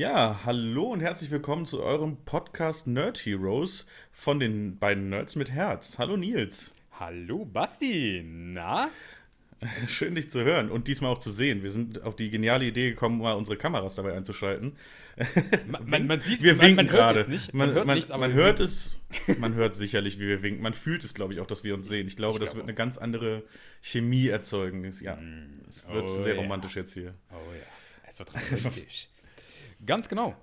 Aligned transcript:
Ja, 0.00 0.40
hallo 0.46 0.84
und 0.84 1.00
herzlich 1.00 1.30
willkommen 1.30 1.66
zu 1.66 1.82
eurem 1.82 2.16
Podcast 2.24 2.86
Nerd 2.86 3.18
Heroes 3.18 3.86
von 4.10 4.40
den 4.40 4.78
beiden 4.78 5.10
Nerds 5.10 5.36
mit 5.36 5.50
Herz. 5.50 5.98
Hallo 5.98 6.16
Nils. 6.16 6.72
Hallo 6.98 7.44
Basti, 7.44 8.22
na? 8.24 8.88
Schön 9.88 10.14
dich 10.14 10.30
zu 10.30 10.42
hören 10.42 10.70
und 10.70 10.88
diesmal 10.88 11.12
auch 11.12 11.18
zu 11.18 11.28
sehen. 11.30 11.62
Wir 11.62 11.70
sind 11.70 12.02
auf 12.02 12.16
die 12.16 12.30
geniale 12.30 12.64
Idee 12.64 12.88
gekommen, 12.88 13.18
mal 13.18 13.34
unsere 13.34 13.58
Kameras 13.58 13.96
dabei 13.96 14.14
einzuschalten. 14.14 14.74
Man, 15.66 15.90
man, 15.90 16.06
man 16.06 16.22
sieht, 16.22 16.42
wir 16.42 16.58
winken 16.62 16.76
man, 16.76 16.86
gerade. 16.86 17.26
Man, 17.28 17.40
man 17.52 17.72
hört 17.74 17.86
nichts, 17.88 18.10
aber 18.10 18.28
man 18.28 18.32
hört 18.32 18.58
es, 18.58 19.02
man 19.36 19.52
hört 19.52 19.74
sicherlich, 19.74 20.18
wie 20.18 20.28
wir 20.28 20.40
winken. 20.42 20.62
Man 20.62 20.72
fühlt 20.72 21.04
es, 21.04 21.12
glaube 21.12 21.34
ich, 21.34 21.40
auch, 21.40 21.46
dass 21.46 21.62
wir 21.62 21.74
uns 21.74 21.86
sehen. 21.86 22.06
Ich 22.06 22.16
glaube, 22.16 22.36
Ich 22.36 22.40
das 22.40 22.52
glaube 22.52 22.60
wird 22.60 22.68
eine 22.68 22.74
ganz 22.74 22.96
andere 22.96 23.42
Chemie 23.82 24.28
erzeugen. 24.28 24.82
Ja, 25.02 25.18
es 25.68 25.86
wird 25.90 26.06
Oh 26.06 26.22
sehr 26.22 26.36
ja. 26.36 26.40
romantisch 26.40 26.76
jetzt 26.76 26.94
hier. 26.94 27.12
Oh 27.30 27.52
ja, 27.52 28.08
es 28.08 28.18
wird 28.18 28.32
romantisch. 28.34 29.08
Ganz 29.84 30.08
genau. 30.08 30.34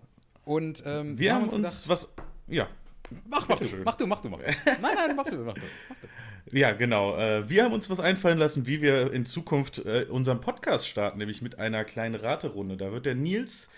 Und 0.45 0.83
ähm, 0.85 1.17
Wir 1.19 1.33
haben 1.33 1.43
uns 1.43 1.53
gedacht, 1.55 1.89
was. 1.89 2.13
Ja, 2.47 2.67
mach, 3.29 3.47
mach 3.47 3.59
du, 3.59 3.67
mach 3.83 3.95
du, 3.95 4.07
mach 4.07 4.21
du, 4.21 4.29
mach 4.29 4.39
du. 4.39 4.45
Nein, 4.45 4.95
nein, 4.95 5.15
mach 5.15 5.25
du, 5.25 5.37
mach 5.37 5.53
du. 5.53 5.61
Mach 5.89 5.95
du. 5.95 6.07
Ja, 6.57 6.71
genau. 6.71 7.17
Äh, 7.17 7.49
wir 7.49 7.63
haben 7.65 7.73
uns 7.73 7.89
was 7.89 7.99
einfallen 7.99 8.37
lassen, 8.37 8.67
wie 8.67 8.81
wir 8.81 9.11
in 9.11 9.25
Zukunft 9.25 9.79
äh, 9.79 10.05
unseren 10.09 10.39
Podcast 10.39 10.87
starten, 10.87 11.17
nämlich 11.17 11.41
mit 11.41 11.59
einer 11.59 11.83
kleinen 11.83 12.15
Raterunde. 12.15 12.77
Da 12.77 12.91
wird 12.91 13.05
der 13.05 13.15
Nils 13.15 13.69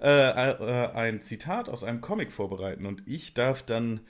äh, 0.00 0.08
äh, 0.08 0.90
ein 0.92 1.22
Zitat 1.22 1.68
aus 1.68 1.84
einem 1.84 2.00
Comic 2.00 2.32
vorbereiten 2.32 2.84
und 2.86 3.02
ich 3.06 3.34
darf 3.34 3.62
dann 3.62 4.00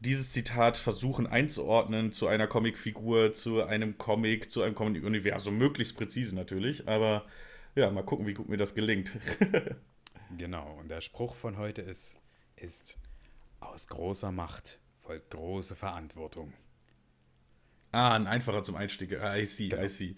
dieses 0.00 0.30
Zitat 0.30 0.76
versuchen 0.76 1.26
einzuordnen 1.26 2.12
zu 2.12 2.28
einer 2.28 2.46
Comicfigur, 2.46 3.32
zu 3.32 3.64
einem 3.64 3.98
Comic, 3.98 4.50
zu 4.50 4.62
einem 4.62 4.74
Comic-Universum. 4.74 5.56
Möglichst 5.58 5.96
präzise 5.96 6.36
natürlich, 6.36 6.86
aber 6.86 7.24
ja, 7.74 7.90
mal 7.90 8.04
gucken, 8.04 8.26
wie 8.26 8.34
gut 8.34 8.48
mir 8.48 8.58
das 8.58 8.74
gelingt. 8.74 9.12
Genau, 10.36 10.76
und 10.80 10.88
der 10.90 11.00
Spruch 11.00 11.34
von 11.34 11.56
heute 11.56 11.82
ist, 11.82 12.18
ist, 12.56 12.98
aus 13.60 13.88
großer 13.88 14.30
Macht 14.30 14.78
folgt 15.00 15.30
große 15.30 15.74
Verantwortung. 15.74 16.52
Ah, 17.92 18.14
ein 18.14 18.26
einfacher 18.26 18.62
zum 18.62 18.76
Einstieg. 18.76 19.18
Ah, 19.18 19.36
I 19.36 19.46
see, 19.46 19.68
Genau. 19.68 19.82
I 19.82 19.88
see. 19.88 20.16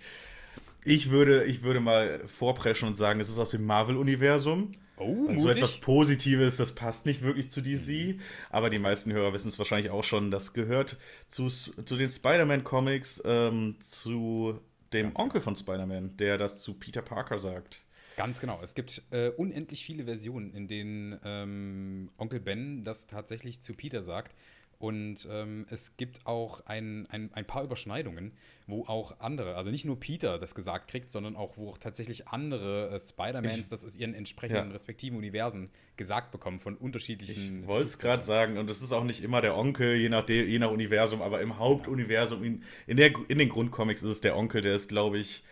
Ich 0.85 1.11
würde, 1.11 1.45
ich 1.45 1.63
würde 1.63 1.81
mal 1.81 2.27
vorpreschen 2.27 2.89
und 2.89 2.97
sagen, 2.97 3.21
es 3.21 3.29
ist 3.29 3.39
aus 3.39 3.51
dem 3.51 3.65
Marvel-Universum. 3.67 4.73
Oh, 4.97 5.27
Und 5.29 5.39
so 5.39 5.49
etwas 5.49 5.71
mutig. 5.71 5.81
Positives, 5.83 6.57
das 6.57 6.75
passt 6.75 7.07
nicht 7.07 7.23
wirklich 7.23 7.51
zu 7.51 7.63
DC, 7.63 8.21
aber 8.51 8.69
die 8.69 8.79
meisten 8.79 9.13
Hörer 9.13 9.33
wissen 9.33 9.49
es 9.49 9.59
wahrscheinlich 9.59 9.91
auch 9.91 10.05
schon. 10.05 10.31
Das 10.31 10.53
gehört 10.53 10.99
zu, 11.29 11.49
zu 11.49 11.97
den 11.97 12.11
Spider-Man-Comics, 12.11 13.23
ähm, 13.25 13.77
zu 13.81 14.61
dem 14.93 15.09
Ganz 15.09 15.19
Onkel 15.19 15.41
von 15.41 15.57
Spider-Man, 15.57 16.17
der 16.17 16.37
das 16.37 16.61
zu 16.61 16.75
Peter 16.75 17.03
Parker 17.03 17.39
sagt. 17.39 17.85
Ganz 18.21 18.41
genau. 18.41 18.61
Es 18.63 18.75
gibt 18.75 19.03
äh, 19.11 19.31
unendlich 19.31 19.85
viele 19.85 20.05
Versionen, 20.05 20.53
in 20.53 20.69
denen 20.69 21.19
ähm, 21.25 22.11
Onkel 22.19 22.41
Ben 22.41 22.85
das 22.85 23.07
tatsächlich 23.07 23.61
zu 23.61 23.73
Peter 23.75 24.03
sagt. 24.03 24.35
Und 24.79 25.29
ähm, 25.31 25.67
es 25.69 25.99
gibt 25.99 26.27
auch 26.27 26.65
ein, 26.65 27.07
ein, 27.11 27.31
ein 27.35 27.47
paar 27.47 27.63
Überschneidungen, 27.65 28.33
wo 28.67 28.85
auch 28.87 29.21
andere, 29.21 29.57
also 29.57 29.71
nicht 29.71 29.85
nur 29.85 30.01
Peter 30.01 30.39
das 30.39 30.55
gesagt 30.55 30.91
kriegt, 30.91 31.11
sondern 31.11 31.37
auch, 31.37 31.59
wo 31.59 31.69
auch 31.69 31.77
tatsächlich 31.77 32.29
andere 32.29 32.89
äh, 32.89 32.99
Spider-Mans 32.99 33.69
das 33.69 33.85
aus 33.85 33.97
ihren 33.97 34.15
entsprechenden 34.15 34.69
Ja. 34.69 34.73
respektiven 34.73 35.19
Universen 35.19 35.69
gesagt 35.97 36.31
bekommen 36.33 36.59
von 36.59 36.77
unterschiedlichen. 36.77 37.61
Ich 37.61 37.67
wollte 37.67 37.85
es 37.85 37.99
gerade 37.99 38.23
sagen, 38.23 38.57
und 38.57 38.71
es 38.71 38.81
ist 38.81 38.93
auch 38.93 39.05
nicht 39.05 39.23
immer 39.23 39.43
der 39.43 39.55
Onkel, 39.55 39.97
je 39.97 40.09
nach, 40.09 40.27
je 40.27 40.59
nach 40.59 40.71
Universum, 40.71 41.21
aber 41.21 41.43
im 41.43 41.59
Hauptuniversum, 41.59 42.43
in, 42.43 42.65
in, 42.87 42.97
der, 42.97 43.13
in 43.29 43.39
den 43.39 43.51
Grundcomics 43.51 44.03
ist 44.03 44.11
es 44.11 44.21
der 44.23 44.35
Onkel, 44.35 44.63
der 44.63 44.75
ist, 44.75 44.89
glaube 44.89 45.19
ich, 45.19 45.45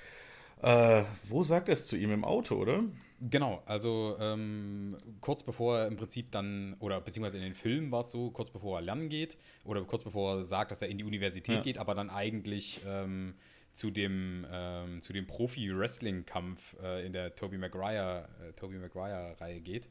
äh, 0.62 1.04
wo 1.24 1.42
sagt 1.42 1.68
er 1.68 1.74
es 1.74 1.86
zu 1.86 1.96
ihm? 1.96 2.12
Im 2.12 2.24
Auto, 2.24 2.56
oder? 2.56 2.84
Genau, 3.20 3.62
also 3.66 4.16
ähm, 4.20 4.96
kurz 5.20 5.42
bevor 5.42 5.78
er 5.78 5.86
im 5.88 5.96
Prinzip 5.96 6.30
dann, 6.30 6.76
oder 6.78 7.00
beziehungsweise 7.00 7.36
in 7.38 7.42
den 7.42 7.54
Filmen 7.54 7.90
war 7.90 8.00
es 8.00 8.12
so, 8.12 8.30
kurz 8.30 8.50
bevor 8.50 8.78
er 8.78 8.82
lernen 8.82 9.08
geht, 9.08 9.38
oder 9.64 9.82
kurz 9.84 10.04
bevor 10.04 10.36
er 10.36 10.42
sagt, 10.44 10.70
dass 10.70 10.82
er 10.82 10.88
in 10.88 10.98
die 10.98 11.04
Universität 11.04 11.56
Ja. 11.56 11.62
geht, 11.62 11.78
aber 11.78 11.94
dann 11.96 12.10
eigentlich 12.10 12.80
ähm, 12.86 13.34
zu 13.72 13.90
dem, 13.90 14.46
ähm, 14.50 15.02
zu 15.02 15.12
dem 15.12 15.26
Profi-Wrestling-Kampf 15.26 16.76
äh, 16.82 17.04
in 17.04 17.12
der 17.12 17.34
Tobey 17.34 17.58
Maguire, 17.58 18.28
äh, 18.40 18.52
Tobey 18.52 18.76
Maguire-Reihe 18.78 19.60
geht. 19.60 19.88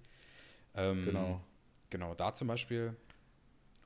Ähm, 0.75 1.03
Genau. 1.05 1.41
Genau, 1.89 2.13
da 2.13 2.34
zum 2.34 2.47
Beispiel. 2.47 2.95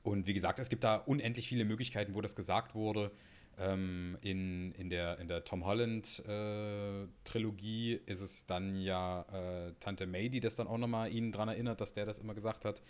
Und 0.02 0.26
wie 0.26 0.34
gesagt, 0.34 0.58
es 0.58 0.68
gibt 0.68 0.82
da 0.84 0.96
unendlich 0.96 1.46
viele 1.48 1.64
Möglichkeiten, 1.64 2.14
wo 2.14 2.20
das 2.20 2.34
gesagt 2.34 2.74
wurde. 2.74 3.12
Ähm, 3.58 4.16
in, 4.22 4.72
in, 4.72 4.90
der, 4.90 5.18
in 5.18 5.28
der 5.28 5.44
Tom 5.44 5.64
Holland-Trilogie 5.64 8.00
ist 8.06 8.20
es 8.20 8.46
dann 8.46 8.76
ja 8.76 9.24
äh, 9.32 9.72
Tante 9.80 10.06
May, 10.06 10.28
die 10.30 10.40
das 10.40 10.56
dann 10.56 10.66
auch 10.66 10.78
nochmal 10.78 11.12
ihn 11.12 11.32
dran 11.32 11.48
erinnert, 11.48 11.80
dass 11.80 11.92
der 11.92 12.06
das 12.06 12.18
immer 12.18 12.34
gesagt 12.34 12.64
hat. 12.64 12.82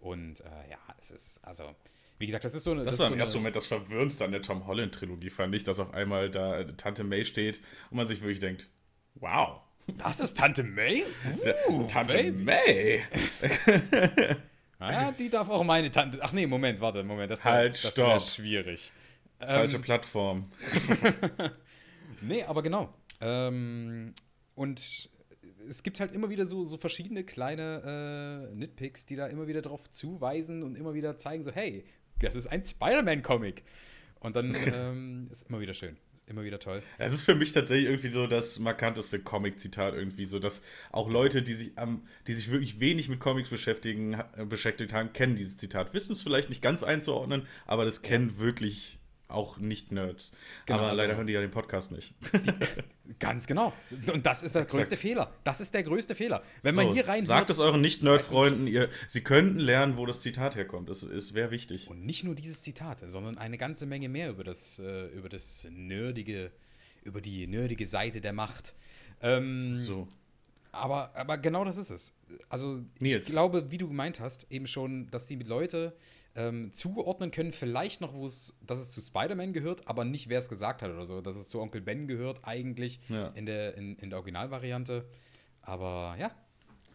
Und 0.00 0.40
äh, 0.40 0.44
ja, 0.70 0.78
es 0.98 1.10
ist, 1.10 1.40
also, 1.44 1.74
wie 2.18 2.26
gesagt, 2.26 2.44
das 2.44 2.54
ist 2.54 2.64
so 2.64 2.72
eine. 2.72 2.82
Das, 2.82 2.94
ist 2.94 3.00
war 3.00 3.08
so 3.08 3.14
im 3.14 3.20
ersten 3.20 3.36
eine, 3.36 3.42
Moment 3.42 3.56
das 3.56 3.66
Verwirrendste 3.66 4.24
an 4.24 4.32
der 4.32 4.42
Tom 4.42 4.66
Holland-Trilogie, 4.66 5.30
fand 5.30 5.54
ich, 5.54 5.64
dass 5.64 5.80
auf 5.80 5.94
einmal 5.94 6.30
da 6.30 6.64
Tante 6.64 7.04
May 7.04 7.24
steht 7.24 7.60
und 7.90 7.96
man 7.96 8.06
sich 8.06 8.20
wirklich 8.20 8.40
denkt, 8.40 8.68
wow, 9.14 9.60
Das 9.96 10.20
ist 10.20 10.36
Tante 10.36 10.62
May? 10.62 11.04
Uh, 11.68 11.84
Tante 11.86 12.14
Baby. 12.14 12.44
May. 12.44 13.02
Ah, 14.80 15.10
die 15.10 15.28
darf 15.28 15.50
auch 15.50 15.64
meine 15.64 15.90
Tante. 15.90 16.20
Ach 16.22 16.30
nee, 16.32 16.46
Moment, 16.46 16.80
warte, 16.80 17.02
Moment, 17.02 17.32
das 17.32 17.44
Halt, 17.44 17.82
das 17.82 17.96
wär 17.96 18.20
stopp. 18.20 18.22
schwierig. 18.22 18.92
Falsche 19.40 19.76
Ähm, 19.76 19.82
Plattform. 19.82 20.50
Nee, 22.20 22.42
aber 22.44 22.62
genau. 22.62 22.92
Ähm, 23.20 24.12
und 24.54 25.10
es 25.68 25.82
gibt 25.82 26.00
halt 26.00 26.12
immer 26.12 26.30
wieder 26.30 26.46
so, 26.46 26.64
so 26.64 26.76
verschiedene 26.76 27.24
kleine 27.24 28.48
äh, 28.50 28.54
Nitpicks, 28.54 29.06
die 29.06 29.16
da 29.16 29.26
immer 29.26 29.46
wieder 29.46 29.62
drauf 29.62 29.90
zuweisen 29.90 30.62
und 30.62 30.76
immer 30.76 30.94
wieder 30.94 31.16
zeigen, 31.16 31.42
so, 31.42 31.52
hey, 31.52 31.84
das 32.20 32.34
ist 32.34 32.46
ein 32.48 32.64
Spider-Man-Comic. 32.64 33.62
Und 34.20 34.36
dann 34.36 34.56
ähm, 34.74 35.28
ist 35.30 35.48
immer 35.48 35.60
wieder 35.60 35.74
schön. 35.74 35.96
Ist 36.12 36.28
immer 36.28 36.42
wieder 36.42 36.58
toll. 36.58 36.82
Es 36.98 37.12
ist 37.12 37.24
für 37.24 37.36
mich 37.36 37.52
tatsächlich 37.52 37.88
irgendwie 37.88 38.10
so 38.10 38.26
das 38.26 38.58
markanteste 38.58 39.20
Comic-Zitat 39.20 39.94
irgendwie, 39.94 40.26
so 40.26 40.40
dass 40.40 40.62
auch 40.90 41.08
Leute, 41.08 41.42
die 41.42 41.54
sich 41.54 41.78
am, 41.78 42.02
die 42.26 42.34
sich 42.34 42.50
wirklich 42.50 42.80
wenig 42.80 43.08
mit 43.08 43.20
Comics 43.20 43.50
beschäftigen, 43.50 44.20
beschäftigt 44.48 44.92
haben, 44.92 45.12
kennen 45.12 45.36
dieses 45.36 45.56
Zitat. 45.56 45.94
Wissen 45.94 46.12
es 46.12 46.22
vielleicht 46.22 46.48
nicht 46.48 46.62
ganz 46.62 46.82
einzuordnen, 46.82 47.46
aber 47.66 47.84
das 47.84 48.02
kennen 48.02 48.38
wirklich 48.40 48.97
auch 49.28 49.58
Nicht-Nerds. 49.58 50.32
Genau, 50.66 50.78
aber 50.80 50.88
also- 50.88 51.02
leider 51.02 51.16
hören 51.16 51.26
die 51.26 51.32
ja 51.34 51.40
den 51.40 51.50
Podcast 51.50 51.92
nicht. 51.92 52.14
Ganz 53.18 53.46
genau. 53.46 53.72
Und 54.12 54.24
das 54.26 54.42
ist 54.42 54.54
der 54.54 54.64
größte 54.64 54.96
Fehler. 54.96 55.32
Das 55.44 55.60
ist 55.60 55.72
der 55.74 55.82
größte 55.82 56.14
Fehler. 56.14 56.42
Wenn 56.62 56.74
man 56.74 56.88
So, 56.88 56.94
hier 56.94 57.08
rein 57.08 57.24
Sagt 57.24 57.50
es 57.50 57.58
euren 57.58 57.80
Nicht-Nerd-Freunden, 57.80 58.66
ihr, 58.66 58.88
sie 59.06 59.22
könnten 59.22 59.58
lernen, 59.58 59.96
wo 59.96 60.06
das 60.06 60.20
Zitat 60.20 60.56
herkommt. 60.56 60.88
Das 60.88 61.02
ist, 61.02 61.34
wäre 61.34 61.50
wichtig. 61.50 61.88
Und 61.88 62.04
nicht 62.04 62.24
nur 62.24 62.34
dieses 62.34 62.62
Zitat, 62.62 62.98
sondern 63.06 63.38
eine 63.38 63.58
ganze 63.58 63.86
Menge 63.86 64.08
mehr 64.08 64.30
über 64.30 64.44
das, 64.44 64.78
äh, 64.78 65.06
über 65.08 65.28
das 65.28 65.66
nerdige, 65.70 66.50
über 67.04 67.20
die 67.20 67.46
nerdige 67.46 67.86
Seite 67.86 68.20
der 68.20 68.32
Macht. 68.32 68.74
Ähm, 69.22 69.74
So. 69.74 70.08
Aber, 70.70 71.10
aber 71.16 71.38
genau 71.38 71.64
das 71.64 71.78
ist 71.78 71.90
es. 71.90 72.12
Also 72.50 72.82
Nils. 73.00 73.26
ich 73.26 73.32
glaube, 73.32 73.70
wie 73.70 73.78
du 73.78 73.88
gemeint 73.88 74.20
hast, 74.20 74.46
eben 74.50 74.66
schon, 74.66 75.10
dass 75.10 75.26
die 75.26 75.36
Leute 75.36 75.96
ähm, 76.38 76.72
zuordnen 76.72 77.30
können, 77.30 77.52
vielleicht 77.52 78.00
noch, 78.00 78.14
wo 78.14 78.26
es, 78.26 78.56
dass 78.64 78.78
es 78.78 78.92
zu 78.92 79.00
Spider-Man 79.00 79.52
gehört, 79.52 79.88
aber 79.88 80.04
nicht, 80.04 80.28
wer 80.28 80.38
es 80.38 80.48
gesagt 80.48 80.82
hat 80.82 80.90
oder 80.90 81.04
so, 81.04 81.20
dass 81.20 81.34
es 81.34 81.48
zu 81.48 81.60
Onkel 81.60 81.80
Ben 81.80 82.06
gehört 82.06 82.40
eigentlich 82.44 83.00
Ja. 83.08 83.28
in, 83.28 83.44
der, 83.44 83.76
in, 83.76 83.96
in 83.96 84.10
der 84.10 84.18
Originalvariante. 84.18 85.04
Aber 85.62 86.16
ja, 86.18 86.30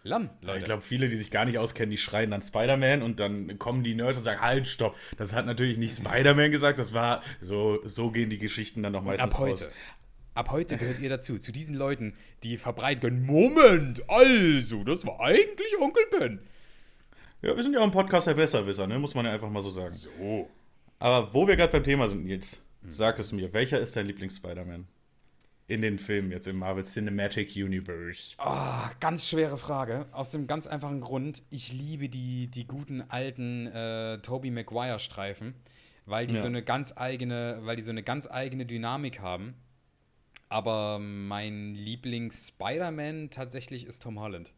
Lamm, 0.06 0.30
Leute. 0.42 0.59
Ich 0.59 0.66
glaube, 0.66 0.82
viele, 0.82 1.08
die 1.08 1.16
sich 1.16 1.32
gar 1.32 1.46
nicht 1.46 1.58
auskennen, 1.58 1.90
die 1.90 1.98
schreien 1.98 2.32
dann 2.32 2.42
Spider-Man 2.42 3.02
und 3.02 3.22
dann 3.22 3.58
kommen 3.58 3.84
die 3.84 3.96
Nerds 3.96 4.18
und 4.18 4.24
sagen, 4.26 4.42
halt, 4.42 4.68
stopp, 4.68 4.98
das 5.18 5.32
hat 5.32 5.46
natürlich 5.46 5.78
nicht 5.78 5.96
Spider-Man 5.96 6.52
gesagt, 6.52 6.78
das 6.80 6.94
war, 6.94 7.23
so, 7.40 7.79
so 7.85 8.12
gehen 8.12 8.29
die 8.29 8.38
Geschichten 8.38 8.84
dann 8.84 8.91
noch 8.91 9.03
meistens 9.03 9.32
ab 9.34 9.40
heute. 9.40 9.53
aus. 9.53 9.72
Ab 10.34 10.52
heute 10.52 10.78
gehört 10.78 11.00
ihr 11.00 11.09
dazu, 11.09 11.38
zu 11.38 11.52
diesen 11.52 11.76
Leuten, 11.76 12.16
die 12.44 12.58
verbreiten 12.58 13.02
können, 13.02 13.26
Moment, 13.26 14.03
also, 14.09 14.84
das 14.84 15.06
war 15.06 15.22
eigentlich 15.22 15.79
Onkel 15.79 16.03
Ben. 16.12 16.40
Ja, 17.43 17.53
wir 17.57 17.61
sind 17.61 17.73
ja 17.73 17.79
auch 17.79 17.84
ein 17.84 17.91
Podcast 17.91 18.25
der 18.28 18.35
Besserwisser, 18.35 18.87
ne? 18.87 18.97
muss 18.97 19.16
man 19.16 19.25
ja 19.25 19.34
einfach 19.34 19.49
mal 19.49 19.61
so 19.61 19.69
sagen. 19.69 19.93
So. 19.93 20.49
Aber 20.99 21.34
wo 21.34 21.45
wir 21.45 21.57
gerade 21.57 21.73
beim 21.73 21.84
Thema 21.84 22.07
sind, 22.07 22.23
Nils, 22.23 22.63
sag 22.87 23.19
es 23.19 23.34
mir, 23.34 23.51
welcher 23.51 23.81
ist 23.81 23.97
dein 23.97 24.05
Lieblings-Spider-Man? 24.05 24.87
In 25.67 25.81
den 25.81 25.99
Filmen 25.99 26.31
jetzt 26.31 26.47
im 26.47 26.57
Marvel 26.57 26.85
Cinematic 26.85 27.53
Universe. 27.55 28.35
Ah, 28.37 28.91
ganz 29.01 29.28
schwere 29.28 29.57
Frage. 29.57 30.05
Aus 30.13 30.31
dem 30.31 30.47
ganz 30.47 30.67
einfachen 30.67 31.01
Grund, 31.01 31.43
ich 31.49 31.73
liebe 31.73 32.07
die, 32.07 32.47
die 32.47 32.66
guten 32.66 33.01
alten 33.01 33.67
äh, 33.67 34.19
Tobey 34.19 34.49
Maguire-Streifen, 34.51 35.53
weil 36.05 36.28
die 36.28 36.35
Ja. 36.35 36.41
so 36.41 36.47
eine 36.47 36.63
ganz 36.63 36.93
eigene, 36.95 37.59
weil 37.63 37.75
die 37.75 37.81
so 37.81 37.91
eine 37.91 38.03
ganz 38.03 38.29
eigene 38.29 38.66
Dynamik 38.66 39.19
haben. 39.19 39.55
Aber 40.47 40.99
mein 40.99 41.75
Lieblings-Spider-Man 41.75 43.31
tatsächlich 43.31 43.85
ist 43.85 44.03
Tom 44.03 44.19
Holland. 44.19 44.53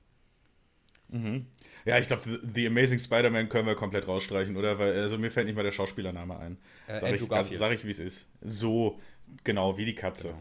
Ja, 1.85 1.99
ich 1.99 2.07
glaube, 2.07 2.39
The, 2.53 2.67
Amazing 2.67 2.97
Spider-Man 2.99 3.47
können 3.47 3.67
wir 3.67 3.75
komplett 3.75 4.07
rausstreichen, 4.07 4.57
oder? 4.57 4.79
Weil, 4.79 4.99
also 4.99 5.17
mir 5.19 5.29
fällt 5.29 5.45
nicht 5.45 5.55
mal 5.55 5.63
der 5.63 5.71
Schauspielername 5.71 6.37
ein. 6.39 6.57
Äh, 6.87 6.93
sag, 6.99 7.03
Andrew 7.03 7.13
ich, 7.13 7.19
ganz- 7.19 7.29
Garfield. 7.29 7.59
sag 7.59 7.71
ich, 7.73 7.85
wie 7.85 7.91
es 7.91 7.99
ist. 7.99 8.27
So, 8.41 8.99
genau, 9.43 9.77
wie 9.77 9.85
die 9.85 9.95
Katze. 9.95 10.33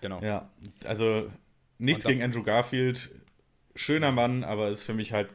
Genau. 0.00 0.20
Ja, 0.20 0.50
also 0.84 1.30
nichts 1.78 2.04
gegen 2.04 2.22
Andrew 2.22 2.42
Garfield. 2.42 3.10
schöner 3.76 4.10
Mann, 4.12 4.42
aber 4.44 4.68
ist 4.68 4.82
für 4.84 4.94
mich 4.94 5.12
halt. 5.12 5.28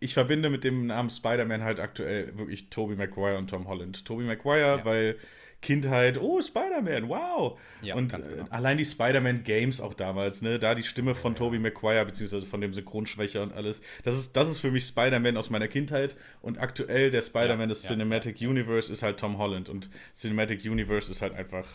Ich 0.00 0.12
verbinde 0.12 0.50
mit 0.50 0.64
dem 0.64 0.86
Namen 0.88 1.08
Spider-Man 1.08 1.62
halt 1.62 1.80
aktuell 1.80 2.36
wirklich 2.38 2.68
Tobey 2.68 2.94
Maguire 2.96 3.38
und 3.38 3.48
Tom 3.48 3.66
Holland. 3.68 4.04
Tobey 4.04 4.24
Maguire, 4.24 4.78
ja. 4.78 4.84
weil 4.84 5.16
Kindheit, 5.64 6.20
oh, 6.20 6.40
Spider-Man, 6.40 7.08
wow. 7.08 7.58
Ja, 7.82 7.96
und 7.96 8.12
genau. 8.12 8.26
äh, 8.26 8.44
allein 8.50 8.76
die 8.76 8.84
Spider-Man-Games 8.84 9.80
auch 9.80 9.94
damals, 9.94 10.42
ne, 10.42 10.58
da 10.58 10.74
die 10.74 10.84
Stimme 10.84 11.14
von 11.14 11.32
ja, 11.32 11.38
Tobey 11.38 11.58
Maguire, 11.58 12.04
beziehungsweise 12.04 12.46
von 12.46 12.60
dem 12.60 12.72
Synchronschwächer 12.72 13.42
und 13.42 13.52
alles, 13.54 13.82
das 14.04 14.16
ist, 14.16 14.36
das 14.36 14.48
ist 14.48 14.58
für 14.58 14.70
mich 14.70 14.84
Spider-Man 14.84 15.36
aus 15.36 15.50
meiner 15.50 15.66
Kindheit 15.66 16.16
und 16.42 16.58
aktuell 16.58 17.10
der 17.10 17.22
Spider-Man 17.22 17.70
des 17.70 17.82
Cinematic 17.82 18.40
Universe 18.40 18.92
ist 18.92 19.02
halt 19.02 19.18
Tom 19.18 19.38
Holland 19.38 19.68
und 19.68 19.88
Cinematic 20.14 20.64
Universe 20.64 21.10
ist 21.10 21.22
halt 21.22 21.34
einfach, 21.34 21.66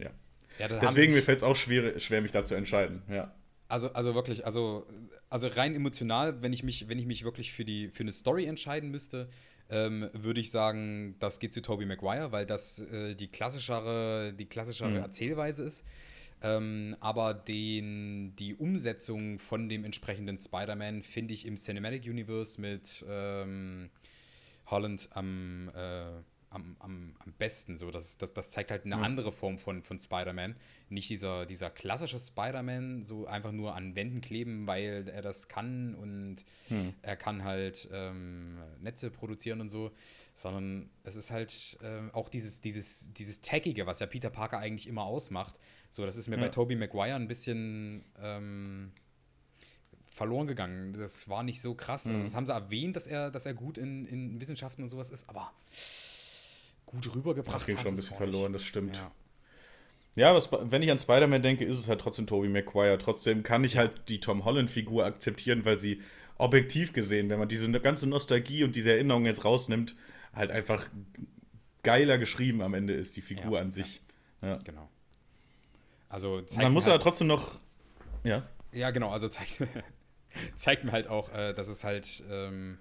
ja. 0.00 0.10
Deswegen 0.58 1.12
mir 1.12 1.22
fällt 1.22 1.38
es 1.38 1.44
auch 1.44 1.56
schwer, 1.56 2.00
schwer, 2.00 2.22
mich 2.22 2.32
da 2.32 2.44
zu 2.44 2.54
entscheiden, 2.54 3.02
ja. 3.10 3.34
Also, 3.68 3.92
also 3.92 4.14
wirklich, 4.14 4.46
also, 4.46 4.86
also 5.28 5.48
rein 5.48 5.74
emotional, 5.74 6.40
wenn 6.40 6.52
ich 6.52 6.62
mich, 6.62 6.88
wenn 6.88 6.98
ich 6.98 7.06
mich 7.06 7.24
wirklich 7.24 7.52
für, 7.52 7.64
die, 7.64 7.88
für 7.88 8.04
eine 8.04 8.12
Story 8.12 8.46
entscheiden 8.46 8.90
müsste, 8.90 9.28
ähm, 9.70 10.08
würde 10.12 10.40
ich 10.40 10.50
sagen, 10.50 11.16
das 11.18 11.40
geht 11.40 11.52
zu 11.52 11.62
Tobey 11.62 11.86
Maguire, 11.86 12.32
weil 12.32 12.46
das 12.46 12.78
äh, 12.78 13.14
die 13.14 13.28
klassischere, 13.28 14.32
die 14.32 14.46
klassischere 14.46 14.90
mhm. 14.90 14.96
Erzählweise 14.96 15.64
ist. 15.64 15.84
Ähm, 16.42 16.96
aber 17.00 17.34
den, 17.34 18.36
die 18.36 18.54
Umsetzung 18.54 19.38
von 19.38 19.68
dem 19.68 19.84
entsprechenden 19.84 20.36
Spider-Man 20.36 21.02
finde 21.02 21.34
ich 21.34 21.46
im 21.46 21.56
Cinematic 21.56 22.04
Universe 22.04 22.60
mit 22.60 23.04
ähm, 23.08 23.90
Holland 24.66 25.08
am 25.14 25.70
äh, 25.74 26.10
am, 26.56 26.76
am, 26.80 27.14
am 27.18 27.32
besten. 27.34 27.76
So. 27.76 27.90
Das, 27.90 28.18
das, 28.18 28.32
das 28.32 28.50
zeigt 28.50 28.70
halt 28.70 28.84
eine 28.84 28.96
ja. 28.96 29.02
andere 29.02 29.30
Form 29.30 29.58
von, 29.58 29.82
von 29.82 30.00
Spider-Man. 30.00 30.56
Nicht 30.88 31.08
dieser, 31.08 31.46
dieser 31.46 31.70
klassische 31.70 32.18
Spider-Man, 32.18 33.04
so 33.04 33.26
einfach 33.26 33.52
nur 33.52 33.74
an 33.74 33.94
Wänden 33.94 34.20
kleben, 34.20 34.66
weil 34.66 35.08
er 35.08 35.22
das 35.22 35.48
kann 35.48 35.94
und 35.94 36.44
hm. 36.68 36.94
er 37.02 37.16
kann 37.16 37.44
halt 37.44 37.88
ähm, 37.92 38.58
Netze 38.80 39.10
produzieren 39.10 39.60
und 39.60 39.68
so, 39.68 39.92
sondern 40.34 40.90
es 41.04 41.16
ist 41.16 41.30
halt 41.30 41.78
äh, 41.82 42.12
auch 42.12 42.28
dieses, 42.28 42.60
dieses, 42.60 43.12
dieses 43.12 43.40
Taggige, 43.40 43.86
was 43.86 44.00
ja 44.00 44.06
Peter 44.06 44.30
Parker 44.30 44.58
eigentlich 44.58 44.88
immer 44.88 45.04
ausmacht. 45.04 45.56
So, 45.90 46.04
das 46.04 46.16
ist 46.16 46.28
mir 46.28 46.36
ja. 46.36 46.42
bei 46.42 46.48
Tobey 46.48 46.74
Maguire 46.74 47.14
ein 47.14 47.28
bisschen. 47.28 48.04
Ähm, 48.20 48.92
verloren 50.16 50.46
gegangen. 50.46 50.94
Das 50.94 51.28
war 51.28 51.42
nicht 51.42 51.60
so 51.60 51.74
krass. 51.74 52.06
Also 52.06 52.18
mhm. 52.18 52.24
das 52.24 52.34
haben 52.34 52.46
sie 52.46 52.52
erwähnt, 52.52 52.96
dass 52.96 53.06
er, 53.06 53.30
dass 53.30 53.44
er 53.44 53.52
gut 53.52 53.76
in, 53.76 54.06
in 54.06 54.40
Wissenschaften 54.40 54.82
und 54.82 54.88
sowas 54.88 55.10
ist, 55.10 55.28
aber 55.28 55.52
gut 56.86 57.14
rübergebracht 57.14 57.56
Das 57.56 57.66
ging 57.66 57.76
schon 57.76 57.88
ein 57.88 57.96
bisschen 57.96 58.16
verloren, 58.16 58.52
das 58.52 58.64
stimmt. 58.64 58.96
Ja. 58.96 59.12
Ja, 60.16 60.34
was, 60.34 60.50
wenn 60.50 60.80
ich 60.80 60.90
an 60.90 60.98
Spider-Man 60.98 61.42
denke, 61.42 61.66
ist 61.66 61.78
es 61.78 61.88
halt 61.88 62.00
trotzdem 62.00 62.26
Tobey 62.26 62.48
Maguire. 62.48 62.96
Trotzdem 62.96 63.42
kann 63.42 63.64
ich 63.64 63.76
halt 63.76 64.08
die 64.08 64.18
Tom 64.18 64.46
Holland-Figur 64.46 65.04
akzeptieren, 65.04 65.66
weil 65.66 65.78
sie 65.78 66.00
objektiv 66.38 66.94
gesehen, 66.94 67.28
wenn 67.28 67.38
man 67.38 67.48
diese 67.48 67.70
ganze 67.80 68.06
Nostalgie 68.06 68.64
und 68.64 68.74
diese 68.74 68.92
Erinnerungen 68.92 69.26
jetzt 69.26 69.44
rausnimmt, 69.44 69.94
halt 70.32 70.50
einfach 70.50 70.88
geiler 71.82 72.16
geschrieben 72.16 72.62
am 72.62 72.72
Ende 72.72 72.94
ist, 72.94 73.14
die 73.16 73.20
Figur 73.20 73.56
ja, 73.56 73.60
an 73.60 73.70
sich. 73.70 74.00
Ja. 74.40 74.48
ja. 74.48 74.58
Genau. 74.64 74.88
Also 76.08 76.42
Man 76.56 76.72
muss 76.72 76.84
halt, 76.84 76.94
aber 76.94 77.02
trotzdem 77.02 77.26
noch. 77.26 77.60
Ja. 78.24 78.48
Ja, 78.72 78.90
genau, 78.90 79.10
also 79.10 79.28
zeigt, 79.28 79.62
zeigt 80.56 80.84
mir 80.84 80.92
halt 80.92 81.08
auch, 81.08 81.32
äh, 81.34 81.52
dass 81.52 81.68
es 81.68 81.84
halt. 81.84 82.24
Ähm, 82.30 82.78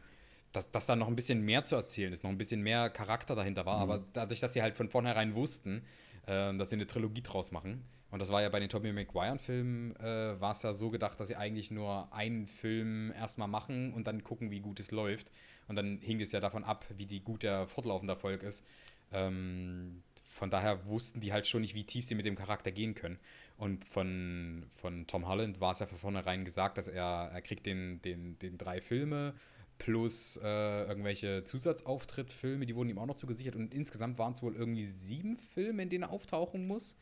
dass, 0.56 0.72
dass 0.72 0.86
da 0.86 0.96
noch 0.96 1.08
ein 1.08 1.16
bisschen 1.16 1.42
mehr 1.42 1.64
zu 1.64 1.76
erzählen 1.76 2.14
ist, 2.14 2.24
noch 2.24 2.32
ein 2.32 2.38
bisschen 2.38 2.62
mehr 2.62 2.90
Charakter 2.90 3.36
dahinter 3.36 3.66
war. 3.66 3.78
Mhm. 3.78 3.82
Aber 3.82 4.06
dadurch, 4.14 4.40
dass 4.40 4.54
sie 4.54 4.62
halt 4.62 4.76
von 4.76 4.90
vornherein 4.90 5.36
wussten, 5.36 5.84
äh, 6.28 6.56
dass 6.56 6.70
sie 6.70 6.76
eine 6.76 6.88
Trilogie 6.88 7.22
draus 7.22 7.52
machen, 7.52 7.84
und 8.12 8.20
das 8.20 8.30
war 8.30 8.42
ja 8.42 8.48
bei 8.48 8.62
den 8.62 8.70
Tobey 8.70 8.94
Maguire-Filmen, 8.94 9.96
äh, 9.98 10.40
war 10.40 10.54
es 10.54 10.62
ja 10.62 10.72
so 10.74 10.90
gedacht, 10.90 11.20
dass 11.20 11.28
sie 11.28 11.36
eigentlich 11.36 11.70
nur 11.70 12.14
einen 12.14 12.46
Film 12.46 13.12
erstmal 13.12 13.50
machen 13.50 13.94
und 13.94 14.08
dann 14.08 14.24
gucken, 14.24 14.52
wie 14.52 14.62
gut 14.62 14.80
es 14.80 14.92
läuft. 14.92 15.32
Und 15.68 15.76
dann 15.76 16.00
hing 16.02 16.22
es 16.22 16.32
ja 16.32 16.40
davon 16.40 16.64
ab, 16.64 16.86
wie 16.96 17.08
die 17.08 17.20
gut 17.20 17.44
der 17.44 17.68
fortlaufende 17.68 18.14
Erfolg 18.14 18.44
ist. 18.44 18.66
Ähm, 19.12 20.04
von 20.24 20.50
daher 20.50 20.86
wussten 20.88 21.20
die 21.20 21.34
halt 21.34 21.46
schon 21.48 21.62
nicht, 21.62 21.76
wie 21.76 21.84
tief 21.84 22.06
sie 22.06 22.16
mit 22.16 22.26
dem 22.26 22.36
Charakter 22.36 22.72
gehen 22.72 22.94
können. 22.94 23.20
Und 23.58 23.86
von, 23.86 24.66
von 24.74 25.08
Tom 25.08 25.28
Holland 25.28 25.60
war 25.60 25.72
es 25.72 25.80
ja 25.80 25.86
von 25.86 25.98
vornherein 25.98 26.46
gesagt, 26.46 26.78
dass 26.78 26.88
er, 26.88 27.32
er 27.34 27.42
kriegt 27.42 27.66
den, 27.66 28.02
den, 28.02 28.38
den 28.40 28.58
drei 28.58 28.82
Filme 28.82 29.34
plus 29.78 30.40
äh, 30.44 30.86
irgendwelche 30.86 31.44
Zusatzauftrittfilme, 31.44 32.66
die 32.66 32.76
wurden 32.76 32.90
ihm 32.90 32.98
auch 32.98 33.06
noch 33.06 33.16
zugesichert. 33.16 33.56
Und 33.56 33.74
insgesamt 33.74 34.18
waren 34.18 34.34
es 34.34 34.42
wohl 34.42 34.56
irgendwie 34.56 34.86
sieben 34.86 35.38
Filme, 35.38 35.84
in 35.84 35.90
denen 35.90 36.04
er 36.04 36.12
auftauchen 36.12 36.68
muss. 36.68 36.98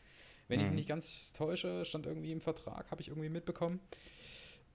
Wenn 0.47 0.59
mhm. 0.59 0.65
ich 0.65 0.71
mich 0.71 0.77
nicht 0.77 0.89
ganz 0.89 1.33
täusche, 1.33 1.85
stand 1.85 2.05
irgendwie 2.05 2.31
im 2.31 2.41
Vertrag, 2.41 2.91
habe 2.91 3.01
ich 3.01 3.07
irgendwie 3.07 3.29
mitbekommen. 3.29 3.79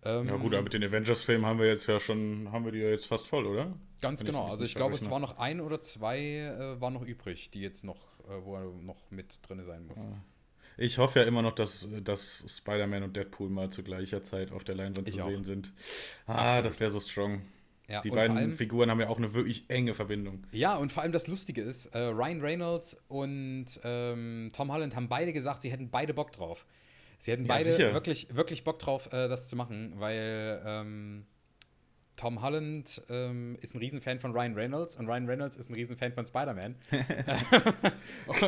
Ähm, 0.04 0.28
ja 0.28 0.36
gut, 0.36 0.54
aber 0.54 0.62
mit 0.62 0.74
den 0.74 0.84
Avengers-Filmen 0.84 1.44
haben 1.44 1.58
wir 1.58 1.66
jetzt 1.66 1.86
ja 1.88 1.98
schon, 1.98 2.50
haben 2.52 2.64
wir 2.64 2.72
die 2.72 2.78
ja 2.78 2.88
jetzt 2.88 3.06
fast 3.06 3.26
voll, 3.26 3.46
oder? 3.46 3.74
Ganz 4.00 4.20
Wenn 4.20 4.28
genau. 4.28 4.46
Ich 4.46 4.50
also 4.52 4.64
ich 4.64 4.74
glaube, 4.74 4.94
es 4.94 5.10
waren 5.10 5.22
noch 5.22 5.38
ein 5.38 5.60
oder 5.60 5.80
zwei 5.80 6.20
äh, 6.20 6.80
waren 6.80 6.94
noch 6.94 7.02
übrig, 7.02 7.50
die 7.50 7.60
jetzt 7.60 7.84
noch, 7.84 7.96
äh, 8.28 8.44
wo 8.44 8.54
er 8.54 8.64
noch 8.80 9.10
mit 9.10 9.40
drin 9.42 9.62
sein 9.64 9.86
muss. 9.86 10.04
Ja. 10.04 10.22
Ich 10.76 10.98
hoffe 10.98 11.18
ja 11.18 11.24
immer 11.24 11.42
noch, 11.42 11.52
dass, 11.52 11.88
dass 12.04 12.44
Spider-Man 12.46 13.02
und 13.02 13.16
Deadpool 13.16 13.50
mal 13.50 13.70
zu 13.70 13.82
gleicher 13.82 14.22
Zeit 14.22 14.52
auf 14.52 14.62
der 14.62 14.76
Leinwand 14.76 15.08
ich 15.08 15.16
zu 15.16 15.22
auch. 15.24 15.28
sehen 15.28 15.44
sind. 15.44 15.72
Ah, 16.26 16.34
Absolut. 16.34 16.66
das 16.66 16.80
wäre 16.80 16.90
so 16.90 17.00
strong. 17.00 17.42
Ja, 17.88 18.02
die 18.02 18.10
beiden 18.10 18.36
allem, 18.36 18.52
Figuren 18.52 18.90
haben 18.90 19.00
ja 19.00 19.08
auch 19.08 19.16
eine 19.16 19.32
wirklich 19.32 19.64
enge 19.68 19.94
Verbindung. 19.94 20.46
Ja, 20.52 20.76
und 20.76 20.92
vor 20.92 21.02
allem 21.02 21.12
das 21.12 21.26
Lustige 21.26 21.62
ist, 21.62 21.86
äh, 21.86 21.98
Ryan 21.98 22.40
Reynolds 22.42 22.98
und 23.08 23.66
ähm, 23.82 24.50
Tom 24.52 24.70
Holland 24.70 24.94
haben 24.94 25.08
beide 25.08 25.32
gesagt, 25.32 25.62
sie 25.62 25.70
hätten 25.70 25.88
beide 25.90 26.12
Bock 26.12 26.32
drauf. 26.32 26.66
Sie 27.18 27.32
hätten 27.32 27.46
ja, 27.46 27.54
beide 27.54 27.94
wirklich, 27.94 28.34
wirklich 28.34 28.62
Bock 28.62 28.78
drauf, 28.78 29.12
äh, 29.12 29.28
das 29.28 29.48
zu 29.48 29.56
machen, 29.56 29.94
weil 29.96 30.62
ähm, 30.64 31.26
Tom 32.18 32.42
Holland 32.42 33.00
ähm, 33.08 33.56
ist 33.60 33.74
ein 33.74 33.78
Riesenfan 33.78 34.18
von 34.18 34.32
Ryan 34.32 34.54
Reynolds 34.54 34.96
und 34.96 35.06
Ryan 35.06 35.26
Reynolds 35.26 35.56
ist 35.56 35.70
ein 35.70 35.74
Riesenfan 35.74 36.12
von 36.12 36.26
Spider-Man. 36.26 36.74
und 38.26 38.40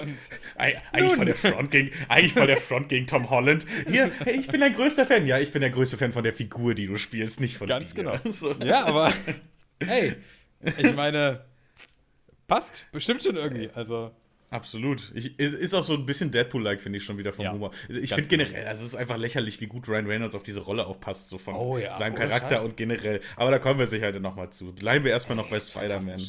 eigentlich 0.57 1.15
voll, 1.15 1.25
der 1.25 1.37
Front 1.37 1.71
gegen, 1.71 1.91
eigentlich 2.09 2.33
voll 2.35 2.49
der 2.49 2.57
Front 2.57 2.89
gegen 2.89 3.07
Tom 3.07 3.31
Holland. 3.31 3.65
Hier, 3.89 4.11
hey, 4.25 4.41
ich 4.41 4.49
bin 4.49 4.61
dein 4.61 4.75
größter 4.75 5.07
Fan. 5.07 5.25
Ja, 5.25 5.39
ich 5.39 5.53
bin 5.53 5.61
der 5.61 5.71
größte 5.71 5.97
Fan 5.97 6.11
von 6.11 6.25
der 6.25 6.33
Figur, 6.33 6.75
die 6.75 6.89
du 6.89 6.97
spielst, 6.97 7.41
nicht 7.41 7.57
von 7.57 7.69
Ganz 7.69 7.95
dir. 7.95 8.03
genau. 8.03 8.19
So. 8.33 8.53
Ja, 8.55 8.87
aber 8.87 9.13
hey, 9.81 10.17
ich 10.77 10.95
meine, 10.97 11.45
passt 12.49 12.87
bestimmt 12.91 13.23
schon 13.23 13.37
irgendwie. 13.37 13.71
Also 13.73 14.11
Absolut. 14.51 15.13
Ich, 15.15 15.39
ist 15.39 15.75
auch 15.75 15.83
so 15.85 15.95
ein 15.95 16.05
bisschen 16.05 16.33
Deadpool-like, 16.33 16.83
finde 16.83 16.99
ich 16.99 17.05
schon 17.05 17.17
wieder 17.19 17.33
vom 17.33 17.45
ja, 17.45 17.53
Humor. 17.53 17.71
Ich 17.89 18.13
finde 18.13 18.29
genau. 18.29 18.45
generell, 18.45 18.67
also 18.67 18.85
es 18.85 18.95
ist 18.95 18.99
einfach 18.99 19.17
lächerlich, 19.17 19.61
wie 19.61 19.69
gut 19.69 19.89
Ryan 19.89 20.07
Reynolds 20.07 20.35
auf 20.35 20.43
diese 20.43 20.61
Rolle 20.61 20.89
auch 20.89 20.99
passt, 20.99 21.29
so 21.29 21.39
von 21.39 21.55
oh, 21.55 21.79
ja. 21.79 21.95
seinem 21.95 22.15
oh, 22.15 22.17
Charakter 22.17 22.65
und 22.65 22.77
generell. 22.77 23.21
Aber 23.37 23.53
da 23.53 23.61
kommen 23.61 23.79
wir 23.79 23.87
sicher 23.87 24.11
nochmal 24.19 24.51
zu. 24.51 24.73
Bleiben 24.73 25.05
wir 25.05 25.13
erstmal 25.13 25.37
noch 25.37 25.49
bei 25.49 25.61
Spider-Man. 25.61 26.21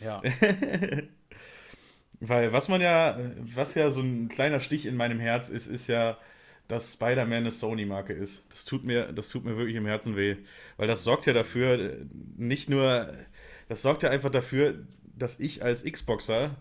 Ja. 0.00 0.20
Weil 2.20 2.52
was 2.52 2.68
man 2.68 2.80
ja, 2.80 3.16
was 3.54 3.76
ja 3.76 3.90
so 3.90 4.00
ein 4.00 4.28
kleiner 4.28 4.58
Stich 4.58 4.84
in 4.84 4.96
meinem 4.96 5.20
Herz 5.20 5.48
ist, 5.48 5.68
ist 5.68 5.86
ja, 5.86 6.18
dass 6.66 6.94
Spider-Man 6.94 7.32
eine 7.32 7.52
Sony-Marke 7.52 8.12
ist. 8.12 8.42
Das 8.50 8.64
tut, 8.64 8.82
mir, 8.82 9.12
das 9.12 9.28
tut 9.28 9.44
mir 9.44 9.56
wirklich 9.56 9.76
im 9.76 9.86
Herzen 9.86 10.16
weh. 10.16 10.34
Weil 10.78 10.88
das 10.88 11.04
sorgt 11.04 11.26
ja 11.26 11.32
dafür, 11.32 11.96
nicht 12.36 12.68
nur, 12.68 13.14
das 13.68 13.82
sorgt 13.82 14.02
ja 14.02 14.10
einfach 14.10 14.30
dafür, 14.30 14.84
dass 15.16 15.38
ich 15.38 15.62
als 15.62 15.84
Xboxer 15.84 16.56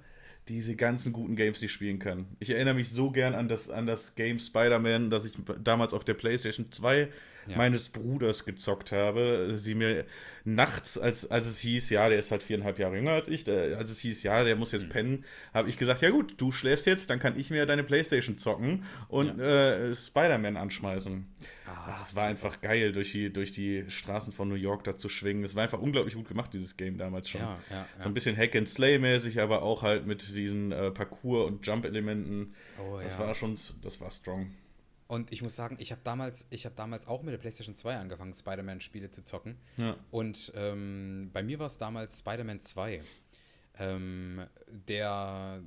diese 0.50 0.76
ganzen 0.76 1.14
guten 1.14 1.36
Games 1.36 1.62
nicht 1.62 1.72
spielen 1.72 2.00
kann. 2.00 2.26
Ich 2.40 2.50
erinnere 2.50 2.76
mich 2.76 2.90
so 2.90 3.12
gern 3.12 3.36
an 3.36 3.48
das, 3.48 3.70
an 3.70 3.86
das 3.86 4.16
Game 4.16 4.40
Spider-Man, 4.40 5.10
das 5.10 5.26
ich 5.26 5.34
damals 5.64 5.94
auf 5.94 6.04
der 6.04 6.14
PlayStation 6.14 6.72
2 6.72 7.10
ja. 7.48 7.58
meines 7.58 7.90
Bruders 7.90 8.46
gezockt 8.46 8.92
habe. 8.92 9.54
Sie 9.56 9.76
mir 9.76 10.06
nachts, 10.48 10.98
als, 10.98 11.30
als 11.30 11.46
es 11.46 11.60
hieß, 11.60 11.90
ja, 11.90 12.08
der 12.08 12.20
ist 12.20 12.32
halt 12.32 12.42
viereinhalb 12.42 12.80
Jahre 12.80 12.96
jünger 12.96 13.12
als 13.12 13.28
ich, 13.28 13.48
äh, 13.48 13.74
als 13.74 13.90
es 13.90 14.00
hieß, 14.00 14.24
ja, 14.24 14.44
der 14.46 14.56
muss 14.56 14.72
jetzt 14.72 14.86
mhm. 14.86 14.90
pennen, 14.90 15.26
habe 15.54 15.68
ich 15.68 15.78
gesagt, 15.78 16.02
ja 16.02 16.10
gut, 16.10 16.36
du 16.38 16.54
schläfst 16.54 16.86
jetzt, 16.86 17.10
dann 17.10 17.20
kann 17.20 17.38
ich 17.38 17.50
mir 17.50 17.66
deine 17.66 17.84
Playstation 17.84 18.38
zocken 18.38 18.86
und 19.10 19.40
ja. 19.40 19.72
äh, 19.74 19.96
Spider-Man 19.96 20.56
anschmeißen. 20.56 21.28
Ah, 21.66 21.98
das 22.00 22.16
war 22.16 22.24
super. 22.24 22.28
einfach 22.28 22.62
geil, 22.62 22.94
durch 22.94 23.12
die, 23.12 23.32
durch 23.32 23.52
die 23.52 23.84
Straßen 23.90 24.32
von 24.32 24.48
New 24.48 24.56
York 24.56 24.86
da 24.86 24.96
zu 24.96 25.10
schwingen. 25.10 25.44
Es 25.44 25.54
war 25.56 25.64
einfach 25.64 25.80
unglaublich 25.80 26.16
gut 26.16 26.30
gemacht, 26.30 26.54
dieses 26.54 26.78
Game 26.78 26.98
damals 26.98 27.30
schon. 27.30 27.42
Ja, 27.42 27.86
so 28.00 28.08
ein 28.08 28.14
bisschen 28.14 28.38
Hack 28.38 28.56
and 28.56 28.70
Slay 28.70 29.00
mäßig, 29.00 29.42
aber 29.42 29.64
auch 29.64 29.84
halt 29.84 30.08
mit 30.08 30.34
diesen 30.34 30.72
äh, 30.72 30.92
Parcours- 30.92 31.46
und 31.46 31.68
Jump-Elementen. 31.68 32.54
Oh, 32.80 33.00
das 33.04 33.20
war 33.20 33.36
schon, 33.36 33.58
das 33.82 34.00
war 34.00 34.10
strong. 34.12 34.52
Und 35.08 35.32
ich 35.32 35.42
muss 35.42 35.56
sagen, 35.56 35.78
ich 35.80 35.92
habe 35.92 36.02
damals, 36.04 36.48
ich 36.50 36.68
damals 36.76 37.08
auch 37.08 37.24
mit 37.24 37.34
der 37.34 37.38
PlayStation 37.38 37.76
2 37.76 37.96
angefangen, 37.98 38.34
Spider-Man-Spiele 38.34 39.10
zu 39.10 39.24
zocken. 39.24 39.58
Ja. 39.78 39.96
Und 40.12 40.52
ähm, 40.56 41.30
bei 41.32 41.44
mir 41.44 41.60
war 41.60 41.68
es 41.68 41.78
damals 41.78 42.20
Spider-Man 42.20 42.60
2. 42.60 43.02
Ähm, 43.80 44.46
der, 44.68 45.62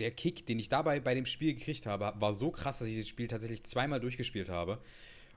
der 0.00 0.10
Kick, 0.10 0.44
den 0.46 0.58
ich 0.58 0.68
dabei 0.68 0.98
bei 0.98 1.14
dem 1.14 1.26
Spiel 1.26 1.54
gekriegt 1.54 1.86
habe, 1.86 2.12
war 2.16 2.34
so 2.34 2.50
krass, 2.50 2.80
dass 2.80 2.88
ich 2.88 2.94
dieses 2.94 3.08
Spiel 3.08 3.28
tatsächlich 3.28 3.62
zweimal 3.62 4.00
durchgespielt 4.00 4.48
habe. 4.48 4.80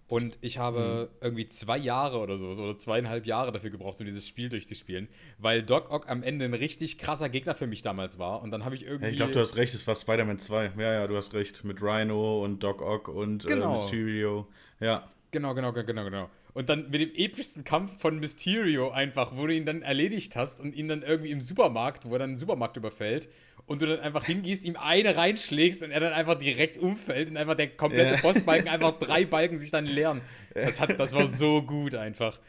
Und 0.07 0.37
ich 0.41 0.59
habe 0.59 1.09
mhm. 1.09 1.17
irgendwie 1.25 1.47
zwei 1.47 1.77
Jahre 1.77 2.19
oder 2.19 2.37
so, 2.37 2.49
oder 2.49 2.77
zweieinhalb 2.77 3.25
Jahre 3.25 3.51
dafür 3.51 3.71
gebraucht, 3.71 3.99
um 3.99 4.05
dieses 4.05 4.27
Spiel 4.27 4.49
durchzuspielen, 4.49 5.07
weil 5.39 5.63
Doc 5.63 5.89
Ock 5.89 6.07
am 6.09 6.21
Ende 6.21 6.45
ein 6.45 6.53
richtig 6.53 6.99
krasser 6.99 7.27
Gegner 7.27 7.55
für 7.55 7.65
mich 7.65 7.81
damals 7.81 8.19
war. 8.19 8.43
Und 8.43 8.51
dann 8.51 8.65
habe 8.65 8.75
ich 8.75 8.83
irgendwie. 8.83 9.05
Ja, 9.05 9.09
ich 9.09 9.17
glaube, 9.17 9.31
du 9.31 9.39
hast 9.39 9.55
recht, 9.55 9.73
es 9.73 9.87
war 9.87 9.95
Spider-Man 9.95 10.37
2. 10.37 10.73
Ja, 10.77 10.93
ja, 10.93 11.07
du 11.07 11.17
hast 11.17 11.33
recht. 11.33 11.63
Mit 11.63 11.81
Rhino 11.81 12.43
und 12.43 12.61
Doc 12.61 12.81
Ock 12.83 13.07
und 13.07 13.45
äh, 13.45 13.47
genau. 13.47 13.69
äh, 13.69 13.81
Mysterio. 13.81 14.47
Ja. 14.79 15.09
Genau, 15.31 15.55
genau, 15.55 15.73
genau, 15.73 16.03
genau. 16.03 16.29
Und 16.55 16.69
dann 16.69 16.89
mit 16.89 17.01
dem 17.01 17.11
epischsten 17.13 17.65
Kampf 17.65 17.99
von 17.99 18.17
Mysterio 18.17 18.89
einfach, 18.89 19.35
wo 19.35 19.45
du 19.45 19.53
ihn 19.53 19.65
dann 19.65 19.81
erledigt 19.81 20.37
hast 20.37 20.61
und 20.61 20.73
ihn 20.73 20.87
dann 20.87 21.01
irgendwie 21.01 21.31
im 21.31 21.41
Supermarkt, 21.41 22.05
wo 22.05 22.13
er 22.13 22.19
dann 22.19 22.29
einen 22.29 22.37
Supermarkt 22.37 22.77
überfällt 22.77 23.27
und 23.65 23.81
du 23.81 23.87
dann 23.87 23.99
einfach 23.99 24.23
hingehst, 24.23 24.63
ihm 24.63 24.77
eine 24.77 25.17
reinschlägst 25.17 25.83
und 25.83 25.91
er 25.91 25.99
dann 25.99 26.13
einfach 26.13 26.35
direkt 26.35 26.77
umfällt 26.77 27.29
und 27.29 27.35
einfach 27.35 27.55
der 27.55 27.75
komplette 27.75 28.15
ja. 28.15 28.21
Bossbalken, 28.21 28.69
einfach 28.69 28.93
drei 28.99 29.25
Balken 29.25 29.59
sich 29.59 29.69
dann 29.69 29.85
leeren. 29.85 30.21
Das, 30.53 30.79
hat, 30.79 30.97
das 30.97 31.11
war 31.11 31.27
so 31.27 31.61
gut 31.61 31.93
einfach. 31.93 32.39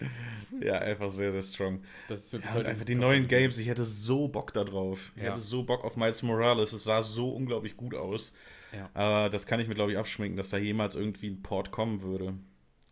Ja, 0.60 0.74
einfach 0.78 1.10
sehr, 1.10 1.32
sehr 1.32 1.42
strong. 1.42 1.82
Das 2.08 2.32
ist 2.32 2.32
ja, 2.32 2.60
einfach 2.60 2.84
die 2.84 2.94
neuen 2.94 3.26
Games, 3.26 3.58
ich 3.58 3.66
hätte 3.66 3.84
so 3.84 4.28
Bock 4.28 4.52
da 4.52 4.62
drauf. 4.62 5.12
Ich 5.16 5.22
ja. 5.22 5.30
hätte 5.30 5.40
so 5.40 5.64
Bock 5.64 5.82
auf 5.82 5.96
Miles 5.96 6.22
Morales. 6.22 6.72
Es 6.72 6.84
sah 6.84 7.02
so 7.02 7.30
unglaublich 7.30 7.76
gut 7.76 7.96
aus. 7.96 8.32
Ja. 8.72 8.88
Aber 8.94 9.30
das 9.30 9.46
kann 9.46 9.58
ich 9.58 9.66
mir, 9.66 9.74
glaube 9.74 9.90
ich, 9.90 9.98
abschminken, 9.98 10.36
dass 10.36 10.50
da 10.50 10.58
jemals 10.58 10.94
irgendwie 10.94 11.28
ein 11.28 11.42
Port 11.42 11.72
kommen 11.72 12.02
würde. 12.02 12.34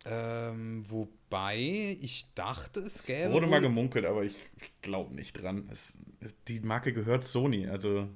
Ähm, 0.06 0.84
wobei 0.88 1.96
ich 2.00 2.34
dachte, 2.34 2.80
es 2.80 3.06
gäbe. 3.06 3.28
Es 3.28 3.32
wurde 3.32 3.46
mal 3.46 3.60
gemunkelt, 3.60 4.04
aber 4.04 4.24
ich, 4.24 4.36
ich 4.60 4.72
glaube 4.82 5.14
nicht 5.14 5.40
dran. 5.40 5.68
Es, 5.72 5.98
es, 6.20 6.34
die 6.46 6.60
Marke 6.60 6.92
gehört 6.92 7.24
Sony, 7.24 7.66
also. 7.66 8.08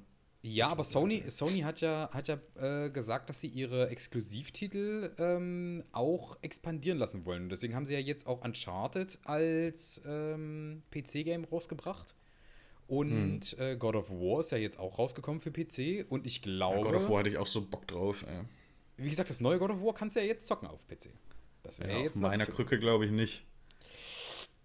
Ja, 0.43 0.69
aber 0.69 0.85
Sony, 0.85 1.25
Sony 1.29 1.61
hat 1.61 1.81
ja, 1.81 2.11
hat 2.13 2.29
ja 2.29 2.39
äh, 2.61 2.91
gesagt, 2.91 3.29
dass 3.29 3.41
sie 3.41 3.49
ihre 3.49 3.89
Exklusivtitel 3.89 5.13
ähm, 5.19 5.83
auch 5.93 6.39
expandieren 6.43 6.99
lassen 6.99 7.25
wollen. 7.25 7.49
Deswegen 7.49 7.75
haben 7.75 7.87
sie 7.87 7.95
ja 7.95 7.99
jetzt 7.99 8.27
auch 8.27 8.45
Uncharted 8.45 9.19
als 9.25 10.01
ähm, 10.07 10.83
PC-Game 10.91 11.45
rausgebracht. 11.45 12.15
Und 12.87 13.45
hm. 13.45 13.61
äh, 13.61 13.77
God 13.77 13.97
of 13.97 14.11
War 14.11 14.41
ist 14.41 14.53
ja 14.53 14.59
jetzt 14.59 14.79
auch 14.79 14.99
rausgekommen 14.99 15.41
für 15.41 15.51
PC. 15.51 16.07
Und 16.09 16.27
ich 16.27 16.41
glaube. 16.41 16.79
Ja, 16.79 16.83
God 16.85 16.95
of 16.95 17.09
War 17.09 17.19
hatte 17.19 17.31
ich 17.31 17.39
auch 17.39 17.47
so 17.47 17.61
Bock 17.61 17.89
drauf. 17.89 18.25
Ey. 18.29 18.45
Wie 18.97 19.11
gesagt, 19.11 19.31
das 19.31 19.41
neue 19.41 19.59
God 19.59 19.71
of 19.71 19.83
War 19.83 19.95
kannst 19.95 20.17
du 20.17 20.21
ja 20.21 20.27
jetzt 20.27 20.47
zocken 20.47 20.69
auf 20.69 20.87
PC. 20.87 21.11
Das 21.69 21.81
wäre 21.81 21.93
ja, 21.93 21.99
jetzt. 21.99 22.17
Auf 22.17 22.23
meiner 22.23 22.47
Krücke 22.47 22.79
glaube 22.79 23.05
ich 23.05 23.11
nicht. 23.11 23.45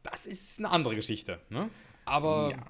Das 0.04 0.26
ist 0.26 0.58
eine 0.60 0.70
andere 0.70 0.96
Geschichte, 0.96 1.40
ne? 1.50 1.70
Aber. 2.06 2.52
Ja. 2.52 2.66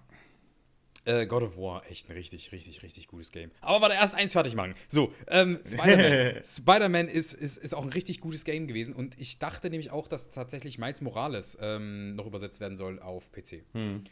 Äh, 1.05 1.27
God 1.27 1.43
of 1.43 1.57
War, 1.57 1.85
echt 1.91 2.09
ein 2.09 2.13
richtig, 2.13 2.53
richtig, 2.53 2.81
richtig 2.81 3.07
gutes 3.07 3.33
Game. 3.33 3.51
Aber 3.59 3.81
warte, 3.81 3.95
erst 3.95 4.15
eins 4.15 4.31
fertig 4.31 4.55
machen. 4.55 4.73
So, 4.87 5.13
ähm, 5.27 5.59
Spider-Man. 5.67 6.45
Spider-Man 6.45 7.07
ist, 7.09 7.33
ist, 7.33 7.57
ist 7.57 7.75
auch 7.75 7.83
ein 7.83 7.89
richtig 7.89 8.21
gutes 8.21 8.45
Game 8.45 8.67
gewesen 8.67 8.95
und 8.95 9.19
ich 9.19 9.37
dachte 9.37 9.69
nämlich 9.69 9.91
auch, 9.91 10.07
dass 10.07 10.29
tatsächlich 10.29 10.77
Miles 10.77 11.01
Morales 11.01 11.57
ähm, 11.59 12.15
noch 12.15 12.25
übersetzt 12.25 12.61
werden 12.61 12.77
soll 12.77 12.99
auf 12.99 13.33
PC. 13.33 13.65
Hm. 13.73 14.05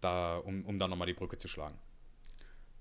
Da, 0.00 0.36
um, 0.36 0.64
um 0.66 0.78
da 0.78 0.86
nochmal 0.86 1.08
die 1.08 1.14
Brücke 1.14 1.36
zu 1.36 1.48
schlagen. 1.48 1.76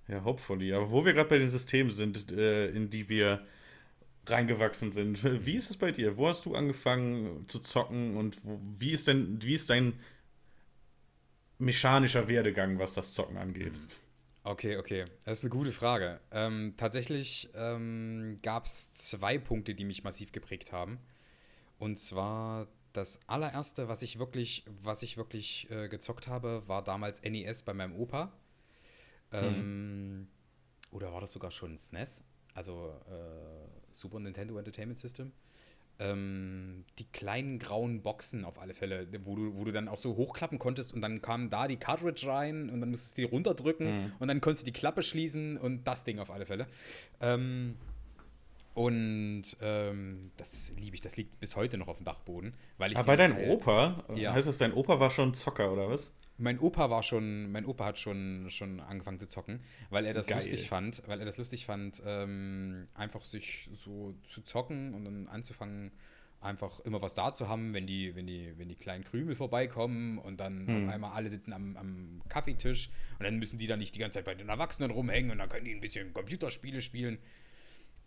Ja, 0.08 0.24
hopefully. 0.24 0.72
Aber 0.72 0.92
wo 0.92 1.04
wir 1.04 1.14
gerade 1.14 1.30
bei 1.30 1.40
den 1.40 1.50
Systemen 1.50 1.92
sind, 1.92 2.32
äh, 2.32 2.68
in 2.68 2.92
die 2.92 3.10
wir 3.10 3.44
reingewachsen 4.30 4.92
sind. 4.92 5.24
Wie 5.46 5.56
ist 5.56 5.70
es 5.70 5.78
bei 5.78 5.92
dir? 5.92 6.18
Wo 6.18 6.28
hast 6.28 6.46
du 6.46 6.56
angefangen 6.56 7.46
zu 7.48 7.60
zocken 7.60 8.18
und 8.18 8.44
wo, 8.46 8.60
wie 8.62 8.92
ist 8.92 9.08
denn, 9.08 9.42
wie 9.42 9.54
ist 9.54 9.70
dein 9.70 10.00
mechanischer 11.58 12.28
Werdegang, 12.28 12.80
was 12.80 12.94
das 12.94 13.14
Zocken 13.14 13.38
angeht? 13.38 13.74
Okay, 14.44 14.78
okay. 14.78 15.06
Das 15.26 15.40
ist 15.40 15.44
eine 15.44 15.52
gute 15.52 15.72
Frage. 15.72 16.20
Ähm, 16.32 16.74
tatsächlich 16.78 17.50
ähm, 17.56 18.40
gab 18.42 18.66
es 18.66 18.94
zwei 18.94 19.38
Punkte, 19.38 19.76
die 19.76 19.84
mich 19.84 20.04
massiv 20.04 20.32
geprägt 20.32 20.72
haben. 20.72 21.00
Und 21.78 22.00
zwar 22.00 22.68
das 22.94 23.20
allererste, 23.28 23.88
was 23.88 24.02
ich 24.02 24.18
wirklich, 24.18 24.64
was 24.66 25.04
ich 25.04 25.18
wirklich 25.18 25.70
äh, 25.70 25.88
gezockt 25.90 26.28
habe, 26.28 26.64
war 26.68 26.84
damals 26.84 27.22
NES 27.22 27.64
bei 27.64 27.74
meinem 27.74 27.96
Opa. 27.96 28.32
Ähm, 29.32 30.20
mhm. 30.22 30.28
Oder 30.92 31.14
war 31.14 31.22
das 31.22 31.34
sogar 31.34 31.52
schon 31.52 31.78
SNES? 31.78 32.24
Also 32.54 32.94
äh, 33.10 33.70
Super 33.92 34.20
Nintendo 34.20 34.58
Entertainment 34.58 35.00
System. 35.00 35.32
Ähm, 36.02 36.86
die 36.98 37.06
kleinen 37.12 37.60
grauen 37.60 38.02
Boxen 38.02 38.46
auf 38.46 38.60
alle 38.62 38.74
Fälle, 38.74 39.08
wo 39.26 39.36
du, 39.36 39.56
wo 39.56 39.66
du 39.66 39.74
dann 39.74 39.90
auch 39.90 39.98
so 39.98 40.16
hochklappen 40.16 40.58
konntest 40.58 40.94
und 40.94 41.02
dann 41.02 41.22
kam 41.22 41.50
da 41.50 41.68
die 41.68 41.76
Cartridge 41.76 42.26
rein 42.26 42.70
und 42.70 42.80
dann 42.80 42.90
musstest 42.90 43.18
du 43.18 43.24
die 43.24 43.28
runterdrücken 43.28 43.88
mhm. 43.88 44.12
und 44.18 44.30
dann 44.30 44.40
konntest 44.40 44.66
du 44.66 44.72
die 44.72 44.80
Klappe 44.80 45.04
schließen 45.04 45.58
und 45.58 45.86
das 45.86 46.06
Ding 46.06 46.20
auf 46.20 46.32
alle 46.32 46.46
Fälle. 46.46 46.68
Ähm, 47.20 47.76
und 48.76 49.44
ähm, 49.62 50.32
das 50.38 50.72
liebe 50.78 50.96
ich, 50.96 51.02
das 51.02 51.18
liegt 51.18 51.38
bis 51.42 51.58
heute 51.58 51.78
noch 51.78 51.90
auf 51.90 51.98
dem 51.98 52.06
Dachboden. 52.06 52.54
Weil 52.78 52.94
ich 52.94 52.98
Aber 52.98 53.08
bei 53.08 53.16
deinem 53.18 53.38
Opa, 53.50 54.06
ja. 54.16 54.32
heißt 54.32 54.48
das, 54.48 54.58
dein 54.58 54.72
Opa 54.72 55.02
war 55.02 55.10
schon 55.10 55.34
Zocker 55.34 55.74
oder 55.74 55.90
was? 55.90 56.14
Mein 56.40 56.58
Opa 56.58 56.90
war 56.90 57.04
schon, 57.04 57.52
mein 57.52 57.66
Opa 57.66 57.86
hat 57.86 58.00
schon, 58.00 58.48
schon 58.50 58.80
angefangen 58.80 59.20
zu 59.20 59.28
zocken, 59.28 59.60
weil 59.90 60.06
er 60.06 60.14
das 60.14 60.28
Geil. 60.28 60.38
lustig 60.38 60.70
fand, 60.70 61.04
weil 61.06 61.20
er 61.20 61.26
das 61.26 61.38
lustig 61.38 61.66
fand, 61.66 62.02
ähm, 62.06 62.88
einfach 62.94 63.22
sich 63.22 63.70
so 63.74 64.16
zu 64.24 64.42
zocken 64.42 64.94
und 64.94 65.06
dann 65.06 65.28
anzufangen, 65.28 65.92
einfach 66.42 66.80
immer 66.82 67.02
was 67.02 67.16
da 67.16 67.34
zu 67.34 67.50
haben, 67.50 67.74
wenn 67.74 67.86
die, 67.86 68.16
wenn 68.16 68.26
die, 68.26 68.54
wenn 68.58 68.70
die 68.70 68.76
kleinen 68.76 69.04
Krümel 69.04 69.36
vorbeikommen 69.36 70.18
und 70.18 70.40
dann 70.40 70.68
hm. 70.68 70.84
auf 70.84 70.94
einmal 70.94 71.12
alle 71.12 71.30
sitzen 71.30 71.54
am, 71.54 71.76
am 71.76 72.22
Kaffeetisch 72.30 72.90
und 73.20 73.26
dann 73.26 73.38
müssen 73.38 73.60
die 73.60 73.68
dann 73.68 73.80
nicht 73.80 73.96
die 73.96 74.00
ganze 74.00 74.20
Zeit 74.20 74.26
bei 74.26 74.36
den 74.36 74.50
Erwachsenen 74.50 74.92
rumhängen 74.92 75.32
und 75.32 75.40
dann 75.40 75.50
können 75.50 75.66
die 75.66 75.74
ein 75.74 75.82
bisschen 75.82 76.14
Computerspiele 76.14 76.82
spielen. 76.82 77.20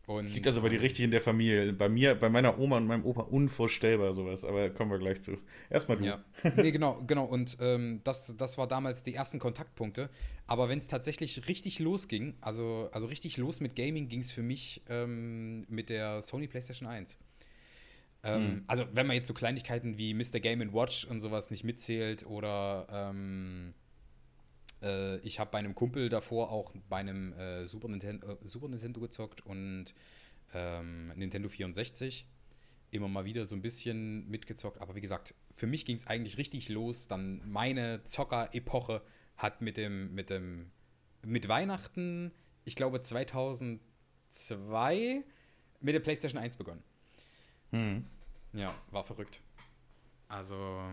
Und, 0.07 0.27
das 0.27 0.35
liegt 0.35 0.47
also 0.49 0.63
bei 0.63 0.69
dir 0.69 0.83
richtig 0.83 1.05
in 1.05 1.13
der 1.13 1.21
Familie. 1.21 1.73
Bei 1.73 1.89
mir, 1.89 2.17
bei 2.17 2.29
meiner 2.29 2.59
Oma 2.59 2.77
und 2.77 2.87
meinem 2.87 3.05
Opa 3.05 3.23
unvorstellbar 3.23 4.15
sowas, 4.15 4.45
aber 4.45 4.69
kommen 4.71 4.91
wir 4.91 4.99
gleich 4.99 5.23
zu. 5.23 5.39
Erstmal 5.71 5.99
du. 5.99 6.05
Ja. 6.05 6.25
Nee, 6.57 6.73
genau, 6.73 7.01
genau. 7.07 7.25
Und 7.25 7.57
ähm, 7.61 8.01
das, 8.03 8.37
das 8.37 8.59
war 8.59 8.67
damals 8.67 9.05
die 9.05 9.15
ersten 9.15 9.39
Kontaktpunkte. 9.39 10.11
Aber 10.49 10.69
wenn 10.69 10.79
es 10.79 10.89
tatsächlich 10.89 11.49
richtig 11.49 11.79
losging, 11.79 12.35
also, 12.41 12.89
also 12.93 13.07
richtig 13.07 13.37
los 13.37 13.61
mit 13.61 13.77
Gaming, 13.77 14.09
ging 14.09 14.21
es 14.21 14.33
für 14.33 14.43
mich 14.43 14.83
ähm, 14.89 15.65
mit 15.69 15.89
der 15.89 16.21
Sony 16.21 16.49
PlayStation 16.49 16.89
1. 16.89 17.17
Ähm, 18.25 18.43
mhm. 18.43 18.65
Also, 18.67 18.87
wenn 18.93 19.07
man 19.07 19.17
jetzt 19.17 19.29
so 19.29 19.35
Kleinigkeiten 19.35 19.99
wie 19.99 20.15
Mr. 20.15 20.41
Game 20.41 20.73
Watch 20.73 21.05
und 21.05 21.21
sowas 21.21 21.51
nicht 21.51 21.65
mitzählt 21.65 22.27
oder 22.27 22.87
ähm, 22.91 23.75
äh, 24.83 25.19
ich 25.19 25.39
habe 25.39 25.51
bei 25.51 25.59
einem 25.59 25.75
Kumpel 25.75 26.09
davor 26.09 26.51
auch 26.51 26.73
bei 26.89 26.97
einem 26.99 27.35
äh, 27.35 27.67
Super, 27.67 27.89
Nintendo, 27.89 28.33
äh, 28.33 28.37
Super 28.45 28.69
Nintendo 28.69 29.01
gezockt 29.01 29.45
und 29.47 29.95
ähm, 30.55 31.09
Nintendo 31.17 31.49
64 31.49 32.29
immer 32.91 33.09
mal 33.09 33.25
wieder 33.25 33.47
so 33.47 33.57
ein 33.57 33.63
bisschen 33.63 34.29
mitgezockt. 34.29 34.79
Aber 34.81 34.95
wie 34.95 35.01
gesagt, 35.01 35.35
für 35.55 35.67
mich 35.67 35.87
ging 35.87 35.97
es 35.97 36.07
eigentlich 36.07 36.39
richtig 36.39 36.69
los. 36.69 37.09
Dann 37.09 37.43
meine 37.51 38.05
Zocker-Epoche 38.05 39.03
hat 39.37 39.63
mit 39.63 39.79
dem, 39.79 40.15
mit 40.15 40.31
dem, 40.31 40.71
mit 41.25 41.49
Weihnachten, 41.49 42.33
ich 42.65 42.77
glaube 42.77 43.01
2002, 43.01 45.25
mit 45.81 45.95
der 45.95 46.01
PlayStation 46.01 46.41
1 46.41 46.57
begonnen. 46.57 46.83
Hm. 47.71 48.05
Ja, 48.53 48.75
war 48.91 49.05
verrückt. 49.05 49.41
Also, 50.29 50.93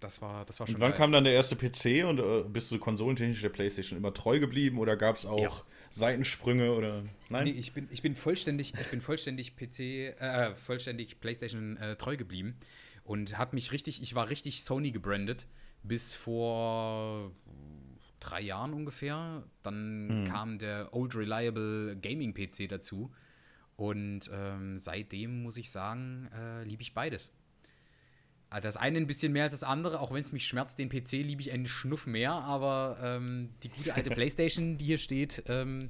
das 0.00 0.22
war, 0.22 0.44
das 0.44 0.58
war 0.58 0.66
schon. 0.66 0.76
Und 0.76 0.80
wann 0.80 0.90
geil. 0.90 0.98
kam 0.98 1.12
dann 1.12 1.24
der 1.24 1.34
erste 1.34 1.56
PC 1.56 2.04
und 2.06 2.18
äh, 2.18 2.42
bist 2.48 2.72
du 2.72 2.78
konsolentechnisch 2.78 3.42
der 3.42 3.50
PlayStation 3.50 3.98
immer 3.98 4.12
treu 4.12 4.40
geblieben 4.40 4.78
oder 4.78 4.96
gab 4.96 5.16
es 5.16 5.26
auch 5.26 5.38
ja. 5.38 5.64
Seitensprünge 5.90 6.72
oder 6.72 7.04
nein? 7.28 7.44
Nee, 7.44 7.50
ich 7.50 7.72
bin, 7.72 7.86
ich 7.90 8.02
bin 8.02 8.16
vollständig, 8.16 8.72
ich 8.78 8.86
bin 8.88 9.00
vollständig 9.00 9.56
PC, 9.56 9.80
äh, 9.80 10.54
vollständig 10.54 11.20
PlayStation 11.20 11.76
äh, 11.76 11.96
treu 11.96 12.16
geblieben 12.16 12.56
und 13.04 13.38
habe 13.38 13.54
mich 13.54 13.72
richtig, 13.72 14.02
ich 14.02 14.14
war 14.14 14.30
richtig 14.30 14.64
Sony 14.64 14.90
gebrandet 14.90 15.46
bis 15.82 16.14
vor 16.14 17.32
drei 18.20 18.40
Jahren 18.40 18.72
ungefähr. 18.72 19.44
Dann 19.62 20.08
hm. 20.08 20.24
kam 20.24 20.58
der 20.58 20.92
Old 20.92 21.14
Reliable 21.14 21.96
Gaming 21.96 22.34
PC 22.34 22.68
dazu 22.68 23.10
und 23.76 24.30
ähm, 24.32 24.78
seitdem 24.78 25.42
muss 25.42 25.56
ich 25.56 25.70
sagen, 25.70 26.28
äh, 26.34 26.64
liebe 26.64 26.82
ich 26.82 26.94
beides. 26.94 27.32
Ah, 28.52 28.60
das 28.60 28.76
eine 28.76 28.98
ein 28.98 29.06
bisschen 29.06 29.32
mehr 29.32 29.44
als 29.44 29.52
das 29.52 29.62
andere, 29.62 30.00
auch 30.00 30.12
wenn 30.12 30.22
es 30.22 30.32
mich 30.32 30.44
schmerzt, 30.44 30.80
den 30.80 30.88
PC 30.88 31.12
liebe 31.12 31.40
ich 31.40 31.52
einen 31.52 31.66
Schnuff 31.66 32.08
mehr, 32.08 32.32
aber 32.32 32.98
ähm, 33.00 33.50
die 33.62 33.68
gute 33.68 33.94
alte 33.94 34.10
Playstation, 34.14 34.76
die 34.76 34.86
hier 34.86 34.98
steht, 34.98 35.44
ähm, 35.46 35.88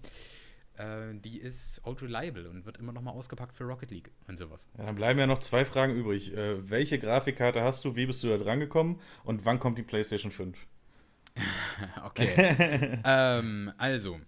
äh, 0.77 1.15
die 1.15 1.39
ist 1.39 1.81
old 1.85 2.03
reliable 2.03 2.51
und 2.51 2.67
wird 2.67 2.77
immer 2.77 2.93
noch 2.93 3.01
mal 3.01 3.13
ausgepackt 3.13 3.57
für 3.57 3.65
Rocket 3.65 3.91
League 3.91 4.11
und 4.29 4.37
sowas. 4.37 4.69
Ja, 4.77 4.85
dann 4.85 4.95
bleiben 4.95 5.19
ja 5.19 5.27
noch 5.27 5.39
zwei 5.39 5.65
Fragen 5.65 5.95
übrig. 5.95 6.37
Äh, 6.37 6.69
welche 6.69 6.99
Grafikkarte 6.99 7.63
hast 7.63 7.83
du, 7.87 7.97
wie 7.97 8.05
bist 8.05 8.23
du 8.23 8.29
da 8.29 8.37
dran 8.37 8.61
gekommen 8.61 9.01
und 9.25 9.47
wann 9.47 9.59
kommt 9.59 9.79
die 9.79 9.83
Playstation 9.83 10.31
5? 10.31 10.67
okay. 12.05 12.99
ähm, 13.05 13.73
also, 13.79 14.21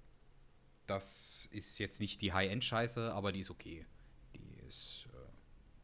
das 0.87 1.49
ist 1.51 1.79
jetzt 1.79 2.01
nicht 2.01 2.23
die 2.23 2.33
High-End-Scheiße, 2.33 3.13
aber 3.13 3.33
die 3.33 3.41
ist 3.41 3.51
okay. 3.51 3.85
Die 4.35 4.57
ist, 4.67 5.07
äh, 5.13 5.17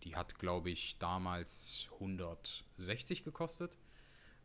die 0.04 0.16
hat, 0.16 0.38
glaube 0.38 0.70
ich, 0.70 0.98
damals 0.98 1.88
160 1.94 3.24
gekostet. 3.24 3.76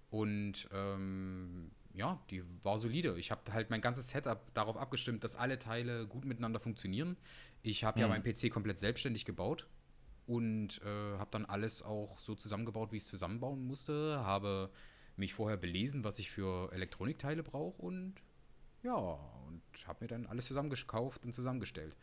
Und 0.09 0.69
ähm, 0.71 1.71
ja, 1.93 2.21
die 2.29 2.43
war 2.63 2.79
solide. 2.79 3.17
Ich 3.17 3.31
habe 3.31 3.51
halt 3.51 3.69
mein 3.69 3.81
ganzes 3.81 4.09
Setup 4.09 4.53
darauf 4.53 4.77
abgestimmt, 4.77 5.23
dass 5.23 5.35
alle 5.35 5.59
Teile 5.59 6.07
gut 6.07 6.25
miteinander 6.25 6.59
funktionieren. 6.59 7.17
Ich 7.67 7.83
habe 7.83 7.95
hm. 7.95 8.01
ja 8.01 8.07
meinen 8.07 8.23
PC 8.23 8.51
komplett 8.51 8.77
selbstständig 8.77 9.25
gebaut. 9.25 9.67
und 10.25 10.81
äh, 10.83 11.17
habe 11.17 11.29
dann 11.31 11.45
alles 11.45 11.81
auch 11.83 12.19
so 12.19 12.35
zusammengebaut, 12.35 12.91
wie 12.91 12.97
ich 12.97 13.03
es 13.03 13.09
zusammenbauen 13.09 13.65
musste. 13.65 14.19
Habe 14.25 14.69
mich 15.15 15.33
vorher 15.33 15.57
belesen, 15.57 16.03
was 16.03 16.19
ich 16.19 16.29
für 16.29 16.71
Elektronikteile 16.73 17.43
brauche 17.43 17.81
und 17.81 18.15
ja, 18.83 18.93
und 18.93 19.61
habe 19.87 19.99
mir 20.01 20.07
dann 20.07 20.25
alles 20.27 20.45
zusammengekauft 20.45 21.25
und 21.25 21.33
zusammengestellt. 21.33 21.95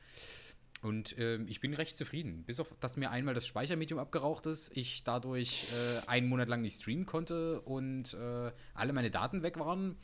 Und 0.83 1.16
äh, 1.16 1.37
ich 1.44 1.61
bin 1.61 1.73
recht 1.73 1.97
zufrieden. 1.97 2.44
Bis 2.44 2.61
auf, 2.61 2.75
dass 2.80 2.97
mir 2.97 3.11
einmal 3.11 3.35
das 3.35 3.47
Speichermedium 3.47 3.99
abgeraucht 3.99 4.47
ist, 4.47 4.76
ich 4.76 5.04
dadurch 5.04 5.66
äh, 5.73 6.06
einen 6.09 6.28
Monat 6.28 6.49
lang 6.49 6.61
nicht 6.62 6.76
streamen 6.76 7.06
konnte 7.06 7.61
und 7.62 8.14
äh, 8.14 8.52
alle 8.75 8.92
meine 8.92 9.11
Daten 9.11 9.42
weg 9.42 9.59
waren. 9.59 9.97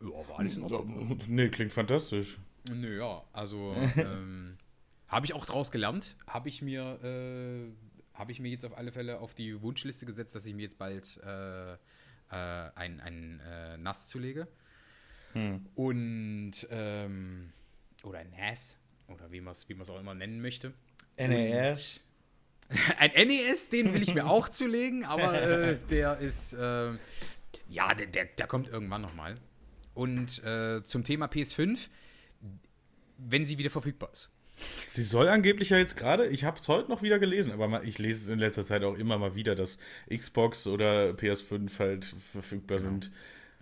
Ja, 0.00 0.28
war 0.28 0.38
alles 0.38 0.56
in 0.56 0.62
Ordnung. 0.62 1.18
Nee, 1.26 1.48
klingt 1.48 1.72
fantastisch. 1.72 2.38
Nö, 2.72 2.98
ja, 2.98 3.24
also 3.32 3.74
ähm, 3.96 4.56
habe 5.10 5.26
ich 5.26 5.34
auch 5.34 5.44
draus 5.44 5.70
gelernt. 5.70 6.16
Habe 6.26 6.48
ich 6.48 6.62
mir 6.62 6.98
äh, 7.04 7.70
habe 8.14 8.32
ich 8.32 8.40
mir 8.40 8.50
jetzt 8.50 8.64
auf 8.64 8.76
alle 8.76 8.92
Fälle 8.92 9.18
auf 9.20 9.34
die 9.34 9.60
Wunschliste 9.60 10.06
gesetzt, 10.06 10.34
dass 10.34 10.46
ich 10.46 10.54
mir 10.54 10.62
jetzt 10.62 10.78
bald 10.78 11.20
äh, 11.24 11.72
äh, 11.72 11.76
ein, 12.30 13.00
ein 13.00 13.82
NAS 13.82 14.08
zulege. 14.08 14.48
Hm. 15.32 15.66
Und 15.74 16.52
ähm, 16.70 17.50
oder 18.02 18.18
ein 18.18 18.30
NAS, 18.30 18.78
oder 19.08 19.30
wie 19.30 19.40
man 19.40 19.52
es 19.52 19.68
wie 19.68 19.80
auch 19.80 19.98
immer 19.98 20.14
nennen 20.14 20.40
möchte. 20.40 20.72
NES. 21.16 22.02
Ein 22.98 23.10
NES, 23.26 23.68
den 23.68 23.92
will 23.92 24.02
ich 24.02 24.14
mir 24.14 24.26
auch 24.26 24.48
zulegen, 24.48 25.04
aber 25.04 25.42
äh, 25.42 25.78
der 25.90 26.18
ist, 26.18 26.52
äh, 26.54 26.92
ja, 27.68 27.94
der, 27.94 28.06
der, 28.06 28.26
der, 28.26 28.46
kommt 28.46 28.68
irgendwann 28.68 29.02
nochmal. 29.02 29.38
Und 29.92 30.42
äh, 30.44 30.84
zum 30.84 31.02
Thema 31.02 31.26
PS5, 31.26 31.88
wenn 33.18 33.44
sie 33.44 33.58
wieder 33.58 33.70
verfügbar 33.70 34.10
ist. 34.12 34.30
Sie 34.88 35.02
soll 35.02 35.28
angeblich 35.28 35.70
ja 35.70 35.78
jetzt 35.78 35.96
gerade, 35.96 36.26
ich 36.26 36.44
habe 36.44 36.58
es 36.58 36.68
heute 36.68 36.90
noch 36.90 37.02
wieder 37.02 37.18
gelesen, 37.18 37.52
aber 37.52 37.84
ich 37.84 37.98
lese 37.98 38.24
es 38.24 38.28
in 38.28 38.38
letzter 38.38 38.64
Zeit 38.64 38.82
auch 38.84 38.94
immer 38.94 39.18
mal 39.18 39.34
wieder, 39.34 39.54
dass 39.54 39.78
Xbox 40.12 40.66
oder 40.66 41.10
PS5 41.10 41.78
halt 41.78 42.04
verfügbar 42.04 42.78
genau. 42.78 42.90
sind. 42.90 43.10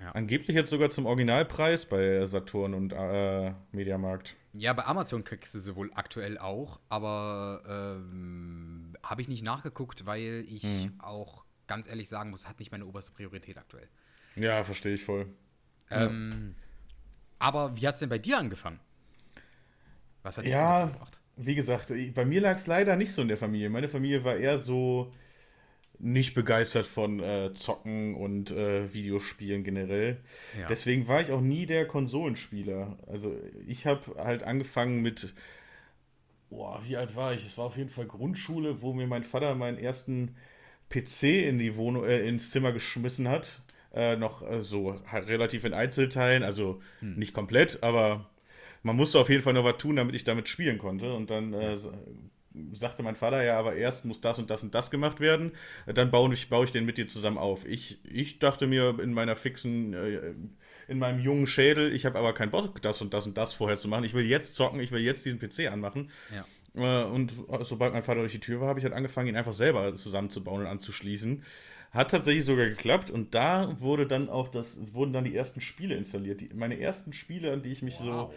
Ja. 0.01 0.13
Angeblich 0.13 0.55
jetzt 0.55 0.71
sogar 0.71 0.91
zum 0.91 1.07
Originalpreis 1.07 1.87
bei 1.87 2.25
Saturn 2.27 2.73
und 2.75 2.93
äh, 2.93 3.53
Mediamarkt. 3.73 4.37
Ja, 4.53 4.73
bei 4.73 4.87
Amazon 4.87 5.25
kriegst 5.25 5.55
du 5.55 5.59
sie 5.59 5.75
wohl 5.77 5.91
aktuell 5.95 6.39
auch, 6.39 6.81
aber 6.89 7.63
ähm, 7.69 8.97
habe 9.03 9.23
ich 9.23 9.29
nicht 9.29 9.45
nachgeguckt, 9.45 10.07
weil 10.07 10.45
ich 10.49 10.65
mhm. 10.65 10.95
auch 10.99 11.45
ganz 11.67 11.89
ehrlich 11.89 12.09
sagen 12.09 12.31
muss, 12.31 12.49
hat 12.49 12.59
nicht 12.59 12.71
meine 12.71 12.87
oberste 12.87 13.13
Priorität 13.13 13.59
aktuell. 13.59 13.89
Ja, 14.37 14.63
verstehe 14.65 14.95
ich 14.95 15.05
voll. 15.05 15.27
Ähm, 15.91 16.55
ja. 16.57 16.65
Aber 17.41 17.77
wie 17.77 17.87
hat 17.87 17.95
es 17.95 18.01
denn 18.01 18.09
bei 18.09 18.19
dir 18.19 18.39
angefangen? 18.39 18.81
Was 20.29 20.37
hat 20.37 20.45
dich 20.45 20.53
ja, 20.53 20.87
gebracht? 20.87 21.21
Wie 21.37 21.55
gesagt, 21.55 21.91
bei 22.15 22.25
mir 22.27 22.43
lag 22.43 22.57
es 22.57 22.67
leider 22.67 22.97
nicht 22.97 23.13
so 23.13 23.23
in 23.23 23.29
der 23.29 23.39
Familie. 23.39 23.71
Meine 23.71 23.89
Familie 23.89 24.25
war 24.25 24.37
eher 24.37 24.59
so 24.59 25.11
nicht 25.99 26.35
begeistert 26.35 26.87
von 26.87 27.21
äh, 27.21 27.55
Zocken 27.55 28.15
und 28.15 28.51
äh, 28.51 28.93
Videospielen 28.93 29.65
generell. 29.65 30.21
Ja. 30.61 30.67
Deswegen 30.67 31.09
war 31.09 31.23
ich 31.23 31.33
auch 31.33 31.41
nie 31.41 31.65
der 31.65 31.87
Konsolenspieler. 31.87 32.99
Also 33.07 33.35
ich 33.67 33.87
habe 33.87 34.23
halt 34.23 34.43
angefangen 34.43 35.01
mit, 35.01 35.35
boah, 36.51 36.79
wie 36.85 36.99
alt 36.99 37.17
war 37.17 37.33
ich? 37.33 37.47
Es 37.47 37.57
war 37.57 37.65
auf 37.65 37.79
jeden 37.79 37.89
Fall 37.89 38.07
Grundschule, 38.07 38.83
wo 38.83 38.93
mir 38.93 39.07
mein 39.07 39.25
Vater 39.25 39.55
meinen 39.55 39.79
ersten 39.79 40.37
PC 40.91 41.23
in 41.49 41.59
die 41.59 41.75
Wohnung, 41.77 42.05
äh, 42.05 42.21
ins 42.29 42.51
Zimmer 42.51 42.73
geschmissen 42.73 43.29
hat. 43.29 43.63
Äh, 43.95 44.17
noch 44.17 44.43
äh, 44.43 44.61
so 44.61 45.01
halt 45.11 45.27
relativ 45.29 45.65
in 45.65 45.73
Einzelteilen, 45.73 46.43
also 46.43 46.83
hm. 47.01 47.15
nicht 47.17 47.33
komplett, 47.33 47.83
aber 47.83 48.29
man 48.83 48.97
musste 48.97 49.19
auf 49.19 49.29
jeden 49.29 49.43
Fall 49.43 49.53
noch 49.53 49.65
was 49.65 49.79
tun, 49.79 49.97
damit 49.97 50.15
ich 50.15 50.25
damit 50.25 50.49
spielen 50.49 50.79
konnte. 50.79 51.13
Und 51.15 51.31
dann 51.31 51.53
äh, 51.53 51.77
sagte 52.73 53.03
mein 53.03 53.17
Vater 53.17 53.43
ja, 53.43 53.59
aber 53.59 53.75
erst 53.75 54.05
muss 54.05 54.21
das 54.21 54.39
und 54.39 54.51
das 54.51 54.63
und 54.63 54.75
das 54.75 54.91
gemacht 54.91 55.21
werden, 55.21 55.53
dann 55.87 56.11
baue 56.11 56.33
ich, 56.33 56.49
baue 56.49 56.65
ich 56.65 56.73
den 56.73 56.85
mit 56.85 56.99
dir 56.99 57.09
zusammen 57.09 57.39
auf. 57.39 57.67
Ich, 57.67 58.05
ich 58.05 58.39
dachte 58.39 58.67
mir 58.67 58.99
in 59.01 59.13
meiner 59.13 59.37
fixen, 59.37 59.95
äh, 59.95 60.35
in 60.89 60.99
meinem 60.99 61.21
jungen 61.21 61.47
Schädel, 61.47 61.95
ich 61.95 62.07
habe 62.07 62.19
aber 62.19 62.33
keinen 62.33 62.51
Bock, 62.51 62.81
das 62.83 63.01
und 63.01 63.13
das 63.13 63.27
und 63.27 63.37
das 63.37 63.53
vorher 63.53 63.77
zu 63.77 63.89
machen. 63.89 64.05
Ich 64.05 64.15
will 64.15 64.25
jetzt 64.25 64.55
zocken, 64.55 64.81
ich 64.81 64.91
will 64.91 65.01
jetzt 65.01 65.25
diesen 65.25 65.39
PC 65.39 65.71
anmachen. 65.71 66.11
Ja. 66.35 66.45
Äh, 66.75 67.05
und 67.05 67.35
sobald 67.61 67.93
mein 67.93 68.03
Vater 68.03 68.21
durch 68.21 68.33
die 68.33 68.41
Tür 68.41 68.61
war, 68.61 68.69
habe 68.69 68.79
ich 68.79 68.85
halt 68.85 68.95
angefangen, 68.95 69.29
ihn 69.29 69.37
einfach 69.37 69.53
selber 69.53 69.95
zusammenzubauen 69.95 70.63
und 70.63 70.67
anzuschließen. 70.67 71.43
Hat 71.91 72.11
tatsächlich 72.11 72.45
sogar 72.45 72.67
geklappt 72.67 73.11
und 73.11 73.35
da 73.35 73.81
wurde 73.81 74.07
dann 74.07 74.29
auch 74.29 74.49
das, 74.49 74.93
wurden 74.93 75.13
dann 75.13 75.25
die 75.25 75.35
ersten 75.35 75.61
Spiele 75.61 75.95
installiert. 75.95 76.41
Die, 76.43 76.51
meine 76.55 76.79
ersten 76.79 77.15
Spiele, 77.15 77.53
an 77.53 77.63
die 77.63 77.71
ich 77.71 77.83
mich 77.83 77.99
wow. 78.01 78.05
so 78.05 78.35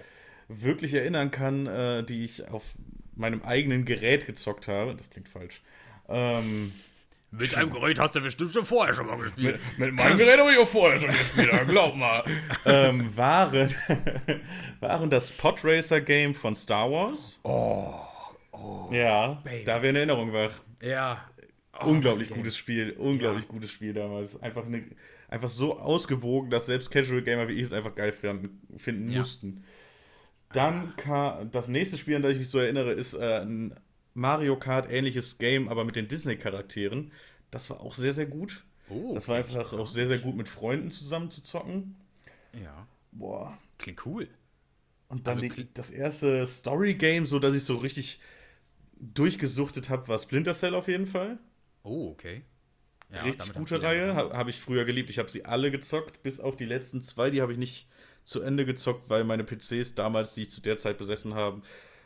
wirklich 0.54 0.94
erinnern 0.94 1.32
kann, 1.32 1.68
äh, 1.68 2.04
die 2.04 2.24
ich 2.26 2.48
auf 2.50 2.74
meinem 3.16 3.42
eigenen 3.44 3.86
Gerät 3.86 4.26
gezockt 4.26 4.68
habe. 4.68 4.96
Das 4.96 5.10
klingt 5.10 5.30
falsch. 5.30 5.62
Ähm, 6.10 6.72
mit 7.34 7.56
einem 7.56 7.70
Gerät 7.70 7.98
hast 7.98 8.16
du 8.16 8.20
bestimmt 8.20 8.52
schon 8.52 8.66
vorher 8.66 8.94
schon 8.94 9.08
mal 9.08 9.18
gespielt. 9.18 9.58
Mit, 9.78 9.88
mit 9.88 9.96
meinem 9.96 10.18
Gerät 10.18 10.38
habe 10.38 10.52
ich 10.52 10.58
auch 10.58 10.68
vorher 10.68 10.98
schon 10.98 11.10
gespielt, 11.10 11.50
glaub 11.70 11.96
mal. 11.96 12.26
ähm, 12.66 13.16
waren, 13.16 13.74
waren 14.82 15.10
das 15.10 15.32
Podracer-Game 15.32 16.36
von 16.36 16.58
Star 16.58 16.92
Wars. 16.92 17.40
Oh, 17.44 17.94
oh. 18.52 18.90
Ja, 18.92 19.40
Baby. 19.46 19.64
da 19.64 19.82
wäre 19.82 19.90
eine 19.90 20.00
Erinnerung 20.00 20.34
wach. 20.34 20.62
Ja. 20.82 21.26
Oh, 21.80 21.86
unglaublich 21.86 22.30
gutes 22.30 22.58
Spiel, 22.58 22.92
unglaublich 22.98 23.46
ja. 23.46 23.50
gutes 23.50 23.72
Spiel 23.72 23.94
damals. 23.94 24.42
Einfach, 24.42 24.66
eine, 24.66 24.84
einfach 25.30 25.50
so 25.50 25.80
ausgewogen, 25.80 26.50
dass 26.50 26.66
selbst 26.66 26.92
Casual 26.92 27.22
Gamer 27.22 27.48
wie 27.48 27.54
ich 27.54 27.64
es 27.64 27.74
einfach 27.74 27.96
geil 27.96 28.12
finden, 28.12 28.60
finden 28.78 29.10
ja. 29.10 29.20
mussten. 29.20 29.64
Dann 30.54 30.96
kam 30.98 31.52
das 31.52 31.68
nächste 31.68 31.98
Spiel, 31.98 32.16
an 32.16 32.22
das 32.22 32.34
ich 32.34 32.40
mich 32.40 32.50
so 32.50 32.60
erinnere, 32.60 32.92
ist 32.92 33.14
äh, 33.14 33.42
ein 33.42 33.76
Mario 34.14 34.58
Kart 34.58 34.92
ähnliches 34.92 35.38
Game, 35.38 35.70
aber 35.70 35.86
mit 35.86 35.96
den 35.96 36.08
Disney-Charakteren. 36.08 37.12
Das 37.50 37.70
war 37.70 37.82
auch 37.82 37.94
sehr, 37.94 38.14
sehr 38.14 38.26
gut. 38.26 38.64
Oh, 38.90 39.14
das 39.14 39.28
war 39.28 39.38
einfach 39.38 39.74
auch 39.74 39.88
sehr, 39.88 40.08
sehr 40.08 40.20
gut 40.20 40.36
mit 40.36 40.50
Freunden 40.50 40.92
zusammen 40.92 41.32
zu 41.32 41.42
zocken. 41.42 41.96
Ja. 42.62 42.88
Boah. 43.12 43.58
Klingt 43.78 44.06
cool. 44.06 44.28
Und 45.08 45.28
dann 45.28 45.40
also, 45.42 45.56
die, 45.56 45.74
das 45.74 45.92
erste 45.92 46.46
Story-Game, 46.48 47.26
so 47.26 47.40
dass 47.40 47.54
ich 47.54 47.64
so 47.64 47.78
richtig 47.78 48.20
durchgesuchtet 49.00 49.90
habe, 49.90 50.08
war 50.08 50.20
Splinter 50.20 50.54
Cell 50.54 50.76
auf 50.76 50.88
jeden 50.88 51.08
Fall. 51.08 51.40
Oh, 51.84 52.10
okay. 52.12 52.44
Ja, 53.10 53.24
richtig 53.24 53.54
gute 53.54 53.82
Reihe, 53.82 54.16
habe 54.16 54.38
hab 54.38 54.48
ich 54.48 54.60
früher 54.60 54.86
geliebt. 54.86 55.10
Ich 55.10 55.20
habe 55.20 55.30
sie 55.30 55.44
alle 55.44 55.72
gezockt, 55.72 56.24
bis 56.24 56.40
auf 56.40 56.56
die 56.56 56.66
letzten 56.66 57.02
zwei, 57.02 57.30
die 57.30 57.42
habe 57.42 57.52
ich 57.52 57.58
nicht 57.58 57.88
zu 58.24 58.42
Ende 58.42 58.66
gezockt, 58.66 59.10
weil 59.10 59.24
meine 59.24 59.44
PCs 59.44 59.96
damals, 59.96 60.34
die 60.34 60.44
ich 60.44 60.50
zu 60.50 60.62
der 60.62 60.78
Zeit 60.78 60.98
besessen 60.98 61.34
habe, 61.34 61.62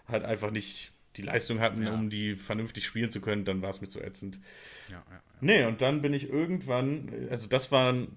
halt 0.08 0.24
einfach 0.24 0.52
nicht 0.52 0.92
die 1.18 1.22
Leistung 1.22 1.60
hatten, 1.60 1.84
ja. 1.84 1.94
um 1.94 2.10
die 2.10 2.36
vernünftig 2.36 2.86
spielen 2.86 3.10
zu 3.10 3.22
können, 3.22 3.46
dann 3.46 3.62
war 3.62 3.70
es 3.70 3.82
mir 3.82 3.88
zu 3.88 4.02
ätzend. 4.02 4.40
Ja, 4.90 5.04
ja. 5.10 5.22
Nee, 5.42 5.66
und 5.66 5.82
dann 5.82 6.02
bin 6.02 6.14
ich 6.14 6.30
irgendwann, 6.30 7.28
also 7.30 7.48
das 7.48 7.72
waren, 7.72 8.08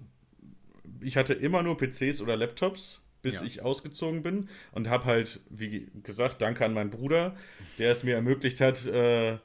ich 1.01 1.17
hatte 1.17 1.33
immer 1.33 1.63
nur 1.63 1.77
PCs 1.77 2.21
oder 2.21 2.35
Laptops, 2.35 3.01
bis 3.21 3.35
ja. 3.35 3.43
ich 3.43 3.61
ausgezogen 3.61 4.23
bin 4.23 4.49
und 4.71 4.89
habe 4.89 5.05
halt, 5.05 5.41
wie 5.49 5.87
gesagt, 6.03 6.41
danke 6.41 6.65
an 6.65 6.73
meinen 6.73 6.89
Bruder, 6.89 7.35
der 7.77 7.91
es 7.91 8.03
mir 8.03 8.15
ermöglicht 8.15 8.61
hat, 8.61 8.85
äh, 8.87 9.37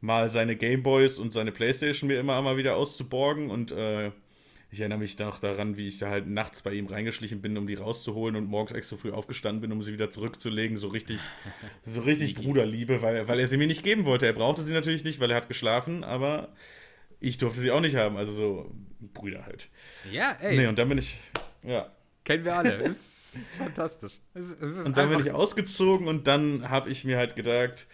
mal 0.00 0.28
seine 0.28 0.56
Gameboys 0.56 1.18
und 1.18 1.32
seine 1.32 1.50
Playstation 1.50 2.08
mir 2.08 2.20
immer 2.20 2.40
mal 2.42 2.58
wieder 2.58 2.76
auszuborgen 2.76 3.50
und 3.50 3.72
äh, 3.72 4.12
ich 4.74 4.80
erinnere 4.80 4.98
mich 4.98 5.18
noch 5.20 5.38
daran, 5.38 5.76
wie 5.76 5.86
ich 5.86 5.98
da 5.98 6.10
halt 6.10 6.26
nachts 6.26 6.62
bei 6.62 6.72
ihm 6.72 6.86
reingeschlichen 6.86 7.40
bin, 7.40 7.56
um 7.56 7.66
die 7.68 7.74
rauszuholen 7.74 8.34
und 8.34 8.46
morgens 8.46 8.72
extra 8.72 8.96
früh 8.96 9.12
aufgestanden 9.12 9.60
bin, 9.60 9.70
um 9.70 9.82
sie 9.84 9.92
wieder 9.92 10.10
zurückzulegen. 10.10 10.76
So 10.76 10.88
richtig, 10.88 11.20
so 11.82 12.00
richtig 12.00 12.34
Bruderliebe, 12.34 13.00
weil, 13.00 13.28
weil 13.28 13.38
er 13.38 13.46
sie 13.46 13.56
mir 13.56 13.68
nicht 13.68 13.84
geben 13.84 14.04
wollte. 14.04 14.26
Er 14.26 14.32
brauchte 14.32 14.62
sie 14.64 14.72
natürlich 14.72 15.04
nicht, 15.04 15.20
weil 15.20 15.30
er 15.30 15.36
hat 15.36 15.48
geschlafen, 15.48 16.02
aber 16.02 16.52
ich 17.20 17.38
durfte 17.38 17.60
sie 17.60 17.70
auch 17.70 17.80
nicht 17.80 17.94
haben. 17.94 18.16
Also 18.16 18.32
so 18.32 18.74
Brüder 19.00 19.46
halt. 19.46 19.68
Ja, 20.10 20.36
ey. 20.40 20.56
Nee, 20.56 20.66
und 20.66 20.76
dann 20.76 20.88
bin 20.88 20.98
ich, 20.98 21.18
ja. 21.62 21.90
Kennen 22.24 22.44
wir 22.44 22.56
alle. 22.56 22.78
Es 22.84 23.34
ist 23.36 23.56
fantastisch. 23.56 24.18
Es, 24.34 24.46
es 24.50 24.76
ist 24.76 24.86
und 24.86 24.96
dann 24.96 25.08
bin 25.08 25.20
ich 25.20 25.30
ausgezogen 25.30 26.08
und 26.08 26.26
dann 26.26 26.68
habe 26.68 26.90
ich 26.90 27.04
mir 27.04 27.16
halt 27.16 27.36
gedacht, 27.36 27.86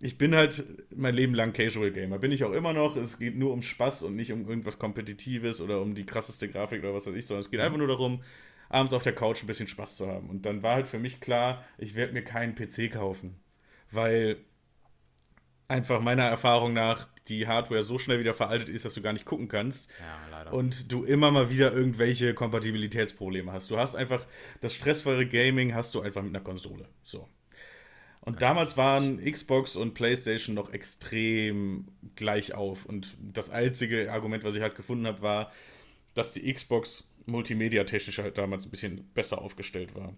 ich 0.00 0.18
bin 0.18 0.34
halt 0.34 0.64
mein 0.94 1.14
Leben 1.14 1.34
lang 1.34 1.52
Casual 1.52 1.90
Gamer. 1.90 2.18
Bin 2.18 2.32
ich 2.32 2.44
auch 2.44 2.52
immer 2.52 2.72
noch. 2.72 2.96
Es 2.96 3.18
geht 3.18 3.36
nur 3.36 3.52
um 3.52 3.62
Spaß 3.62 4.02
und 4.02 4.16
nicht 4.16 4.32
um 4.32 4.46
irgendwas 4.48 4.78
Kompetitives 4.78 5.60
oder 5.60 5.80
um 5.80 5.94
die 5.94 6.04
krasseste 6.04 6.48
Grafik 6.48 6.82
oder 6.82 6.94
was 6.94 7.06
weiß 7.06 7.14
ich, 7.14 7.26
sondern 7.26 7.40
es 7.40 7.50
geht 7.50 7.60
einfach 7.60 7.78
nur 7.78 7.88
darum, 7.88 8.22
abends 8.68 8.92
auf 8.92 9.02
der 9.02 9.14
Couch 9.14 9.42
ein 9.42 9.46
bisschen 9.46 9.68
Spaß 9.68 9.96
zu 9.96 10.06
haben. 10.06 10.28
Und 10.28 10.44
dann 10.44 10.62
war 10.62 10.74
halt 10.74 10.86
für 10.86 10.98
mich 10.98 11.20
klar, 11.20 11.64
ich 11.78 11.94
werde 11.94 12.12
mir 12.12 12.22
keinen 12.22 12.54
PC 12.54 12.92
kaufen. 12.92 13.40
Weil 13.90 14.38
einfach 15.68 16.00
meiner 16.00 16.24
Erfahrung 16.24 16.74
nach 16.74 17.08
die 17.28 17.46
Hardware 17.46 17.82
so 17.82 17.98
schnell 17.98 18.20
wieder 18.20 18.34
veraltet 18.34 18.68
ist, 18.68 18.84
dass 18.84 18.94
du 18.94 19.02
gar 19.02 19.12
nicht 19.12 19.24
gucken 19.24 19.48
kannst. 19.48 19.90
Ja, 19.98 20.28
leider. 20.30 20.52
Und 20.52 20.92
du 20.92 21.04
immer 21.04 21.30
mal 21.30 21.50
wieder 21.50 21.72
irgendwelche 21.72 22.34
Kompatibilitätsprobleme 22.34 23.50
hast. 23.50 23.70
Du 23.70 23.78
hast 23.78 23.96
einfach 23.96 24.26
das 24.60 24.74
stressfreie 24.74 25.26
Gaming 25.26 25.74
hast 25.74 25.94
du 25.94 26.02
einfach 26.02 26.22
mit 26.22 26.34
einer 26.34 26.44
Konsole. 26.44 26.88
So. 27.02 27.28
Und 28.26 28.42
damals 28.42 28.76
waren 28.76 29.24
Xbox 29.24 29.76
und 29.76 29.94
PlayStation 29.94 30.56
noch 30.56 30.72
extrem 30.72 31.86
gleich 32.16 32.54
auf. 32.54 32.84
Und 32.84 33.16
das 33.20 33.50
einzige 33.50 34.12
Argument, 34.12 34.42
was 34.42 34.56
ich 34.56 34.62
halt 34.62 34.74
gefunden 34.74 35.06
habe, 35.06 35.22
war, 35.22 35.52
dass 36.14 36.32
die 36.32 36.52
Xbox 36.52 37.08
multimedia-technisch 37.26 38.18
halt 38.18 38.36
damals 38.36 38.66
ein 38.66 38.70
bisschen 38.70 39.08
besser 39.14 39.40
aufgestellt 39.40 39.94
war. 39.94 40.12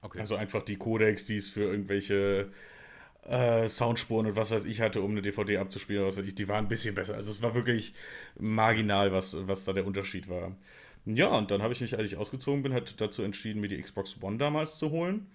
Okay. 0.00 0.20
Also 0.20 0.36
einfach 0.36 0.62
die 0.62 0.76
Codecs, 0.76 1.26
die 1.26 1.36
es 1.36 1.50
für 1.50 1.62
irgendwelche 1.62 2.52
äh, 3.24 3.68
Soundspuren 3.68 4.28
und 4.28 4.36
was 4.36 4.52
weiß 4.52 4.64
ich 4.66 4.80
hatte, 4.80 5.02
um 5.02 5.10
eine 5.10 5.20
DVD 5.20 5.58
abzuspielen. 5.58 6.06
Was 6.06 6.18
weiß 6.18 6.26
ich, 6.26 6.36
die 6.36 6.46
waren 6.46 6.66
ein 6.66 6.68
bisschen 6.68 6.94
besser. 6.94 7.14
Also 7.14 7.32
es 7.32 7.42
war 7.42 7.56
wirklich 7.56 7.94
marginal, 8.38 9.12
was, 9.12 9.36
was 9.48 9.64
da 9.64 9.72
der 9.72 9.86
Unterschied 9.86 10.28
war. 10.28 10.56
Ja, 11.04 11.36
und 11.36 11.50
dann 11.50 11.62
habe 11.62 11.72
ich 11.72 11.80
mich, 11.80 11.98
als 11.98 12.06
ich 12.06 12.16
ausgezogen 12.16 12.62
bin, 12.62 12.72
halt 12.72 13.00
dazu 13.00 13.22
entschieden, 13.22 13.60
mir 13.60 13.66
die 13.66 13.82
Xbox 13.82 14.22
One 14.22 14.38
damals 14.38 14.78
zu 14.78 14.90
holen. 14.90 15.26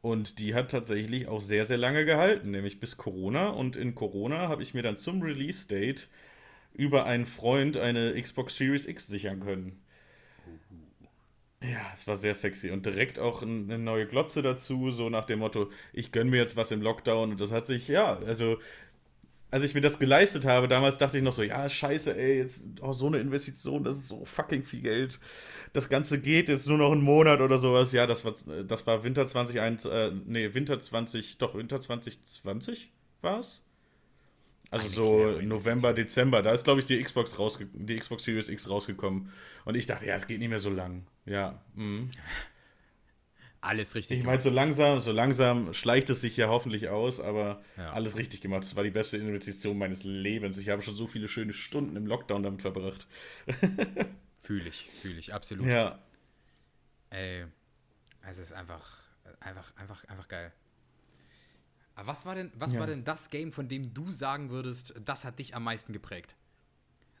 Und 0.00 0.38
die 0.38 0.54
hat 0.54 0.70
tatsächlich 0.70 1.26
auch 1.26 1.40
sehr, 1.40 1.64
sehr 1.64 1.78
lange 1.78 2.04
gehalten, 2.04 2.50
nämlich 2.52 2.80
bis 2.80 2.96
Corona. 2.96 3.48
Und 3.48 3.76
in 3.76 3.94
Corona 3.94 4.48
habe 4.48 4.62
ich 4.62 4.74
mir 4.74 4.82
dann 4.82 4.96
zum 4.96 5.22
Release-Date 5.22 6.08
über 6.72 7.04
einen 7.04 7.26
Freund 7.26 7.76
eine 7.76 8.20
Xbox 8.20 8.56
Series 8.56 8.86
X 8.86 9.08
sichern 9.08 9.40
können. 9.40 9.82
Ja, 11.60 11.90
es 11.92 12.06
war 12.06 12.16
sehr 12.16 12.36
sexy 12.36 12.70
und 12.70 12.86
direkt 12.86 13.18
auch 13.18 13.42
eine 13.42 13.78
neue 13.78 14.06
Glotze 14.06 14.42
dazu, 14.42 14.92
so 14.92 15.10
nach 15.10 15.24
dem 15.24 15.40
Motto, 15.40 15.72
ich 15.92 16.12
gönne 16.12 16.30
mir 16.30 16.36
jetzt 16.36 16.56
was 16.56 16.70
im 16.70 16.82
Lockdown 16.82 17.32
und 17.32 17.40
das 17.40 17.50
hat 17.50 17.66
sich, 17.66 17.88
ja, 17.88 18.16
also 18.16 18.58
als 19.50 19.64
ich 19.64 19.74
mir 19.74 19.80
das 19.80 19.98
geleistet 19.98 20.44
habe, 20.44 20.68
damals 20.68 20.98
dachte 20.98 21.16
ich 21.16 21.24
noch 21.24 21.32
so, 21.32 21.42
ja, 21.42 21.68
scheiße, 21.68 22.16
ey, 22.16 22.38
jetzt 22.38 22.66
oh, 22.80 22.92
so 22.92 23.06
eine 23.06 23.18
Investition, 23.18 23.82
das 23.82 23.96
ist 23.96 24.08
so 24.08 24.24
fucking 24.24 24.62
viel 24.62 24.82
Geld. 24.82 25.18
Das 25.72 25.88
Ganze 25.88 26.20
geht 26.20 26.48
jetzt 26.48 26.68
nur 26.68 26.78
noch 26.78 26.92
einen 26.92 27.02
Monat 27.02 27.40
oder 27.40 27.58
sowas. 27.58 27.92
Ja, 27.92 28.06
das 28.06 28.24
war, 28.24 28.34
das 28.64 28.86
war 28.86 29.04
Winter 29.04 29.26
2021, 29.26 29.90
äh, 29.90 30.12
nee, 30.26 30.54
Winter 30.54 30.80
20, 30.80 31.38
doch, 31.38 31.54
Winter 31.54 31.80
2020 31.80 32.92
war 33.22 33.40
es? 33.40 33.62
Also 34.70 34.88
so 34.88 35.40
November, 35.40 35.94
Dezember, 35.94 36.42
da 36.42 36.52
ist, 36.52 36.64
glaube 36.64 36.80
ich, 36.80 36.86
die 36.86 37.02
Xbox 37.02 37.38
rausge 37.38 37.68
die 37.72 37.96
Xbox 37.96 38.24
Series 38.24 38.50
X 38.50 38.68
rausgekommen. 38.68 39.30
Und 39.64 39.76
ich 39.76 39.86
dachte, 39.86 40.04
ja, 40.04 40.14
es 40.14 40.26
geht 40.26 40.40
nicht 40.40 40.50
mehr 40.50 40.58
so 40.58 40.68
lang. 40.68 41.06
Ja. 41.24 41.62
Mh. 41.74 42.08
Alles 43.60 43.94
richtig 43.96 44.20
Ich 44.20 44.24
meine, 44.24 44.40
so 44.40 44.50
langsam, 44.50 45.00
so 45.00 45.10
langsam 45.10 45.74
schleicht 45.74 46.10
es 46.10 46.20
sich 46.20 46.36
ja 46.36 46.48
hoffentlich 46.48 46.88
aus, 46.88 47.18
aber 47.20 47.60
ja. 47.76 47.90
alles 47.92 48.16
richtig 48.16 48.40
gemacht. 48.40 48.62
Das 48.62 48.76
war 48.76 48.84
die 48.84 48.90
beste 48.90 49.16
Investition 49.16 49.76
meines 49.76 50.04
Lebens. 50.04 50.58
Ich 50.58 50.68
habe 50.68 50.80
schon 50.80 50.94
so 50.94 51.08
viele 51.08 51.26
schöne 51.26 51.52
Stunden 51.52 51.96
im 51.96 52.06
Lockdown 52.06 52.44
damit 52.44 52.62
verbracht. 52.62 53.08
fühle 54.40 54.68
ich, 54.68 54.88
fühle 55.02 55.18
ich, 55.18 55.34
absolut. 55.34 55.66
Ja. 55.66 55.98
Ey, 57.10 57.46
es 58.28 58.38
ist 58.38 58.52
einfach, 58.52 58.86
einfach, 59.40 59.74
einfach, 59.76 60.04
einfach 60.04 60.28
geil. 60.28 60.52
Aber 61.96 62.06
was 62.06 62.26
war 62.26 62.36
denn, 62.36 62.52
was 62.54 62.74
ja. 62.74 62.80
war 62.80 62.86
denn 62.86 63.02
das 63.02 63.28
Game, 63.28 63.50
von 63.50 63.66
dem 63.66 63.92
du 63.92 64.12
sagen 64.12 64.50
würdest, 64.50 64.94
das 65.04 65.24
hat 65.24 65.40
dich 65.40 65.56
am 65.56 65.64
meisten 65.64 65.92
geprägt? 65.92 66.36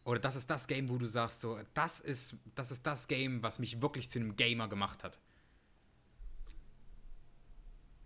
Oder 0.04 0.20
das 0.20 0.36
ist 0.36 0.48
das 0.48 0.68
Game, 0.68 0.88
wo 0.88 0.98
du 0.98 1.06
sagst, 1.06 1.40
so, 1.40 1.58
das 1.74 1.98
ist, 1.98 2.36
das 2.54 2.70
ist 2.70 2.86
das 2.86 3.08
Game, 3.08 3.42
was 3.42 3.58
mich 3.58 3.82
wirklich 3.82 4.08
zu 4.08 4.20
einem 4.20 4.36
Gamer 4.36 4.68
gemacht 4.68 5.02
hat. 5.02 5.18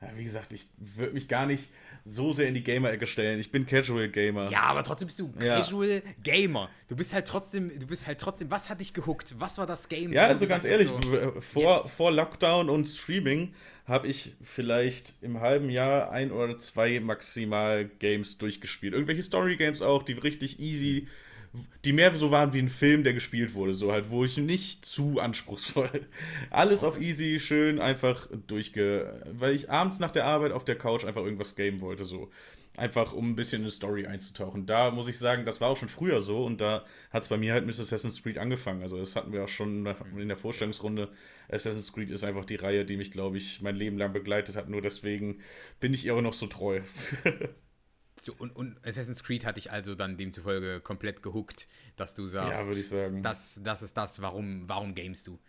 Ja, 0.02 0.08
wie 0.16 0.24
gesagt, 0.24 0.52
ich 0.52 0.66
würde 0.78 1.12
mich 1.12 1.28
gar 1.28 1.46
nicht 1.46 1.68
so 2.04 2.32
sehr 2.32 2.48
in 2.48 2.54
die 2.54 2.64
Gamer-Ecke 2.64 3.06
stellen. 3.06 3.38
Ich 3.38 3.52
bin 3.52 3.64
Casual 3.66 4.08
Gamer. 4.08 4.50
Ja, 4.50 4.62
aber 4.62 4.82
trotzdem 4.82 5.06
bist 5.06 5.20
du 5.20 5.30
Casual 5.32 6.02
ja. 6.04 6.12
Gamer. 6.22 6.68
Du 6.88 6.96
bist 6.96 7.14
halt 7.14 7.28
trotzdem, 7.28 7.70
du 7.78 7.86
bist 7.86 8.08
halt 8.08 8.20
trotzdem, 8.20 8.50
was 8.50 8.68
hat 8.68 8.80
dich 8.80 8.92
gehuckt? 8.92 9.36
Was 9.38 9.58
war 9.58 9.66
das 9.66 9.88
Game? 9.88 10.12
Ja, 10.12 10.26
also 10.26 10.46
ganz 10.48 10.64
ehrlich, 10.64 10.88
so, 10.88 11.40
vor, 11.40 11.86
vor 11.86 12.10
Lockdown 12.10 12.68
und 12.68 12.86
Streaming 12.86 13.54
habe 13.86 14.08
ich 14.08 14.34
vielleicht 14.42 15.14
im 15.22 15.40
halben 15.40 15.70
Jahr 15.70 16.10
ein 16.10 16.32
oder 16.32 16.58
zwei 16.58 16.98
maximal 16.98 17.84
Games 17.84 18.38
durchgespielt. 18.38 18.94
Irgendwelche 18.94 19.22
Story-Games 19.22 19.82
auch, 19.82 20.02
die 20.02 20.14
richtig 20.14 20.58
easy 20.58 21.06
die 21.84 21.92
mehr 21.92 22.12
so 22.14 22.30
waren 22.30 22.54
wie 22.54 22.60
ein 22.60 22.70
Film, 22.70 23.04
der 23.04 23.12
gespielt 23.12 23.54
wurde, 23.54 23.74
so 23.74 23.92
halt, 23.92 24.10
wo 24.10 24.24
ich 24.24 24.38
nicht 24.38 24.86
zu 24.86 25.20
anspruchsvoll. 25.20 25.90
Alles 26.50 26.82
auf 26.82 27.00
easy, 27.00 27.40
schön, 27.40 27.78
einfach 27.78 28.28
durchge. 28.46 29.22
Weil 29.32 29.54
ich 29.54 29.70
abends 29.70 29.98
nach 29.98 30.10
der 30.10 30.24
Arbeit 30.24 30.52
auf 30.52 30.64
der 30.64 30.76
Couch 30.76 31.04
einfach 31.04 31.22
irgendwas 31.22 31.54
gamen 31.54 31.80
wollte, 31.80 32.04
so. 32.04 32.30
Einfach 32.78 33.12
um 33.12 33.30
ein 33.30 33.36
bisschen 33.36 33.60
in 33.60 33.66
die 33.66 33.70
Story 33.70 34.06
einzutauchen. 34.06 34.64
Da 34.64 34.90
muss 34.90 35.06
ich 35.06 35.18
sagen, 35.18 35.44
das 35.44 35.60
war 35.60 35.68
auch 35.68 35.76
schon 35.76 35.90
früher 35.90 36.22
so 36.22 36.42
und 36.46 36.62
da 36.62 36.86
hat 37.10 37.24
es 37.24 37.28
bei 37.28 37.36
mir 37.36 37.52
halt 37.52 37.66
mit 37.66 37.78
Assassin's 37.78 38.22
Creed 38.22 38.38
angefangen. 38.38 38.82
Also, 38.82 38.98
das 38.98 39.14
hatten 39.14 39.30
wir 39.30 39.44
auch 39.44 39.48
schon 39.48 39.86
in 40.16 40.28
der 40.28 40.38
Vorstellungsrunde. 40.38 41.10
Assassin's 41.50 41.92
Creed 41.92 42.10
ist 42.10 42.24
einfach 42.24 42.46
die 42.46 42.56
Reihe, 42.56 42.86
die 42.86 42.96
mich, 42.96 43.10
glaube 43.10 43.36
ich, 43.36 43.60
mein 43.60 43.76
Leben 43.76 43.98
lang 43.98 44.14
begleitet 44.14 44.56
hat. 44.56 44.70
Nur 44.70 44.80
deswegen 44.80 45.40
bin 45.80 45.92
ich 45.92 46.06
ihr 46.06 46.14
auch 46.14 46.22
noch 46.22 46.32
so 46.32 46.46
treu. 46.46 46.80
So, 48.22 48.32
und, 48.38 48.54
und, 48.54 48.78
Assassin's 48.86 49.24
Creed 49.24 49.44
hat 49.44 49.56
dich 49.56 49.72
also 49.72 49.96
dann 49.96 50.16
demzufolge 50.16 50.80
komplett 50.80 51.24
gehuckt, 51.24 51.66
dass 51.96 52.14
du 52.14 52.28
sagst, 52.28 52.52
ja, 52.52 52.66
würde 52.68 52.78
ich 52.78 52.88
sagen. 52.88 53.20
Das, 53.20 53.60
das 53.64 53.82
ist 53.82 53.96
das, 53.96 54.22
warum, 54.22 54.62
warum 54.68 54.94
gamest 54.94 55.26
du? 55.26 55.40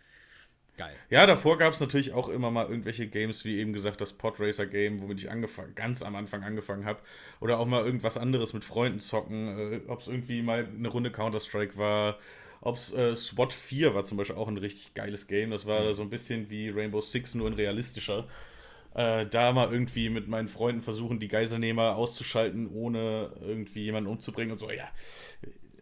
Geil. 0.76 0.96
Ja, 1.08 1.24
davor 1.24 1.56
gab 1.56 1.72
es 1.72 1.78
natürlich 1.78 2.12
auch 2.12 2.28
immer 2.28 2.50
mal 2.50 2.68
irgendwelche 2.68 3.06
Games, 3.06 3.44
wie 3.44 3.58
eben 3.60 3.72
gesagt, 3.72 4.00
das 4.00 4.12
Podracer 4.12 4.66
Game, 4.66 5.00
womit 5.00 5.20
ich 5.20 5.30
angefangen, 5.30 5.76
ganz 5.76 6.02
am 6.02 6.16
Anfang 6.16 6.42
angefangen 6.42 6.84
habe. 6.84 6.98
Oder 7.38 7.60
auch 7.60 7.66
mal 7.66 7.84
irgendwas 7.84 8.18
anderes 8.18 8.54
mit 8.54 8.64
Freunden 8.64 8.98
zocken. 8.98 9.56
Äh, 9.56 9.80
ob 9.86 10.00
es 10.00 10.08
irgendwie 10.08 10.42
mal 10.42 10.66
eine 10.66 10.88
Runde 10.88 11.12
Counter-Strike 11.12 11.76
war. 11.76 12.18
Ob 12.60 12.74
es 12.74 12.92
äh, 12.92 13.14
SWAT 13.14 13.52
4 13.52 13.94
war 13.94 14.02
zum 14.02 14.18
Beispiel 14.18 14.34
auch 14.34 14.48
ein 14.48 14.58
richtig 14.58 14.94
geiles 14.94 15.28
Game. 15.28 15.52
Das 15.52 15.64
war 15.66 15.84
mhm. 15.84 15.94
so 15.94 16.02
ein 16.02 16.10
bisschen 16.10 16.50
wie 16.50 16.70
Rainbow 16.70 17.00
Six, 17.00 17.36
nur 17.36 17.46
in 17.46 17.54
realistischer 17.54 18.26
äh, 18.94 19.26
da 19.26 19.52
mal 19.52 19.70
irgendwie 19.72 20.08
mit 20.08 20.28
meinen 20.28 20.48
Freunden 20.48 20.80
versuchen, 20.80 21.20
die 21.20 21.28
Geiselnehmer 21.28 21.96
auszuschalten, 21.96 22.68
ohne 22.68 23.32
irgendwie 23.40 23.84
jemanden 23.84 24.10
umzubringen 24.10 24.52
und 24.52 24.58
so, 24.58 24.70
ja. 24.70 24.88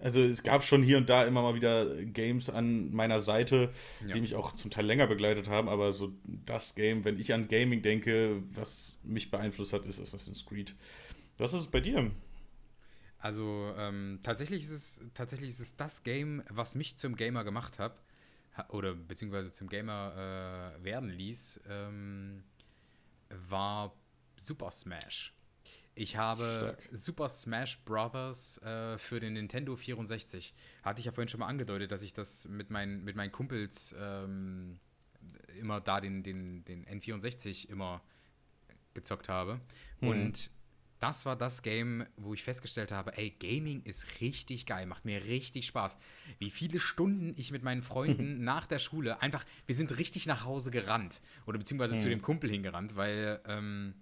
Also 0.01 0.21
es 0.21 0.43
gab 0.43 0.65
schon 0.65 0.83
hier 0.83 0.99
und 0.99 1.09
da 1.09 1.25
immer 1.25 1.43
mal 1.43 1.55
wieder 1.55 1.95
Games 2.05 2.51
an 2.51 2.93
meiner 2.93 3.21
Seite, 3.21 3.71
ja. 4.05 4.15
die 4.15 4.21
mich 4.21 4.35
auch 4.35 4.57
zum 4.57 4.71
Teil 4.71 4.85
länger 4.85 5.07
begleitet 5.07 5.49
haben, 5.49 5.69
aber 5.69 5.93
so 5.93 6.13
das 6.25 6.75
Game, 6.75 7.05
wenn 7.05 7.21
ich 7.21 7.33
an 7.33 7.47
Gaming 7.47 7.83
denke, 7.83 8.43
was 8.53 8.99
mich 9.05 9.31
beeinflusst 9.31 9.73
hat, 9.73 9.85
ist 9.87 10.01
Assassin's 10.01 10.45
Creed. 10.45 10.75
Was 11.39 11.53
ist 11.53 11.61
es 11.61 11.71
bei 11.71 11.81
dir? 11.81 12.11
Also 13.19 13.73
ähm, 13.79 14.19
tatsächlich, 14.25 14.65
ist 14.65 14.71
es, 14.71 15.01
tatsächlich 15.15 15.51
ist 15.51 15.61
es 15.61 15.77
das 15.77 16.03
Game, 16.03 16.43
was 16.51 16.75
mich 16.75 16.97
zum 16.97 17.15
Gamer 17.15 17.45
gemacht 17.45 17.79
hat, 17.79 18.03
oder 18.69 18.95
beziehungsweise 18.95 19.51
zum 19.51 19.69
Gamer 19.69 20.75
äh, 20.81 20.85
werden 20.85 21.09
ließ. 21.11 21.61
Ähm, 21.69 22.43
war 23.49 23.95
Super 24.37 24.71
Smash. 24.71 25.35
Ich 25.95 26.17
habe 26.17 26.77
Stark. 26.77 26.89
Super 26.91 27.29
Smash 27.29 27.79
Brothers 27.85 28.59
äh, 28.63 28.99
für 28.99 29.21
den 29.21 29.35
Nintendo 29.35 29.77
64. 29.77 30.55
Hatte 30.83 31.01
ich 31.01 31.07
ja 31.07 31.13
vorhin 31.13 31.29
schon 31.29 31.41
mal 31.41 31.47
angedeutet, 31.47 31.93
dass 31.93 32.03
ich 32.03 32.13
das 32.13 32.49
mit, 32.49 32.71
mein, 32.71 33.05
mit 33.05 33.15
meinen 33.15 33.31
Kumpels 33.31 33.95
ähm, 33.99 34.79
immer 35.59 35.81
da 35.81 36.01
den, 36.01 36.23
den, 36.23 36.65
den 36.65 36.87
N64 36.87 37.69
immer 37.69 38.03
gezockt 38.95 39.29
habe. 39.29 39.61
Mhm. 40.01 40.09
Und 40.09 40.51
das 41.03 41.27
war 41.27 41.35
das 41.35 41.63
Game, 41.63 42.07
wo 42.17 42.33
ich 42.33 42.45
festgestellt 42.45 42.93
habe, 42.93 43.19
ey, 43.19 43.31
Gaming 43.31 43.83
ist 43.83 44.21
richtig 44.21 44.67
geil, 44.67 44.87
macht 44.87 45.05
mir 45.05 45.25
richtig 45.25 45.67
Spaß. 45.67 45.99
Wie 46.39 46.51
viele 46.51 46.79
Stunden 46.79 47.35
ich 47.37 47.51
mit 47.51 47.65
meinen 47.65 47.83
Freunden 47.83 48.45
nach 48.45 48.67
der 48.67 48.79
Schule 48.79 49.21
einfach, 49.21 49.45
wir 49.67 49.75
sind 49.75 49.99
richtig 49.99 50.27
nach 50.27 50.45
Hause 50.45 50.71
gerannt 50.71 51.21
oder 51.45 51.59
beziehungsweise 51.59 51.97
mhm. 51.97 51.99
zu 51.99 52.09
dem 52.09 52.23
Kumpel 52.23 52.51
hingerannt, 52.51 52.95
weil, 52.95 53.41
ähm, 53.49 53.95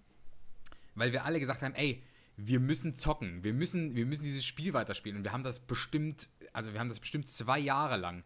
weil 0.94 1.12
wir 1.12 1.24
alle 1.24 1.40
gesagt 1.40 1.62
haben, 1.62 1.74
ey, 1.74 2.02
wir 2.36 2.60
müssen 2.60 2.94
zocken, 2.94 3.42
wir 3.44 3.54
müssen, 3.54 3.96
wir 3.96 4.04
müssen 4.04 4.24
dieses 4.24 4.44
Spiel 4.44 4.74
weiterspielen 4.74 5.16
und 5.16 5.24
wir 5.24 5.32
haben 5.32 5.44
das 5.44 5.60
bestimmt, 5.60 6.28
also 6.52 6.74
wir 6.74 6.80
haben 6.80 6.90
das 6.90 7.00
bestimmt 7.00 7.28
zwei 7.28 7.58
Jahre 7.58 7.96
lang. 7.96 8.24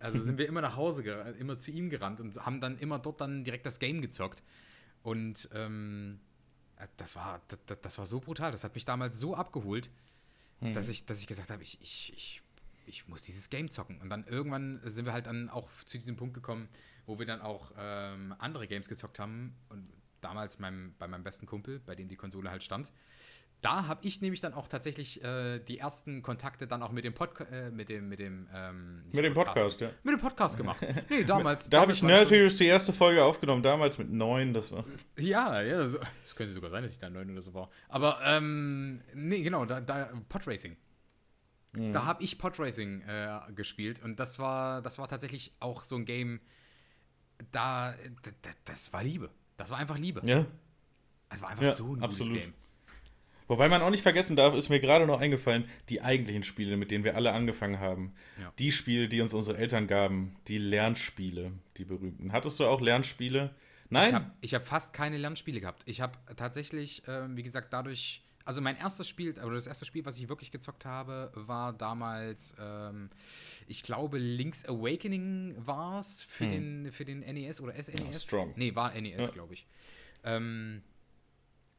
Also 0.00 0.20
sind 0.20 0.38
wir 0.38 0.48
immer 0.48 0.60
nach 0.60 0.74
Hause, 0.74 1.04
immer 1.38 1.56
zu 1.56 1.70
ihm 1.70 1.88
gerannt 1.88 2.20
und 2.20 2.34
haben 2.44 2.60
dann 2.60 2.78
immer 2.78 2.98
dort 2.98 3.20
dann 3.20 3.44
direkt 3.44 3.64
das 3.64 3.78
Game 3.78 4.00
gezockt. 4.00 4.42
Und 5.02 5.48
ähm, 5.54 6.18
das 6.96 7.16
war, 7.16 7.40
das, 7.66 7.80
das, 7.80 7.98
war 7.98 8.06
so 8.06 8.20
brutal. 8.20 8.52
Das 8.52 8.64
hat 8.64 8.74
mich 8.74 8.84
damals 8.84 9.18
so 9.18 9.34
abgeholt, 9.34 9.90
hm. 10.60 10.72
dass, 10.72 10.88
ich, 10.88 11.06
dass 11.06 11.20
ich 11.20 11.26
gesagt 11.26 11.50
habe, 11.50 11.62
ich, 11.62 11.78
ich, 11.80 12.12
ich, 12.14 12.42
ich 12.86 13.08
muss 13.08 13.22
dieses 13.22 13.50
Game 13.50 13.68
zocken. 13.68 14.00
Und 14.00 14.10
dann 14.10 14.26
irgendwann 14.26 14.80
sind 14.84 15.04
wir 15.04 15.12
halt 15.12 15.26
dann 15.26 15.48
auch 15.48 15.68
zu 15.84 15.98
diesem 15.98 16.16
Punkt 16.16 16.34
gekommen, 16.34 16.68
wo 17.06 17.18
wir 17.18 17.26
dann 17.26 17.40
auch 17.40 17.72
ähm, 17.76 18.34
andere 18.38 18.66
Games 18.66 18.88
gezockt 18.88 19.18
haben. 19.18 19.54
Und 19.68 19.88
damals 20.20 20.58
meinem, 20.58 20.94
bei 20.98 21.06
meinem 21.08 21.24
besten 21.24 21.46
Kumpel, 21.46 21.80
bei 21.80 21.94
dem 21.94 22.08
die 22.08 22.16
Konsole 22.16 22.50
halt 22.50 22.62
stand 22.62 22.90
da 23.60 23.88
habe 23.88 24.06
ich 24.06 24.20
nämlich 24.20 24.40
dann 24.40 24.54
auch 24.54 24.68
tatsächlich 24.68 25.22
äh, 25.24 25.58
die 25.58 25.78
ersten 25.78 26.22
Kontakte 26.22 26.66
dann 26.66 26.82
auch 26.82 26.92
mit 26.92 27.04
dem 27.04 27.12
Podcast, 27.12 27.50
äh, 27.50 27.70
mit 27.70 27.88
dem, 27.88 28.08
mit 28.08 28.20
dem, 28.20 28.46
ähm, 28.54 29.02
mit 29.12 29.24
dem 29.24 29.34
Podcast, 29.34 29.80
ja. 29.80 29.90
Mit 30.04 30.14
dem 30.14 30.20
Podcast 30.20 30.56
gemacht. 30.56 30.78
Nee, 31.10 31.24
damals. 31.24 31.68
da 31.68 31.80
habe 31.80 31.92
ich 31.92 32.02
natürlich 32.02 32.56
die 32.58 32.66
erste 32.66 32.92
Folge 32.92 33.24
aufgenommen, 33.24 33.62
damals 33.62 33.98
mit 33.98 34.10
neun, 34.10 34.52
das 34.52 34.70
war. 34.70 34.84
Ja, 35.18 35.60
ja, 35.62 35.86
so, 35.86 35.98
das 35.98 36.36
könnte 36.36 36.52
sogar 36.52 36.70
sein, 36.70 36.82
dass 36.82 36.92
ich 36.92 36.98
da 36.98 37.10
neun 37.10 37.30
oder 37.30 37.42
so 37.42 37.52
war. 37.54 37.70
Aber, 37.88 38.20
ähm, 38.24 39.00
nee, 39.14 39.42
genau, 39.42 39.64
da, 39.64 39.80
da 39.80 40.10
Podracing. 40.28 40.76
Mhm. 41.72 41.92
Da 41.92 42.04
habe 42.04 42.22
ich 42.22 42.38
Podracing 42.38 43.02
äh, 43.02 43.40
gespielt 43.54 44.02
und 44.02 44.20
das 44.20 44.38
war, 44.38 44.82
das 44.82 44.98
war 44.98 45.08
tatsächlich 45.08 45.52
auch 45.60 45.82
so 45.82 45.96
ein 45.96 46.04
Game, 46.04 46.40
da, 47.50 47.94
das 48.64 48.92
war 48.92 49.02
Liebe. 49.02 49.30
Das 49.56 49.70
war 49.70 49.78
einfach 49.78 49.98
Liebe. 49.98 50.20
Ja. 50.24 50.46
Es 51.30 51.42
war 51.42 51.50
einfach 51.50 51.64
ja, 51.64 51.72
so 51.72 51.94
ein 51.94 52.02
absolut. 52.02 52.28
gutes 52.28 52.42
Game. 52.44 52.54
Wobei 53.48 53.68
man 53.68 53.82
auch 53.82 53.90
nicht 53.90 54.02
vergessen 54.02 54.36
darf, 54.36 54.54
ist 54.54 54.68
mir 54.68 54.78
gerade 54.78 55.06
noch 55.06 55.20
eingefallen, 55.20 55.64
die 55.88 56.02
eigentlichen 56.02 56.42
Spiele, 56.44 56.76
mit 56.76 56.90
denen 56.90 57.02
wir 57.02 57.16
alle 57.16 57.32
angefangen 57.32 57.80
haben. 57.80 58.12
Ja. 58.40 58.52
Die 58.58 58.70
Spiele, 58.70 59.08
die 59.08 59.20
uns 59.20 59.34
unsere 59.34 59.56
Eltern 59.58 59.86
gaben, 59.86 60.36
die 60.48 60.58
Lernspiele, 60.58 61.52
die 61.78 61.84
berühmten. 61.84 62.32
Hattest 62.32 62.60
du 62.60 62.66
auch 62.66 62.80
Lernspiele, 62.80 63.54
Nein? 63.90 64.30
Ich 64.42 64.52
habe 64.54 64.62
hab 64.64 64.68
fast 64.68 64.92
keine 64.92 65.16
Lernspiele 65.16 65.60
gehabt. 65.60 65.82
Ich 65.86 66.02
habe 66.02 66.12
tatsächlich, 66.36 67.02
ähm, 67.08 67.36
wie 67.36 67.42
gesagt, 67.42 67.72
dadurch. 67.72 68.22
Also 68.44 68.60
mein 68.62 68.78
erstes 68.78 69.06
Spiel, 69.08 69.32
oder 69.42 69.56
das 69.56 69.66
erste 69.66 69.84
Spiel, 69.84 70.04
was 70.06 70.18
ich 70.18 70.28
wirklich 70.30 70.50
gezockt 70.50 70.86
habe, 70.86 71.30
war 71.34 71.72
damals, 71.74 72.54
ähm, 72.58 73.08
ich 73.66 73.82
glaube, 73.82 74.16
Link's 74.18 74.64
Awakening 74.66 75.54
war 75.58 75.98
es 75.98 76.22
für, 76.22 76.44
Hm. 76.44 76.50
den, 76.50 76.92
für 76.92 77.04
den 77.04 77.20
NES 77.20 77.60
oder 77.60 77.74
SNES. 77.74 78.00
Ja, 78.14 78.20
strong. 78.20 78.52
Nee, 78.56 78.74
war 78.74 78.94
NES, 78.94 79.26
Ja. 79.26 79.32
glaube 79.32 79.52
ich. 79.52 79.66
Ähm, 80.24 80.82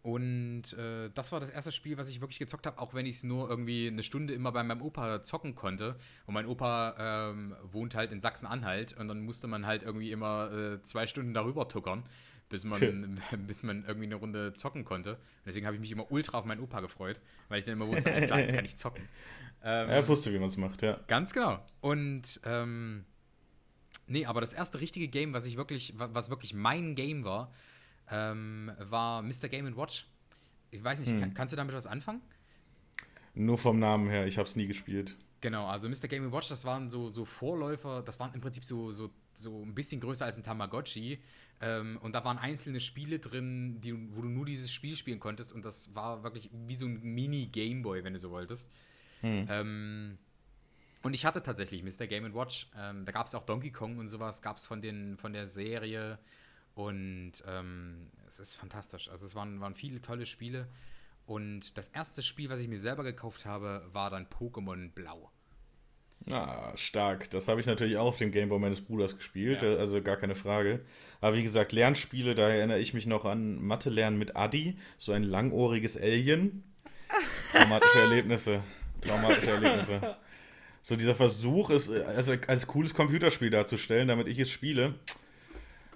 und 0.02 0.74
äh, 0.74 1.10
das 1.14 1.32
war 1.34 1.40
das 1.42 1.50
erste 1.50 1.72
Spiel, 1.74 1.98
was 1.98 2.08
ich 2.10 2.22
wirklich 2.22 2.40
gezockt 2.40 2.66
habe, 2.66 2.80
auch 2.80 2.94
wenn 2.94 3.06
ich 3.06 3.18
es 3.18 3.24
nur 3.24 3.50
irgendwie 3.50 3.88
eine 3.88 4.02
Stunde 4.04 4.34
immer 4.34 4.52
bei 4.52 4.64
meinem 4.64 4.82
Opa 4.82 5.22
zocken 5.24 5.56
konnte. 5.56 5.96
Und 6.26 6.34
mein 6.34 6.46
Opa 6.46 7.30
ähm, 7.32 7.56
wohnt 7.64 7.96
halt 7.96 8.12
in 8.14 8.22
Sachsen-Anhalt 8.22 8.94
und 8.98 9.08
dann 9.10 9.22
musste 9.22 9.48
man 9.48 9.66
halt 9.66 9.84
irgendwie 9.84 10.12
immer 10.12 10.52
äh, 10.52 10.82
zwei 10.84 11.06
Stunden 11.06 11.34
darüber 11.34 11.68
tuckern, 11.68 12.04
bis 12.48 12.64
man, 12.64 13.20
bis 13.48 13.62
man 13.64 13.84
irgendwie 13.86 14.06
eine 14.06 14.16
Runde 14.16 14.54
zocken 14.54 14.86
konnte. 14.86 15.16
Und 15.16 15.20
deswegen 15.48 15.66
habe 15.66 15.76
ich 15.76 15.82
mich 15.82 15.92
immer 15.92 16.10
ultra 16.12 16.38
auf 16.38 16.46
meinen 16.46 16.62
Opa 16.62 16.80
gefreut, 16.80 17.20
weil 17.50 17.60
ich 17.60 17.66
dann 17.66 17.74
immer 17.74 17.88
wusste, 17.88 18.12
alles 18.14 18.26
klar, 18.26 18.40
jetzt 18.40 18.56
kann 18.56 18.66
ich 18.66 18.78
zocken. 18.78 19.04
Ähm, 19.62 19.90
Er 19.90 20.08
wusste, 20.08 20.32
wie 20.34 20.40
man 20.40 20.48
es 20.48 20.56
macht, 20.56 20.82
ja. 20.84 21.02
Ganz 21.08 21.34
genau. 21.34 21.60
Und 21.82 22.40
ähm, 22.46 23.04
nee, 24.08 24.26
aber 24.26 24.40
das 24.40 24.54
erste 24.54 24.80
richtige 24.80 25.10
Game, 25.10 25.34
was 25.34 25.46
ich 25.46 25.58
wirklich, 25.58 26.00
wa- 26.00 26.08
was 26.14 26.30
wirklich 26.30 26.54
mein 26.54 26.96
Game 26.96 27.26
war, 27.26 27.52
ähm, 28.12 28.72
war 28.80 29.22
Mr. 29.22 29.48
Game 29.50 29.76
Watch. 29.76 30.08
Ich 30.72 30.84
weiß 30.84 31.00
nicht, 31.00 31.18
kann, 31.20 31.34
kannst 31.34 31.52
du 31.52 31.56
damit 31.58 31.74
was 31.74 31.88
anfangen? 31.88 32.22
Nur 33.34 33.58
vom 33.58 33.80
Namen 33.80 34.10
her, 34.10 34.26
ich 34.28 34.38
habe 34.38 34.48
es 34.48 34.56
nie 34.56 34.68
gespielt. 34.68 35.16
Genau, 35.42 35.68
also 35.68 35.88
Mr. 35.88 36.08
Game 36.10 36.32
Watch, 36.34 36.50
das 36.50 36.66
waren 36.66 36.90
so, 36.90 37.08
so 37.08 37.24
Vorläufer, 37.24 38.02
das 38.04 38.20
waren 38.20 38.34
im 38.34 38.42
Prinzip 38.42 38.66
so, 38.66 38.92
so, 38.92 39.10
so 39.34 39.64
ein 39.64 39.74
bisschen 39.74 40.02
größer 40.02 40.26
als 40.26 40.36
ein 40.38 40.44
Tamagotchi. 40.44 41.20
Ähm, 41.62 41.98
und 42.02 42.14
da 42.14 42.26
waren 42.26 42.38
einzelne 42.38 42.80
Spiele 42.82 43.20
drin, 43.20 43.80
die, 43.82 43.94
wo 44.16 44.22
du 44.22 44.28
nur 44.28 44.46
dieses 44.46 44.72
Spiel 44.72 44.96
spielen 44.98 45.20
konntest. 45.20 45.54
Und 45.54 45.64
das 45.64 45.96
war 45.96 46.24
wirklich 46.24 46.50
wie 46.68 46.76
so 46.76 46.86
ein 46.88 47.02
Mini-Gameboy, 47.02 48.04
wenn 48.04 48.14
du 48.14 48.20
so 48.20 48.32
wolltest. 48.32 48.68
Ähm, 49.50 50.18
und 51.04 51.14
ich 51.14 51.26
hatte 51.26 51.42
tatsächlich 51.42 51.84
Mr. 51.84 52.08
Game 52.08 52.34
Watch. 52.34 52.70
Ähm, 52.78 53.06
da 53.06 53.12
gab 53.14 53.28
es 53.28 53.34
auch 53.36 53.44
Donkey 53.46 53.72
Kong 53.72 53.98
und 53.98 54.08
sowas, 54.10 54.42
gab 54.42 54.58
es 54.58 54.68
von, 54.68 54.82
den- 54.82 55.16
von 55.18 55.32
der 55.32 55.48
Serie. 55.48 56.20
Und 56.76 57.34
ähm, 57.48 58.08
es 58.28 58.40
ist 58.40 58.56
fantastisch. 58.56 59.10
Also 59.10 59.26
es 59.26 59.36
waren, 59.36 59.60
waren 59.60 59.76
viele 59.76 60.02
tolle 60.02 60.26
Spiele. 60.26 60.68
Und 61.26 61.78
das 61.78 61.90
erste 61.90 62.24
Spiel, 62.24 62.50
was 62.50 62.60
ich 62.60 62.68
mir 62.68 62.80
selber 62.80 63.04
gekauft 63.04 63.46
habe, 63.46 63.86
war 63.92 64.10
dann 64.10 64.28
Pokémon 64.28 64.90
Blau. 64.92 65.32
Ah, 66.32 66.76
stark. 66.76 67.30
Das 67.30 67.48
habe 67.48 67.60
ich 67.62 67.66
natürlich 67.68 67.98
auch 67.98 68.08
auf 68.08 68.18
dem 68.18 68.32
Gameboy 68.32 68.60
meines 68.60 68.82
Bruders 68.82 69.16
gespielt, 69.18 69.62
Ja. 69.62 69.76
also 69.76 70.02
gar 70.02 70.18
keine 70.18 70.36
Frage. 70.36 70.82
Aber 71.22 71.36
wie 71.38 71.44
gesagt, 71.44 71.72
Lernspiele, 71.72 72.36
da 72.36 72.50
erinnere 72.50 72.80
ich 72.80 72.94
mich 72.94 73.06
noch 73.06 73.26
an 73.26 73.62
Mathe 73.62 73.90
lernen 73.90 74.18
mit 74.18 74.36
Adi, 74.36 74.78
so 74.98 75.12
ein 75.12 75.24
langohriges 75.24 75.98
Alien. 75.98 76.64
Traumatische 77.54 78.00
Erlebnisse. 78.00 78.64
Traumatische 79.02 79.52
Erlebnisse. 79.52 80.18
So 80.82 80.96
dieser 80.96 81.14
Versuch, 81.14 81.72
es 81.72 81.90
also 81.90 82.34
als 82.48 82.66
cooles 82.66 82.94
Computerspiel 82.94 83.50
darzustellen, 83.50 84.08
damit 84.08 84.28
ich 84.28 84.40
es 84.40 84.50
spiele, 84.50 84.96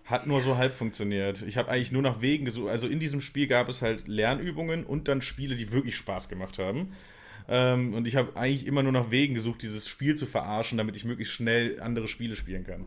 hat 0.05 0.27
nur 0.27 0.41
so 0.41 0.57
halb 0.57 0.73
funktioniert. 0.73 1.41
Ich 1.43 1.57
habe 1.57 1.69
eigentlich 1.69 1.91
nur 1.91 2.01
nach 2.01 2.21
Wegen 2.21 2.45
gesucht. 2.45 2.69
Also 2.69 2.87
in 2.87 2.99
diesem 2.99 3.21
Spiel 3.21 3.47
gab 3.47 3.69
es 3.69 3.81
halt 3.81 4.07
Lernübungen 4.07 4.85
und 4.85 5.07
dann 5.07 5.21
Spiele, 5.21 5.55
die 5.55 5.71
wirklich 5.71 5.95
Spaß 5.95 6.29
gemacht 6.29 6.59
haben. 6.59 6.93
Ähm, 7.47 7.93
und 7.93 8.07
ich 8.07 8.15
habe 8.15 8.35
eigentlich 8.35 8.67
immer 8.67 8.83
nur 8.83 8.91
nach 8.91 9.11
Wegen 9.11 9.33
gesucht, 9.33 9.61
dieses 9.61 9.87
Spiel 9.87 10.15
zu 10.15 10.25
verarschen, 10.25 10.77
damit 10.77 10.95
ich 10.95 11.05
möglichst 11.05 11.33
schnell 11.33 11.79
andere 11.81 12.07
Spiele 12.07 12.35
spielen 12.35 12.65
kann. 12.65 12.85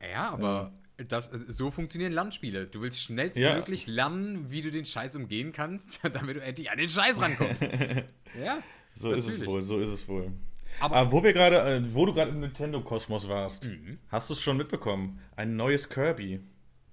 Ja, 0.00 0.30
aber 0.30 0.72
das, 0.96 1.30
so 1.48 1.70
funktionieren 1.70 2.12
Lernspiele. 2.12 2.66
Du 2.66 2.80
willst 2.80 3.00
schnellstmöglich 3.00 3.86
lernen, 3.86 4.50
wie 4.50 4.62
du 4.62 4.70
den 4.70 4.84
Scheiß 4.84 5.16
umgehen 5.16 5.52
kannst, 5.52 6.00
damit 6.12 6.36
du 6.36 6.42
endlich 6.42 6.70
an 6.70 6.78
den 6.78 6.88
Scheiß 6.88 7.20
rankommst. 7.20 7.62
ja. 8.42 8.62
So 8.94 9.10
ist 9.12 9.26
es 9.26 9.44
wohl, 9.44 9.62
so 9.62 9.80
ist 9.80 9.88
es 9.88 10.06
wohl. 10.06 10.32
Aber- 10.80 10.96
Aber, 10.96 11.12
wo 11.12 11.22
wir 11.22 11.32
gerade, 11.32 11.58
äh, 11.60 11.94
wo 11.94 12.06
du 12.06 12.12
gerade 12.14 12.30
im 12.30 12.40
Nintendo-Kosmos 12.40 13.28
warst, 13.28 13.66
Mhm. 13.68 13.98
hast 14.08 14.28
du 14.30 14.34
es 14.34 14.40
schon 14.42 14.56
mitbekommen? 14.56 15.20
Ein 15.36 15.56
neues 15.56 15.88
Kirby 15.88 16.40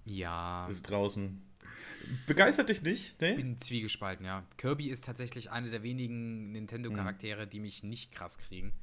Ja. 0.05 0.67
ist 0.67 0.83
draußen. 0.83 1.41
Begeistert 2.27 2.69
dich 2.69 2.81
nicht? 2.81 3.21
Nee? 3.21 3.33
bin 3.35 3.57
zwiegespalten, 3.59 4.25
ja. 4.25 4.43
Kirby 4.57 4.87
ist 4.89 5.05
tatsächlich 5.05 5.51
eine 5.51 5.69
der 5.69 5.83
wenigen 5.83 6.51
Nintendo-Charaktere, 6.51 7.47
die 7.47 7.59
mich 7.59 7.83
nicht 7.83 8.11
krass 8.11 8.37
kriegen. 8.37 8.73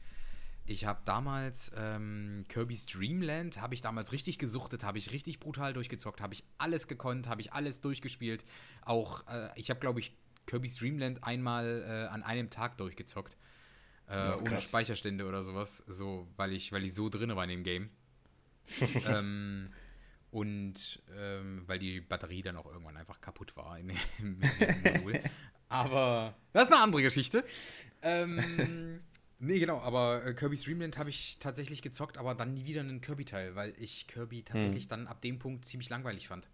Ich 0.67 0.85
habe 0.85 1.01
damals 1.05 1.73
ähm, 1.77 2.45
Kirby's 2.49 2.85
Dream 2.87 3.23
Land, 3.23 3.61
habe 3.61 3.75
ich 3.75 3.81
damals 3.81 4.13
richtig 4.13 4.39
gesuchtet, 4.39 4.85
habe 4.85 4.99
ich 4.99 5.13
richtig 5.13 5.41
brutal 5.41 5.73
durchgezockt, 5.73 6.21
habe 6.21 6.35
ich 6.35 6.45
alles 6.59 6.87
gekonnt, 6.89 7.27
habe 7.29 7.41
ich 7.41 7.53
alles 7.55 7.81
durchgespielt. 7.81 8.45
Auch, 8.85 9.27
äh, 9.29 9.49
ich 9.57 9.71
habe, 9.71 9.81
glaube 9.81 10.01
ich, 10.01 10.15
Kirby's 10.47 10.77
Dream 10.77 10.99
Land 10.99 11.25
einmal 11.25 11.85
äh, 11.87 12.09
an 12.13 12.23
einem 12.23 12.51
Tag 12.51 12.77
durchgezockt. 12.79 13.37
Äh, 14.09 14.33
ohne. 14.33 14.61
Speicherstände 14.61 15.27
oder 15.27 15.43
sowas, 15.43 15.85
so, 15.87 16.27
weil 16.37 16.53
ich, 16.53 16.73
weil 16.73 16.85
ich 16.85 16.95
so 16.95 17.09
drin 17.09 17.35
war 17.37 17.45
in 17.45 17.51
dem 17.51 17.63
Game. 17.63 17.91
ähm, 19.07 19.71
und 20.31 21.03
ähm, 21.17 21.63
weil 21.67 21.79
die 21.79 22.01
Batterie 22.01 22.43
dann 22.43 22.57
auch 22.57 22.67
irgendwann 22.67 22.97
einfach 22.97 23.21
kaputt 23.21 23.57
war 23.57 23.79
in, 23.79 23.91
im 24.19 24.39
Modul. 24.39 25.21
aber 25.69 26.35
das 26.53 26.65
ist 26.65 26.73
eine 26.73 26.83
andere 26.83 27.03
Geschichte. 27.03 27.45
Ähm, 28.03 29.01
nee, 29.39 29.59
genau, 29.59 29.81
aber 29.81 30.25
äh, 30.25 30.35
Kirby's 30.35 30.65
Dream 30.65 30.81
Land 30.81 30.99
habe 30.99 31.11
ich 31.11 31.39
tatsächlich 31.39 31.83
gezockt, 31.83 32.19
aber 32.19 32.35
dann 32.35 32.55
nie 32.55 32.67
wieder 32.67 32.81
einen 32.81 33.01
Kirby-Teil, 33.01 33.55
weil 33.55 33.75
ich 33.79 34.07
Kirby 34.07 34.43
tatsächlich 34.43 34.89
dann 34.89 35.07
ab 35.07 35.23
dem 35.23 35.39
Punkt 35.39 35.65
ziemlich 35.65 35.89
langweilig 35.89 36.29
fand. 36.29 36.49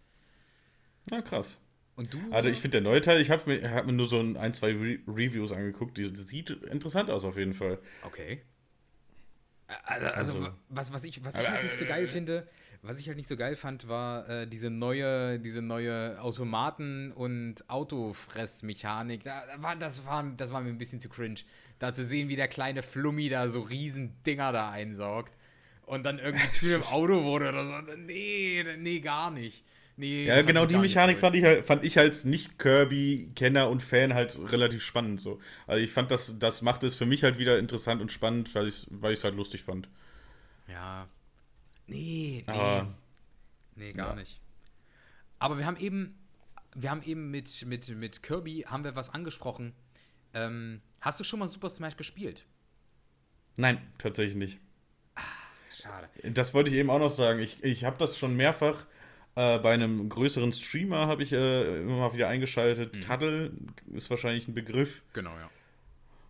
Ja, 1.11 1.21
krass. 1.21 1.59
Und 1.96 2.12
du? 2.12 2.18
Also 2.33 2.48
ich 2.48 2.59
finde 2.61 2.80
der 2.80 2.90
neue 2.90 3.00
Teil, 3.00 3.20
ich 3.20 3.30
habe 3.30 3.48
mir, 3.50 3.70
hab 3.70 3.87
mir 3.87 3.92
nur 3.92 4.07
so 4.07 4.18
ein, 4.20 4.37
ein 4.37 4.52
zwei 4.54 4.72
Re 4.72 4.98
Reviews 5.07 5.52
angeguckt, 5.52 5.96
die, 5.96 6.11
das 6.12 6.26
sieht 6.28 6.50
interessant 6.50 7.09
aus 7.11 7.24
auf 7.24 7.37
jeden 7.37 7.54
Fall. 7.54 7.78
Okay. 8.02 8.42
Also, 9.85 10.07
also, 10.07 10.33
Also- 10.38 10.54
was, 10.68 10.92
was 10.92 11.04
ich, 11.04 11.24
was 11.24 11.38
ich 11.40 11.48
halt 11.48 11.62
nicht 11.64 11.78
so 11.78 11.85
geil 11.87 12.07
finde, 12.09 12.46
was 12.83 12.98
ich 12.98 13.07
halt 13.07 13.16
nicht 13.16 13.28
so 13.28 13.37
geil 13.38 13.57
fand, 13.57 13.88
war 13.88 14.28
äh, 14.28 14.46
diese 14.46 14.68
neue, 14.68 15.38
diese 15.40 15.62
neue 15.62 16.20
Automaten- 16.20 17.12
und 17.12 17.68
Autofressmechanik. 17.70 19.24
Da, 19.24 19.42
da 19.54 19.62
war, 19.62 19.74
das, 19.76 20.04
war, 20.04 20.22
das 20.37 20.52
war 20.52 20.61
mir 20.61 20.68
ein 20.68 20.76
bisschen 20.78 21.00
zu 21.00 21.09
cringe. 21.09 21.40
Da 21.78 21.92
zu 21.94 22.04
sehen, 22.04 22.28
wie 22.28 22.37
der 22.37 22.48
kleine 22.48 22.83
Flummi 22.83 23.28
da 23.28 23.48
so 23.48 23.62
riesen 23.62 24.22
Dinger 24.24 24.52
da 24.52 24.70
einsaugt 24.70 25.33
und 25.87 26.04
dann 26.04 26.18
irgendwie 26.18 26.50
zu 26.52 26.66
dem 26.66 26.83
Auto 26.90 27.24
wurde 27.24 27.48
oder 27.48 27.64
so. 27.64 27.96
Nee, 27.96 28.64
nee, 28.78 29.00
gar 29.00 29.30
nicht. 29.30 29.64
Nee, 29.96 30.26
Ja, 30.26 30.42
genau 30.42 30.66
die 30.66 30.76
Mechanik 30.76 31.20
fand 31.20 31.37
ich, 31.37 31.44
halt, 31.44 31.64
fand 31.64 31.85
ich 31.85 31.96
als 31.98 32.24
Nicht-Kirby-Kenner 32.24 33.68
und 33.68 33.80
Fan 33.83 34.12
halt 34.14 34.37
relativ 34.50 34.83
spannend 34.83 35.20
so. 35.20 35.40
Also 35.68 35.83
ich 35.83 35.92
fand, 35.92 36.11
das, 36.11 36.38
das 36.38 36.62
macht 36.62 36.83
es 36.83 36.96
für 36.96 37.07
mich 37.07 37.22
halt 37.22 37.38
wieder 37.38 37.59
interessant 37.61 38.02
und 38.02 38.11
spannend, 38.11 38.52
weil 38.57 38.66
ich 38.66 38.74
es 38.74 38.87
weil 38.90 39.12
ich's 39.12 39.22
halt 39.22 39.37
lustig 39.37 39.62
fand. 39.62 39.88
Ja. 40.66 41.07
Nee, 41.87 42.42
nee. 42.46 42.52
Aber- 42.52 42.94
nee, 43.76 43.92
gar 43.92 44.11
Ja. 44.11 44.14
nicht. 44.16 44.40
Aber 45.38 45.59
wir 45.59 45.66
haben 45.66 45.76
eben, 45.76 46.18
wir 46.74 46.90
haben 46.90 47.02
eben 47.02 47.30
mit, 47.30 47.64
mit, 47.66 47.88
mit 47.96 48.22
Kirby 48.22 48.64
haben 48.66 48.83
wir 48.83 48.96
was 48.96 49.11
angesprochen. 49.11 49.74
Ähm, 50.33 50.80
hast 51.00 51.20
du 51.20 51.24
schon 51.24 51.38
mal 51.38 51.46
Super 51.46 51.70
Smash 51.70 51.96
gespielt? 51.96 52.44
Nein, 53.57 53.80
tatsächlich 53.98 54.35
nicht. 54.35 54.59
Schade. 55.72 56.09
Das 56.33 56.54
wollte 56.54 56.70
ich 56.70 56.76
eben 56.76 56.90
auch 56.90 56.98
noch 56.98 57.11
sagen. 57.11 57.38
Ich, 57.40 57.62
ich 57.62 57.85
habe 57.85 57.96
das 57.98 58.16
schon 58.18 58.37
mehrfach 58.37 58.87
äh, 59.37 59.59
bei 59.59 59.73
einem 59.73 60.09
größeren 60.09 60.53
Streamer 60.53 61.07
habe 61.07 61.23
ich 61.23 61.33
äh, 61.33 61.81
immer 61.81 61.99
mal 61.99 62.14
wieder 62.14 62.29
eingeschaltet. 62.29 63.03
Taddle 63.03 63.51
ist 63.92 64.09
wahrscheinlich 64.11 64.47
ein 64.49 64.55
Begriff. 64.55 65.03
Genau, 65.12 65.31
ja. 65.31 65.51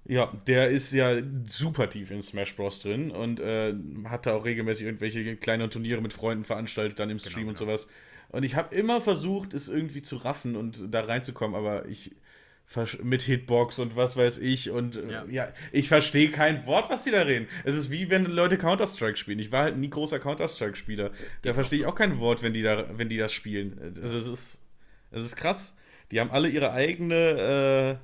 Ja, 0.06 0.32
der 0.46 0.68
ist 0.68 0.92
ja 0.92 1.16
super 1.46 1.88
tief 1.88 2.10
in 2.10 2.20
Smash 2.20 2.54
Bros. 2.56 2.80
drin 2.80 3.10
und 3.10 3.40
äh, 3.40 3.74
hat 4.04 4.26
da 4.26 4.34
auch 4.34 4.44
regelmäßig 4.44 4.84
irgendwelche 4.84 5.36
kleinen 5.36 5.70
Turniere 5.70 6.02
mit 6.02 6.12
Freunden 6.12 6.44
veranstaltet, 6.44 7.00
dann 7.00 7.08
im 7.08 7.18
Stream 7.18 7.48
und 7.48 7.58
genau. 7.58 7.70
sowas. 7.70 7.88
Und 8.28 8.42
ich 8.42 8.54
habe 8.54 8.74
immer 8.74 9.00
versucht, 9.00 9.54
es 9.54 9.68
irgendwie 9.68 10.02
zu 10.02 10.16
raffen 10.16 10.56
und 10.56 10.92
da 10.92 11.00
reinzukommen, 11.00 11.56
aber 11.56 11.86
ich 11.88 12.14
mit 13.02 13.22
Hitbox 13.22 13.78
und 13.78 13.94
was 13.94 14.16
weiß 14.16 14.38
ich 14.38 14.70
und 14.70 14.96
äh, 14.96 15.12
Ja. 15.12 15.24
ja, 15.28 15.48
ich 15.70 15.88
verstehe 15.88 16.30
kein 16.30 16.64
Wort, 16.66 16.90
was 16.90 17.04
die 17.04 17.10
da 17.10 17.22
reden. 17.22 17.46
Es 17.64 17.76
ist 17.76 17.90
wie 17.90 18.10
wenn 18.10 18.24
Leute 18.26 18.58
Counter-Strike 18.58 19.16
spielen. 19.16 19.38
Ich 19.38 19.52
war 19.52 19.64
halt 19.64 19.76
nie 19.76 19.90
großer 19.90 20.18
Counter-Strike-Spieler. 20.18 21.10
Da 21.42 21.52
verstehe 21.54 21.80
ich 21.80 21.86
auch 21.86 21.94
kein 21.94 22.18
Wort, 22.18 22.42
wenn 22.42 22.52
die 22.54 22.62
da, 22.62 22.86
wenn 22.98 23.08
die 23.08 23.18
das 23.18 23.32
spielen. 23.32 23.78
Also 24.02 24.18
es 24.18 24.26
ist, 24.26 24.60
es 25.10 25.24
ist 25.24 25.36
krass. 25.36 25.74
Die 26.10 26.20
haben 26.20 26.30
alle 26.30 26.48
ihre 26.48 26.72
eigene 26.72 27.98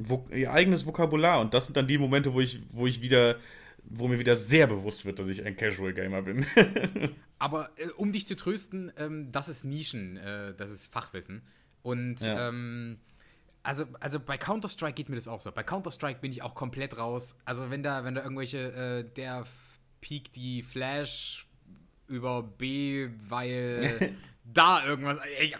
äh, 0.00 0.34
ihr 0.38 0.52
eigenes 0.52 0.86
Vokabular 0.86 1.40
und 1.40 1.54
das 1.54 1.66
sind 1.66 1.76
dann 1.76 1.86
die 1.86 1.98
Momente, 1.98 2.34
wo 2.34 2.40
ich, 2.40 2.60
wo 2.70 2.86
ich 2.86 3.00
wieder, 3.00 3.36
wo 3.84 4.08
mir 4.08 4.18
wieder 4.18 4.36
sehr 4.36 4.66
bewusst 4.66 5.04
wird, 5.04 5.18
dass 5.18 5.28
ich 5.28 5.44
ein 5.44 5.56
Casual 5.56 5.92
Gamer 5.92 6.22
bin. 6.22 6.44
Aber 7.38 7.70
äh, 7.76 7.88
um 7.96 8.10
dich 8.12 8.26
zu 8.26 8.34
trösten, 8.36 8.92
ähm, 8.98 9.30
das 9.30 9.48
ist 9.48 9.64
Nischen, 9.64 10.16
äh, 10.16 10.54
das 10.54 10.70
ist 10.70 10.92
Fachwissen. 10.92 11.42
Und 11.82 12.20
Ja. 12.22 12.48
ähm, 12.48 12.98
also, 13.64 13.86
also 13.98 14.20
bei 14.20 14.36
Counter-Strike 14.36 14.92
geht 14.92 15.08
mir 15.08 15.16
das 15.16 15.26
auch 15.26 15.40
so. 15.40 15.50
Bei 15.50 15.62
Counter-Strike 15.62 16.20
bin 16.20 16.30
ich 16.30 16.42
auch 16.42 16.54
komplett 16.54 16.98
raus. 16.98 17.36
Also 17.44 17.70
wenn 17.70 17.82
da, 17.82 18.04
wenn 18.04 18.14
da 18.14 18.22
irgendwelche, 18.22 18.58
äh, 18.72 19.14
der 19.14 19.44
piekt 20.00 20.36
die 20.36 20.62
Flash 20.62 21.48
über 22.06 22.42
B, 22.42 23.08
weil 23.26 24.16
da 24.44 24.84
irgendwas. 24.86 25.16
Ey, 25.38 25.56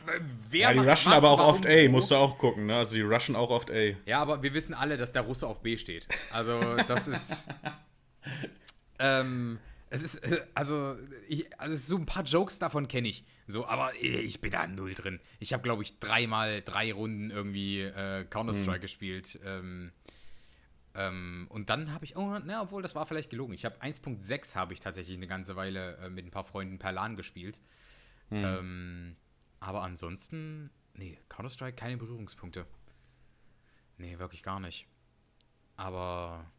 wer 0.50 0.60
Ja, 0.60 0.72
die 0.74 0.78
rushen 0.78 1.12
was, 1.12 1.16
aber 1.16 1.30
auch 1.30 1.46
oft 1.46 1.66
A, 1.66 1.88
musst 1.88 2.10
du 2.10 2.16
auch 2.16 2.38
gucken, 2.38 2.66
ne? 2.66 2.76
Also 2.76 2.94
die 2.94 3.00
rushen 3.00 3.34
auch 3.34 3.48
oft 3.48 3.70
A. 3.70 3.94
Ja, 4.04 4.20
aber 4.20 4.42
wir 4.42 4.52
wissen 4.52 4.74
alle, 4.74 4.98
dass 4.98 5.12
der 5.12 5.22
Russe 5.22 5.46
auf 5.46 5.62
B 5.62 5.78
steht. 5.78 6.06
Also, 6.30 6.76
das 6.86 7.08
ist. 7.08 7.48
ähm, 8.98 9.58
es 9.94 10.02
ist, 10.02 10.16
äh, 10.16 10.44
also, 10.54 10.96
ich, 11.28 11.58
also 11.58 11.76
so 11.76 11.96
ein 11.96 12.06
paar 12.06 12.24
Jokes 12.24 12.58
davon 12.58 12.88
kenne 12.88 13.08
ich. 13.08 13.24
So, 13.46 13.66
aber 13.66 13.94
äh, 13.94 14.20
ich 14.20 14.40
bin 14.40 14.50
da 14.50 14.66
null 14.66 14.94
drin. 14.94 15.20
Ich 15.38 15.52
habe, 15.52 15.62
glaube 15.62 15.82
ich, 15.82 16.00
dreimal 16.00 16.62
drei 16.62 16.92
Runden 16.92 17.30
irgendwie 17.30 17.82
äh, 17.82 18.24
Counter-Strike 18.24 18.80
gespielt. 18.80 19.38
Ähm, 19.44 19.92
ähm, 20.94 21.46
und 21.48 21.70
dann 21.70 21.92
habe 21.92 22.04
ich, 22.04 22.16
oh, 22.16 22.38
na, 22.44 22.62
obwohl 22.62 22.82
das 22.82 22.94
war 22.94 23.06
vielleicht 23.06 23.30
gelogen. 23.30 23.54
Ich 23.54 23.64
habe 23.64 23.80
1.6 23.80 24.56
habe 24.56 24.72
ich 24.72 24.80
tatsächlich 24.80 25.16
eine 25.16 25.26
ganze 25.26 25.56
Weile 25.56 25.96
äh, 25.98 26.10
mit 26.10 26.26
ein 26.26 26.30
paar 26.30 26.44
Freunden 26.44 26.78
per 26.78 26.92
LAN 26.92 27.16
gespielt. 27.16 27.60
Ähm, 28.30 29.16
aber 29.60 29.82
ansonsten, 29.82 30.70
nee, 30.94 31.18
Counter-Strike 31.28 31.76
keine 31.76 31.96
Berührungspunkte. 31.96 32.66
Nee, 33.96 34.18
wirklich 34.18 34.42
gar 34.42 34.58
nicht. 34.58 34.88
Aber 35.76 36.50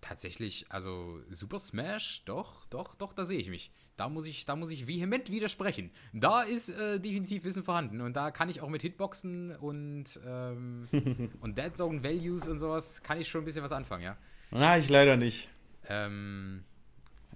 tatsächlich, 0.00 0.66
also 0.70 1.20
Super 1.30 1.58
Smash, 1.58 2.22
doch, 2.24 2.66
doch, 2.66 2.94
doch, 2.96 3.12
da 3.12 3.24
sehe 3.24 3.38
ich 3.38 3.48
mich. 3.50 3.70
Da 3.96 4.08
muss 4.08 4.26
ich, 4.26 4.44
da 4.46 4.56
muss 4.56 4.70
ich 4.70 4.86
vehement 4.86 5.30
widersprechen. 5.30 5.90
Da 6.12 6.42
ist 6.42 6.70
äh, 6.70 6.98
definitiv 7.00 7.44
Wissen 7.44 7.62
vorhanden 7.62 8.00
und 8.00 8.14
da 8.16 8.30
kann 8.30 8.48
ich 8.48 8.60
auch 8.62 8.68
mit 8.70 8.80
Hitboxen 8.82 9.54
und, 9.56 10.18
ähm, 10.26 10.88
und 11.40 11.58
Dead 11.58 11.76
Zone 11.76 12.02
Values 12.02 12.48
und 12.48 12.58
sowas, 12.58 13.02
kann 13.02 13.20
ich 13.20 13.28
schon 13.28 13.42
ein 13.42 13.44
bisschen 13.44 13.62
was 13.62 13.72
anfangen, 13.72 14.02
ja. 14.04 14.16
Na, 14.50 14.78
ich 14.78 14.88
leider 14.88 15.16
nicht. 15.16 15.50
Ähm, 15.88 16.64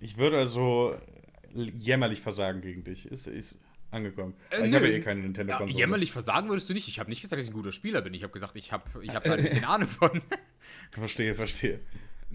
Ich 0.01 0.17
würde 0.17 0.39
also 0.39 0.97
jämmerlich 1.55 2.21
versagen 2.21 2.61
gegen 2.63 2.83
dich. 2.83 3.07
Ist, 3.07 3.27
ist 3.27 3.59
angekommen. 3.91 4.35
Äh, 4.51 4.67
ich 4.67 4.75
habe 4.75 4.89
ja 4.89 4.95
eh 4.95 5.01
keine 5.01 5.21
Nintendo-Konsole. 5.21 5.79
jämmerlich 5.79 6.13
versagen 6.13 6.49
würdest 6.49 6.69
du 6.69 6.75
nicht. 6.75 6.89
Ich 6.89 6.99
habe 6.99 7.11
nicht 7.11 7.21
gesagt, 7.23 7.39
dass 7.39 7.47
ich 7.47 7.53
ein 7.53 7.57
guter 7.57 7.73
Spieler 7.73 8.01
bin. 8.03 8.13
Ich 8.15 8.23
habe 8.23 8.33
gesagt, 8.33 8.57
ich 8.57 8.73
habe 8.73 8.85
ich 9.03 9.15
hab 9.15 9.23
da 9.25 9.35
ein 9.35 9.43
bisschen 9.43 9.65
Ahnung 9.67 9.89
von. 9.89 10.21
Verstehe, 10.91 11.35
verstehe. 11.35 11.81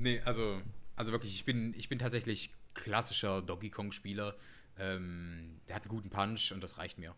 Nee, 0.02 0.22
also, 0.22 0.62
also 0.96 1.12
wirklich, 1.12 1.36
ich 1.36 1.46
bin, 1.46 1.74
ich 1.76 1.90
bin 1.90 2.00
tatsächlich 2.00 2.52
klassischer 2.74 3.42
Donkey 3.42 3.70
Kong-Spieler. 3.70 4.36
Ähm, 4.78 5.60
der 5.68 5.76
hat 5.76 5.84
einen 5.84 5.90
guten 5.90 6.10
Punch 6.10 6.52
und 6.54 6.62
das 6.62 6.78
reicht 6.78 6.98
mir. 6.98 7.16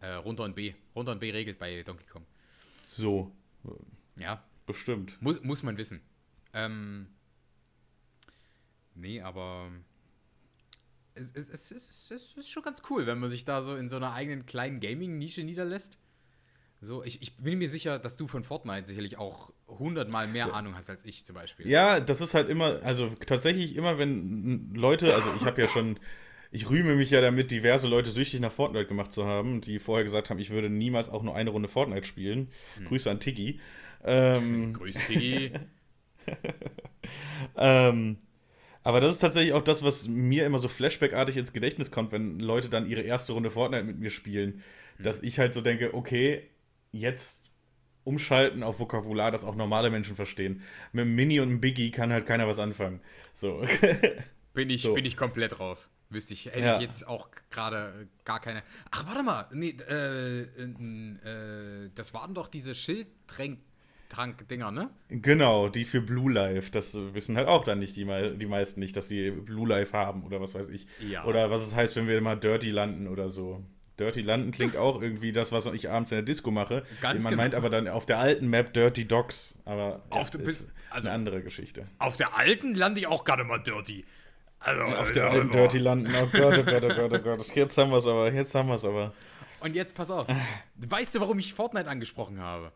Äh, 0.00 0.14
runter 0.14 0.44
und 0.44 0.54
B. 0.54 0.74
Runter 0.94 1.12
und 1.12 1.20
B 1.20 1.30
regelt 1.30 1.58
bei 1.58 1.82
Donkey 1.82 2.06
Kong. 2.06 2.26
So, 2.88 3.32
Ja, 4.16 4.42
bestimmt. 4.66 5.20
muss, 5.22 5.42
muss 5.42 5.62
man 5.62 5.76
wissen. 5.78 6.00
Ähm, 6.52 7.08
nee, 8.94 9.20
aber 9.20 9.70
es, 11.14 11.30
es, 11.30 11.48
es, 11.48 11.70
es, 11.70 12.10
es 12.10 12.32
ist 12.36 12.50
schon 12.50 12.62
ganz 12.62 12.82
cool, 12.90 13.06
wenn 13.06 13.18
man 13.18 13.30
sich 13.30 13.44
da 13.44 13.62
so 13.62 13.76
in 13.76 13.88
so 13.88 13.96
einer 13.96 14.12
eigenen 14.12 14.46
kleinen 14.46 14.80
Gaming-Nische 14.80 15.44
niederlässt. 15.44 15.98
So, 16.80 17.02
ich, 17.02 17.20
ich 17.22 17.36
bin 17.36 17.58
mir 17.58 17.68
sicher, 17.68 17.98
dass 17.98 18.16
du 18.16 18.28
von 18.28 18.44
Fortnite 18.44 18.86
sicherlich 18.86 19.18
auch 19.18 19.52
hundertmal 19.66 20.28
mehr 20.28 20.54
Ahnung 20.54 20.76
hast 20.76 20.88
als 20.88 21.04
ich 21.04 21.24
zum 21.24 21.34
Beispiel. 21.34 21.66
Ja, 21.66 21.98
das 21.98 22.20
ist 22.20 22.34
halt 22.34 22.48
immer, 22.48 22.80
also 22.84 23.08
tatsächlich 23.26 23.74
immer, 23.74 23.98
wenn 23.98 24.72
Leute, 24.74 25.12
also 25.12 25.28
ich 25.40 25.44
habe 25.44 25.60
ja 25.60 25.68
schon, 25.68 25.98
ich 26.52 26.70
rühme 26.70 26.94
mich 26.94 27.10
ja 27.10 27.20
damit, 27.20 27.50
diverse 27.50 27.88
Leute 27.88 28.10
süchtig 28.10 28.38
nach 28.38 28.52
Fortnite 28.52 28.86
gemacht 28.86 29.12
zu 29.12 29.26
haben, 29.26 29.60
die 29.60 29.80
vorher 29.80 30.04
gesagt 30.04 30.30
haben, 30.30 30.38
ich 30.38 30.50
würde 30.50 30.70
niemals 30.70 31.08
auch 31.08 31.24
nur 31.24 31.34
eine 31.34 31.50
Runde 31.50 31.68
Fortnite 31.68 32.06
spielen. 32.06 32.48
Grüße 32.86 33.10
an 33.10 33.18
Tiggy. 33.18 33.60
Ähm, 34.04 34.72
Grüße, 34.78 35.00
Piggy. 35.00 35.52
ähm, 37.56 38.18
aber 38.84 39.00
das 39.00 39.14
ist 39.14 39.18
tatsächlich 39.18 39.52
auch 39.52 39.64
das, 39.64 39.82
was 39.82 40.06
mir 40.06 40.46
immer 40.46 40.60
so 40.60 40.68
Flashback-artig 40.68 41.36
ins 41.36 41.52
Gedächtnis 41.52 41.90
kommt, 41.90 42.12
wenn 42.12 42.38
Leute 42.38 42.68
dann 42.68 42.88
ihre 42.88 43.02
erste 43.02 43.32
Runde 43.32 43.50
Fortnite 43.50 43.82
mit 43.84 43.98
mir 43.98 44.10
spielen, 44.10 44.62
dass 45.00 45.20
ich 45.22 45.40
halt 45.40 45.54
so 45.54 45.60
denke, 45.60 45.92
okay, 45.94 46.48
jetzt 46.92 47.44
umschalten 48.04 48.62
auf 48.62 48.80
Vokabular, 48.80 49.30
das 49.30 49.44
auch 49.44 49.54
normale 49.54 49.90
Menschen 49.90 50.16
verstehen. 50.16 50.62
Mit 50.92 51.02
einem 51.02 51.14
Mini 51.14 51.40
und 51.40 51.48
einem 51.48 51.60
Biggie 51.60 51.90
kann 51.90 52.12
halt 52.12 52.24
keiner 52.26 52.48
was 52.48 52.58
anfangen. 52.58 53.00
So. 53.34 53.62
Bin 54.54 54.70
ich, 54.70 54.82
So. 54.82 54.94
bin 54.94 55.04
ich 55.04 55.16
komplett 55.16 55.60
raus. 55.60 55.88
Wüsste 56.10 56.32
ich, 56.32 56.46
hätte 56.46 56.58
Ja. 56.60 56.76
ich 56.76 56.80
jetzt 56.82 57.06
auch 57.06 57.28
gerade 57.50 58.08
gar 58.24 58.40
keine. 58.40 58.62
Ach, 58.90 59.06
warte 59.06 59.22
mal. 59.22 59.46
Nee, 59.52 59.76
äh, 59.88 60.40
äh, 60.40 60.46
äh, 60.64 61.90
das 61.94 62.12
waren 62.14 62.34
doch 62.34 62.48
diese 62.48 62.74
Schildtrank-Dinger, 62.74 64.70
ne? 64.72 64.90
genau, 65.10 65.68
die 65.68 65.84
für 65.84 66.00
Blue 66.00 66.32
Life, 66.32 66.70
das 66.72 66.94
wissen 66.94 67.36
halt 67.36 67.46
auch 67.46 67.62
dann 67.62 67.78
nicht 67.78 67.94
die, 67.94 68.04
die 68.36 68.46
meisten 68.46 68.80
nicht, 68.80 68.96
dass 68.96 69.06
sie 69.08 69.30
Blue 69.30 69.68
Life 69.68 69.96
haben 69.96 70.24
oder 70.24 70.40
was 70.40 70.54
weiß 70.54 70.70
ich. 70.70 70.86
Ja. 71.08 71.24
Oder 71.24 71.50
was 71.50 71.62
es 71.64 71.76
heißt, 71.76 71.94
wenn 71.96 72.08
wir 72.08 72.20
mal 72.20 72.36
Dirty 72.36 72.70
landen 72.70 73.06
oder 73.06 73.28
so. 73.28 73.62
Dirty 73.98 74.20
landen 74.22 74.50
klingt 74.52 74.76
auch 74.76 75.02
irgendwie 75.02 75.32
das, 75.32 75.52
was 75.52 75.66
ich 75.66 75.90
abends 75.90 76.12
in 76.12 76.16
der 76.16 76.22
Disco 76.22 76.50
mache. 76.50 76.84
Ganz 77.00 77.22
Man 77.22 77.30
genau. 77.30 77.42
meint 77.42 77.54
aber 77.54 77.68
dann 77.70 77.88
auf 77.88 78.06
der 78.06 78.18
alten 78.18 78.48
Map 78.48 78.72
Dirty 78.72 79.06
Dogs, 79.06 79.54
aber 79.64 80.02
Auf 80.10 80.30
der- 80.30 80.42
ist 80.42 80.68
also- 80.90 81.08
eine 81.08 81.14
andere 81.16 81.42
Geschichte. 81.42 81.86
Auf 81.98 82.16
der 82.16 82.36
alten 82.36 82.74
lande 82.74 83.00
ich 83.00 83.06
auch 83.06 83.24
gerade 83.24 83.44
mal 83.44 83.58
dirty. 83.58 84.04
Also, 84.60 84.82
Auf 84.82 85.12
der 85.12 85.24
äh, 85.24 85.28
alten 85.28 85.48
boah. 85.50 85.56
Dirty 85.58 85.78
landen, 85.78 86.12
oh 86.20 86.26
Gott, 86.32 86.58
oh 86.58 86.62
Gott, 86.64 86.84
oh 86.84 86.88
Gott, 86.88 87.12
oh 87.12 87.18
Gott. 87.18 87.54
Jetzt 87.54 87.78
haben 87.78 87.90
wir 87.90 87.98
es 87.98 88.06
aber, 88.06 88.32
jetzt 88.32 88.54
haben 88.54 88.68
wir 88.68 88.74
es 88.74 88.84
aber. 88.84 89.12
Und 89.60 89.74
jetzt 89.74 89.94
pass 89.94 90.10
auf. 90.10 90.26
Weißt 90.76 91.14
du, 91.14 91.20
warum 91.20 91.38
ich 91.38 91.54
Fortnite 91.54 91.88
angesprochen 91.88 92.40
habe? 92.40 92.72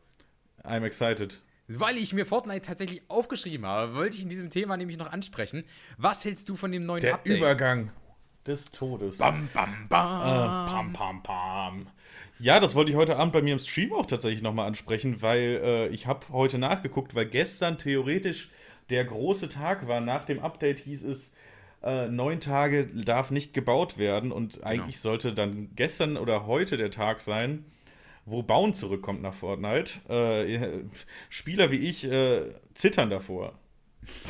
I'm 0.64 0.84
excited. 0.84 1.40
Weil 1.68 1.96
ich 1.96 2.12
mir 2.12 2.26
Fortnite 2.26 2.62
tatsächlich 2.62 3.02
aufgeschrieben 3.08 3.66
habe, 3.66 3.94
wollte 3.94 4.16
ich 4.16 4.22
in 4.22 4.28
diesem 4.28 4.50
Thema 4.50 4.76
nämlich 4.76 4.96
noch 4.98 5.10
ansprechen. 5.12 5.64
Was 5.96 6.24
hältst 6.24 6.48
du 6.48 6.56
von 6.56 6.70
dem 6.72 6.84
neuen 6.86 7.00
Der 7.00 7.14
Update? 7.14 7.36
Übergang 7.38 7.90
des 8.46 8.70
Todes. 8.72 9.18
Bam, 9.18 9.48
bam, 9.54 9.86
bam. 9.88 10.20
Äh, 10.20 10.70
pam, 10.70 10.92
pam, 10.92 11.22
pam. 11.22 11.86
Ja, 12.38 12.58
das 12.58 12.74
wollte 12.74 12.90
ich 12.90 12.96
heute 12.96 13.16
Abend 13.16 13.32
bei 13.32 13.42
mir 13.42 13.52
im 13.52 13.58
Stream 13.58 13.92
auch 13.92 14.06
tatsächlich 14.06 14.42
nochmal 14.42 14.66
ansprechen, 14.66 15.22
weil 15.22 15.60
äh, 15.62 15.88
ich 15.88 16.06
habe 16.06 16.26
heute 16.30 16.58
nachgeguckt, 16.58 17.14
weil 17.14 17.26
gestern 17.26 17.78
theoretisch 17.78 18.50
der 18.90 19.04
große 19.04 19.48
Tag 19.48 19.86
war. 19.86 20.00
Nach 20.00 20.24
dem 20.24 20.40
Update 20.40 20.80
hieß 20.80 21.04
es, 21.04 21.34
äh, 21.82 22.08
neun 22.08 22.40
Tage 22.40 22.86
darf 22.86 23.30
nicht 23.30 23.54
gebaut 23.54 23.98
werden 23.98 24.32
und 24.32 24.64
eigentlich 24.64 25.00
sollte 25.00 25.32
dann 25.32 25.70
gestern 25.74 26.16
oder 26.16 26.46
heute 26.46 26.76
der 26.76 26.90
Tag 26.90 27.22
sein, 27.22 27.64
wo 28.24 28.42
Bauen 28.42 28.74
zurückkommt 28.74 29.22
nach 29.22 29.34
Fortnite. 29.34 30.00
Äh, 30.08 30.84
Spieler 31.28 31.70
wie 31.70 31.78
ich 31.78 32.10
äh, 32.10 32.42
zittern 32.74 33.10
davor. 33.10 33.52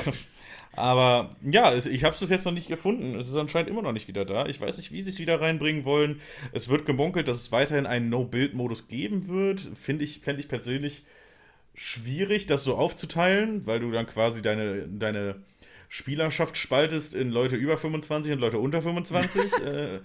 Aber 0.75 1.29
ja, 1.43 1.75
ich 1.75 2.03
habe 2.03 2.13
es 2.13 2.19
bis 2.19 2.29
jetzt 2.29 2.45
noch 2.45 2.51
nicht 2.51 2.67
gefunden. 2.67 3.15
Es 3.15 3.27
ist 3.27 3.35
anscheinend 3.35 3.69
immer 3.69 3.83
noch 3.83 3.91
nicht 3.91 4.07
wieder 4.07 4.25
da. 4.25 4.47
Ich 4.47 4.59
weiß 4.59 4.77
nicht, 4.77 4.91
wie 4.91 5.01
sie 5.01 5.11
es 5.11 5.19
wieder 5.19 5.39
reinbringen 5.39 5.85
wollen. 5.85 6.19
Es 6.51 6.67
wird 6.67 6.85
gemunkelt, 6.85 7.27
dass 7.27 7.37
es 7.37 7.51
weiterhin 7.51 7.85
einen 7.85 8.09
No-Build-Modus 8.09 8.87
geben 8.87 9.27
wird. 9.27 9.61
Finde 9.61 10.03
ich, 10.03 10.19
fände 10.21 10.41
ich 10.41 10.47
persönlich 10.47 11.03
schwierig, 11.75 12.47
das 12.47 12.63
so 12.63 12.75
aufzuteilen, 12.75 13.65
weil 13.67 13.79
du 13.79 13.91
dann 13.91 14.07
quasi 14.07 14.41
deine, 14.41 14.87
deine 14.87 15.35
Spielerschaft 15.89 16.57
spaltest 16.57 17.13
in 17.13 17.29
Leute 17.29 17.55
über 17.55 17.77
25 17.77 18.33
und 18.33 18.39
Leute 18.39 18.57
unter 18.57 18.81
25. 18.81 19.41
äh, 19.65 19.99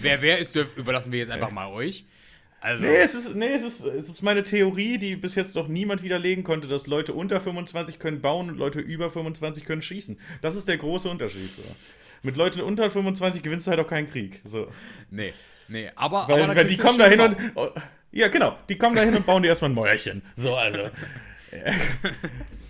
Wer 0.00 0.22
wer 0.22 0.38
ist, 0.38 0.56
überlassen 0.56 1.12
wir 1.12 1.18
jetzt 1.18 1.30
einfach 1.30 1.50
mal 1.50 1.70
euch. 1.70 2.06
Also, 2.60 2.84
Nee, 2.84 2.96
es 2.96 3.14
ist, 3.14 3.34
nee 3.34 3.52
es, 3.52 3.62
ist, 3.62 3.84
es 3.84 4.08
ist 4.08 4.22
meine 4.22 4.42
Theorie, 4.42 4.98
die 4.98 5.16
bis 5.16 5.34
jetzt 5.34 5.54
noch 5.54 5.66
niemand 5.66 6.02
widerlegen 6.02 6.44
konnte, 6.44 6.68
dass 6.68 6.86
Leute 6.86 7.14
unter 7.14 7.40
25 7.40 7.98
können 7.98 8.20
bauen 8.20 8.50
und 8.50 8.58
Leute 8.58 8.80
über 8.80 9.10
25 9.10 9.64
können 9.64 9.80
schießen. 9.80 10.18
Das 10.42 10.54
ist 10.54 10.68
der 10.68 10.76
große 10.76 11.08
Unterschied. 11.08 11.54
So. 11.54 11.62
Mit 12.22 12.36
Leuten 12.36 12.60
unter 12.60 12.90
25 12.90 13.42
gewinnst 13.42 13.66
du 13.66 13.70
halt 13.70 13.80
auch 13.80 13.88
keinen 13.88 14.10
Krieg. 14.10 14.42
So. 14.44 14.68
nee, 15.10 15.32
nee, 15.68 15.90
aber, 15.94 16.28
Weil, 16.28 16.42
aber 16.42 16.54
weil 16.54 16.66
die 16.66 16.76
kommen 16.76 16.98
da 16.98 17.06
hin 17.06 17.20
und. 17.20 17.36
Oh, 17.54 17.68
ja, 18.12 18.28
genau. 18.28 18.58
Die 18.68 18.76
kommen 18.76 18.96
da 18.96 19.02
hin 19.02 19.14
und 19.14 19.24
bauen 19.24 19.42
dir 19.42 19.48
erstmal 19.48 19.70
ein 19.70 19.74
Mäuerchen. 19.74 20.22
So, 20.36 20.54
also. 20.54 20.90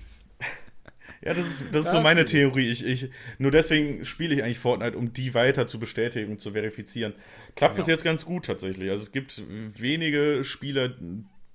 Ja, 1.22 1.34
das 1.34 1.46
ist, 1.46 1.64
das 1.72 1.84
ist 1.84 1.90
so 1.90 1.96
Ja, 1.98 2.02
meine. 2.02 2.24
Theorie. 2.24 2.70
Ich, 2.70 2.84
ich, 2.84 3.10
nur 3.38 3.50
deswegen 3.50 4.04
spiele 4.04 4.34
ich 4.34 4.42
eigentlich 4.42 4.58
Fortnite, 4.58 4.96
um 4.96 5.12
die 5.12 5.34
weiter 5.34 5.66
zu 5.66 5.78
bestätigen 5.78 6.32
und 6.32 6.40
zu 6.40 6.52
verifizieren. 6.52 7.14
Klappt 7.56 7.76
Ja. 7.78 7.84
jetzt 7.86 8.04
ganz 8.04 8.24
gut 8.24 8.46
tatsächlich. 8.46 8.88
Also 8.90 9.02
es 9.02 9.12
gibt 9.12 9.42
wenige 9.46 10.44
Spieler, 10.44 10.94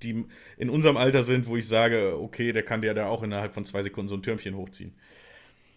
die 0.03 0.26
in 0.57 0.70
unserem 0.70 0.97
Alter 0.97 1.24
sind, 1.24 1.47
wo 1.47 1.57
ich 1.57 1.68
sage, 1.68 2.18
okay, 2.20 2.51
der 2.51 2.63
kann 2.63 2.82
dir 2.82 2.93
da 2.93 3.07
auch 3.07 3.24
innerhalb 3.24 3.53
von 3.55 3.66
zwei 3.66 3.82
Sekunden 3.82 4.09
so 4.09 4.16
ein 4.16 4.22
Türmchen 4.22 4.55
hochziehen. 4.55 4.93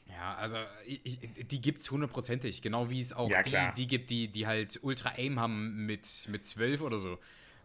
Ja, 0.07 0.35
also 0.35 0.57
ich, 0.87 1.19
die 1.51 1.61
gibt's 1.61 1.91
hundertprozentig, 1.91 2.61
genau 2.61 2.91
wie 2.91 3.01
es 3.01 3.13
auch 3.13 3.31
Ja, 3.31 3.43
die, 3.43 3.83
die 3.83 3.87
gibt, 3.87 4.11
die, 4.11 4.29
die 4.29 4.47
halt 4.47 4.79
Ultra 4.83 5.13
Aim 5.17 5.39
haben 5.41 5.87
mit, 5.87 6.27
mit 6.29 6.45
12 6.45 6.83
oder 6.83 6.99
so. 6.99 7.19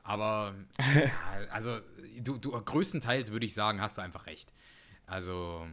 Aber 0.03 0.53
ja, 0.79 1.47
also 1.49 1.79
du, 2.21 2.37
du 2.37 2.51
größtenteils 2.51 3.31
würde 3.31 3.45
ich 3.45 3.53
sagen, 3.53 3.81
hast 3.81 3.97
du 3.97 4.01
einfach 4.01 4.27
recht. 4.27 4.49
Also 5.05 5.65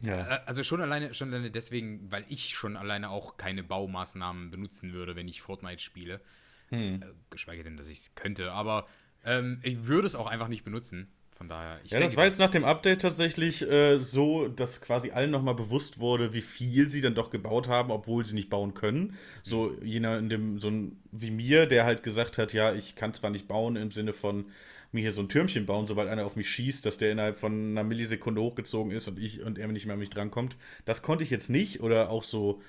Ja. 0.00 0.36
äh, 0.36 0.40
also 0.46 0.62
schon 0.62 0.80
alleine 0.80 1.14
schon 1.14 1.32
alleine 1.32 1.50
deswegen, 1.50 2.10
weil 2.10 2.24
ich 2.28 2.50
schon 2.50 2.76
alleine 2.76 3.10
auch 3.10 3.36
keine 3.36 3.62
Baumaßnahmen 3.62 4.50
benutzen 4.50 4.92
würde, 4.92 5.16
wenn 5.16 5.28
ich 5.28 5.42
Fortnite 5.42 5.82
spiele. 5.82 6.20
Hm. 6.68 7.02
Äh, 7.02 7.06
geschweige 7.30 7.64
denn, 7.64 7.76
dass 7.76 7.88
ich 7.88 7.98
es 7.98 8.14
könnte, 8.14 8.52
aber 8.52 8.86
ähm, 9.24 9.60
ich 9.62 9.86
würde 9.86 10.06
es 10.06 10.14
auch 10.14 10.26
einfach 10.26 10.48
nicht 10.48 10.64
benutzen. 10.64 11.08
Von 11.38 11.48
daher, 11.48 11.78
ja, 11.84 12.00
das 12.00 12.16
war 12.16 12.24
jetzt 12.24 12.40
nach 12.40 12.50
dem 12.50 12.64
Update 12.64 13.00
tatsächlich 13.00 13.62
äh, 13.62 14.00
so, 14.00 14.48
dass 14.48 14.80
quasi 14.80 15.12
allen 15.12 15.30
nochmal 15.30 15.54
bewusst 15.54 16.00
wurde, 16.00 16.34
wie 16.34 16.40
viel 16.40 16.90
sie 16.90 17.00
dann 17.00 17.14
doch 17.14 17.30
gebaut 17.30 17.68
haben, 17.68 17.92
obwohl 17.92 18.26
sie 18.26 18.34
nicht 18.34 18.50
bauen 18.50 18.74
können. 18.74 19.16
So 19.44 19.78
jener 19.80 20.18
in 20.18 20.28
dem, 20.28 20.58
so 20.58 20.68
ein 20.68 21.00
wie 21.12 21.30
mir, 21.30 21.66
der 21.66 21.84
halt 21.84 22.02
gesagt 22.02 22.38
hat, 22.38 22.52
ja, 22.52 22.74
ich 22.74 22.96
kann 22.96 23.14
zwar 23.14 23.30
nicht 23.30 23.46
bauen 23.46 23.76
im 23.76 23.92
Sinne 23.92 24.14
von 24.14 24.46
mir 24.92 25.00
hier 25.00 25.12
so 25.12 25.22
ein 25.22 25.28
Türmchen 25.28 25.66
bauen, 25.66 25.86
sobald 25.86 26.08
einer 26.08 26.24
auf 26.24 26.36
mich 26.36 26.48
schießt, 26.48 26.84
dass 26.86 26.96
der 26.96 27.12
innerhalb 27.12 27.38
von 27.38 27.70
einer 27.70 27.84
Millisekunde 27.84 28.40
hochgezogen 28.40 28.92
ist 28.92 29.08
und 29.08 29.18
ich 29.18 29.42
und 29.42 29.58
er 29.58 29.68
nicht 29.68 29.86
mehr 29.86 29.94
an 29.94 29.98
mich 29.98 30.10
drankommt. 30.10 30.56
Das 30.84 31.02
konnte 31.02 31.24
ich 31.24 31.30
jetzt 31.30 31.50
nicht. 31.50 31.80
Oder 31.80 32.10
auch 32.10 32.22
so 32.22 32.62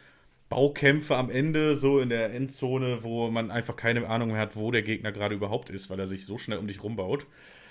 Baukämpfe 0.50 1.16
am 1.16 1.30
Ende, 1.30 1.76
so 1.76 2.00
in 2.00 2.10
der 2.10 2.34
Endzone, 2.34 3.04
wo 3.04 3.30
man 3.30 3.52
einfach 3.52 3.76
keine 3.76 4.08
Ahnung 4.08 4.30
mehr 4.30 4.40
hat, 4.40 4.56
wo 4.56 4.72
der 4.72 4.82
Gegner 4.82 5.12
gerade 5.12 5.36
überhaupt 5.36 5.70
ist, 5.70 5.90
weil 5.90 6.00
er 6.00 6.08
sich 6.08 6.26
so 6.26 6.38
schnell 6.38 6.58
um 6.58 6.68
dich 6.68 6.84
rumbaut. 6.84 7.26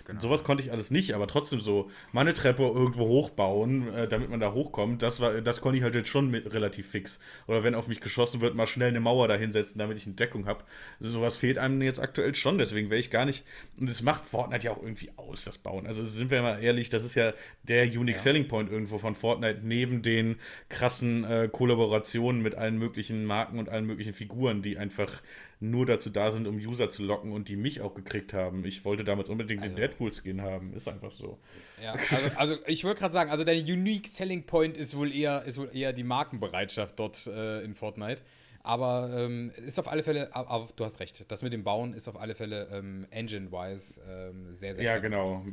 Genau. 0.09 0.21
Sowas 0.21 0.43
konnte 0.43 0.65
ich 0.65 0.73
alles 0.73 0.91
nicht, 0.91 1.13
aber 1.13 1.27
trotzdem 1.27 1.61
so 1.61 1.91
mal 2.13 2.23
eine 2.23 2.33
Treppe 2.33 2.63
irgendwo 2.63 3.07
hochbauen, 3.07 3.93
äh, 3.93 4.09
damit 4.09 4.31
man 4.31 4.41
da 4.41 4.55
hochkommt, 4.55 5.03
das 5.03 5.21
war, 5.21 5.43
das 5.43 5.61
konnte 5.61 5.77
ich 5.77 5.85
halt 5.85 5.95
jetzt 5.95 6.09
schon 6.09 6.31
mit, 6.31 6.55
relativ 6.55 6.89
fix. 6.89 7.21
Oder 7.47 7.63
wenn 7.63 7.75
auf 7.75 7.89
mich 7.89 8.01
geschossen 8.01 8.41
wird, 8.41 8.55
mal 8.55 8.67
schnell 8.67 8.89
eine 8.89 9.01
Mauer 9.01 9.29
da 9.29 9.35
hinsetzen, 9.35 9.79
damit 9.79 9.99
ich 9.99 10.07
eine 10.07 10.15
Deckung 10.15 10.47
habe. 10.47 10.65
Also 10.99 11.13
sowas 11.13 11.37
fehlt 11.37 11.59
einem 11.59 11.83
jetzt 11.83 12.01
aktuell 12.01 12.35
schon, 12.35 12.57
deswegen 12.57 12.89
wäre 12.89 12.99
ich 12.99 13.11
gar 13.11 13.27
nicht. 13.27 13.45
Und 13.79 13.91
es 13.91 14.01
macht 14.01 14.25
Fortnite 14.25 14.65
ja 14.65 14.73
auch 14.73 14.83
irgendwie 14.83 15.11
aus, 15.17 15.45
das 15.45 15.59
Bauen. 15.59 15.87
Also 15.87 16.07
sind 16.07 16.31
wir 16.31 16.41
mal 16.41 16.63
ehrlich, 16.63 16.89
das 16.89 17.05
ist 17.05 17.15
ja 17.15 17.35
der 17.65 17.85
Unique 17.85 18.17
ja. 18.17 18.23
Selling 18.23 18.49
Point 18.49 18.71
irgendwo 18.71 18.97
von 18.97 19.15
Fortnite, 19.15 19.61
neben 19.63 20.01
den 20.01 20.37
krassen 20.71 21.25
äh, 21.25 21.51
Kollaborationen 21.53 22.41
mit 22.41 22.55
allen 22.55 22.79
möglichen 22.79 23.27
Marken 23.27 23.59
und 23.59 23.69
allen 23.69 23.85
möglichen 23.85 24.15
Figuren, 24.15 24.63
die 24.63 24.79
einfach 24.79 25.21
nur 25.61 25.87
dazu 25.87 26.11
da 26.11 26.31
sind, 26.31 26.47
um 26.47 26.57
User 26.57 26.91
zu 26.91 27.03
locken 27.03 27.33
und 27.33 27.49
die 27.49 27.57
mich 27.57 27.81
auch 27.81 27.95
gekriegt 27.95 28.33
haben. 28.33 28.65
Ich 28.65 28.85
wollte 28.85 29.05
damals 29.05 29.29
unbedingt 29.29 29.63
also, 29.63 29.75
den 29.75 29.83
Deadpool-Skin 29.83 30.43
haben. 30.43 30.73
Ist 30.73 30.89
einfach 30.89 31.11
so. 31.11 31.39
Ja, 31.83 31.93
also, 31.93 32.17
also 32.37 32.57
ich 32.67 32.85
wollte 32.85 33.01
gerade 33.01 33.13
sagen, 33.13 33.31
also 33.31 33.45
der 33.45 33.57
Unique 33.57 34.07
Selling 34.07 34.45
Point 34.45 34.77
ist 34.77 34.97
wohl 34.97 35.13
eher, 35.13 35.43
ist 35.45 35.59
wohl 35.59 35.71
eher 35.73 35.93
die 35.93 36.05
Markenbereitschaft 36.05 36.99
dort 36.99 37.27
äh, 37.27 37.63
in 37.63 37.75
Fortnite. 37.75 38.23
Aber 38.63 39.11
ähm, 39.17 39.51
ist 39.57 39.79
auf 39.79 39.89
alle 39.89 40.03
Fälle, 40.03 40.35
aber 40.35 40.69
du 40.77 40.85
hast 40.85 41.01
recht, 41.01 41.25
das 41.31 41.43
mit 41.43 41.53
dem 41.53 41.65
Bauen 41.65 41.95
ist 41.95 42.07
auf 42.07 42.21
alle 42.21 42.35
Fälle 42.35 42.69
ähm, 42.71 43.07
engine-wise 43.11 44.01
ähm, 44.07 44.53
sehr, 44.53 44.75
sehr 44.75 44.85
Ja, 44.85 44.99
genau. 44.99 45.45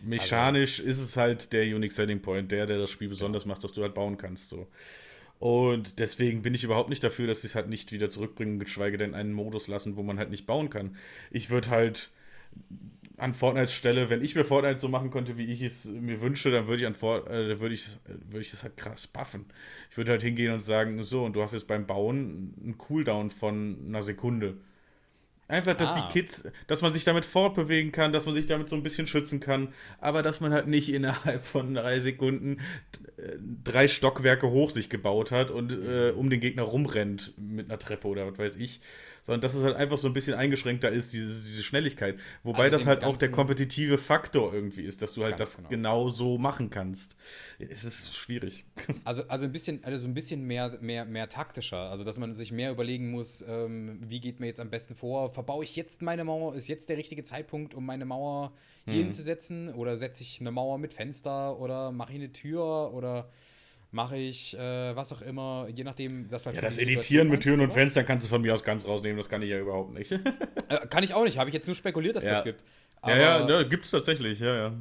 Mechanisch 0.00 0.80
also, 0.80 0.90
ist 0.90 0.98
es 0.98 1.16
halt 1.16 1.52
der 1.52 1.64
Unique 1.64 1.92
Selling 1.92 2.20
Point, 2.20 2.50
der, 2.50 2.66
der 2.66 2.78
das 2.78 2.90
Spiel 2.90 3.08
besonders 3.08 3.44
ja. 3.44 3.48
macht, 3.48 3.62
dass 3.62 3.72
du 3.72 3.82
halt 3.82 3.94
bauen 3.94 4.16
kannst. 4.16 4.48
So. 4.48 4.66
Und 5.38 5.98
deswegen 5.98 6.42
bin 6.42 6.54
ich 6.54 6.64
überhaupt 6.64 6.88
nicht 6.88 7.04
dafür, 7.04 7.26
dass 7.26 7.42
sie 7.42 7.48
es 7.48 7.54
halt 7.54 7.68
nicht 7.68 7.92
wieder 7.92 8.08
zurückbringen, 8.10 8.58
geschweige 8.58 8.96
denn 8.96 9.14
einen 9.14 9.32
Modus 9.32 9.68
lassen, 9.68 9.96
wo 9.96 10.02
man 10.02 10.18
halt 10.18 10.30
nicht 10.30 10.46
bauen 10.46 10.70
kann. 10.70 10.96
Ich 11.30 11.50
würde 11.50 11.70
halt 11.70 12.10
an 13.18 13.32
Fortnite 13.34 13.68
Stelle, 13.72 14.10
wenn 14.10 14.22
ich 14.22 14.34
mir 14.34 14.44
Fortnite 14.44 14.78
so 14.78 14.88
machen 14.88 15.10
könnte, 15.10 15.38
wie 15.38 15.46
ich 15.46 15.62
es 15.62 15.86
mir 15.86 16.20
wünsche, 16.20 16.50
dann 16.50 16.66
würde 16.66 16.82
ich 16.82 16.86
an 16.86 16.94
Fort, 16.94 17.28
äh, 17.30 17.60
würde 17.60 17.74
ich, 17.74 17.86
würde 18.06 18.40
ich 18.40 18.50
das 18.50 18.62
halt 18.62 18.76
krass 18.76 19.06
buffen. 19.06 19.46
Ich 19.90 19.96
würde 19.96 20.12
halt 20.12 20.22
hingehen 20.22 20.52
und 20.52 20.60
sagen, 20.60 21.02
so, 21.02 21.24
und 21.24 21.34
du 21.34 21.42
hast 21.42 21.52
jetzt 21.52 21.66
beim 21.66 21.86
Bauen 21.86 22.54
einen 22.62 22.78
Cooldown 22.78 23.30
von 23.30 23.78
einer 23.86 24.02
Sekunde. 24.02 24.58
Einfach, 25.48 25.76
dass 25.76 25.90
ah. 25.90 26.08
die 26.08 26.12
Kids, 26.12 26.48
dass 26.66 26.82
man 26.82 26.92
sich 26.92 27.04
damit 27.04 27.24
fortbewegen 27.24 27.92
kann, 27.92 28.12
dass 28.12 28.26
man 28.26 28.34
sich 28.34 28.46
damit 28.46 28.68
so 28.68 28.74
ein 28.74 28.82
bisschen 28.82 29.06
schützen 29.06 29.38
kann, 29.38 29.68
aber 30.00 30.22
dass 30.22 30.40
man 30.40 30.52
halt 30.52 30.66
nicht 30.66 30.88
innerhalb 30.92 31.42
von 31.42 31.74
drei 31.74 32.00
Sekunden 32.00 32.58
äh, 33.16 33.36
drei 33.62 33.86
Stockwerke 33.86 34.50
hoch 34.50 34.70
sich 34.70 34.88
gebaut 34.88 35.30
hat 35.30 35.50
und 35.50 35.72
äh, 35.72 36.10
um 36.10 36.30
den 36.30 36.40
Gegner 36.40 36.62
rumrennt 36.62 37.34
mit 37.38 37.70
einer 37.70 37.78
Treppe 37.78 38.08
oder 38.08 38.30
was 38.30 38.38
weiß 38.38 38.56
ich 38.56 38.80
sondern 39.26 39.40
dass 39.40 39.54
es 39.54 39.64
halt 39.64 39.76
einfach 39.76 39.98
so 39.98 40.06
ein 40.06 40.12
bisschen 40.14 40.34
eingeschränkter 40.34 40.88
ist, 40.88 41.12
diese, 41.12 41.26
diese 41.26 41.62
Schnelligkeit. 41.62 42.16
Wobei 42.44 42.64
also 42.64 42.76
das 42.76 42.86
halt 42.86 43.02
auch 43.02 43.16
der 43.16 43.30
kompetitive 43.30 43.98
Faktor 43.98 44.54
irgendwie 44.54 44.82
ist, 44.82 45.02
dass 45.02 45.14
du 45.14 45.24
halt 45.24 45.40
das 45.40 45.56
genau. 45.56 45.68
genau. 45.68 46.08
so 46.08 46.38
machen 46.38 46.70
kannst. 46.70 47.16
Es 47.58 47.84
ist 47.84 48.16
schwierig. 48.16 48.64
Also, 49.04 49.22
also 49.28 49.46
ein 49.46 49.52
bisschen, 49.52 49.84
also 49.84 50.08
ein 50.08 50.14
bisschen 50.14 50.46
mehr, 50.46 50.78
mehr, 50.80 51.04
mehr 51.04 51.28
taktischer, 51.28 51.90
also 51.90 52.02
dass 52.02 52.18
man 52.18 52.34
sich 52.34 52.50
mehr 52.50 52.70
überlegen 52.70 53.10
muss, 53.10 53.44
ähm, 53.46 54.00
wie 54.06 54.20
geht 54.20 54.40
mir 54.40 54.46
jetzt 54.46 54.58
am 54.58 54.70
besten 54.70 54.94
vor? 54.94 55.30
Verbaue 55.30 55.64
ich 55.64 55.76
jetzt 55.76 56.02
meine 56.02 56.24
Mauer? 56.24 56.54
Ist 56.54 56.68
jetzt 56.68 56.88
der 56.88 56.96
richtige 56.96 57.22
Zeitpunkt, 57.22 57.74
um 57.74 57.84
meine 57.84 58.04
Mauer 58.04 58.52
hier 58.84 58.94
hm. 58.94 59.02
hinzusetzen? 59.02 59.72
Oder 59.74 59.96
setze 59.96 60.22
ich 60.22 60.40
eine 60.40 60.50
Mauer 60.50 60.78
mit 60.78 60.92
Fenster 60.92 61.58
oder 61.58 61.92
mache 61.92 62.12
ich 62.12 62.18
eine 62.18 62.32
Tür 62.32 62.92
oder 62.94 63.28
mache 63.96 64.18
ich 64.18 64.56
äh, 64.56 64.94
was 64.94 65.10
auch 65.12 65.22
immer, 65.22 65.66
je 65.74 65.82
nachdem, 65.82 66.28
das 66.28 66.46
halt 66.46 66.54
Ja, 66.54 66.62
das 66.62 66.78
Editieren 66.78 67.28
mit 67.28 67.42
Türen 67.42 67.60
und 67.62 67.72
Fenstern 67.72 68.04
kannst 68.04 68.26
du 68.26 68.30
von 68.30 68.42
mir 68.42 68.52
aus 68.52 68.62
ganz 68.62 68.86
rausnehmen, 68.86 69.16
das 69.16 69.28
kann 69.28 69.40
ich 69.42 69.48
ja 69.48 69.58
überhaupt 69.58 69.92
nicht. 69.94 70.12
äh, 70.68 70.86
kann 70.88 71.02
ich 71.02 71.14
auch 71.14 71.24
nicht, 71.24 71.38
habe 71.38 71.48
ich 71.48 71.54
jetzt 71.54 71.66
nur 71.66 71.74
spekuliert, 71.74 72.14
dass 72.14 72.24
ja. 72.24 72.34
das 72.34 72.44
gibt. 72.44 72.62
Aber, 73.00 73.16
ja, 73.16 73.40
ja, 73.40 73.46
ne, 73.46 73.68
gibt 73.68 73.86
es 73.86 73.90
tatsächlich, 73.90 74.38
ja, 74.38 74.54
ja. 74.54 74.72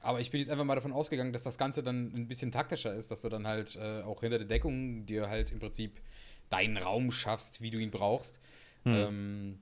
Aber 0.00 0.20
ich 0.20 0.30
bin 0.30 0.40
jetzt 0.40 0.48
einfach 0.48 0.64
mal 0.64 0.76
davon 0.76 0.92
ausgegangen, 0.92 1.32
dass 1.32 1.42
das 1.42 1.58
Ganze 1.58 1.82
dann 1.82 2.10
ein 2.14 2.26
bisschen 2.26 2.50
taktischer 2.50 2.94
ist, 2.94 3.10
dass 3.10 3.20
du 3.20 3.28
dann 3.28 3.46
halt 3.46 3.76
äh, 3.76 4.00
auch 4.02 4.22
hinter 4.22 4.38
der 4.38 4.48
Deckung 4.48 5.04
dir 5.04 5.28
halt 5.28 5.52
im 5.52 5.58
Prinzip 5.58 6.00
deinen 6.48 6.78
Raum 6.78 7.10
schaffst, 7.10 7.60
wie 7.60 7.70
du 7.70 7.78
ihn 7.78 7.90
brauchst. 7.90 8.40
Hm. 8.84 8.94
Ähm, 8.94 9.58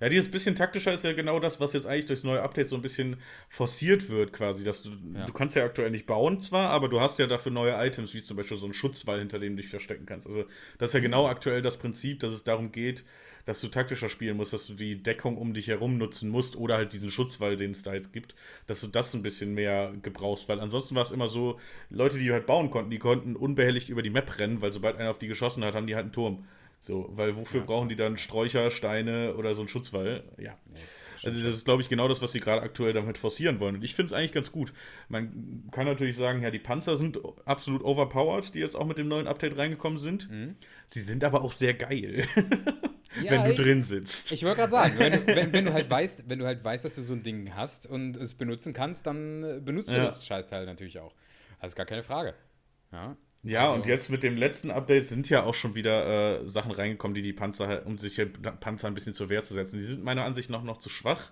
ja, 0.00 0.08
dieses 0.08 0.30
bisschen 0.30 0.56
taktischer 0.56 0.92
ist 0.92 1.04
ja 1.04 1.12
genau 1.12 1.40
das, 1.40 1.60
was 1.60 1.72
jetzt 1.72 1.86
eigentlich 1.86 2.06
durchs 2.06 2.24
neue 2.24 2.42
Update 2.42 2.68
so 2.68 2.76
ein 2.76 2.82
bisschen 2.82 3.16
forciert 3.48 4.10
wird, 4.10 4.32
quasi. 4.32 4.64
Dass 4.64 4.82
du, 4.82 4.90
ja. 5.14 5.26
du 5.26 5.32
kannst 5.32 5.56
ja 5.56 5.64
aktuell 5.64 5.90
nicht 5.90 6.06
bauen 6.06 6.40
zwar, 6.40 6.70
aber 6.70 6.88
du 6.88 7.00
hast 7.00 7.18
ja 7.18 7.26
dafür 7.26 7.52
neue 7.52 7.72
Items, 7.72 8.14
wie 8.14 8.22
zum 8.22 8.36
Beispiel 8.36 8.56
so 8.56 8.66
einen 8.66 8.74
Schutzwall, 8.74 9.18
hinter 9.18 9.38
dem 9.38 9.56
du 9.56 9.62
dich 9.62 9.70
verstecken 9.70 10.06
kannst. 10.06 10.26
Also 10.26 10.44
das 10.78 10.90
ist 10.90 10.94
ja 10.94 11.00
genau 11.00 11.28
aktuell 11.28 11.62
das 11.62 11.76
Prinzip, 11.76 12.20
dass 12.20 12.32
es 12.32 12.44
darum 12.44 12.72
geht, 12.72 13.04
dass 13.44 13.60
du 13.60 13.68
taktischer 13.68 14.08
spielen 14.08 14.36
musst, 14.36 14.52
dass 14.52 14.66
du 14.66 14.74
die 14.74 15.02
Deckung 15.02 15.36
um 15.36 15.54
dich 15.54 15.68
herum 15.68 15.98
nutzen 15.98 16.30
musst 16.30 16.56
oder 16.56 16.76
halt 16.76 16.92
diesen 16.92 17.10
Schutzwall, 17.10 17.56
den 17.56 17.72
es 17.72 17.82
da 17.82 17.94
jetzt 17.94 18.12
gibt, 18.12 18.34
dass 18.66 18.80
du 18.80 18.86
das 18.88 19.14
ein 19.14 19.22
bisschen 19.22 19.54
mehr 19.54 19.92
gebrauchst, 20.02 20.48
weil 20.48 20.60
ansonsten 20.60 20.94
war 20.94 21.02
es 21.02 21.10
immer 21.10 21.28
so, 21.28 21.58
Leute, 21.90 22.18
die 22.18 22.32
halt 22.32 22.46
bauen 22.46 22.70
konnten, 22.70 22.90
die 22.90 22.98
konnten 22.98 23.36
unbehelligt 23.36 23.88
über 23.88 24.02
die 24.02 24.10
Map 24.10 24.38
rennen, 24.38 24.62
weil 24.62 24.72
sobald 24.72 24.96
einer 24.96 25.10
auf 25.10 25.18
die 25.18 25.28
geschossen 25.28 25.64
hat, 25.64 25.74
haben 25.74 25.86
die 25.86 25.94
halt 25.94 26.04
einen 26.04 26.12
Turm. 26.12 26.46
So, 26.84 27.08
weil 27.12 27.34
wofür 27.34 27.60
ja. 27.60 27.66
brauchen 27.66 27.88
die 27.88 27.96
dann 27.96 28.18
Sträucher, 28.18 28.70
Steine 28.70 29.36
oder 29.36 29.54
so 29.54 29.62
einen 29.62 29.68
Schutzwall? 29.68 30.22
Ja. 30.36 30.58
Also 31.24 31.42
das 31.42 31.54
ist, 31.54 31.64
glaube 31.64 31.80
ich, 31.80 31.88
genau 31.88 32.08
das, 32.08 32.20
was 32.20 32.32
sie 32.32 32.40
gerade 32.40 32.60
aktuell 32.60 32.92
damit 32.92 33.16
forcieren 33.16 33.58
wollen. 33.58 33.76
Und 33.76 33.84
ich 33.84 33.94
finde 33.94 34.08
es 34.08 34.12
eigentlich 34.12 34.32
ganz 34.32 34.52
gut. 34.52 34.74
Man 35.08 35.64
kann 35.70 35.86
natürlich 35.86 36.14
sagen, 36.14 36.42
ja, 36.42 36.50
die 36.50 36.58
Panzer 36.58 36.98
sind 36.98 37.18
absolut 37.46 37.82
overpowered, 37.82 38.54
die 38.54 38.58
jetzt 38.58 38.76
auch 38.76 38.84
mit 38.84 38.98
dem 38.98 39.08
neuen 39.08 39.26
Update 39.26 39.56
reingekommen 39.56 39.98
sind. 39.98 40.30
Mhm. 40.30 40.56
Sie 40.86 41.00
sind 41.00 41.24
aber 41.24 41.40
auch 41.42 41.52
sehr 41.52 41.72
geil. 41.72 42.26
Ja, 43.22 43.30
wenn 43.30 43.44
du 43.44 43.50
ich, 43.50 43.56
drin 43.56 43.84
sitzt. 43.84 44.32
Ich 44.32 44.42
wollte 44.42 44.56
gerade 44.56 44.72
sagen, 44.72 44.94
wenn 44.98 45.12
du, 45.12 45.26
wenn, 45.28 45.52
wenn, 45.52 45.64
du 45.66 45.72
halt 45.72 45.88
weißt, 45.88 46.28
wenn 46.28 46.40
du 46.40 46.46
halt 46.46 46.64
weißt, 46.64 46.84
dass 46.84 46.96
du 46.96 47.02
so 47.02 47.14
ein 47.14 47.22
Ding 47.22 47.54
hast 47.54 47.86
und 47.86 48.16
es 48.16 48.34
benutzen 48.34 48.72
kannst, 48.72 49.06
dann 49.06 49.64
benutzt 49.64 49.90
ja. 49.90 49.98
du 49.98 50.02
das 50.06 50.26
Scheißteil 50.26 50.66
natürlich 50.66 50.98
auch. 50.98 51.14
Das 51.60 51.70
ist 51.70 51.76
gar 51.76 51.86
keine 51.86 52.02
Frage. 52.02 52.34
Ja. 52.90 53.16
Ja, 53.44 53.64
also, 53.64 53.74
und 53.74 53.86
jetzt 53.86 54.10
mit 54.10 54.22
dem 54.22 54.36
letzten 54.36 54.70
Update 54.70 55.04
sind 55.04 55.28
ja 55.28 55.44
auch 55.44 55.54
schon 55.54 55.74
wieder 55.74 56.40
äh, 56.40 56.48
Sachen 56.48 56.72
reingekommen, 56.72 57.14
die 57.14 57.20
die 57.22 57.34
Panzer, 57.34 57.86
um 57.86 57.98
sich 57.98 58.20
Panzer 58.60 58.88
ein 58.88 58.94
bisschen 58.94 59.12
zur 59.12 59.28
Wehr 59.28 59.42
zu 59.42 59.52
setzen. 59.52 59.78
Die 59.78 59.84
sind 59.84 60.02
meiner 60.02 60.24
Ansicht 60.24 60.48
nach 60.48 60.62
noch 60.62 60.78
zu 60.78 60.88
schwach. 60.88 61.30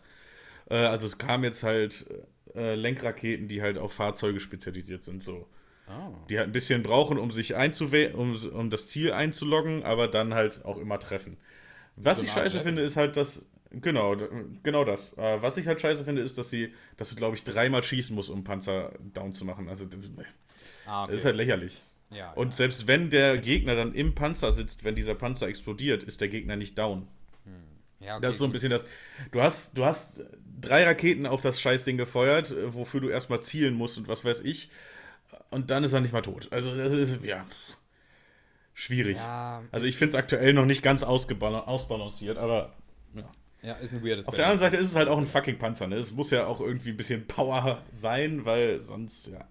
Äh, 0.69 0.77
also 0.77 1.07
es 1.07 1.17
kamen 1.17 1.45
jetzt 1.45 1.63
halt 1.63 2.07
äh, 2.55 2.75
Lenkraketen, 2.75 3.49
die 3.49 3.63
halt 3.63 3.79
auf 3.79 3.95
Fahrzeuge 3.95 4.41
spezialisiert 4.41 5.05
sind, 5.05 5.23
so. 5.23 5.47
Oh. 5.89 6.15
Die 6.29 6.39
halt 6.39 6.49
ein 6.49 6.53
bisschen 6.53 6.83
brauchen, 6.83 7.19
um 7.19 7.31
sich 7.31 7.57
einzuwählen, 7.57 8.15
um, 8.15 8.37
um 8.53 8.71
das 8.71 8.87
Ziel 8.87 9.13
einzuloggen, 9.13 9.83
aber 9.83 10.07
dann 10.07 10.35
halt 10.35 10.65
auch 10.65 10.79
immer 10.79 10.99
treffen. 10.99 11.39
Was 11.97 12.19
so 12.19 12.25
ich 12.25 12.31
scheiße 12.31 12.59
Jet? 12.59 12.65
finde, 12.65 12.83
ist 12.83 12.97
halt, 12.97 13.17
dass. 13.17 13.47
Genau, 13.71 14.17
genau 14.63 14.85
das. 14.85 15.17
Äh, 15.17 15.41
was 15.41 15.57
ich 15.57 15.67
halt 15.67 15.81
scheiße 15.81 16.05
finde, 16.05 16.21
ist, 16.21 16.37
dass 16.37 16.51
sie, 16.51 16.75
dass 16.99 17.09
du, 17.09 17.17
glaube 17.17 17.37
ich, 17.37 17.45
dreimal 17.45 17.83
schießen 17.83 18.15
musst, 18.15 18.29
um 18.29 18.45
Panzer 18.45 18.93
down 19.15 19.33
zu 19.33 19.47
machen. 19.47 19.67
Also 19.71 19.87
das, 19.87 20.11
ah, 20.87 21.05
okay. 21.05 21.13
das 21.13 21.21
ist 21.21 21.25
halt 21.25 21.37
lächerlich. 21.37 21.83
Ja, 22.13 22.33
und 22.33 22.49
ja. 22.49 22.53
selbst 22.53 22.87
wenn 22.87 23.11
der 23.11 23.39
Gegner 23.39 23.75
dann 23.75 23.95
im 23.95 24.15
Panzer 24.15 24.53
sitzt, 24.53 24.85
wenn 24.85 24.95
dieser 24.95 25.15
Panzer 25.15 25.49
explodiert, 25.49 26.03
ist 26.03 26.21
der 26.21 26.29
Gegner 26.29 26.57
nicht 26.57 26.77
down. 26.77 27.09
Hm. 27.45 27.53
Ja, 28.01 28.17
okay, 28.17 28.23
das 28.23 28.35
ist 28.35 28.39
so 28.41 28.45
ein 28.45 28.53
bisschen 28.53 28.71
das. 28.71 28.85
Du 29.31 29.41
hast, 29.41 29.79
du 29.79 29.85
hast 29.85 30.25
drei 30.61 30.85
Raketen 30.85 31.27
auf 31.27 31.41
das 31.41 31.61
Scheißding 31.61 31.97
gefeuert, 31.97 32.55
wofür 32.69 33.01
du 33.01 33.09
erstmal 33.09 33.43
zielen 33.43 33.75
musst 33.75 33.99
und 33.99 34.09
was 34.09 34.25
weiß 34.25 34.41
ich. 34.41 34.71
Und 35.51 35.71
dann 35.71 35.85
ist 35.85 35.93
er 35.93 36.01
nicht 36.01 36.13
mal 36.13 36.23
tot. 36.23 36.49
Also, 36.51 36.77
das 36.77 36.93
ist, 36.93 37.23
ja. 37.25 37.47
Schwierig. 38.75 39.17
Ja, 39.17 39.63
also, 39.71 39.87
ich 39.87 39.97
finde 39.97 40.11
es 40.11 40.15
aktuell 40.15 40.53
noch 40.53 40.67
nicht 40.67 40.83
ganz 40.83 41.03
ausbalanciert, 41.03 42.39
aber. 42.39 42.75
Ja. 43.15 43.31
Ja, 43.63 43.75
ist 43.75 43.95
ein 43.95 44.05
weirdes 44.05 44.27
Auf 44.27 44.35
der 44.35 44.47
anderen 44.47 44.59
Seite 44.59 44.77
ist 44.77 44.89
es 44.89 44.97
halt 44.97 45.07
auch 45.07 45.19
ein 45.19 45.27
fucking 45.27 45.57
Panzer, 45.57 45.87
ne? 45.87 45.95
Es 45.95 46.11
muss 46.11 46.33
ja 46.33 46.47
auch 46.47 46.61
irgendwie 46.61 46.91
ein 46.91 46.97
bisschen 46.97 47.29
Power 47.29 47.81
sein, 47.91 48.45
weil 48.45 48.81
sonst, 48.81 49.29
ja. 49.29 49.47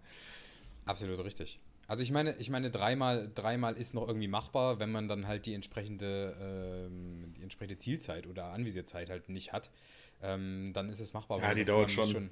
Absolut 0.86 1.24
richtig. 1.24 1.60
Also 1.92 2.04
ich 2.04 2.12
meine, 2.12 2.38
ich 2.38 2.50
meine, 2.50 2.72
dreimal, 2.72 3.30
dreimal 3.36 3.74
ist 3.74 3.94
noch 3.94 4.08
irgendwie 4.08 4.30
machbar, 4.30 4.80
wenn 4.80 4.94
man 4.94 5.10
dann 5.10 5.28
halt 5.28 5.46
die 5.46 5.54
entsprechende, 5.54 6.38
ähm, 6.40 7.34
die 7.36 7.44
entsprechende 7.44 7.78
Zielzeit 7.78 8.28
oder 8.28 8.46
Anvisierzeit 8.54 9.10
halt 9.10 9.28
nicht 9.28 9.52
hat. 9.52 9.70
Ähm, 10.22 10.72
dann 10.72 10.88
ist 10.88 11.02
es 11.02 11.12
machbar. 11.12 11.42
Ja, 11.42 11.54
die 11.54 11.66
dauert 11.66 11.92
schon. 11.92 12.06
schon. 12.06 12.32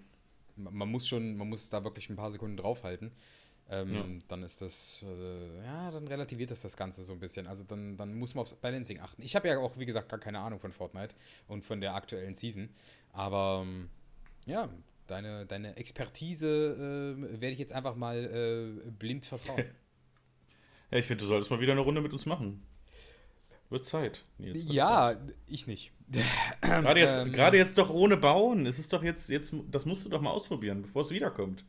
Man 0.55 0.89
muss 0.89 1.09
schon, 1.09 1.35
man 1.35 1.49
muss 1.49 1.69
da 1.69 1.83
wirklich 1.83 2.09
ein 2.09 2.15
paar 2.15 2.31
Sekunden 2.31 2.55
draufhalten. 2.55 3.11
Ähm, 3.69 3.93
ja. 3.93 4.05
Dann 4.29 4.43
ist 4.43 4.61
das, 4.61 5.05
äh, 5.05 5.65
ja, 5.65 5.91
dann 5.91 6.07
relativiert 6.07 6.51
das 6.51 6.61
das 6.61 6.77
Ganze 6.77 7.03
so 7.03 7.11
ein 7.11 7.19
bisschen. 7.19 7.45
Also 7.45 7.65
dann, 7.65 7.97
dann 7.97 8.17
muss 8.17 8.35
man 8.35 8.43
aufs 8.43 8.53
Balancing 8.53 9.01
achten. 9.01 9.21
Ich 9.21 9.35
habe 9.35 9.49
ja 9.49 9.59
auch, 9.59 9.77
wie 9.77 9.85
gesagt, 9.85 10.07
gar 10.07 10.21
keine 10.21 10.39
Ahnung 10.39 10.61
von 10.61 10.71
Fortnite 10.71 11.13
und 11.49 11.65
von 11.65 11.81
der 11.81 11.95
aktuellen 11.95 12.33
Season. 12.33 12.69
Aber 13.11 13.65
ähm, 13.65 13.89
ja, 14.45 14.69
deine, 15.09 15.45
deine 15.45 15.75
Expertise 15.77 16.47
äh, 16.47 17.41
werde 17.41 17.53
ich 17.53 17.59
jetzt 17.59 17.73
einfach 17.73 17.95
mal 17.95 18.77
äh, 18.85 18.91
blind 18.91 19.25
vertrauen. 19.25 19.65
ja, 20.91 20.97
ich 20.97 21.05
finde, 21.05 21.21
du 21.21 21.27
solltest 21.27 21.51
mal 21.51 21.59
wieder 21.59 21.73
eine 21.73 21.81
Runde 21.81 22.01
mit 22.01 22.13
uns 22.13 22.25
machen. 22.25 22.63
Wird 23.69 23.85
Zeit. 23.85 24.25
Nils, 24.37 24.63
wird 24.63 24.73
ja, 24.73 25.13
Zeit. 25.13 25.37
ich 25.47 25.67
nicht. 25.67 25.91
gerade, 26.61 26.99
jetzt, 26.99 27.17
ähm, 27.19 27.31
gerade 27.31 27.57
jetzt 27.57 27.77
doch 27.77 27.91
ohne 27.91 28.17
Bauen. 28.17 28.65
Es 28.65 28.79
ist 28.79 28.91
doch 28.93 29.03
jetzt, 29.03 29.29
jetzt, 29.29 29.53
das 29.69 29.85
musst 29.85 30.05
du 30.05 30.09
doch 30.09 30.21
mal 30.21 30.31
ausprobieren, 30.31 30.81
bevor 30.81 31.03
es 31.03 31.11
wiederkommt. 31.11 31.63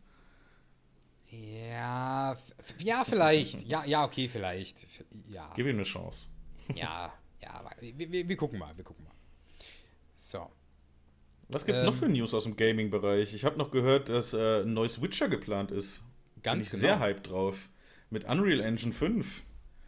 Ja, 1.30 2.36
ja, 2.78 3.04
vielleicht. 3.04 3.62
ja, 3.66 3.84
ja, 3.84 4.04
okay, 4.04 4.28
vielleicht. 4.28 4.86
Ja. 5.28 5.52
Gib 5.54 5.66
ihm 5.66 5.76
eine 5.76 5.84
Chance. 5.84 6.30
ja, 6.74 7.12
ja, 7.42 7.70
wir, 7.80 8.12
wir, 8.12 8.28
wir, 8.28 8.36
gucken 8.36 8.58
mal, 8.58 8.76
wir 8.76 8.84
gucken 8.84 9.04
mal. 9.04 9.14
So. 10.16 10.50
Was 11.52 11.64
gibt's 11.64 11.80
ähm, 11.80 11.86
noch 11.86 11.94
für 11.94 12.08
News 12.08 12.34
aus 12.34 12.44
dem 12.44 12.56
Gaming-Bereich? 12.56 13.34
Ich 13.34 13.44
habe 13.44 13.58
noch 13.58 13.70
gehört, 13.70 14.08
dass 14.08 14.32
äh, 14.34 14.62
ein 14.62 14.72
neues 14.72 15.02
Witcher 15.02 15.28
geplant 15.28 15.70
ist. 15.70 16.02
Ganz 16.42 16.70
Bin 16.70 16.78
ich 16.78 16.82
genau. 16.82 16.94
sehr 16.94 17.00
hyped 17.00 17.30
drauf. 17.30 17.68
Mit 18.10 18.24
Unreal 18.24 18.60
Engine 18.60 18.92
5. 18.92 19.42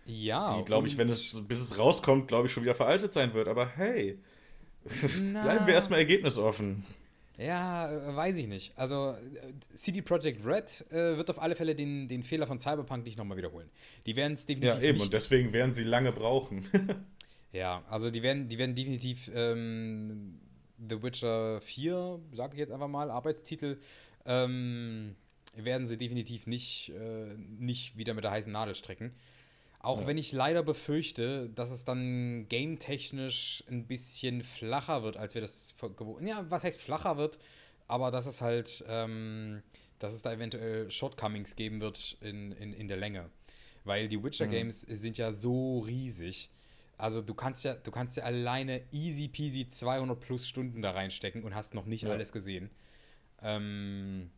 Ja. 0.07 0.59
Die, 0.59 0.65
glaube 0.65 0.89
ich, 0.89 0.97
wenn 0.99 1.09
es, 1.09 1.41
bis 1.47 1.61
es 1.61 1.79
rauskommt, 1.79 2.29
glaube 2.29 2.47
ich, 2.47 2.53
schon 2.53 2.63
wieder 2.65 2.75
veraltet 2.75 3.13
sein 3.13 3.35
wird. 3.35 3.49
Aber 3.49 3.67
hey, 3.67 4.19
bleiben 4.85 5.67
wir 5.67 5.75
erstmal 5.75 6.01
ergebnisoffen. 6.01 6.85
Ja, 7.39 7.91
äh, 7.91 8.15
weiß 8.15 8.37
ich 8.37 8.47
nicht. 8.47 8.77
Also 8.77 9.13
äh, 9.13 9.75
CD 9.75 10.03
Projekt 10.03 10.45
Red 10.45 10.85
äh, 10.91 11.17
wird 11.17 11.31
auf 11.31 11.41
alle 11.41 11.55
Fälle 11.55 11.75
den, 11.75 12.09
den 12.09 12.23
Fehler 12.23 12.47
von 12.47 12.59
Cyberpunk 12.59 13.05
nicht 13.05 13.19
nochmal 13.19 13.37
wiederholen. 13.37 13.71
Die 14.07 14.17
werden 14.17 14.35
es 14.35 14.47
definitiv. 14.47 14.75
Ja, 14.75 14.81
eben, 14.81 14.99
nicht 14.99 15.05
und 15.05 15.13
deswegen 15.13 15.53
werden 15.53 15.73
sie 15.73 15.85
lange 15.85 16.13
brauchen. 16.13 16.69
ja, 17.53 17.83
also 17.89 18.11
die 18.11 18.23
werden, 18.23 18.49
die 18.49 18.59
werden 18.59 18.75
definitiv 18.75 19.31
ähm, 19.35 20.39
The 20.89 21.03
Witcher 21.03 21.61
4, 21.61 22.21
sage 22.33 22.55
ich 22.55 22.61
jetzt 22.61 22.73
einfach 22.73 22.89
mal, 22.89 23.11
Arbeitstitel, 23.11 23.79
ähm, 24.27 25.17
werden 25.55 25.87
sie 25.87 25.99
definitiv 25.99 26.47
nicht, 26.47 26.91
äh, 26.91 27.35
nicht 27.37 27.97
wieder 27.97 28.15
mit 28.15 28.25
der 28.25 28.31
heißen 28.31 28.51
Nadel 28.51 28.75
strecken. 28.75 29.13
Auch 29.81 30.03
ja. 30.03 30.07
wenn 30.07 30.17
ich 30.17 30.33
leider 30.33 30.63
befürchte, 30.63 31.51
dass 31.51 31.73
es 31.73 31.85
dann 31.85 32.47
game-technisch 32.49 33.65
ein 33.69 33.87
bisschen 33.87 34.43
flacher 34.43 35.03
wird, 35.03 35.17
als 35.17 35.35
wir 35.35 35.41
das 35.41 35.75
gewohnt. 35.97 36.27
Ja, 36.27 36.47
was 36.49 36.63
heißt 36.63 36.81
flacher 36.81 37.17
wird, 37.17 37.39
aber 37.89 38.13
dass 38.13 38.27
es 38.27 38.41
halt, 38.41 38.85
ähm, 38.89 39.63
dass 39.99 40.13
es 40.13 40.23
da 40.23 40.33
eventuell 40.33 40.91
Shortcomings 40.91 41.57
geben 41.57 41.81
wird 41.81 42.17
in, 42.21 42.53
in, 42.53 42.73
in 42.73 42.87
der 42.87 42.97
Länge. 42.97 43.29
Weil 43.85 44.07
die 44.07 44.23
Witcher-Games 44.23 44.87
mhm. 44.87 44.95
sind 44.95 45.19
ja 45.19 45.33
so 45.33 45.81
riesig. 45.81 46.49
Also 47.03 47.21
du 47.21 47.35
kannst 47.35 47.65
ja, 47.65 47.75
du 47.75 47.91
kannst 47.91 48.17
ja 48.17 48.23
alleine 48.23 48.81
easy 48.93 49.27
peasy 49.27 49.67
200 49.67 50.21
plus 50.21 50.47
Stunden 50.47 50.83
da 50.83 50.93
reinstecken 50.93 51.43
und 51.43 51.53
hast 51.53 51.75
noch 51.75 51.87
nicht 51.87 52.05
ja. 52.05 52.11
alles 52.11 52.31
gesehen. 52.31 52.71
Ähm, 53.43 54.31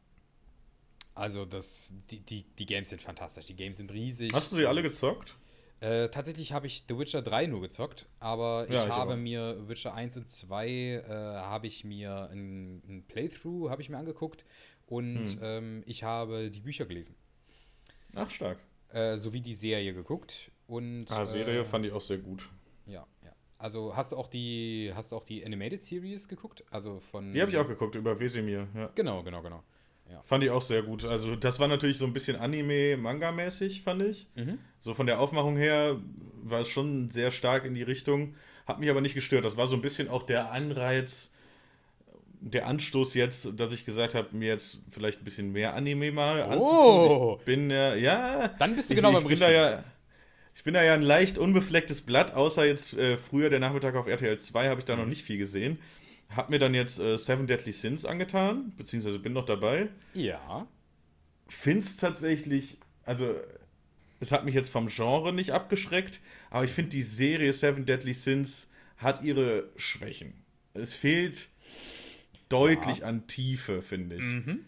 also 1.15 1.45
das, 1.45 1.93
die, 2.11 2.21
die, 2.21 2.45
die 2.59 2.65
Games 2.65 2.89
sind 2.89 3.03
fantastisch. 3.03 3.45
Die 3.45 3.55
Games 3.55 3.77
sind 3.77 3.93
riesig. 3.93 4.33
Hast 4.33 4.51
du 4.51 4.57
sie 4.57 4.65
alle 4.65 4.83
gezockt? 4.83 5.37
Äh, 5.81 6.09
tatsächlich 6.09 6.55
habe 6.55 6.67
ich 6.67 6.85
The 6.89 6.99
Witcher 6.99 7.21
3 7.21 7.49
nur 7.49 7.61
gezockt, 7.61 8.07
aber 8.19 8.67
ja, 8.71 8.85
ich, 8.85 8.89
ich, 8.89 8.95
habe 8.95 9.13
auch. 9.13 9.19
mir 9.19 9.69
Witcher 9.69 9.93
1 9.93 10.17
und 10.17 10.27
2 10.27 10.67
äh, 10.67 11.03
habe 11.07 11.67
ich 11.67 11.85
mir 11.85 12.31
ein, 12.33 12.83
ein 12.89 13.05
Playthrough 13.07 13.69
habe 13.69 13.83
ich 13.83 13.91
mir 13.91 13.99
angeguckt 13.99 14.47
und 14.87 15.27
hm. 15.27 15.39
ähm, 15.43 15.83
ich 15.85 16.03
habe 16.03 16.51
die 16.51 16.61
Bücher 16.61 16.87
gelesen. 16.87 17.15
Ach, 18.15 18.31
stark. 18.31 18.59
Äh, 18.89 19.19
sowie 19.19 19.43
die 19.43 19.53
Serie 19.53 19.93
geguckt. 19.93 20.51
Und, 20.67 21.11
ah, 21.11 21.25
Serie 21.25 21.61
äh, 21.61 21.65
fand 21.65 21.85
ich 21.87 21.93
auch 21.93 22.01
sehr 22.01 22.19
gut. 22.19 22.49
Ja, 22.87 23.07
ja. 23.25 23.33
Also 23.59 23.97
hast 23.97 24.13
du 24.13 24.17
auch 24.17 24.27
die, 24.27 24.93
hast 24.95 25.13
du 25.13 25.17
auch 25.17 25.25
die 25.25 25.45
Animated 25.45 25.81
Series 25.81 26.29
geguckt? 26.29 26.65
Also 26.71 27.01
von. 27.01 27.33
Die 27.33 27.41
habe 27.41 27.51
ich 27.51 27.57
auch 27.57 27.69
geguckt, 27.69 27.95
über 27.95 28.19
Wesemir, 28.19 28.69
ja. 28.75 28.91
Genau, 28.95 29.23
genau, 29.23 29.43
genau. 29.43 29.63
Ja. 30.11 30.23
Fand 30.23 30.45
ich 30.45 30.51
auch 30.51 30.63
sehr 30.63 30.83
gut. 30.83 31.05
Also, 31.05 31.35
das 31.35 31.59
war 31.61 31.69
natürlich 31.69 31.97
so 31.97 32.05
ein 32.05 32.13
bisschen 32.13 32.37
Anime-Manga-mäßig, 32.37 33.83
fand 33.83 34.03
ich. 34.03 34.29
Mhm. 34.35 34.59
So 34.79 34.93
von 34.93 35.07
der 35.07 35.19
Aufmachung 35.19 35.57
her 35.57 35.99
war 36.43 36.61
es 36.61 36.69
schon 36.69 37.09
sehr 37.09 37.31
stark 37.31 37.65
in 37.65 37.75
die 37.75 37.83
Richtung. 37.83 38.35
Hat 38.67 38.81
mich 38.81 38.91
aber 38.91 39.01
nicht 39.01 39.15
gestört. 39.15 39.45
Das 39.45 39.57
war 39.57 39.67
so 39.67 39.77
ein 39.77 39.83
bisschen 39.83 40.09
auch 40.09 40.23
der 40.23 40.53
Anreiz, 40.53 41.33
der 42.41 42.67
Anstoß 42.67 43.15
jetzt, 43.15 43.59
dass 43.59 43.73
ich 43.73 43.87
gesagt 43.87 44.15
habe, 44.15 44.37
mir 44.37 44.49
jetzt 44.49 44.81
vielleicht 44.91 45.23
ein 45.23 45.25
bisschen 45.25 45.53
mehr 45.53 45.75
Anime 45.75 46.13
mal 46.13 46.41
oh. 46.41 46.53
anzutun. 46.53 47.39
Ich 47.39 47.45
bin 47.47 47.71
ja, 47.71 47.95
ja. 47.95 48.49
Dann 48.59 48.77
bist 48.77 48.91
du 48.91 48.95
genau 48.95 49.09
ich, 49.09 49.15
beim 49.15 49.25
ich 49.25 49.31
Richtigen. 49.31 49.53
Ja, 49.53 49.85
ich 50.55 50.63
bin 50.63 50.75
da 50.75 50.83
ja 50.83 50.95
ein 50.95 51.03
leicht 51.03 51.39
unbeflecktes 51.39 52.03
Blatt, 52.03 52.33
außer 52.35 52.65
jetzt 52.65 52.95
äh, 52.95 53.17
früher 53.17 53.51
der 53.51 53.59
Nachmittag 53.61 53.97
auf 53.97 54.07
RTL 54.07 54.39
2 54.39 54.69
habe 54.69 54.81
ich 54.81 54.85
da 54.85 54.97
noch 54.97 55.07
nicht 55.07 55.25
viel 55.25 55.39
gesehen. 55.39 55.79
Hab 56.35 56.49
mir 56.49 56.59
dann 56.59 56.75
jetzt 56.75 57.01
äh, 57.01 57.19
Seven 57.19 57.47
Deadly 57.47 57.73
Sins 57.73 58.05
angetan, 58.05 58.73
beziehungsweise 58.77 59.19
bin 59.19 59.33
noch 59.33 59.47
dabei. 59.47 59.89
Ja. 60.15 60.67
Find's 61.49 61.97
tatsächlich, 61.97 62.79
also 63.05 63.35
es 64.21 64.33
hat 64.33 64.45
mich 64.45 64.55
jetzt 64.55 64.71
vom 64.71 64.89
Genre 64.89 65.33
nicht 65.33 65.51
abgeschreckt, 65.51 66.21
aber 66.51 66.65
ich 66.65 66.71
finde 66.71 66.91
die 66.91 67.03
Serie 67.03 67.53
Seven 67.53 67.85
Deadly 67.85 68.15
Sins 68.15 68.71
hat 68.97 69.23
ihre 69.23 69.71
Schwächen. 69.77 70.45
Es 70.73 70.95
fehlt 70.95 71.49
deutlich 72.49 72.99
ja. 72.99 73.07
an 73.07 73.27
Tiefe, 73.27 73.83
finde 73.83 74.17
ich. 74.17 74.23
Mhm. 74.23 74.65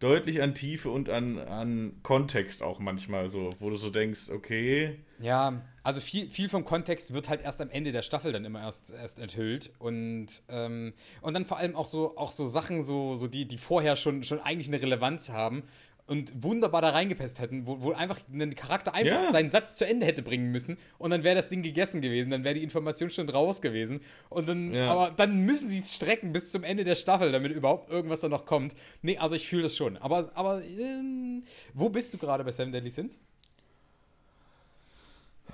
Deutlich 0.00 0.42
an 0.42 0.54
Tiefe 0.54 0.90
und 0.90 1.08
an, 1.08 1.38
an 1.38 1.98
Kontext 2.02 2.62
auch 2.62 2.78
manchmal 2.78 3.30
so, 3.30 3.50
wo 3.58 3.70
du 3.70 3.76
so 3.76 3.90
denkst, 3.90 4.30
okay, 4.30 4.98
ja, 5.20 5.62
also 5.82 6.00
viel, 6.00 6.28
viel 6.28 6.48
vom 6.48 6.64
Kontext 6.64 7.14
wird 7.14 7.28
halt 7.28 7.42
erst 7.42 7.60
am 7.60 7.70
Ende 7.70 7.92
der 7.92 8.02
Staffel 8.02 8.32
dann 8.32 8.44
immer 8.44 8.60
erst, 8.60 8.90
erst 8.90 9.18
enthüllt. 9.18 9.70
Und, 9.78 10.26
ähm, 10.48 10.92
und 11.22 11.34
dann 11.34 11.44
vor 11.44 11.58
allem 11.58 11.76
auch 11.76 11.86
so, 11.86 12.16
auch 12.16 12.30
so 12.30 12.46
Sachen, 12.46 12.82
so, 12.82 13.16
so 13.16 13.26
die, 13.26 13.46
die 13.46 13.58
vorher 13.58 13.96
schon, 13.96 14.22
schon 14.22 14.40
eigentlich 14.40 14.68
eine 14.68 14.82
Relevanz 14.82 15.30
haben 15.30 15.62
und 16.06 16.42
wunderbar 16.42 16.82
da 16.82 16.90
reingepasst 16.90 17.38
hätten, 17.38 17.66
wo, 17.66 17.80
wo 17.80 17.92
einfach 17.92 18.20
ein 18.32 18.54
Charakter 18.54 18.94
einfach 18.94 19.24
ja. 19.24 19.32
seinen 19.32 19.50
Satz 19.50 19.76
zu 19.76 19.86
Ende 19.86 20.04
hätte 20.04 20.22
bringen 20.22 20.50
müssen 20.50 20.76
und 20.98 21.10
dann 21.10 21.24
wäre 21.24 21.34
das 21.34 21.48
Ding 21.48 21.62
gegessen 21.62 22.02
gewesen, 22.02 22.30
dann 22.30 22.44
wäre 22.44 22.54
die 22.54 22.62
Information 22.62 23.08
schon 23.10 23.28
raus 23.28 23.62
gewesen. 23.62 24.00
Und 24.28 24.48
dann, 24.48 24.74
ja. 24.74 24.90
aber 24.90 25.10
dann 25.16 25.40
müssen 25.46 25.70
sie 25.70 25.78
es 25.78 25.94
strecken 25.94 26.32
bis 26.32 26.52
zum 26.52 26.62
Ende 26.62 26.84
der 26.84 26.96
Staffel, 26.96 27.32
damit 27.32 27.52
überhaupt 27.52 27.88
irgendwas 27.90 28.20
da 28.20 28.28
noch 28.28 28.44
kommt. 28.44 28.74
Nee, 29.02 29.16
also 29.16 29.34
ich 29.34 29.48
fühle 29.48 29.62
das 29.62 29.76
schon. 29.76 29.96
Aber, 29.96 30.30
aber 30.34 30.62
äh, 30.62 31.42
wo 31.72 31.88
bist 31.88 32.12
du 32.12 32.18
gerade 32.18 32.44
bei 32.44 32.52
Seven 32.52 32.72
Deadly 32.72 32.90
Sins? 32.90 33.20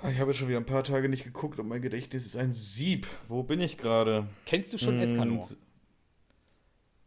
Ich 0.09 0.19
habe 0.19 0.31
jetzt 0.31 0.39
schon 0.39 0.47
wieder 0.47 0.57
ein 0.57 0.65
paar 0.65 0.83
Tage 0.83 1.09
nicht 1.09 1.23
geguckt 1.23 1.59
und 1.59 1.67
mein 1.67 1.81
Gedächtnis 1.81 2.25
ist 2.25 2.35
ein 2.35 2.53
Sieb. 2.53 3.05
Wo 3.27 3.43
bin 3.43 3.61
ich 3.61 3.77
gerade? 3.77 4.27
Kennst 4.45 4.73
du 4.73 4.79
schon 4.79 4.95
hm, 4.95 5.01
Escanor? 5.01 5.47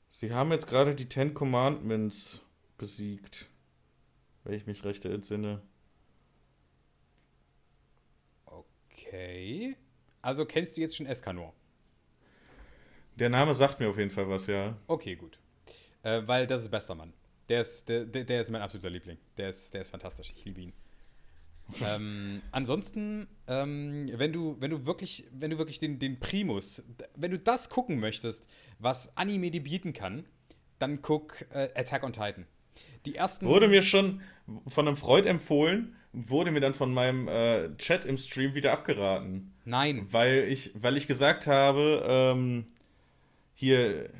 Sie 0.09 0.33
haben 0.33 0.53
jetzt 0.53 0.69
gerade 0.69 0.95
die 0.95 1.09
Ten 1.09 1.35
Commandments 1.35 2.43
besiegt. 2.85 3.47
Wenn 4.45 4.53
ich 4.53 4.67
mich 4.67 4.85
recht 4.85 5.07
entsinne. 5.07 5.63
Okay. 8.45 9.75
Also 10.21 10.45
kennst 10.45 10.77
du 10.77 10.83
jetzt 10.83 10.95
schon 10.95 11.07
Escanor? 11.07 11.55
Der 13.15 13.31
Name 13.31 13.55
sagt 13.55 13.81
mir 13.81 13.89
auf 13.89 13.97
jeden 13.97 14.11
Fall 14.11 14.29
was, 14.29 14.47
ja. 14.49 14.77
Okay, 14.87 15.17
gut. 15.17 15.39
Äh, 16.03 16.23
weil 16.27 16.47
das 16.47 16.61
ist 16.61 16.71
bester 16.71 16.95
Mann. 16.95 17.15
Der 17.49 17.63
ist, 17.63 17.89
der, 17.89 18.05
der 18.05 18.41
ist 18.43 18.51
mein 18.51 18.61
absoluter 18.61 18.91
Liebling. 18.91 19.17
Der 19.39 19.49
ist, 19.49 19.73
der 19.73 19.81
ist 19.81 19.89
fantastisch. 19.89 20.35
Ich 20.37 20.45
liebe 20.45 20.61
ihn 20.61 20.73
ähm, 21.83 22.43
ansonsten, 22.53 23.27
ähm, 23.47 24.11
wenn 24.13 24.35
du, 24.35 24.57
wenn 24.61 24.71
du 24.71 24.85
wirklich, 24.85 25.25
wenn 25.33 25.51
du 25.51 25.57
wirklich 25.57 25.79
den, 25.79 25.99
den 25.99 26.21
Primus, 26.21 26.83
wenn 27.17 27.31
du 27.31 27.39
das 27.39 27.71
gucken 27.71 27.99
möchtest, 27.99 28.47
was 28.79 29.17
Anime 29.17 29.51
dir 29.51 29.63
bieten 29.63 29.95
kann, 29.95 30.27
dann 30.79 31.01
guck 31.01 31.47
äh, 31.55 31.71
Attack 31.75 32.03
on 32.03 32.13
Titan. 32.13 32.47
Die 33.07 33.17
ersten. 33.17 33.47
Wurde 33.47 33.69
mir 33.69 33.83
schon 33.83 34.21
von 34.67 34.87
einem 34.87 34.97
Freund 34.97 35.27
empfohlen, 35.27 35.95
wurde 36.13 36.51
mir 36.51 36.61
dann 36.61 36.75
von 36.75 36.93
meinem 36.93 37.29
äh, 37.29 37.77
Chat 37.77 38.05
im 38.05 38.19
Stream 38.19 38.55
wieder 38.55 38.73
abgeraten. 38.73 39.53
Nein. 39.65 40.07
Weil 40.11 40.47
ich, 40.49 40.71
weil 40.75 40.97
ich 40.97 41.07
gesagt 41.07 41.47
habe, 41.47 42.05
ähm, 42.07 42.67
hier, 43.55 44.11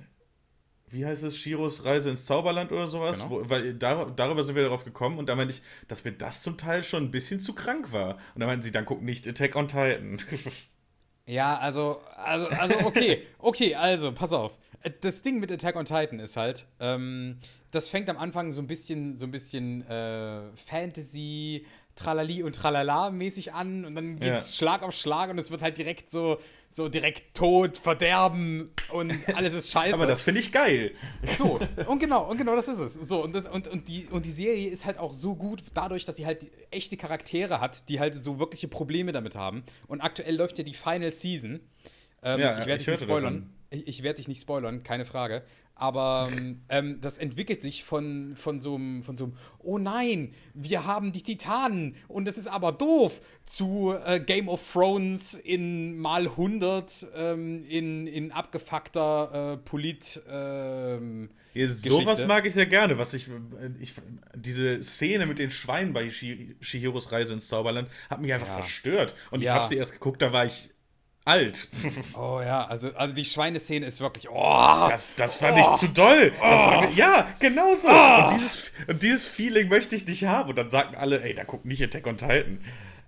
wie 0.89 1.05
heißt 1.05 1.25
es, 1.25 1.37
Shiros 1.37 1.85
Reise 1.85 2.11
ins 2.11 2.25
Zauberland 2.25 2.73
oder 2.73 2.87
sowas, 2.87 3.19
genau. 3.19 3.31
Wo, 3.31 3.51
weil 3.51 3.75
dar, 3.75 4.11
darüber 4.11 4.43
sind 4.43 4.55
wir 4.55 4.63
darauf 4.63 4.85
gekommen 4.85 5.19
und 5.19 5.29
da 5.29 5.35
meinte 5.35 5.55
ich, 5.55 5.63
dass 5.89 6.05
mir 6.05 6.13
das 6.13 6.43
zum 6.43 6.57
Teil 6.57 6.83
schon 6.83 7.05
ein 7.05 7.11
bisschen 7.11 7.41
zu 7.41 7.55
krank 7.55 7.93
war. 7.93 8.17
Und 8.35 8.41
da 8.41 8.47
meinten 8.47 8.63
sie, 8.63 8.73
dann 8.73 8.85
guck 8.85 9.03
nicht 9.03 9.27
Attack 9.29 9.57
on 9.57 9.69
Titan. 9.69 10.19
ja, 11.27 11.57
also, 11.59 12.01
also, 12.17 12.49
also 12.49 12.87
okay, 12.87 13.27
okay, 13.39 13.75
also, 13.75 14.13
pass 14.13 14.33
auf. 14.33 14.57
Das 15.01 15.23
Ding 15.23 15.41
mit 15.41 15.51
Attack 15.51 15.77
on 15.77 15.87
Titan 15.87 16.21
ist 16.21 16.37
halt, 16.37 16.67
ähm, 16.79 17.39
das 17.71 17.89
fängt 17.89 18.09
am 18.11 18.19
Anfang 18.19 18.53
so 18.53 18.61
ein 18.61 18.67
bisschen, 18.67 19.15
so 19.15 19.27
ein 19.27 19.31
bisschen 19.31 19.83
äh, 19.89 20.43
Fantasy, 20.57 21.65
Tralali 21.97 22.43
und 22.43 22.55
Tralala 22.55 23.11
mäßig 23.11 23.53
an 23.53 23.85
und 23.85 23.95
dann 23.95 24.19
geht's 24.19 24.51
ja. 24.51 24.57
Schlag 24.57 24.83
auf 24.83 24.95
Schlag 24.95 25.31
und 25.31 25.39
es 25.39 25.51
wird 25.51 25.63
halt 25.63 25.79
direkt 25.79 26.11
so, 26.11 26.39
so 26.69 26.89
direkt 26.89 27.35
Tod, 27.37 27.79
Verderben 27.79 28.71
und 28.91 29.13
alles 29.35 29.55
ist 29.55 29.71
scheiße. 29.71 29.95
Aber 29.95 30.07
das 30.07 30.23
finde 30.23 30.41
ich 30.41 30.51
geil. 30.51 30.93
So, 31.39 31.61
und 31.87 32.01
genau, 32.01 32.29
und 32.29 32.37
genau 32.37 32.57
das 32.57 32.67
ist 32.67 32.81
es. 32.81 32.95
So, 32.95 33.23
und, 33.23 33.37
und, 33.49 33.69
und, 33.69 33.89
die, 33.89 34.07
und 34.11 34.27
die 34.27 34.33
Serie 34.33 34.69
ist 34.69 34.87
halt 34.87 34.99
auch 34.99 35.13
so 35.13 35.37
gut 35.37 35.63
dadurch, 35.73 36.05
dass 36.05 36.17
sie 36.17 36.27
halt 36.27 36.51
echte 36.73 36.97
Charaktere 36.97 37.61
hat, 37.61 37.89
die 37.89 38.01
halt 38.01 38.15
so 38.15 38.41
wirkliche 38.41 38.67
Probleme 38.67 39.13
damit 39.13 39.37
haben. 39.37 39.63
Und 39.87 40.01
aktuell 40.01 40.37
läuft 40.37 40.59
ja 40.59 40.65
die 40.65 40.75
Final 40.75 41.13
Season. 41.13 41.61
Ähm, 42.25 42.41
ja, 42.41 42.59
ich 42.59 42.67
werde 42.67 42.79
dich 42.79 42.89
nicht 42.89 43.03
spoilern. 43.03 43.53
ich, 43.71 43.87
ich 43.87 44.03
werde 44.03 44.17
dich 44.17 44.29
nicht 44.29 44.41
spoilern, 44.41 44.83
keine 44.83 45.05
Frage. 45.05 45.45
Aber 45.77 46.29
ähm, 46.69 47.01
das 47.01 47.19
entwickelt 47.19 47.61
sich 47.61 47.83
von, 47.83 48.35
von, 48.37 48.61
so 48.61 48.77
einem, 48.77 49.03
von 49.03 49.17
so 49.17 49.25
einem, 49.25 49.37
oh 49.59 49.79
nein, 49.79 50.33
wir 50.55 50.87
haben 50.87 51.13
die 51.13 51.23
Titanen 51.23 51.97
und 52.07 52.27
das 52.27 52.39
ist 52.39 52.47
aber 52.47 52.71
doof, 52.71 53.21
zu 53.45 53.95
äh, 54.07 54.21
Game 54.21 54.49
of 54.49 54.73
Thrones 54.73 55.35
in 55.35 55.99
mal 55.99 56.27
100 56.27 57.07
ähm, 57.17 57.65
in, 57.69 58.07
in 58.07 58.31
abgefuckter 58.31 59.55
äh, 59.55 59.57
Polit. 59.57 60.23
Ähm, 60.31 61.31
ja, 61.55 61.69
sowas 61.69 62.25
mag 62.27 62.47
ich 62.47 62.55
sehr 62.55 62.67
gerne. 62.67 62.99
Was 62.99 63.15
ich, 63.15 63.29
ich, 63.81 63.95
diese 64.35 64.83
Szene 64.83 65.27
mit 65.27 65.39
den 65.39 65.51
Schweinen 65.51 65.93
bei 65.93 66.11
Shihiros 66.11 67.13
Reise 67.13 67.33
ins 67.33 67.49
Zauberland 67.49 67.89
hat 68.11 68.21
mich 68.21 68.33
einfach 68.33 68.49
ja. 68.49 68.55
verstört. 68.55 69.15
Und 69.31 69.43
ja. 69.43 69.53
ich 69.53 69.59
habe 69.59 69.69
sie 69.69 69.77
erst 69.77 69.93
geguckt, 69.93 70.23
da 70.23 70.33
war 70.33 70.47
ich 70.47 70.74
alt. 71.25 71.69
Oh 72.15 72.41
ja, 72.43 72.67
also, 72.67 72.95
also 72.95 73.15
die 73.15 73.25
Schweineszene 73.25 73.87
ist 73.87 74.01
wirklich. 74.01 74.29
Oh, 74.31 74.89
das, 74.91 75.15
das 75.17 75.37
fand 75.37 75.57
oh, 75.57 75.61
ich 75.61 75.81
zu 75.81 75.89
doll. 75.89 76.33
Oh, 76.39 76.43
war, 76.43 76.91
ja, 76.91 77.29
genau 77.39 77.75
so. 77.75 77.89
Oh. 77.89 78.29
Und, 78.29 78.41
dieses, 78.41 78.73
und 78.87 79.03
dieses 79.03 79.27
Feeling 79.27 79.69
möchte 79.69 79.97
ich 79.97 80.07
nicht 80.07 80.25
haben. 80.25 80.51
Und 80.51 80.57
dann 80.57 80.71
sagten 80.71 80.95
alle, 80.97 81.23
ey, 81.23 81.35
da 81.35 81.45
guckt 81.45 81.65
nicht 81.65 81.83
Attack 81.83 82.07
on 82.07 82.17
Titan. 82.17 82.61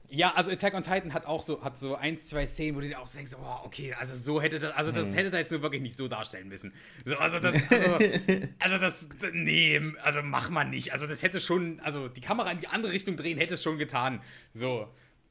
Ja, 0.09 0.33
also 0.35 0.51
Attack 0.51 0.75
on 0.75 0.83
Titan 0.83 1.13
hat 1.15 1.27
auch 1.27 1.43
so, 1.43 1.63
hat 1.63 1.77
so 1.77 1.97
ein, 1.97 2.17
zwei 2.17 2.47
Szenen, 2.47 2.77
wo 2.77 2.81
du 2.81 2.89
dir 2.89 3.01
auch 3.01 3.09
denkst, 3.09 3.33
oh, 3.41 3.65
okay, 3.65 3.93
also 3.95 4.15
so 4.15 4.41
hätte 4.41 4.61
das, 4.61 4.73
also 4.73 4.93
das 4.93 5.11
hm. 5.11 5.15
hätte 5.15 5.31
da 5.31 5.39
jetzt 5.39 5.51
so 5.51 5.63
wirklich 5.63 5.83
nicht 5.83 5.97
so 5.97 6.07
darstellen 6.07 6.49
müssen. 6.49 6.73
So, 7.05 7.17
also 7.17 7.41
das, 7.41 7.55
also, 7.71 7.99
also 8.61 8.79
das, 8.79 9.09
nee, 9.33 9.81
also 10.03 10.23
mach 10.23 10.49
mal 10.49 10.65
nicht. 10.65 10.93
Also 10.93 11.07
das 11.07 11.23
hätte 11.23 11.41
schon, 11.41 11.81
also 11.81 12.09
die 12.09 12.21
Kamera 12.21 12.53
in 12.53 12.61
die 12.61 12.69
andere 12.69 12.93
Richtung 12.93 13.17
drehen 13.17 13.39
hätte 13.39 13.55
es 13.55 13.63
schon 13.63 13.79
getan. 13.79 14.21
So. 14.53 14.89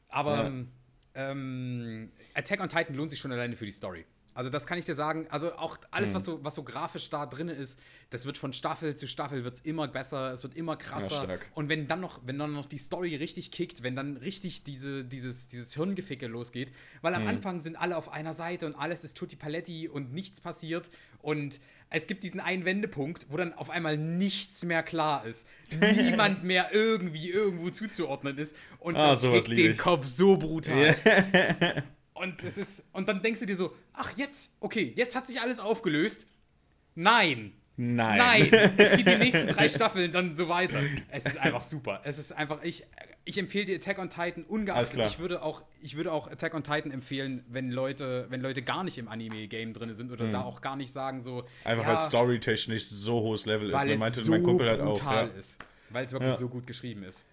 Aber 0.10 0.44
ja. 0.44 0.52
Ähm, 1.16 2.12
Attack 2.34 2.62
on 2.62 2.70
Titan 2.70 2.96
lohnt 2.96 3.12
sich 3.12 3.20
schon 3.20 3.32
alleine 3.32 3.56
für 3.56 3.66
die 3.66 3.72
Story. 3.72 4.06
Also 4.36 4.50
das 4.50 4.68
kann 4.68 4.78
ich 4.78 4.86
dir 4.86 4.94
sagen. 4.96 5.26
Also 5.32 5.54
auch 5.54 5.78
alles, 5.92 6.12
mhm. 6.12 6.16
was, 6.16 6.26
so, 6.26 6.44
was 6.44 6.56
so 6.56 6.64
grafisch 6.64 7.10
da 7.10 7.26
drin 7.26 7.48
ist, 7.48 7.80
das 8.10 8.26
wird 8.26 8.38
von 8.38 8.54
Staffel 8.54 8.96
zu 8.96 9.08
Staffel 9.08 9.44
wird's 9.46 9.62
immer 9.62 9.88
besser, 9.88 10.34
es 10.34 10.44
wird 10.44 10.56
immer 10.56 10.76
krasser. 10.76 11.28
Ja, 11.28 11.38
und 11.54 11.70
wenn 11.70 11.88
dann 11.88 12.02
noch, 12.02 12.20
wenn 12.26 12.38
dann 12.38 12.54
noch 12.54 12.66
die 12.66 12.78
Story 12.78 13.16
richtig 13.16 13.52
kickt, 13.52 13.82
wenn 13.82 13.96
dann 13.96 14.18
richtig 14.18 14.64
diese, 14.64 15.06
dieses, 15.06 15.48
dieses 15.48 15.74
Hirngeficke 15.74 16.28
losgeht, 16.28 16.72
weil 17.02 17.16
am 17.16 17.24
mhm. 17.24 17.30
Anfang 17.30 17.62
sind 17.62 17.78
alle 17.78 17.96
auf 17.96 18.12
einer 18.12 18.34
Seite 18.34 18.66
und 18.66 18.76
alles 18.76 19.06
ist 19.06 19.16
tutti 19.18 19.38
paletti 19.38 19.88
und 19.88 20.14
nichts 20.14 20.42
passiert 20.42 20.92
und 21.20 21.62
es 21.90 22.08
gibt 22.08 22.24
diesen 22.24 22.42
einen 22.42 22.66
Wendepunkt, 22.66 23.28
wo 23.30 23.38
dann 23.38 23.54
auf 23.54 23.70
einmal 23.70 23.96
nichts 23.96 24.66
mehr 24.66 24.84
klar 24.84 25.26
ist. 25.26 25.48
Niemand 25.80 26.44
mehr 26.44 26.70
irgendwie 26.74 27.30
irgendwo 27.30 27.70
zuzuordnen 27.70 28.38
ist. 28.38 28.56
Und 28.80 28.96
ah, 28.98 29.12
das 29.12 29.22
fickt 29.22 29.58
den. 29.58 29.78
Kopf 29.78 30.06
so 30.06 30.36
brutal. 30.38 30.96
Und 32.16 32.44
es 32.44 32.58
ist, 32.58 32.84
und 32.94 33.10
dann 33.10 33.22
denkst 33.22 33.42
du 33.42 33.46
dir 33.46 33.58
so, 33.58 33.76
ach 33.94 34.18
jetzt, 34.18 34.54
okay, 34.62 34.94
jetzt 34.96 35.16
hat 35.16 35.28
sich 35.28 35.42
alles 35.42 35.60
aufgelöst. 35.60 36.28
Nein. 36.96 37.52
Nein. 37.76 38.18
Nein. 38.18 38.54
Es 38.78 38.96
geht 38.96 39.06
die 39.06 39.18
nächsten 39.18 39.48
drei 39.48 39.68
Staffeln 39.70 40.14
dann 40.14 40.34
so 40.34 40.48
weiter. 40.48 40.80
Es 41.10 41.26
ist 41.26 41.38
einfach 41.38 41.62
super. 41.62 42.00
Es 42.06 42.18
ist 42.18 42.32
einfach, 42.32 42.64
ich, 42.64 42.86
ich 43.26 43.38
empfehle 43.38 43.66
dir 43.66 43.76
Attack 43.76 44.00
on 44.00 44.10
Titan 44.10 44.46
ungeachtet. 44.46 44.98
Ich 45.06 45.20
würde, 45.20 45.42
auch, 45.42 45.64
ich 45.82 45.98
würde 45.98 46.14
auch 46.14 46.32
Attack 46.32 46.54
on 46.54 46.64
Titan 46.64 46.92
empfehlen, 46.92 47.44
wenn 47.50 47.70
Leute, 47.70 48.28
wenn 48.30 48.40
Leute 48.40 48.62
gar 48.62 48.86
nicht 48.86 48.98
im 48.98 49.10
Anime-Game 49.10 49.74
drin 49.74 49.94
sind 49.94 50.10
oder 50.10 50.24
hm. 50.24 50.32
da 50.32 50.44
auch 50.44 50.62
gar 50.62 50.78
nicht 50.78 50.94
sagen 50.94 51.20
so. 51.20 51.44
Einfach 51.66 51.84
ja, 51.84 51.90
weil 51.90 51.98
storytechnisch 51.98 52.86
so 52.86 53.20
hohes 53.20 53.46
Level 53.46 53.68
ist. 53.68 53.76
Weil 53.76 53.92
es 53.92 54.00
meinte 54.00 54.22
so 54.22 54.32
mein 54.32 54.42
Kumpel 54.44 54.70
halt 54.70 54.80
auch. 54.80 55.04
Ja. 55.04 55.24
ist. 55.24 55.60
Weil 55.90 56.06
es 56.06 56.14
wirklich 56.14 56.32
ja. 56.32 56.38
so 56.38 56.48
gut 56.48 56.66
geschrieben 56.66 57.04
ist. 57.04 57.26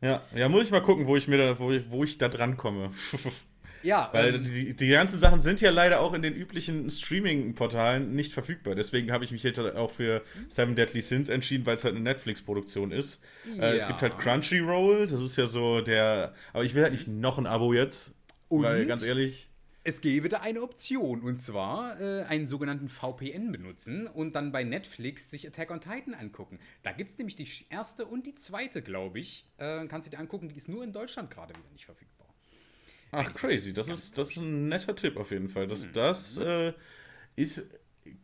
Ja, 0.00 0.20
ja, 0.34 0.48
muss 0.48 0.64
ich 0.64 0.72
mal 0.72 0.82
gucken, 0.82 1.06
wo 1.06 1.16
ich 1.16 1.28
mir 1.28 1.38
da, 1.38 1.58
wo 1.60 1.70
ich, 1.70 1.88
wo 1.88 2.02
ich 2.02 2.18
da 2.18 2.28
dran 2.28 2.56
komme. 2.56 2.90
Ja. 3.82 4.08
Weil 4.12 4.36
ähm, 4.36 4.44
die, 4.44 4.74
die 4.74 4.88
ganzen 4.88 5.18
Sachen 5.18 5.40
sind 5.40 5.60
ja 5.60 5.70
leider 5.70 6.00
auch 6.00 6.12
in 6.14 6.22
den 6.22 6.34
üblichen 6.34 6.90
Streaming-Portalen 6.90 8.14
nicht 8.14 8.32
verfügbar. 8.32 8.74
Deswegen 8.74 9.12
habe 9.12 9.24
ich 9.24 9.30
mich 9.30 9.42
jetzt 9.42 9.58
auch 9.58 9.90
für 9.90 10.22
Seven 10.48 10.74
Deadly 10.74 11.00
Sins 11.00 11.28
entschieden, 11.28 11.66
weil 11.66 11.76
es 11.76 11.84
halt 11.84 11.94
eine 11.94 12.04
Netflix-Produktion 12.04 12.92
ist. 12.92 13.20
Ja. 13.56 13.64
Äh, 13.64 13.76
es 13.76 13.86
gibt 13.86 14.02
halt 14.02 14.18
Crunchyroll, 14.18 15.06
das 15.06 15.20
ist 15.20 15.36
ja 15.36 15.46
so 15.46 15.80
der. 15.80 16.34
Aber 16.52 16.64
ich 16.64 16.74
will 16.74 16.82
halt 16.82 16.92
nicht 16.92 17.08
noch 17.08 17.38
ein 17.38 17.46
Abo 17.46 17.72
jetzt. 17.72 18.14
Und? 18.48 18.64
Weil 18.64 18.86
ganz 18.86 19.04
ehrlich. 19.04 19.48
Es 19.84 20.00
gäbe 20.00 20.28
da 20.28 20.42
eine 20.42 20.62
Option 20.62 21.22
und 21.22 21.40
zwar 21.40 22.00
äh, 22.00 22.22
einen 22.24 22.46
sogenannten 22.46 22.88
VPN 22.88 23.50
benutzen 23.50 24.06
und 24.06 24.36
dann 24.36 24.52
bei 24.52 24.62
Netflix 24.62 25.28
sich 25.28 25.44
Attack 25.44 25.72
on 25.72 25.80
Titan 25.80 26.14
angucken. 26.14 26.60
Da 26.84 26.92
gibt 26.92 27.10
es 27.10 27.18
nämlich 27.18 27.34
die 27.34 27.48
erste 27.68 28.06
und 28.06 28.28
die 28.28 28.36
zweite, 28.36 28.80
glaube 28.80 29.18
ich. 29.18 29.44
Äh, 29.58 29.84
kannst 29.88 30.06
du 30.06 30.12
dir 30.12 30.20
angucken, 30.20 30.48
die 30.48 30.54
ist 30.54 30.68
nur 30.68 30.84
in 30.84 30.92
Deutschland 30.92 31.30
gerade 31.30 31.52
wieder 31.56 31.68
nicht 31.72 31.86
verfügbar. 31.86 32.11
Ach, 33.12 33.32
crazy. 33.34 33.72
Das 33.72 33.88
ist, 33.88 34.18
das 34.18 34.30
ist 34.30 34.38
ein 34.38 34.68
netter 34.68 34.96
Tipp 34.96 35.16
auf 35.16 35.30
jeden 35.30 35.48
Fall. 35.48 35.68
Das, 35.68 35.84
hm. 35.84 35.92
das 35.92 36.38
äh, 36.38 36.72
ist 37.36 37.66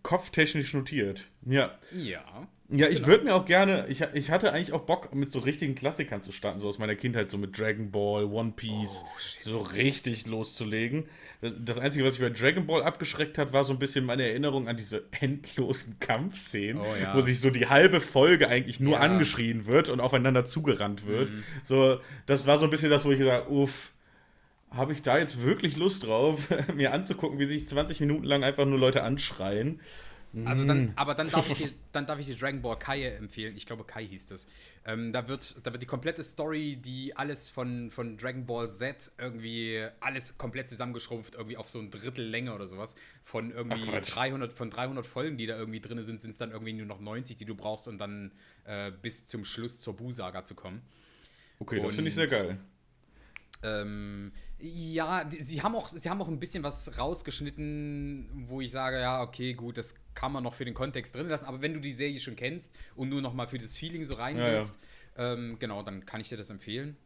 kopftechnisch 0.03 0.75
notiert. 0.75 1.29
Ja. 1.47 1.79
Ja. 1.95 2.49
Ja, 2.71 2.87
ich 2.87 2.97
genau. 2.97 3.09
würde 3.09 3.25
mir 3.25 3.35
auch 3.35 3.47
gerne, 3.47 3.87
ich, 3.89 4.03
ich 4.13 4.31
hatte 4.31 4.53
eigentlich 4.53 4.73
auch 4.73 4.83
Bock, 4.83 5.15
mit 5.15 5.31
so 5.31 5.39
richtigen 5.39 5.75
Klassikern 5.75 6.21
zu 6.21 6.33
starten, 6.33 6.61
so 6.61 6.69
aus 6.69 6.79
meiner 6.79 6.97
Kindheit, 6.97 7.31
so 7.31 7.39
mit 7.39 7.59
Dragon 7.59 7.91
Ball, 7.91 8.25
One 8.25 8.53
Piece, 8.55 9.05
oh, 9.07 9.51
so 9.51 9.61
richtig 9.61 10.27
loszulegen. 10.27 11.05
Das 11.41 11.79
Einzige, 11.79 12.05
was 12.05 12.19
mich 12.19 12.29
bei 12.29 12.39
Dragon 12.39 12.67
Ball 12.67 12.83
abgeschreckt 12.83 13.39
hat, 13.39 13.55
war 13.55 13.65
so 13.65 13.73
ein 13.73 13.79
bisschen 13.79 14.05
meine 14.05 14.25
Erinnerung 14.25 14.69
an 14.69 14.77
diese 14.77 15.05
endlosen 15.19 15.99
Kampfszenen, 15.99 16.83
oh, 16.83 16.95
ja. 17.03 17.15
wo 17.15 17.23
sich 17.23 17.41
so 17.41 17.49
die 17.49 17.69
halbe 17.69 18.03
Folge 18.03 18.49
eigentlich 18.49 18.81
nur 18.81 18.95
ja. 18.95 19.01
angeschrien 19.01 19.65
wird 19.65 19.89
und 19.89 20.01
aufeinander 20.01 20.45
zugerannt 20.45 21.07
wird. 21.07 21.31
Mhm. 21.31 21.45
So, 21.63 22.01
das 22.27 22.47
war 22.47 22.59
so 22.59 22.65
ein 22.65 22.71
bisschen 22.71 22.91
das, 22.91 23.07
wo 23.07 23.13
ich 23.13 23.19
gesagt 23.19 23.49
uff, 23.49 23.93
habe 24.71 24.93
ich 24.93 25.03
da 25.03 25.19
jetzt 25.19 25.43
wirklich 25.43 25.77
Lust 25.77 26.05
drauf, 26.05 26.49
mir 26.75 26.93
anzugucken, 26.93 27.39
wie 27.39 27.47
sich 27.47 27.69
20 27.69 28.01
Minuten 28.01 28.25
lang 28.25 28.45
einfach 28.45 28.65
nur 28.65 28.79
Leute 28.79 29.03
anschreien. 29.03 29.81
Also 30.45 30.65
dann, 30.67 30.89
hm. 30.89 30.93
aber 30.97 31.15
dann 31.15 31.31
darf, 31.31 31.49
ich 31.49 31.57
dir, 31.59 31.71
dann 31.91 32.07
darf 32.07 32.19
ich 32.19 32.27
dir 32.27 32.37
Dragon 32.37 32.61
Ball 32.61 32.79
Kai 32.79 33.07
empfehlen. 33.07 33.57
Ich 33.57 33.65
glaube, 33.65 33.85
Kai 33.85 34.07
hieß 34.07 34.27
das. 34.27 34.47
Ähm, 34.85 35.11
da, 35.11 35.27
wird, 35.27 35.57
da 35.63 35.73
wird 35.73 35.83
die 35.83 35.87
komplette 35.87 36.23
Story, 36.23 36.77
die 36.77 37.17
alles 37.17 37.49
von, 37.49 37.91
von 37.91 38.19
Dragon 38.19 38.45
Ball 38.45 38.69
Z 38.69 39.11
irgendwie 39.17 39.87
alles 40.01 40.37
komplett 40.37 40.69
zusammengeschrumpft, 40.69 41.35
irgendwie 41.35 41.57
auf 41.57 41.71
so 41.71 41.79
ein 41.79 41.91
Drittel 41.91 42.27
Länge 42.27 42.55
oder 42.55 42.67
sowas. 42.67 42.95
Von 43.23 43.53
irgendwie 43.53 43.91
Ach, 43.91 44.01
300, 44.03 44.53
von 44.53 44.69
300 44.69 45.07
Folgen, 45.07 45.39
die 45.39 45.47
da 45.47 45.57
irgendwie 45.57 45.81
drin 45.81 46.01
sind, 46.03 46.21
sind 46.21 46.33
es 46.33 46.39
dann 46.39 46.51
irgendwie 46.51 46.75
nur 46.75 46.87
noch 46.87 47.01
90, 47.01 47.37
die 47.37 47.47
du 47.47 47.55
brauchst, 47.55 47.89
um 47.89 47.97
dann 47.97 48.33
äh, 48.65 48.93
bis 48.93 49.27
zum 49.27 49.47
Schluss 49.47 49.81
zur 49.81 49.97
Bu-Saga 49.97 50.45
zu 50.45 50.55
kommen. 50.55 50.83
Okay, 51.59 51.79
Und, 51.79 51.87
das 51.87 51.95
finde 51.95 52.11
ich 52.11 52.15
sehr 52.15 52.27
geil. 52.27 52.59
Ähm, 53.63 54.33
ja, 54.61 55.25
die, 55.25 55.43
sie 55.43 55.63
haben, 55.63 55.75
auch, 55.77 55.89
sie 55.89 56.11
haben 56.11 56.21
auch 56.21 56.29
ein 56.29 56.41
bisschen 56.41 56.63
was 56.65 56.99
rausgeschnitten, 56.99 58.29
wo 58.49 58.61
ich 58.61 58.71
sage, 58.71 59.01
ja, 59.01 59.23
okay, 59.23 59.55
gut, 59.55 59.79
das 59.79 59.95
kann 60.15 60.33
man 60.33 60.43
noch 60.43 60.55
für 60.55 60.65
den 60.65 60.75
Kontext 60.75 61.15
drin 61.15 61.29
lassen, 61.29 61.45
aber 61.45 61.63
wenn 61.63 61.75
du 61.75 61.81
die 61.81 61.93
Serie 61.93 62.19
schon 62.19 62.35
kennst 62.35 62.73
und 62.97 63.09
nur 63.09 63.23
noch 63.23 63.35
mal 63.35 63.47
für 63.47 63.59
das 63.59 63.77
Feeling 63.77 64.05
so 64.05 64.15
rein 64.15 64.37
ja, 64.37 64.45
willst, 64.47 64.75
ja. 65.17 65.33
Ähm, 65.33 65.59
genau, 65.59 65.83
dann 65.83 66.05
kann 66.07 66.21
ich 66.21 66.29
dir 66.29 66.37
das 66.37 66.51
empfehlen. 66.51 66.97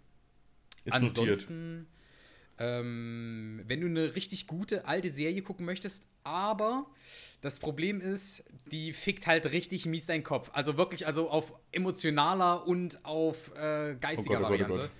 Ist 0.84 0.94
Ansonsten, 0.94 1.86
ähm, 2.58 3.62
wenn 3.66 3.80
du 3.80 3.86
eine 3.86 4.14
richtig 4.14 4.46
gute 4.46 4.86
alte 4.86 5.10
Serie 5.10 5.42
gucken 5.42 5.66
möchtest, 5.66 6.08
aber 6.24 6.86
das 7.40 7.58
Problem 7.58 8.00
ist, 8.00 8.44
die 8.70 8.92
fickt 8.92 9.26
halt 9.26 9.52
richtig 9.52 9.86
mies 9.86 10.06
deinen 10.06 10.24
Kopf. 10.24 10.50
Also 10.54 10.76
wirklich, 10.76 11.06
also 11.06 11.28
auf 11.28 11.52
emotionaler 11.70 12.66
und 12.66 13.04
auf 13.04 13.54
äh, 13.56 13.96
geistiger 14.00 14.38
oh 14.38 14.48
Gott, 14.48 14.52
oh 14.52 14.58
Gott, 14.58 14.70
oh 14.70 14.74
Variante. 14.74 14.90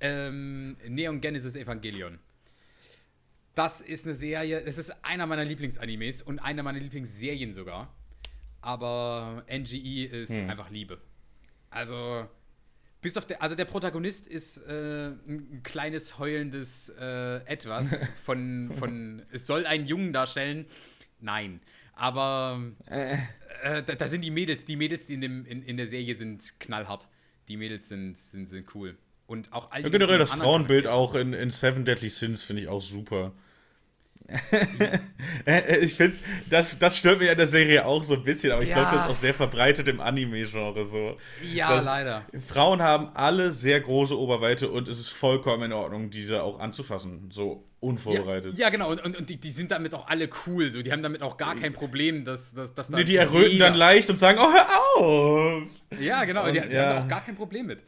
Ähm, 0.00 0.76
Neon 0.88 1.20
Genesis 1.20 1.56
Evangelion. 1.56 2.18
Das 3.54 3.80
ist 3.80 4.04
eine 4.04 4.14
Serie, 4.14 4.62
das 4.62 4.76
ist 4.76 4.92
einer 5.02 5.26
meiner 5.26 5.44
Lieblingsanimes 5.44 6.20
und 6.20 6.38
einer 6.40 6.62
meiner 6.62 6.78
Lieblingsserien 6.78 7.52
sogar. 7.52 7.94
Aber 8.60 9.44
NGE 9.48 10.04
ist 10.04 10.30
hm. 10.30 10.50
einfach 10.50 10.70
Liebe. 10.70 11.00
Also, 11.70 12.28
bis 13.00 13.16
auf 13.16 13.24
der, 13.24 13.40
also 13.40 13.54
der 13.54 13.64
Protagonist 13.64 14.26
ist 14.26 14.58
äh, 14.58 15.12
ein 15.26 15.62
kleines 15.62 16.18
heulendes 16.18 16.92
äh, 17.00 17.36
Etwas 17.46 18.08
von, 18.24 18.72
von, 18.74 19.22
es 19.30 19.46
soll 19.46 19.64
einen 19.64 19.86
Jungen 19.86 20.12
darstellen. 20.12 20.66
Nein. 21.20 21.60
Aber 21.94 22.60
äh. 22.90 23.14
äh 23.62 23.82
da, 23.82 23.94
da, 23.94 24.08
sind 24.08 24.22
die 24.22 24.30
Mädels, 24.30 24.64
die 24.64 24.76
Mädels, 24.76 25.06
die 25.06 25.14
in, 25.14 25.20
dem, 25.22 25.46
in, 25.46 25.62
in 25.62 25.76
der 25.76 25.86
Serie 25.86 26.14
sind 26.14 26.60
knallhart. 26.60 27.08
Die 27.48 27.56
Mädels 27.56 27.88
sind, 27.88 28.18
sind, 28.18 28.46
sind 28.46 28.74
cool. 28.74 28.98
Und 29.26 29.52
auch 29.52 29.70
all 29.70 29.82
ja, 29.82 29.88
generell 29.88 30.18
das 30.18 30.32
Frauenbild 30.32 30.86
auch 30.86 31.14
in, 31.14 31.32
in 31.32 31.50
Seven 31.50 31.84
Deadly 31.84 32.08
Sins 32.08 32.44
finde 32.44 32.62
ich 32.62 32.68
auch 32.68 32.80
super. 32.80 33.32
ich 35.80 35.94
finde, 35.94 36.16
das, 36.50 36.78
das 36.78 36.96
stört 36.96 37.20
mir 37.20 37.30
in 37.30 37.38
der 37.38 37.46
Serie 37.46 37.84
auch 37.86 38.02
so 38.02 38.14
ein 38.14 38.24
bisschen, 38.24 38.50
aber 38.50 38.62
ich 38.62 38.70
ja. 38.70 38.74
glaube, 38.74 38.90
das 38.92 39.04
ist 39.04 39.10
auch 39.10 39.20
sehr 39.20 39.34
verbreitet 39.34 39.86
im 39.88 40.00
Anime-Genre 40.00 40.84
so. 40.84 41.16
Ja, 41.42 41.80
leider. 41.80 42.24
Frauen 42.40 42.82
haben 42.82 43.10
alle 43.14 43.52
sehr 43.52 43.80
große 43.80 44.18
Oberweite 44.18 44.68
und 44.68 44.88
es 44.88 44.98
ist 44.98 45.08
vollkommen 45.08 45.64
in 45.64 45.72
Ordnung, 45.72 46.10
diese 46.10 46.42
auch 46.42 46.58
anzufassen, 46.58 47.30
so 47.30 47.68
unvorbereitet. 47.78 48.54
Ja, 48.54 48.66
ja 48.66 48.70
genau, 48.70 48.90
und, 48.90 49.04
und, 49.04 49.16
und 49.16 49.30
die, 49.30 49.38
die, 49.38 49.50
sind 49.50 49.70
damit 49.70 49.94
auch 49.94 50.08
alle 50.08 50.28
cool, 50.46 50.70
so. 50.70 50.82
Die 50.82 50.90
haben 50.90 51.02
damit 51.02 51.22
auch 51.22 51.36
gar 51.36 51.54
kein 51.54 51.72
Problem, 51.72 52.24
dass, 52.24 52.52
dass, 52.52 52.74
dass 52.74 52.88
da. 52.88 52.96
Nee, 52.96 53.04
die 53.04 53.16
erröten 53.16 53.58
dann 53.58 53.74
leicht 53.74 54.10
und 54.10 54.18
sagen, 54.18 54.38
oh, 54.40 54.52
hör 54.52 54.66
auf! 54.96 55.62
Ja, 56.00 56.24
genau, 56.24 56.46
und, 56.46 56.54
die, 56.54 56.60
die 56.60 56.74
ja. 56.74 56.86
haben 56.86 56.96
da 56.96 57.04
auch 57.04 57.08
gar 57.08 57.24
kein 57.24 57.36
Problem 57.36 57.66
mit. 57.66 57.84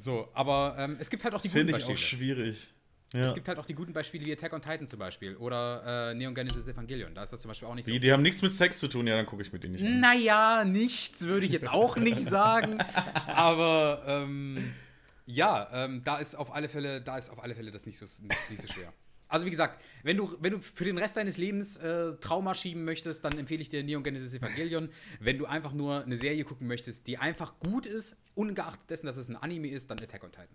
So, 0.00 0.28
aber 0.32 0.76
ähm, 0.78 0.96
es 0.98 1.10
gibt 1.10 1.24
halt 1.24 1.34
auch 1.34 1.42
die 1.42 1.48
guten 1.48 1.66
Finde 1.66 1.78
ich 1.78 1.84
auch 1.84 1.96
schwierig. 1.96 2.68
Ja. 3.12 3.26
Es 3.26 3.34
gibt 3.34 3.48
halt 3.48 3.58
auch 3.58 3.66
die 3.66 3.74
guten 3.74 3.92
Beispiele 3.92 4.24
wie 4.24 4.32
Attack 4.32 4.52
on 4.52 4.62
Titan 4.62 4.86
zum 4.86 4.98
Beispiel 4.98 5.36
oder 5.36 6.10
äh, 6.10 6.14
Neon 6.14 6.34
Genesis 6.34 6.66
Evangelion. 6.68 7.12
Da 7.14 7.24
ist 7.24 7.32
das 7.32 7.42
zum 7.42 7.48
Beispiel 7.48 7.68
auch 7.68 7.74
nicht 7.74 7.84
so. 7.84 7.92
Die, 7.92 7.98
die 8.00 8.12
haben 8.12 8.22
nichts 8.22 8.40
mit 8.40 8.52
Sex 8.52 8.78
zu 8.78 8.88
tun, 8.88 9.06
ja, 9.06 9.16
dann 9.16 9.26
gucke 9.26 9.42
ich 9.42 9.52
mit 9.52 9.64
denen 9.64 9.74
nicht 9.74 9.84
an. 9.84 10.00
Naja, 10.00 10.64
nichts 10.64 11.26
würde 11.26 11.44
ich 11.44 11.52
jetzt 11.52 11.68
auch 11.68 11.96
nicht 11.96 12.22
sagen. 12.30 12.80
Aber 13.26 14.02
ähm, 14.06 14.74
ja, 15.26 15.68
ähm, 15.72 16.02
da 16.04 16.18
ist 16.18 16.36
auf 16.36 16.54
alle 16.54 16.68
Fälle, 16.68 17.02
da 17.02 17.18
ist 17.18 17.30
auf 17.30 17.42
alle 17.42 17.54
Fälle 17.54 17.70
das 17.70 17.84
nicht 17.84 17.98
so, 17.98 18.04
nicht, 18.04 18.50
nicht 18.50 18.62
so 18.62 18.68
schwer. 18.72 18.92
Also 19.30 19.46
wie 19.46 19.50
gesagt, 19.50 19.80
wenn 20.02 20.16
du, 20.16 20.36
wenn 20.40 20.52
du 20.52 20.60
für 20.60 20.84
den 20.84 20.98
Rest 20.98 21.16
deines 21.16 21.36
Lebens 21.36 21.76
äh, 21.76 22.16
Trauma 22.20 22.54
schieben 22.54 22.84
möchtest, 22.84 23.24
dann 23.24 23.38
empfehle 23.38 23.62
ich 23.62 23.68
dir 23.68 23.82
Neon 23.84 24.02
Genesis 24.02 24.34
Evangelion. 24.34 24.90
wenn 25.20 25.38
du 25.38 25.46
einfach 25.46 25.72
nur 25.72 26.04
eine 26.04 26.16
Serie 26.16 26.44
gucken 26.44 26.66
möchtest, 26.66 27.06
die 27.06 27.16
einfach 27.16 27.58
gut 27.60 27.86
ist, 27.86 28.16
ungeachtet 28.34 28.90
dessen, 28.90 29.06
dass 29.06 29.16
es 29.16 29.28
ein 29.28 29.36
Anime 29.36 29.68
ist, 29.68 29.90
dann 29.90 30.00
Attack 30.00 30.24
on 30.24 30.32
Titan. 30.32 30.48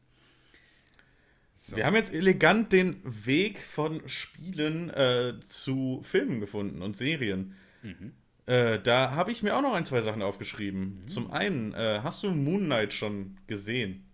So. 1.53 1.77
Wir 1.77 1.85
haben 1.85 1.95
jetzt 1.95 2.13
elegant 2.13 2.73
den 2.73 3.01
Weg 3.05 3.59
von 3.59 4.05
Spielen 4.09 4.89
äh, 4.89 5.39
zu 5.41 6.01
Filmen 6.03 6.41
gefunden 6.41 6.81
und 6.81 6.97
Serien. 6.97 7.55
Mhm. 7.81 8.11
Äh, 8.45 8.79
da 8.81 9.11
habe 9.11 9.31
ich 9.31 9.41
mir 9.41 9.55
auch 9.55 9.61
noch 9.61 9.73
ein, 9.73 9.85
zwei 9.85 10.01
Sachen 10.01 10.21
aufgeschrieben. 10.21 11.03
Mhm. 11.03 11.07
Zum 11.07 11.31
einen, 11.31 11.73
äh, 11.73 12.01
hast 12.03 12.21
du 12.23 12.31
Moon 12.31 12.65
Knight 12.65 12.91
schon 12.91 13.37
gesehen? 13.47 14.05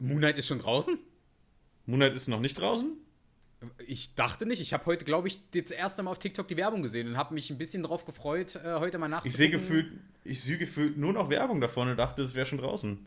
Moon 0.00 0.18
Knight 0.18 0.36
ist 0.36 0.48
schon 0.48 0.58
draußen? 0.58 0.98
Moon 1.86 2.00
Knight 2.00 2.16
ist 2.16 2.26
noch 2.26 2.40
nicht 2.40 2.54
draußen? 2.54 2.92
Ich 3.86 4.14
dachte 4.14 4.46
nicht. 4.46 4.60
Ich 4.60 4.72
habe 4.72 4.86
heute, 4.86 5.04
glaube 5.04 5.28
ich, 5.28 5.38
das 5.50 5.70
erste 5.70 6.02
Mal 6.02 6.10
auf 6.10 6.18
TikTok 6.18 6.48
die 6.48 6.56
Werbung 6.56 6.82
gesehen 6.82 7.08
und 7.08 7.16
habe 7.16 7.34
mich 7.34 7.50
ein 7.50 7.58
bisschen 7.58 7.82
darauf 7.82 8.04
gefreut, 8.04 8.56
äh, 8.56 8.74
heute 8.74 8.98
mal 8.98 9.08
nachzugucken. 9.08 9.30
Ich 9.30 9.36
sehe 9.36 9.50
gefühlt, 9.50 9.92
ich 10.24 10.40
sehe 10.40 10.58
gefühlt 10.58 10.96
nur 10.96 11.12
noch 11.12 11.30
Werbung 11.30 11.60
davon 11.60 11.88
und 11.88 11.96
dachte, 11.96 12.22
es 12.22 12.34
wäre 12.34 12.46
schon 12.46 12.58
draußen. 12.58 13.06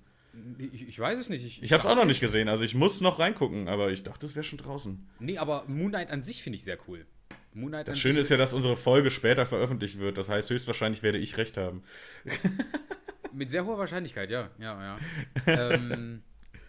Ich, 0.71 0.87
ich, 0.87 0.99
weiß 0.99 1.19
es 1.19 1.29
nicht. 1.29 1.45
Ich, 1.45 1.63
ich 1.63 1.73
habe 1.73 1.81
es 1.81 1.87
auch 1.87 1.95
noch 1.95 2.05
nicht 2.05 2.19
gesehen, 2.19 2.47
also 2.47 2.63
ich 2.63 2.75
muss 2.75 3.01
noch 3.01 3.19
reingucken, 3.19 3.67
aber 3.67 3.89
ich 3.91 4.03
dachte, 4.03 4.25
es 4.25 4.35
wäre 4.35 4.43
schon 4.43 4.59
draußen. 4.59 5.07
Nee, 5.19 5.37
aber 5.37 5.63
Moon 5.67 5.89
Knight 5.89 6.11
an 6.11 6.21
sich 6.21 6.43
finde 6.43 6.57
ich 6.57 6.63
sehr 6.63 6.77
cool. 6.87 7.05
Moon 7.53 7.69
Knight 7.69 7.87
das 7.87 7.97
Schöne 7.97 8.19
ist 8.19 8.29
ja, 8.29 8.37
dass 8.37 8.53
unsere 8.53 8.75
Folge 8.75 9.09
später 9.09 9.45
veröffentlicht 9.45 9.99
wird. 9.99 10.17
Das 10.17 10.29
heißt, 10.29 10.49
höchstwahrscheinlich 10.49 11.01
werde 11.01 11.17
ich 11.17 11.37
recht 11.37 11.57
haben. 11.57 11.83
Mit 13.33 13.51
sehr 13.51 13.65
hoher 13.65 13.77
Wahrscheinlichkeit, 13.77 14.29
ja. 14.29 14.49
ja, 14.59 14.81
ja. 14.81 14.99
ähm, 15.47 16.21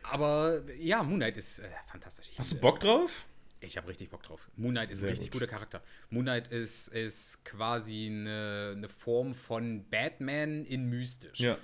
aber 0.03 0.62
ja, 0.78 1.03
Moon 1.03 1.18
Knight 1.18 1.36
ist 1.36 1.61
äh, 1.61 1.68
fantastisch. 1.86 2.30
Hast 2.36 2.53
du 2.53 2.57
Bock 2.57 2.80
drauf? 2.80 3.26
Ich 3.61 3.76
habe 3.76 3.88
richtig 3.88 4.11
Bock 4.11 4.22
drauf. 4.22 4.48
Moon 4.56 4.72
Knight 4.72 4.90
ist 4.90 4.98
Sehr 5.00 5.09
ein 5.09 5.11
richtig 5.11 5.30
gut. 5.30 5.40
guter 5.40 5.50
Charakter. 5.50 5.82
Moon 6.11 6.24
Knight 6.24 6.48
ist, 6.48 6.88
ist 6.88 7.44
quasi 7.44 8.06
eine, 8.06 8.74
eine 8.76 8.88
Form 8.88 9.34
von 9.34 9.84
Batman 9.90 10.64
in 10.64 10.88
mystisch. 10.88 11.40
Ja. 11.40 11.59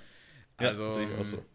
Also, 0.57 0.85
ja, 0.85 0.91
sehe 0.91 1.09
ich 1.09 1.19
auch 1.19 1.25
so. 1.25 1.45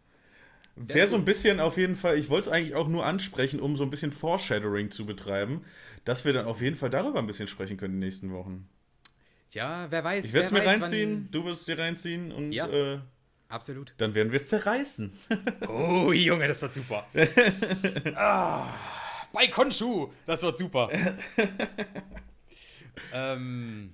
Wäre 0.77 1.09
so 1.09 1.17
ein 1.17 1.25
bisschen 1.25 1.61
auf 1.61 1.77
jeden 1.77 1.97
Fall, 1.97 2.17
ich 2.17 2.31
wollte 2.31 2.49
es 2.49 2.55
eigentlich 2.55 2.75
auch 2.75 2.89
nur 2.89 3.05
ansprechen, 3.05 3.61
um 3.61 3.77
so 3.77 3.85
ein 3.85 3.91
bisschen 3.91 4.13
Foreshadowing 4.13 4.91
zu 4.91 5.05
betreiben, 5.05 5.65
dass 6.05 6.25
wir 6.25 6.33
dann 6.33 6.47
auf 6.47 6.63
jeden 6.63 6.77
Fall 6.77 6.89
darüber 6.89 7.19
ein 7.19 7.27
bisschen 7.27 7.49
sprechen 7.49 7.77
können 7.77 7.95
in 7.95 8.01
den 8.01 8.07
nächsten 8.07 8.33
Wochen. 8.33 8.67
Ja, 9.51 9.89
wer 9.91 10.05
weiß. 10.05 10.25
Ich 10.25 10.33
werde 10.33 10.47
es 10.47 10.53
mir 10.53 10.65
reinziehen, 10.65 11.29
du 11.33 11.45
wirst 11.45 11.61
es 11.61 11.67
dir 11.67 11.79
reinziehen 11.79 12.33
und 12.33 12.53
ja, 12.53 12.69
äh, 12.69 13.01
absolut. 13.49 13.93
Dann 13.99 14.15
werden 14.15 14.31
wir 14.31 14.37
es 14.37 14.49
zerreißen. 14.49 15.13
oh, 15.69 16.13
Junge, 16.13 16.49
das 16.49 16.63
wird 16.63 16.73
super. 16.73 17.07
ah 18.15 18.73
bei 19.33 19.47
Konshu. 19.49 20.11
Das 20.27 20.43
wird 20.43 20.57
super. 20.59 20.89
ähm, 23.13 23.93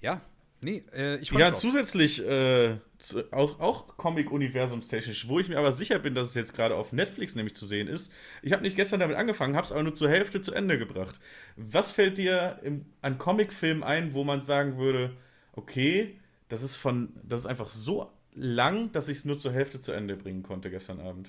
ja, 0.00 0.20
nee, 0.60 0.82
äh, 0.94 1.16
ich 1.18 1.30
Ja, 1.30 1.52
zusätzlich 1.52 2.24
äh, 2.26 2.78
zu, 2.98 3.32
auch, 3.32 3.60
auch 3.60 3.96
Comic-Universumstechnisch, 3.96 5.28
wo 5.28 5.38
ich 5.38 5.48
mir 5.48 5.58
aber 5.58 5.72
sicher 5.72 5.98
bin, 5.98 6.14
dass 6.14 6.28
es 6.28 6.34
jetzt 6.34 6.54
gerade 6.54 6.74
auf 6.74 6.92
Netflix 6.92 7.34
nämlich 7.34 7.54
zu 7.54 7.66
sehen 7.66 7.88
ist. 7.88 8.12
Ich 8.42 8.52
habe 8.52 8.62
nicht 8.62 8.76
gestern 8.76 9.00
damit 9.00 9.16
angefangen, 9.16 9.56
habe 9.56 9.64
es 9.64 9.72
aber 9.72 9.82
nur 9.82 9.94
zur 9.94 10.08
Hälfte 10.08 10.40
zu 10.40 10.52
Ende 10.52 10.78
gebracht. 10.78 11.20
Was 11.56 11.92
fällt 11.92 12.18
dir 12.18 12.58
im, 12.62 12.86
an 13.02 13.18
Comicfilmen 13.18 13.82
ein, 13.82 14.14
wo 14.14 14.24
man 14.24 14.42
sagen 14.42 14.78
würde, 14.78 15.16
okay, 15.52 16.18
das 16.48 16.62
ist 16.62 16.76
von, 16.76 17.12
das 17.22 17.40
ist 17.42 17.46
einfach 17.46 17.68
so 17.68 18.10
lang, 18.34 18.92
dass 18.92 19.08
ich 19.08 19.18
es 19.18 19.24
nur 19.24 19.38
zur 19.38 19.52
Hälfte 19.52 19.80
zu 19.80 19.92
Ende 19.92 20.16
bringen 20.16 20.42
konnte 20.42 20.70
gestern 20.70 21.00
Abend? 21.00 21.28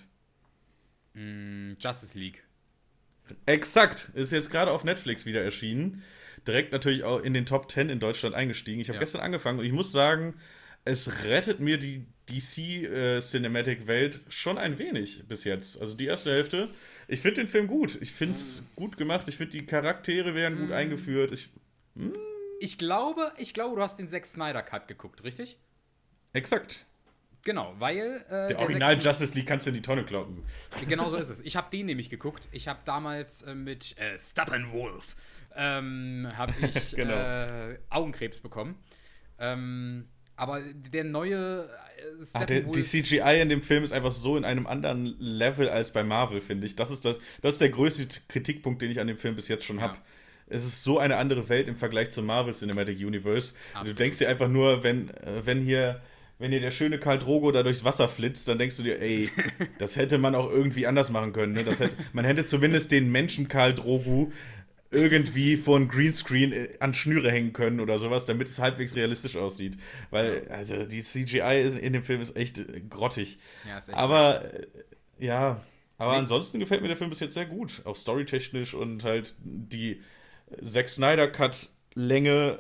Mm, 1.14 1.74
Justice 1.80 2.18
League. 2.18 2.44
Exakt. 3.46 4.12
Ist 4.14 4.32
jetzt 4.32 4.52
gerade 4.52 4.72
auf 4.72 4.84
Netflix 4.84 5.26
wieder 5.26 5.44
erschienen. 5.44 6.04
Direkt 6.48 6.72
natürlich 6.72 7.04
auch 7.04 7.22
in 7.22 7.34
den 7.34 7.46
Top 7.46 7.70
10 7.70 7.90
in 7.90 8.00
Deutschland 8.00 8.36
eingestiegen. 8.36 8.80
Ich 8.80 8.90
habe 8.90 8.96
ja. 8.96 9.02
gestern 9.02 9.22
angefangen 9.22 9.60
und 9.60 9.66
ich 9.66 9.74
muss 9.74 9.92
sagen, 9.92 10.36
es 10.86 11.24
rettet 11.26 11.60
mir 11.60 11.78
die 11.78 12.06
DC 12.30 12.58
äh, 12.58 13.20
Cinematic 13.20 13.88
Welt 13.88 14.22
schon 14.30 14.58
ein 14.58 14.80
wenig 14.80 15.28
bis 15.28 15.44
jetzt. 15.44 15.82
Also 15.82 15.94
die 15.94 16.06
erste 16.06 16.32
Hälfte. 16.32 16.70
Ich 17.08 17.22
finde 17.22 17.42
den 17.42 17.48
Film 17.48 17.68
gut. 17.68 17.98
Ich 18.02 18.12
finde 18.12 18.36
es 18.36 18.62
mm. 18.62 18.66
gut 18.76 18.98
gemacht. 18.98 19.28
Ich 19.28 19.38
finde 19.38 19.52
die 19.52 19.66
Charaktere 19.66 20.36
werden 20.36 20.60
mm. 20.60 20.62
gut 20.62 20.72
eingeführt. 20.72 21.32
Ich, 21.32 21.50
mm. 21.96 22.12
ich 22.60 22.78
glaube, 22.78 23.32
ich 23.38 23.54
glaube, 23.54 23.76
du 23.76 23.82
hast 23.82 23.98
den 23.98 24.08
Zack 24.08 24.26
Snyder 24.26 24.62
Cut 24.62 24.88
geguckt, 24.88 25.24
richtig? 25.24 25.58
Exakt. 26.34 26.86
Genau, 27.46 27.74
weil. 27.80 28.26
Äh, 28.30 28.48
der 28.50 28.60
Original 28.60 28.98
der 28.98 29.04
Justice 29.04 29.34
League 29.36 29.48
kannst 29.48 29.66
du 29.66 29.70
in 29.70 29.76
die 29.76 29.82
Tonne 29.82 30.04
kloppen. 30.04 30.44
Genau 30.88 31.10
so 31.10 31.18
ist 31.18 31.30
es. 31.30 31.42
Ich 31.42 31.56
habe 31.56 31.70
den 31.72 31.86
nämlich 31.86 32.10
geguckt. 32.10 32.48
Ich 32.52 32.68
habe 32.68 32.80
damals 32.86 33.42
äh, 33.44 33.56
mit 33.56 33.98
äh, 33.98 34.18
Steppenwolf 34.18 35.16
ähm, 35.56 36.28
habe 36.38 36.54
ich 36.62 36.92
genau. 36.96 37.14
äh, 37.14 37.80
Augenkrebs 37.90 38.40
bekommen. 38.40 38.78
Ähm, 39.40 40.08
aber 40.36 40.62
der 40.62 41.04
neue 41.04 41.64
äh, 41.64 42.26
Ach, 42.34 42.46
der, 42.46 42.62
die 42.62 42.82
CGI 42.82 43.42
in 43.42 43.50
dem 43.50 43.62
Film 43.62 43.84
ist 43.84 43.92
einfach 43.92 44.12
so 44.12 44.38
in 44.38 44.46
einem 44.46 44.68
anderen 44.68 45.18
Level 45.20 45.70
als 45.70 45.92
bei 45.92 46.04
Marvel, 46.04 46.40
finde 46.40 46.66
ich. 46.66 46.76
Das 46.76 46.92
ist, 46.92 47.04
das, 47.04 47.20
das 47.42 47.56
ist 47.56 47.62
der 47.62 47.70
größte 47.70 48.08
Kritikpunkt, 48.28 48.82
den 48.82 48.90
ich 48.90 49.00
an 49.00 49.08
dem 49.08 49.18
Film 49.18 49.36
bis 49.36 49.48
jetzt 49.48 49.66
schon 49.66 49.82
habe. 49.82 49.96
Ja. 49.96 50.02
Es 50.52 50.66
ist 50.66 50.84
so 50.84 50.98
eine 50.98 51.18
andere 51.18 51.48
Welt 51.50 51.68
im 51.68 51.76
Vergleich 51.76 52.10
zum 52.10 52.26
Marvel 52.26 52.54
Cinematic 52.54 52.98
Universe. 53.00 53.54
Absolut. 53.74 54.00
Du 54.00 54.04
denkst 54.04 54.18
dir 54.18 54.30
einfach 54.30 54.48
nur, 54.48 54.84
wenn, 54.84 55.10
äh, 55.10 55.46
wenn 55.46 55.62
hier 55.62 56.02
wenn 56.40 56.52
dir 56.52 56.62
der 56.62 56.72
schöne 56.72 57.00
Karl 57.00 57.20
Drogo 57.20 57.52
da 57.52 57.64
durchs 57.64 57.84
Wasser 57.84 58.08
flitzt, 58.08 58.48
dann 58.48 58.58
denkst 58.58 58.78
du 58.78 58.84
dir, 58.84 59.00
ey, 59.02 59.30
das 59.80 59.98
hätte 59.98 60.18
man 60.18 60.36
auch 60.36 60.50
irgendwie 60.50 60.88
anders 60.88 61.12
machen 61.12 61.34
können. 61.34 61.54
Ne? 61.54 61.64
Das 61.64 61.80
hätte, 61.80 61.96
man 62.14 62.26
hätte 62.26 62.46
zumindest 62.46 62.92
den 62.92 63.12
Menschen 63.12 63.48
Karl 63.48 63.76
Drogo 63.76 64.32
irgendwie 64.92 65.58
vor 65.58 65.78
ein 65.78 65.88
Greenscreen 65.88 66.52
äh, 66.52 66.70
an 66.80 66.94
Schnüre 66.94 67.30
hängen 67.30 67.54
können 67.54 67.80
oder 67.80 68.00
sowas, 68.00 68.26
damit 68.26 68.48
es 68.48 68.58
halbwegs 68.58 68.96
realistisch 68.96 69.36
aussieht. 69.36 69.78
Weil, 70.10 70.48
also 70.50 70.86
die 70.86 71.04
CGI 71.04 71.78
in 71.80 71.94
dem 71.94 72.04
Film 72.04 72.22
ist 72.22 72.36
echt 72.36 72.58
äh, 72.58 72.82
grottig. 72.90 73.38
Ja, 73.68 73.78
ist 73.78 73.90
echt 73.90 73.98
aber, 73.98 74.40
gut. 74.40 74.68
Äh, 75.20 75.26
ja, 75.26 75.62
aber 75.98 76.14
nee. 76.14 76.20
ansonsten 76.20 76.60
gefällt 76.60 76.82
mir 76.82 76.88
der 76.88 76.98
Film 76.98 77.10
bis 77.10 77.20
jetzt 77.20 77.34
sehr 77.34 77.46
gut. 77.46 77.82
Auch 77.86 77.96
storytechnisch 77.96 78.74
und 78.74 79.04
halt 79.04 79.36
die 79.42 80.02
Zack 80.64 80.90
Snyder 80.90 81.28
Cut 81.28 81.70
Länge 81.94 82.60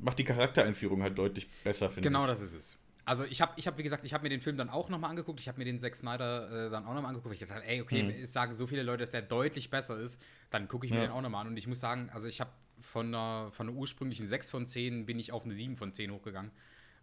macht 0.00 0.18
die 0.18 0.24
Charaktereinführung 0.24 1.02
halt 1.02 1.18
deutlich 1.18 1.48
besser, 1.64 1.90
finde 1.90 2.08
genau 2.08 2.20
ich. 2.20 2.24
Genau 2.26 2.32
das 2.32 2.40
ist 2.40 2.54
es. 2.56 2.78
Also 3.06 3.24
ich 3.24 3.40
habe, 3.40 3.52
ich 3.54 3.68
hab, 3.68 3.78
wie 3.78 3.84
gesagt, 3.84 4.04
ich 4.04 4.12
habe 4.12 4.24
mir 4.24 4.30
den 4.30 4.40
Film 4.40 4.56
dann 4.56 4.68
auch 4.68 4.88
nochmal 4.88 5.10
angeguckt. 5.10 5.38
Ich 5.38 5.46
habe 5.46 5.58
mir 5.58 5.64
den 5.64 5.78
Zack 5.78 5.94
Snyder 5.94 6.66
äh, 6.66 6.70
dann 6.70 6.84
auch 6.84 6.92
nochmal 6.92 7.10
angeguckt. 7.10 7.40
Ich 7.40 7.46
dachte, 7.46 7.64
ey, 7.64 7.80
okay, 7.80 8.02
mhm. 8.02 8.10
es 8.10 8.32
sagen 8.32 8.52
so 8.52 8.66
viele 8.66 8.82
Leute, 8.82 9.04
dass 9.04 9.10
der 9.10 9.22
deutlich 9.22 9.70
besser 9.70 9.96
ist. 9.96 10.20
Dann 10.50 10.66
gucke 10.66 10.86
ich 10.86 10.92
mir 10.92 10.98
ja. 10.98 11.06
den 11.06 11.12
auch 11.12 11.22
nochmal 11.22 11.42
an. 11.42 11.46
Und 11.46 11.56
ich 11.56 11.68
muss 11.68 11.78
sagen, 11.78 12.10
also 12.12 12.26
ich 12.26 12.40
habe 12.40 12.50
von 12.80 13.06
einer, 13.06 13.52
von 13.52 13.68
einer 13.68 13.76
ursprünglichen 13.76 14.26
6 14.26 14.50
von 14.50 14.66
10 14.66 15.06
bin 15.06 15.20
ich 15.20 15.30
auf 15.30 15.44
eine 15.44 15.54
7 15.54 15.76
von 15.76 15.92
10 15.92 16.10
hochgegangen, 16.10 16.50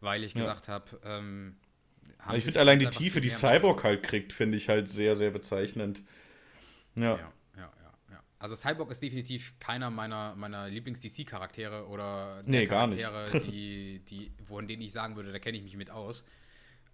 weil 0.01 0.25
ich 0.25 0.33
ja. 0.33 0.41
gesagt 0.41 0.67
habe, 0.67 0.99
ähm, 1.05 1.55
ich 2.33 2.43
finde 2.43 2.59
allein 2.59 2.79
die 2.79 2.87
Tiefe, 2.87 3.21
die 3.21 3.29
Cyborg 3.29 3.85
halt 3.85 4.03
kriegt, 4.03 4.33
finde 4.33 4.57
ich 4.57 4.67
halt 4.67 4.89
sehr, 4.89 5.15
sehr 5.15 5.31
bezeichnend. 5.31 6.03
ja. 6.95 7.17
ja. 7.17 7.33
Also 8.43 8.57
Cyborg 8.57 8.91
ist 8.91 9.01
definitiv 9.01 9.57
keiner 9.59 9.89
meiner, 9.89 10.35
meiner 10.35 10.67
Lieblings-DC-Charaktere 10.67 11.87
oder 11.87 12.43
nee, 12.45 12.67
Charaktere, 12.67 13.29
gar 13.31 13.33
nicht. 13.35 13.47
die, 13.47 13.99
die, 13.99 14.33
von 14.43 14.67
denen 14.67 14.81
ich 14.81 14.91
sagen 14.91 15.15
würde, 15.15 15.31
da 15.31 15.39
kenne 15.39 15.57
ich 15.57 15.63
mich 15.63 15.77
mit 15.77 15.89
aus. 15.89 16.25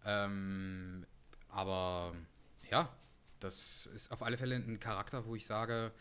Ähm, 0.05 1.07
aber 1.47 2.13
ja, 2.69 2.95
das 3.39 3.89
ist 3.95 4.11
auf 4.11 4.21
alle 4.21 4.37
Fälle 4.37 4.57
ein 4.57 4.79
Charakter, 4.79 5.25
wo 5.25 5.33
ich 5.33 5.47
sage, 5.47 5.91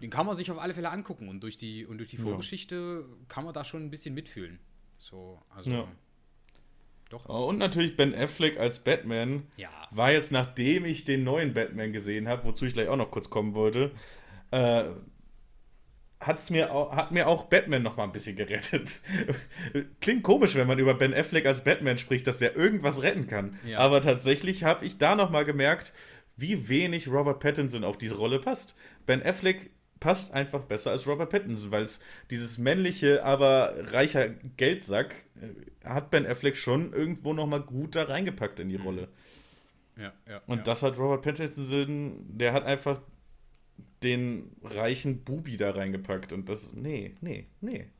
den 0.00 0.08
kann 0.08 0.24
man 0.24 0.36
sich 0.36 0.52
auf 0.52 0.60
alle 0.60 0.72
Fälle 0.72 0.90
angucken 0.90 1.28
und 1.28 1.40
durch 1.40 1.56
die, 1.56 1.84
und 1.84 1.98
durch 1.98 2.10
die 2.10 2.18
Vorgeschichte 2.18 3.06
ja. 3.08 3.16
kann 3.26 3.44
man 3.44 3.52
da 3.52 3.64
schon 3.64 3.84
ein 3.84 3.90
bisschen 3.90 4.14
mitfühlen. 4.14 4.60
So, 4.98 5.42
also. 5.48 5.68
Ja. 5.68 5.88
Doch. 7.10 7.28
Oh, 7.28 7.48
und 7.48 7.58
natürlich 7.58 7.96
Ben 7.96 8.14
Affleck 8.14 8.56
als 8.60 8.78
Batman. 8.84 9.48
Ja. 9.56 9.70
War 9.90 10.12
jetzt, 10.12 10.30
nachdem 10.30 10.84
ich 10.84 11.04
den 11.04 11.24
neuen 11.24 11.54
Batman 11.54 11.92
gesehen 11.92 12.28
habe, 12.28 12.44
wozu 12.44 12.66
ich 12.66 12.74
gleich 12.74 12.86
auch 12.86 12.96
noch 12.96 13.10
kurz 13.10 13.30
kommen 13.30 13.54
wollte, 13.54 13.90
äh, 14.50 14.84
hat's 16.20 16.50
mir 16.50 16.72
auch, 16.72 16.94
hat 16.94 17.12
mir 17.12 17.28
auch 17.28 17.44
Batman 17.44 17.82
noch 17.82 17.96
mal 17.96 18.04
ein 18.04 18.12
bisschen 18.12 18.36
gerettet. 18.36 19.02
Klingt 20.00 20.22
komisch, 20.22 20.54
wenn 20.56 20.66
man 20.66 20.78
über 20.78 20.94
Ben 20.94 21.14
Affleck 21.14 21.46
als 21.46 21.62
Batman 21.64 21.98
spricht, 21.98 22.26
dass 22.26 22.40
er 22.40 22.56
irgendwas 22.56 23.02
retten 23.02 23.26
kann. 23.26 23.58
Ja. 23.64 23.78
Aber 23.78 24.00
tatsächlich 24.02 24.64
habe 24.64 24.84
ich 24.84 24.98
da 24.98 25.14
noch 25.14 25.30
mal 25.30 25.44
gemerkt, 25.44 25.92
wie 26.36 26.68
wenig 26.68 27.08
Robert 27.08 27.40
Pattinson 27.40 27.84
auf 27.84 27.98
diese 27.98 28.16
Rolle 28.16 28.38
passt. 28.40 28.76
Ben 29.06 29.22
Affleck 29.22 29.70
passt 30.00 30.32
einfach 30.32 30.62
besser 30.62 30.92
als 30.92 31.06
Robert 31.06 31.30
Pattinson, 31.30 31.70
weil 31.70 31.82
es 31.82 32.00
dieses 32.30 32.58
männliche, 32.58 33.24
aber 33.24 33.74
reicher 33.92 34.28
Geldsack 34.56 35.14
äh, 35.40 35.88
hat 35.88 36.10
Ben 36.10 36.26
Affleck 36.26 36.56
schon 36.56 36.92
irgendwo 36.92 37.32
noch 37.32 37.46
mal 37.46 37.60
gut 37.60 37.96
da 37.96 38.04
reingepackt 38.04 38.60
in 38.60 38.68
die 38.68 38.78
mhm. 38.78 38.84
Rolle. 38.84 39.08
Ja, 39.96 40.12
ja. 40.28 40.40
Und 40.46 40.58
ja. 40.58 40.64
das 40.64 40.82
hat 40.82 40.98
Robert 40.98 41.22
Pattinson, 41.22 42.24
der 42.28 42.52
hat 42.52 42.64
einfach 42.64 43.00
den 44.02 44.50
reichen 44.62 45.24
Bubi 45.24 45.56
da 45.56 45.70
reingepackt. 45.70 46.32
Und 46.32 46.48
das, 46.48 46.72
nee, 46.74 47.14
nee, 47.20 47.46
nee. 47.60 47.90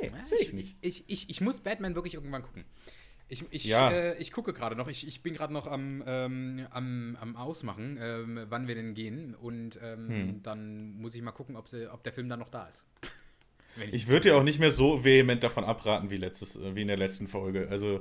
Nee, 0.00 0.08
Ja, 0.08 0.24
sehe 0.24 0.38
ich 0.40 0.52
nicht. 0.52 0.76
Ich, 0.80 1.04
ich, 1.08 1.28
ich 1.30 1.40
muss 1.40 1.60
Batman 1.60 1.94
wirklich 1.94 2.14
irgendwann 2.14 2.42
gucken. 2.42 2.64
Ich, 3.28 3.44
ich, 3.50 3.64
Ja. 3.64 3.90
äh, 3.90 4.16
ich 4.18 4.32
gucke 4.32 4.52
gerade 4.52 4.76
noch. 4.76 4.88
Ich, 4.88 5.06
ich 5.06 5.22
bin 5.22 5.34
gerade 5.34 5.52
noch 5.52 5.66
am, 5.66 6.02
ähm, 6.06 6.66
am, 6.70 7.16
am 7.20 7.36
Ausmachen, 7.36 7.98
ähm, 8.00 8.40
wann 8.48 8.68
wir 8.68 8.74
denn 8.74 8.94
gehen. 8.94 9.34
Und 9.34 9.78
ähm, 9.82 10.08
Hm. 10.08 10.42
dann 10.42 10.92
muss 10.94 11.14
ich 11.14 11.22
mal 11.22 11.32
gucken, 11.32 11.56
ob, 11.56 11.68
sie, 11.68 11.90
ob 11.92 12.02
der 12.02 12.12
Film 12.12 12.28
dann 12.28 12.38
noch 12.38 12.48
da 12.50 12.66
ist. 12.66 12.86
Wenn 13.76 13.92
Ich 13.92 14.06
würde 14.06 14.28
dir 14.28 14.36
auch 14.36 14.44
nicht 14.44 14.60
mehr 14.60 14.70
so 14.70 15.04
vehement 15.04 15.42
davon 15.42 15.64
abraten 15.64 16.08
wie, 16.10 16.16
letztes, 16.16 16.54
äh, 16.56 16.74
wie 16.76 16.82
in 16.82 16.88
der 16.88 16.96
letzten 16.96 17.26
Folge. 17.26 17.68
Also, 17.70 18.00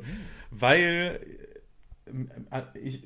weil 0.51 1.19
äh, 2.05 2.11
äh, 2.57 2.79
ich. 2.79 3.03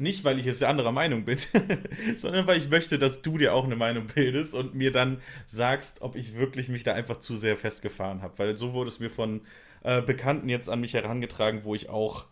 Nicht, 0.00 0.24
weil 0.24 0.38
ich 0.38 0.46
jetzt 0.46 0.62
anderer 0.62 0.92
Meinung 0.92 1.24
bin, 1.24 1.38
sondern 2.16 2.46
weil 2.46 2.58
ich 2.58 2.68
möchte, 2.70 2.98
dass 2.98 3.22
du 3.22 3.38
dir 3.38 3.54
auch 3.54 3.64
eine 3.64 3.76
Meinung 3.76 4.06
bildest 4.06 4.54
und 4.54 4.74
mir 4.74 4.92
dann 4.92 5.20
sagst, 5.46 6.00
ob 6.02 6.16
ich 6.16 6.36
wirklich 6.36 6.68
mich 6.68 6.84
da 6.84 6.94
einfach 6.94 7.18
zu 7.18 7.36
sehr 7.36 7.56
festgefahren 7.56 8.22
habe. 8.22 8.38
Weil 8.38 8.56
so 8.56 8.72
wurde 8.72 8.88
es 8.88 8.98
mir 9.00 9.10
von 9.10 9.42
äh, 9.82 10.02
Bekannten 10.02 10.48
jetzt 10.48 10.68
an 10.68 10.80
mich 10.80 10.94
herangetragen, 10.94 11.64
wo 11.64 11.74
ich 11.74 11.88
auch 11.88 12.26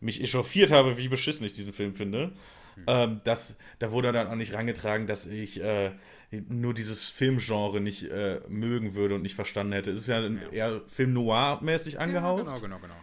mich 0.00 0.22
echauffiert 0.22 0.70
habe, 0.70 0.96
wie 0.98 1.08
beschissen 1.08 1.44
ich 1.44 1.52
diesen 1.52 1.72
Film 1.72 1.94
finde. 1.94 2.32
Ähm, 2.86 3.20
das, 3.24 3.58
da 3.78 3.92
wurde 3.92 4.12
dann 4.12 4.28
auch 4.28 4.34
nicht 4.36 4.54
rangetragen, 4.54 5.06
dass 5.06 5.26
ich 5.26 5.62
äh, 5.62 5.90
nur 6.48 6.72
dieses 6.74 7.08
Filmgenre 7.08 7.80
nicht 7.80 8.04
äh, 8.10 8.40
mögen 8.48 8.94
würde 8.94 9.16
und 9.16 9.22
nicht 9.22 9.34
verstanden 9.34 9.72
hätte. 9.72 9.90
Es 9.90 9.98
ist 10.00 10.06
ja, 10.08 10.20
Ja. 10.20 10.30
eher 10.52 10.80
Film 10.86 11.12
noir-mäßig 11.12 11.98
angehaucht. 11.98 12.46
Ja, 12.46 12.54
genau, 12.56 12.60
genau, 12.60 12.78
genau. 12.78 12.94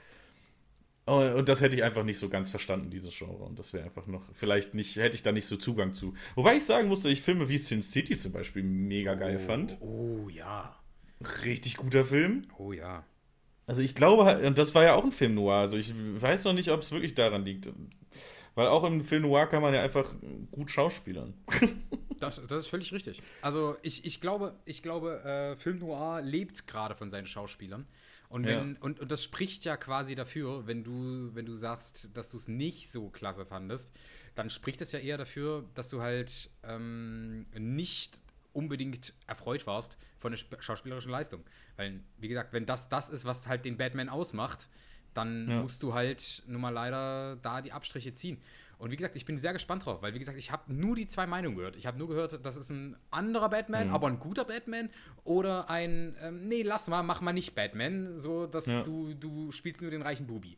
Und 1.08 1.48
das 1.48 1.62
hätte 1.62 1.76
ich 1.76 1.84
einfach 1.84 2.04
nicht 2.04 2.20
so 2.20 2.28
ganz 2.28 2.50
verstanden, 2.50 2.90
dieses 2.90 3.18
Genre. 3.18 3.44
Und 3.46 3.58
das 3.58 3.72
wäre 3.72 3.86
einfach 3.86 4.08
noch, 4.08 4.24
vielleicht 4.34 4.74
nicht, 4.74 4.98
hätte 4.98 5.16
ich 5.16 5.24
da 5.24 5.32
nicht 5.32 5.46
so 5.46 5.56
Zugang 5.56 5.94
zu. 5.94 6.14
Wobei 6.36 6.58
ich 6.58 6.66
sagen 6.66 6.90
musste, 6.90 7.08
ich 7.10 7.22
Filme 7.22 7.48
wie 7.48 7.58
Sin 7.58 7.82
City 7.82 8.18
zum 8.18 8.34
Beispiel 8.34 8.64
mega 8.64 9.16
geil 9.16 9.40
fand. 9.40 9.78
Oh 9.80 10.28
ja. 10.30 10.78
Richtig 11.46 11.78
guter 11.78 12.04
Film. 12.04 12.44
Oh 12.58 12.74
ja. 12.74 13.06
Also 13.66 13.82
ich 13.82 13.96
glaube, 13.96 14.26
halt- 14.26 14.44
und 14.46 14.58
das 14.58 14.76
war 14.76 14.84
ja 14.84 14.96
auch 14.96 15.04
ein 15.04 15.12
Film 15.14 15.36
noir. 15.36 15.56
Also 15.56 15.78
ich 15.78 15.94
weiß 15.96 16.44
noch 16.44 16.54
nicht, 16.54 16.72
ob 16.72 16.82
es 16.82 16.92
wirklich 16.92 17.16
daran 17.16 17.46
liegt. 17.46 17.70
Weil 18.56 18.68
auch 18.68 18.84
im 18.84 19.02
Film 19.02 19.24
noir 19.24 19.48
kann 19.48 19.62
man 19.62 19.74
ja 19.74 19.82
einfach 19.84 20.14
gut 20.52 20.72
schauspielern. 20.72 21.34
Das, 22.20 22.42
das 22.48 22.62
ist 22.62 22.68
völlig 22.68 22.92
richtig. 22.94 23.22
Also 23.42 23.78
ich, 23.84 24.04
ich 24.04 24.22
glaube, 24.22 24.56
ich 24.66 24.82
glaube 24.82 25.22
äh, 25.24 25.56
Film 25.56 25.78
Noir 25.78 26.22
lebt 26.22 26.66
gerade 26.68 26.96
von 26.96 27.12
seinen 27.12 27.28
Schauspielern. 27.28 27.86
Und, 28.30 28.46
wenn, 28.46 28.76
und, 28.78 29.00
und 29.00 29.10
das 29.12 29.24
spricht 29.24 29.64
ja 29.64 29.78
quasi 29.78 30.14
dafür, 30.14 30.68
wenn 30.68 30.84
du, 30.84 31.30
wenn 31.34 31.46
du 31.46 31.54
sagst, 31.54 32.10
dass 32.18 32.30
du 32.30 32.38
es 32.38 32.48
nicht 32.50 32.92
so 32.92 33.10
klasse 33.10 33.46
fandest, 33.46 33.90
dann 34.36 34.50
spricht 34.50 34.82
es 34.82 34.92
ja 34.92 35.00
eher 35.00 35.18
dafür, 35.18 35.64
dass 35.76 35.90
du 35.90 36.02
halt 36.02 36.50
ähm, 36.64 37.46
nicht 37.58 38.20
unbedingt 38.54 39.14
erfreut 39.28 39.66
warst 39.68 39.98
von 40.18 40.32
der 40.34 40.38
sp- 40.44 40.60
schauspielerischen 40.60 41.12
Leistung. 41.12 41.44
Weil, 41.78 42.02
wie 42.18 42.28
gesagt, 42.28 42.52
wenn 42.54 42.66
das 42.66 42.90
das 42.90 43.08
ist, 43.10 43.24
was 43.26 43.48
halt 43.48 43.64
den 43.66 43.78
Batman 43.78 44.10
ausmacht, 44.10 44.68
dann 45.14 45.50
Ja. 45.50 45.62
musst 45.62 45.82
du 45.84 45.94
halt 45.94 46.44
nun 46.48 46.62
mal 46.62 46.70
leider 46.70 47.38
da 47.38 47.62
die 47.62 47.72
Abstriche 47.72 48.14
ziehen. 48.14 48.42
Und 48.78 48.92
wie 48.92 48.96
gesagt, 48.96 49.16
ich 49.16 49.26
bin 49.26 49.38
sehr 49.38 49.54
gespannt 49.54 49.86
drauf, 49.86 50.02
weil 50.02 50.14
wie 50.14 50.20
gesagt, 50.20 50.38
ich 50.38 50.52
habe 50.52 50.72
nur 50.72 50.96
die 50.96 51.08
zwei 51.08 51.26
Meinungen 51.26 51.58
gehört. 51.58 51.76
Ich 51.76 51.88
habe 51.88 51.98
nur 51.98 52.08
gehört, 52.08 52.46
das 52.46 52.58
ist 52.58 52.70
ein 52.70 52.96
anderer 53.10 53.50
Batman, 53.50 53.90
aber 53.90 54.08
ein 54.08 54.20
guter 54.20 54.46
Batman 54.46 54.90
oder 55.24 55.70
ein, 55.70 56.16
ähm, 56.22 56.48
nee, 56.48 56.62
lass 56.62 56.88
mal, 56.88 57.02
mach 57.02 57.22
mal 57.22 57.34
nicht 57.34 57.56
Batman, 57.56 58.18
so 58.18 58.46
dass 58.46 58.68
Ja. 58.68 58.82
du, 58.82 59.14
du 59.16 59.52
spielst 59.52 59.82
nur 59.82 59.90
den 59.90 60.04
reichen 60.04 60.28
Bubi. 60.28 60.58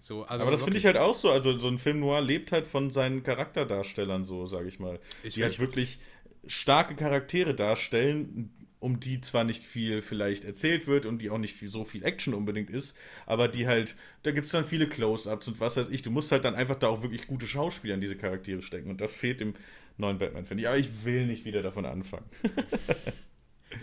So, 0.00 0.24
also 0.24 0.42
Aber 0.42 0.50
das 0.50 0.62
finde 0.62 0.78
ich 0.78 0.86
halt 0.86 0.98
auch 0.98 1.14
so. 1.14 1.30
Also 1.30 1.58
so 1.58 1.68
ein 1.68 1.78
Film 1.78 2.00
noir 2.00 2.20
lebt 2.20 2.52
halt 2.52 2.66
von 2.66 2.90
seinen 2.90 3.22
Charakterdarstellern 3.22 4.24
so, 4.24 4.46
sage 4.46 4.68
ich 4.68 4.78
mal. 4.78 5.00
Ist 5.22 5.36
die 5.36 5.42
halt 5.42 5.58
wirklich 5.58 5.98
starke 6.46 6.94
Charaktere 6.94 7.54
darstellen, 7.54 8.54
um 8.80 9.00
die 9.00 9.20
zwar 9.20 9.44
nicht 9.44 9.64
viel 9.64 10.02
vielleicht 10.02 10.44
erzählt 10.44 10.86
wird 10.86 11.06
und 11.06 11.18
die 11.18 11.30
auch 11.30 11.38
nicht 11.38 11.54
viel, 11.56 11.68
so 11.68 11.84
viel 11.84 12.04
Action 12.04 12.34
unbedingt 12.34 12.70
ist, 12.70 12.96
aber 13.26 13.48
die 13.48 13.66
halt, 13.66 13.96
da 14.22 14.30
gibt 14.32 14.46
es 14.46 14.52
dann 14.52 14.64
viele 14.64 14.88
Close-Ups 14.88 15.48
und 15.48 15.60
was 15.60 15.76
weiß 15.76 15.88
ich. 15.88 16.02
Du 16.02 16.10
musst 16.10 16.30
halt 16.32 16.44
dann 16.44 16.54
einfach 16.54 16.76
da 16.76 16.88
auch 16.88 17.02
wirklich 17.02 17.26
gute 17.26 17.46
Schauspieler 17.46 17.94
in 17.94 18.00
diese 18.00 18.16
Charaktere 18.16 18.62
stecken 18.62 18.90
und 18.90 19.00
das 19.00 19.12
fehlt 19.12 19.40
dem 19.40 19.52
neuen 19.96 20.18
Batman, 20.18 20.44
finde 20.44 20.62
ich. 20.62 20.68
Aber 20.68 20.78
ich 20.78 21.04
will 21.04 21.26
nicht 21.26 21.44
wieder 21.44 21.62
davon 21.62 21.86
anfangen. 21.86 22.26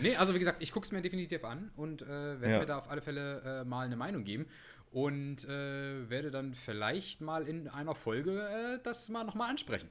Nee, 0.00 0.16
also 0.16 0.34
wie 0.34 0.38
gesagt, 0.38 0.62
ich 0.62 0.72
gucke 0.72 0.86
es 0.86 0.92
mir 0.92 1.02
definitiv 1.02 1.44
an 1.44 1.70
und 1.76 2.02
äh, 2.02 2.06
werde 2.40 2.50
Ja. 2.50 2.58
mir 2.60 2.66
da 2.66 2.78
auf 2.78 2.90
alle 2.90 3.00
Fälle 3.02 3.62
äh, 3.62 3.64
mal 3.68 3.84
eine 3.86 3.96
Meinung 3.96 4.24
geben 4.24 4.46
und 4.90 5.44
äh, 5.44 6.08
werde 6.08 6.30
dann 6.30 6.54
vielleicht 6.54 7.20
mal 7.20 7.46
in 7.46 7.68
einer 7.68 7.94
Folge 7.94 8.40
äh, 8.42 8.78
das 8.82 9.08
mal 9.08 9.24
nochmal 9.24 9.50
ansprechen. 9.50 9.88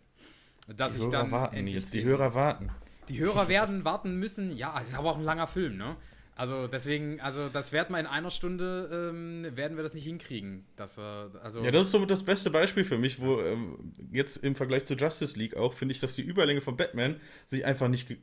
Dass 0.75 0.93
Die 0.93 0.99
ich 0.99 1.03
Hörer 1.05 1.11
dann 1.11 1.31
warten 1.31 1.55
endlich 1.55 1.75
jetzt, 1.75 1.93
die 1.93 2.03
Hörer 2.03 2.33
warten. 2.33 2.71
Die 3.09 3.19
Hörer 3.19 3.47
werden 3.47 3.85
warten 3.85 4.17
müssen. 4.17 4.55
Ja, 4.55 4.75
es 4.81 4.89
ist 4.89 4.97
aber 4.97 5.11
auch 5.11 5.17
ein 5.17 5.23
langer 5.23 5.47
Film, 5.47 5.77
ne? 5.77 5.95
Also 6.35 6.65
deswegen, 6.65 7.21
also 7.21 7.47
das 7.47 7.73
werden 7.73 7.93
wir 7.93 7.99
in 7.99 8.07
einer 8.07 8.31
Stunde, 8.31 8.89
ähm, 8.91 9.45
werden 9.55 9.77
wir 9.77 9.83
das 9.83 9.93
nicht 9.93 10.05
hinkriegen. 10.05 10.65
Dass 10.75 10.97
wir, 10.97 11.31
also 11.43 11.63
Ja, 11.63 11.69
das 11.69 11.85
ist 11.85 11.91
somit 11.91 12.09
das 12.09 12.23
beste 12.23 12.49
Beispiel 12.49 12.83
für 12.83 12.97
mich, 12.97 13.21
wo 13.21 13.39
ähm, 13.39 13.93
jetzt 14.11 14.37
im 14.37 14.55
Vergleich 14.55 14.85
zu 14.85 14.95
Justice 14.95 15.37
League 15.37 15.55
auch, 15.55 15.73
finde 15.73 15.93
ich, 15.93 15.99
dass 15.99 16.15
die 16.15 16.23
Überlänge 16.23 16.61
von 16.61 16.75
Batman 16.75 17.17
sich 17.45 17.65
einfach 17.65 17.87
nicht 17.87 18.07
ge 18.07 18.17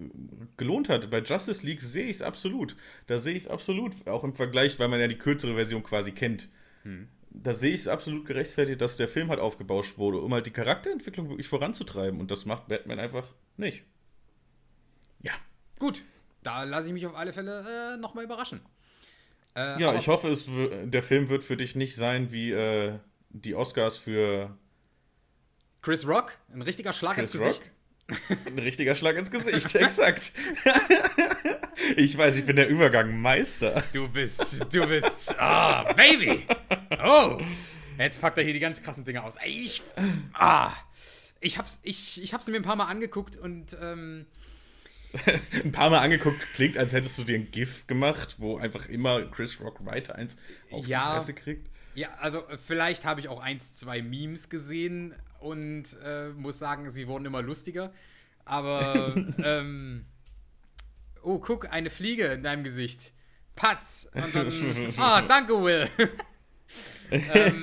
gelohnt 0.57 0.89
hat. 0.89 1.09
Bei 1.09 1.21
Justice 1.21 1.65
League 1.65 1.83
sehe 1.83 2.07
ich 2.07 2.17
es 2.17 2.23
absolut. 2.23 2.75
Da 3.07 3.21
sehe 3.21 3.35
ich 3.35 3.45
es 3.45 3.49
absolut, 3.49 4.09
auch 4.09 4.25
im 4.25 4.35
Vergleich, 4.35 4.77
weil 4.81 4.89
man 4.89 4.99
ja 4.99 5.07
die 5.07 5.19
kürzere 5.19 5.55
Version 5.55 5.85
quasi 5.85 6.11
kennt. 6.11 6.49
Da 7.31 7.55
sehe 7.55 7.75
ich 7.75 7.83
es 7.83 7.89
absolut 7.89 8.27
gerechtfertigt, 8.27 8.81
dass 8.81 8.97
der 8.97 9.09
Film 9.09 9.29
halt 9.29 9.39
aufgebauscht 9.39 9.99
wurde, 9.99 10.19
um 10.19 10.35
halt 10.35 10.47
die 10.47 10.51
Charakterentwicklung 10.51 11.29
wirklich 11.29 11.47
voranzutreiben. 11.47 12.19
Und 12.19 12.33
das 12.33 12.45
macht 12.45 12.67
Batman 12.67 12.99
einfach 12.99 13.25
nicht. 13.57 13.85
Ja. 15.23 15.33
gut, 15.79 16.03
da 16.43 16.65
lasse 16.65 16.89
ich 16.89 16.93
mich 16.93 17.07
auf 17.07 17.15
alle 17.15 17.33
Fälle 17.33 17.95
äh, 17.95 17.97
nochmal 17.99 18.25
überraschen. 18.25 18.61
Äh, 19.55 19.81
Ja, 19.81 19.95
ich 19.95 20.09
hoffe, 20.09 20.29
es, 20.31 20.47
der 20.85 21.03
Film 21.03 21.29
wird 21.29 21.43
für 21.45 21.57
dich 21.57 21.77
nicht 21.77 21.95
sein 21.97 22.33
wie 22.33 22.53
äh, 22.53 22.99
die 23.31 23.55
Oscars 23.55 23.97
für 23.97 24.57
Chris 25.83 26.07
Rock, 26.07 26.39
ein 26.53 26.63
richtiger 26.63 26.93
Schlag 26.93 27.17
Chris 27.17 27.35
ins 27.35 27.43
Gesicht. 27.43 27.71
Ein 28.47 28.59
richtiger 28.59 28.97
Schlag 28.97 29.17
ins 29.17 29.31
Gesicht, 29.31 29.73
exakt. 29.77 30.33
ich 31.97 32.19
weiß, 32.19 32.39
ich 32.39 32.45
bin 32.45 32.57
der 32.57 32.69
Übergangmeister. 32.69 33.85
Du 33.93 34.09
bist, 34.09 34.67
du 34.75 34.85
bist, 34.89 35.39
ah, 35.39 35.93
Baby. 35.93 36.45
Oh, 37.05 37.39
jetzt 37.99 38.21
packt 38.21 38.37
er 38.39 38.43
hier 38.43 38.53
die 38.53 38.59
ganz 38.59 38.83
krassen 38.83 39.05
Dinge 39.05 39.23
aus. 39.23 39.37
Ich, 39.45 39.81
ah, 40.35 40.73
ich 41.39 41.57
hab's, 41.57 41.79
ich, 41.83 42.21
ich 42.21 42.35
hab's 42.35 42.49
mir 42.49 42.57
ein 42.57 42.65
paar 42.65 42.75
Mal 42.75 42.87
angeguckt 42.87 43.37
und 43.37 43.77
ähm, 43.81 44.27
Ein 45.65 45.73
paar 45.73 45.91
Mal 45.91 45.99
angeguckt, 45.99 46.41
klingt, 46.53 46.77
als 46.79 46.93
hättest 46.93 47.19
du 47.19 47.25
dir 47.25 47.37
ein 47.37 47.51
GIF 47.51 47.87
gemacht, 47.87 48.37
wo 48.39 48.59
einfach 48.59 48.87
immer 48.89 49.23
Chris 49.31 49.61
Rock 49.61 49.85
weiter 49.85 50.15
eins 50.15 50.37
auf 50.71 50.87
Ja. 50.87 51.07
die 51.09 51.15
Fresse 51.15 51.35
kriegt. 51.35 51.69
ja, 51.95 52.11
also 52.19 52.47
äh, 52.49 52.57
vielleicht 52.57 53.05
habe 53.05 53.21
ich 53.21 53.29
auch 53.29 53.41
eins, 53.41 53.77
zwei 53.77 54.03
Memes 54.03 54.49
gesehen 54.49 55.15
und 55.41 55.85
äh, 56.05 56.29
muss 56.29 56.59
sagen, 56.59 56.91
sie 56.91 57.09
wurden 57.09 57.25
immer 57.27 57.43
lustiger. 57.43 57.93
Aber, 58.45 59.15
ähm, 59.45 60.05
oh, 61.23 61.39
guck, 61.39 61.73
eine 61.73 61.91
Fliege 61.91 62.27
in 62.27 62.43
deinem 62.43 62.63
Gesicht. 62.65 63.13
Patz. 63.57 64.09
Und 64.15 64.35
dann, 64.35 64.53
ah, 64.99 65.23
danke, 65.23 65.63
Will. 65.63 65.89
ähm, 67.11 67.63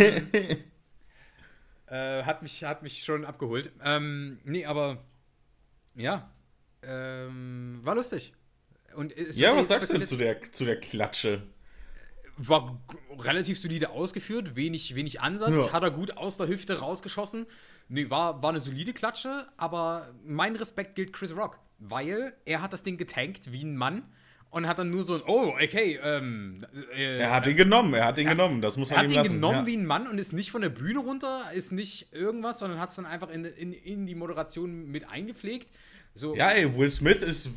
äh, 1.88 2.24
hat, 2.24 2.42
mich, 2.42 2.64
hat 2.64 2.84
mich 2.84 3.04
schon 3.04 3.26
abgeholt. 3.26 3.72
Ähm, 3.84 4.40
nee, 4.44 4.66
aber 4.66 5.04
ja, 5.96 6.30
ähm, 6.84 7.80
war 7.84 7.96
lustig. 7.96 8.34
Und 8.96 9.14
Ja, 9.36 9.56
was 9.56 9.68
sagst 9.68 9.90
du 9.90 9.94
denn 9.94 10.04
zu 10.04 10.18
der, 10.18 10.42
zu 10.52 10.66
der 10.66 10.80
Klatsche? 10.80 11.44
war 12.40 12.80
relativ 13.20 13.60
solide 13.60 13.90
ausgeführt, 13.90 14.56
wenig, 14.56 14.94
wenig 14.96 15.22
Ansatz, 15.22 15.66
Ja. 15.66 15.74
hat 15.74 15.82
er 15.84 15.90
gut 15.92 16.18
aus 16.18 16.38
der 16.38 16.48
Hüfte 16.48 16.80
rausgeschossen. 16.80 17.48
Nee, 17.90 18.10
war, 18.12 18.44
war 18.44 18.52
eine 18.52 18.62
solide 18.62 18.94
Klatsche, 18.94 19.48
aber 19.58 20.14
mein 20.24 20.56
Respekt 20.56 20.96
gilt 20.96 21.14
Chris 21.14 21.36
Rock, 21.36 21.58
weil 21.80 22.34
er 22.46 22.62
hat 22.62 22.74
das 22.74 22.84
Ding 22.84 22.98
getankt 22.98 23.52
wie 23.52 23.64
ein 23.64 23.76
Mann 23.76 24.04
und 24.52 24.68
hat 24.68 24.78
dann 24.78 24.92
nur 24.92 25.04
so 25.04 25.16
ein, 25.16 25.22
oh, 25.26 25.54
okay, 25.62 26.00
ähm, 26.04 26.60
äh, 26.96 27.18
Er 27.20 27.32
hat 27.34 27.48
ihn 27.48 27.58
genommen, 27.58 27.94
er 27.96 28.06
hat 28.06 28.18
ihn 28.20 28.28
genommen, 28.28 28.62
das 28.62 28.78
muss 28.78 28.92
er 28.92 28.98
man 28.98 29.06
hat 29.06 29.12
ihm 29.12 29.16
ihn 29.16 29.18
lassen. 29.24 29.34
genommen 29.34 29.60
ja. 29.62 29.66
wie 29.66 29.78
ein 29.78 29.86
Mann 29.88 30.08
und 30.08 30.20
ist 30.20 30.34
nicht 30.34 30.52
von 30.52 30.62
der 30.62 30.70
Bühne 30.70 31.00
runter, 31.00 31.52
ist 31.54 31.72
nicht 31.72 32.14
irgendwas, 32.14 32.60
sondern 32.60 32.80
hat 32.80 32.90
es 32.90 32.96
dann 32.98 33.06
einfach 33.08 33.30
in, 33.30 33.46
in, 33.46 33.74
in 33.74 34.06
die 34.06 34.16
Moderation 34.16 34.90
mit 34.92 35.10
eingepflegt. 35.10 35.72
So, 36.14 36.36
ja, 36.36 36.50
ey, 36.50 36.76
Will 36.78 36.90
Smith 36.90 37.22
ist 37.22 37.50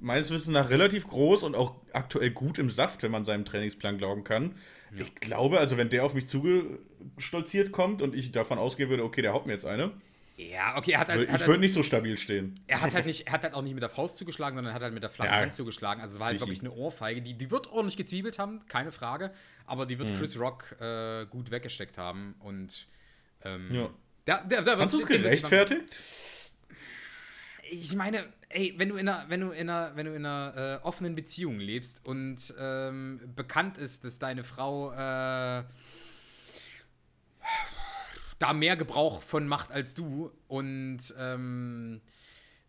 meines 0.00 0.30
Wissens 0.30 0.52
nach 0.52 0.70
relativ 0.70 1.08
groß 1.08 1.42
und 1.42 1.54
auch 1.54 1.74
aktuell 1.92 2.30
gut 2.30 2.58
im 2.58 2.70
Saft, 2.70 3.02
wenn 3.02 3.10
man 3.10 3.24
seinem 3.24 3.44
Trainingsplan 3.44 3.98
glauben 3.98 4.24
kann. 4.24 4.56
Ich 4.96 5.14
glaube, 5.16 5.58
also 5.58 5.76
wenn 5.76 5.90
der 5.90 6.04
auf 6.04 6.14
mich 6.14 6.26
zugestolziert 6.26 7.72
kommt 7.72 8.02
und 8.02 8.14
ich 8.14 8.32
davon 8.32 8.58
ausgehen 8.58 8.88
würde, 8.88 9.04
okay, 9.04 9.20
der 9.20 9.32
haut 9.32 9.46
mir 9.46 9.52
jetzt 9.52 9.66
eine, 9.66 9.92
ja 10.38 10.76
okay, 10.76 10.92
er 10.92 11.00
hat 11.00 11.08
halt, 11.08 11.22
ich 11.22 11.28
hat 11.28 11.40
halt 11.40 11.48
würde 11.48 11.60
nicht 11.60 11.72
so 11.72 11.82
stabil 11.82 12.16
stehen. 12.18 12.54
Er 12.66 12.82
hat 12.82 12.94
halt 12.94 13.06
nicht, 13.06 13.26
er 13.26 13.32
hat 13.32 13.42
halt 13.42 13.54
auch 13.54 13.62
nicht 13.62 13.72
mit 13.74 13.82
der 13.82 13.88
Faust 13.90 14.18
zugeschlagen, 14.18 14.56
sondern 14.56 14.74
hat 14.74 14.82
halt 14.82 14.92
mit 14.94 15.02
der 15.02 15.10
flachen 15.10 15.30
Ja. 15.32 15.40
Hand 15.40 15.54
zugeschlagen. 15.54 16.00
Also 16.02 16.14
es 16.14 16.20
war 16.20 16.28
halt 16.28 16.40
wirklich 16.40 16.60
eine 16.60 16.72
Ohrfeige. 16.72 17.22
Die, 17.22 17.34
die 17.34 17.50
wird 17.50 17.68
ordentlich 17.68 17.96
gezwiebelt 17.96 18.38
haben, 18.38 18.60
keine 18.68 18.92
Frage. 18.92 19.32
Aber 19.64 19.86
die 19.86 19.98
wird 19.98 20.10
Mhm. 20.10 20.14
Chris 20.14 20.38
Rock 20.38 20.76
äh, 20.80 21.24
gut 21.26 21.50
weggesteckt 21.50 21.96
haben. 21.96 22.34
Und 22.40 22.86
ähm, 23.44 23.68
Ja. 23.74 23.90
der, 24.26 24.44
der, 24.44 24.62
der 24.62 24.76
Fandest 24.78 24.92
du 24.94 24.98
es 24.98 25.06
gerechtfertigt? 25.22 25.98
Ich 27.70 27.94
meine, 27.94 28.24
ey, 28.48 28.74
wenn 28.76 28.88
du 28.88 28.96
in 28.96 29.08
einer, 29.08 29.28
wenn 29.28 29.40
du 29.40 29.50
in 29.50 29.68
einer, 29.68 29.96
wenn 29.96 30.06
du 30.06 30.14
in 30.14 30.24
einer 30.24 30.80
äh, 30.82 30.86
offenen 30.86 31.14
Beziehung 31.14 31.58
lebst 31.58 32.04
und 32.04 32.54
ähm, 32.58 33.20
bekannt 33.34 33.78
ist, 33.78 34.04
dass 34.04 34.18
deine 34.18 34.44
Frau 34.44 34.92
äh, 34.92 35.64
da 38.38 38.52
mehr 38.52 38.76
Gebrauch 38.76 39.22
von 39.22 39.48
macht 39.48 39.72
als 39.72 39.94
du 39.94 40.30
und 40.48 40.98
ähm, 41.18 42.00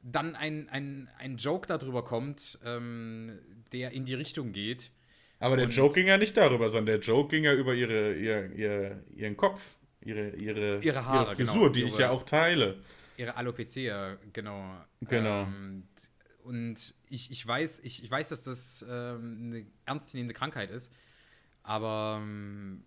dann 0.02 0.36
ein, 0.36 0.70
ein, 0.70 1.10
ein 1.18 1.38
Joke 1.38 1.68
darüber 1.68 2.04
kommt, 2.04 2.60
ähm, 2.66 3.40
der 3.74 3.92
in 3.92 4.06
die 4.06 4.14
Richtung 4.14 4.52
geht. 4.52 4.92
Aber 5.40 5.58
der 5.58 5.68
Joke 5.68 5.94
ging 5.94 6.08
ja 6.08 6.18
nicht 6.18 6.36
darüber, 6.36 6.70
sondern 6.70 7.00
der 7.00 7.02
Joke 7.02 7.30
ging 7.30 7.44
ja 7.44 7.54
über 7.54 7.74
ihre, 7.74 8.16
ihr, 8.16 8.52
ihr, 8.54 9.04
ihren 9.16 9.38
Kopf, 9.38 9.76
ihre, 10.02 10.30
ihre, 10.30 10.80
ihre, 10.80 11.06
Haare, 11.06 11.26
ihre 11.26 11.36
Frisur, 11.36 11.54
genau, 11.54 11.70
die 11.70 11.80
ihre, 11.82 11.90
ich 11.90 11.98
ja 11.98 12.10
auch 12.10 12.24
teile. 12.24 12.82
Ihre 13.18 13.36
Alopecia, 13.36 14.18
genau. 14.32 14.78
Genau. 15.02 15.44
Ähm, 15.44 15.88
und 16.44 16.94
ich, 17.10 17.30
ich, 17.32 17.46
weiß, 17.46 17.80
ich, 17.84 18.04
ich 18.04 18.10
weiß, 18.10 18.30
dass 18.30 18.44
das 18.44 18.86
ähm, 18.90 19.38
eine 19.42 19.66
ernstzunehmende 19.86 20.34
Krankheit 20.34 20.70
ist, 20.72 20.94
aber 21.64 22.20
ähm, 22.22 22.86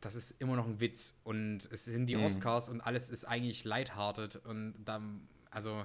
das 0.00 0.14
ist 0.16 0.32
immer 0.40 0.56
noch 0.56 0.66
ein 0.66 0.80
Witz 0.80 1.14
und 1.22 1.68
es 1.70 1.84
sind 1.84 2.06
die 2.06 2.16
Mhm. 2.16 2.24
Oscars 2.24 2.68
und 2.68 2.80
alles 2.80 3.10
ist 3.10 3.24
eigentlich 3.26 3.64
lighthearted 3.64 4.36
und 4.44 4.74
dann, 4.84 5.28
also 5.50 5.84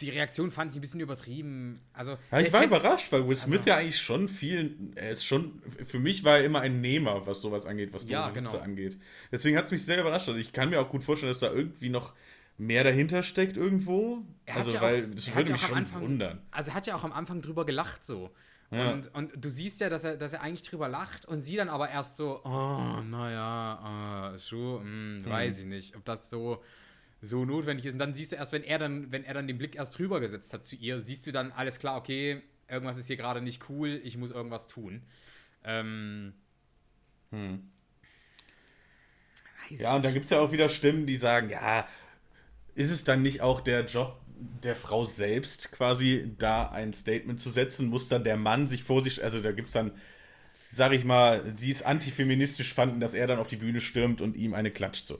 die 0.00 0.10
Reaktion 0.10 0.52
fand 0.52 0.70
ich 0.70 0.78
ein 0.78 0.80
bisschen 0.80 1.00
übertrieben. 1.00 1.80
Also 1.92 2.12
Ja, 2.30 2.38
ich 2.40 2.52
war 2.52 2.60
hätte- 2.62 2.76
überrascht, 2.76 3.10
weil 3.10 3.26
Will 3.26 3.34
Smith 3.34 3.60
Also- 3.60 3.70
ja 3.70 3.76
eigentlich 3.78 3.98
schon 4.00 4.28
viel, 4.28 4.92
er 4.94 5.10
ist 5.10 5.24
schon, 5.24 5.60
für 5.84 5.98
mich 5.98 6.22
war 6.22 6.38
er 6.38 6.44
immer 6.44 6.60
ein 6.60 6.80
Nehmer, 6.80 7.26
was 7.26 7.40
sowas 7.40 7.66
angeht, 7.66 7.92
was 7.92 8.04
Ja, 8.08 8.28
doofe 8.28 8.40
Witze 8.40 8.52
genau. 8.52 8.62
angeht. 8.62 8.98
Deswegen 9.32 9.56
hat 9.56 9.64
es 9.64 9.72
mich 9.72 9.84
sehr 9.84 10.00
überrascht. 10.00 10.28
Also 10.28 10.38
ich 10.38 10.52
kann 10.52 10.70
mir 10.70 10.80
auch 10.80 10.90
gut 10.90 11.02
vorstellen, 11.02 11.30
dass 11.30 11.40
da 11.40 11.50
irgendwie 11.52 11.88
noch 11.88 12.14
mehr 12.58 12.84
dahinter 12.84 13.22
steckt 13.22 13.56
irgendwo. 13.56 14.24
Er 14.46 14.56
also, 14.56 14.70
ja 14.70 14.80
weil 14.80 15.06
auch- 15.06 15.14
das 15.14 15.28
er 15.28 15.34
würde 15.36 15.48
ja 15.50 15.52
mich 15.56 15.62
schon 15.62 15.76
Anfang- 15.76 16.02
wundern. 16.02 16.42
Also 16.50 16.70
er 16.70 16.74
hat 16.74 16.86
ja 16.86 16.94
auch 16.96 17.04
am 17.04 17.12
Anfang 17.12 17.42
drüber 17.42 17.66
gelacht 17.66 18.04
so. 18.04 18.30
Ja. 18.70 18.90
Und, 18.90 19.14
und 19.14 19.32
du 19.44 19.48
siehst 19.48 19.80
ja, 19.80 19.88
dass 19.88 20.02
er, 20.02 20.16
dass 20.16 20.32
er 20.32 20.42
eigentlich 20.42 20.68
drüber 20.68 20.88
lacht 20.88 21.24
und 21.26 21.40
sie 21.40 21.54
dann 21.56 21.68
aber 21.68 21.88
erst 21.90 22.16
so, 22.16 22.40
oh, 22.44 23.00
naja, 23.02 24.32
äh, 24.34 24.38
Schuh, 24.40 24.80
hm, 24.80 25.22
weiß 25.24 25.60
ich 25.60 25.66
nicht, 25.66 25.94
ob 25.96 26.04
das 26.04 26.30
so, 26.30 26.62
so 27.22 27.44
notwendig 27.44 27.86
ist. 27.86 27.92
Und 27.92 27.98
dann 28.00 28.14
siehst 28.14 28.32
du 28.32 28.36
erst, 28.36 28.52
wenn 28.52 28.64
er 28.64 28.78
dann, 28.80 29.12
wenn 29.12 29.22
er 29.22 29.34
dann 29.34 29.46
den 29.46 29.56
Blick 29.58 29.76
erst 29.76 29.96
drüber 29.98 30.18
gesetzt 30.18 30.52
hat 30.52 30.64
zu 30.64 30.74
ihr, 30.74 31.00
siehst 31.00 31.26
du 31.28 31.32
dann 31.32 31.52
alles 31.52 31.78
klar, 31.78 31.96
okay, 31.96 32.42
irgendwas 32.68 32.96
ist 32.96 33.06
hier 33.06 33.16
gerade 33.16 33.40
nicht 33.40 33.68
cool, 33.68 34.00
ich 34.02 34.16
muss 34.16 34.30
irgendwas 34.32 34.66
tun. 34.66 35.02
Ähm, 35.62 36.32
Hm. 37.30 37.70
Ja, 39.70 39.96
und 39.96 40.04
dann 40.04 40.12
gibt 40.12 40.24
es 40.24 40.30
ja 40.30 40.38
auch 40.38 40.52
wieder 40.52 40.68
Stimmen, 40.68 41.06
die 41.06 41.16
sagen, 41.16 41.50
ja, 41.50 41.86
ist 42.76 42.90
es 42.90 43.04
dann 43.04 43.22
nicht 43.22 43.40
auch 43.40 43.60
der 43.60 43.84
Job 43.86 44.20
der 44.62 44.76
Frau 44.76 45.04
selbst 45.04 45.72
quasi 45.72 46.30
da 46.38 46.68
ein 46.68 46.92
Statement 46.92 47.40
zu 47.40 47.50
setzen? 47.50 47.88
Muss 47.88 48.08
dann 48.08 48.22
der 48.22 48.36
Mann 48.36 48.68
sich 48.68 48.84
vor 48.84 49.02
sich, 49.02 49.24
also 49.24 49.40
da 49.40 49.50
gibt 49.52 49.68
es 49.68 49.74
dann, 49.74 49.92
sag 50.68 50.92
ich 50.92 51.04
mal, 51.04 51.42
sie 51.56 51.70
ist 51.70 51.84
antifeministisch 51.84 52.74
fanden, 52.74 53.00
dass 53.00 53.14
er 53.14 53.26
dann 53.26 53.38
auf 53.38 53.48
die 53.48 53.56
Bühne 53.56 53.80
stürmt 53.80 54.20
und 54.20 54.36
ihm 54.36 54.54
eine 54.54 54.70
klatscht. 54.70 55.06
So. 55.06 55.18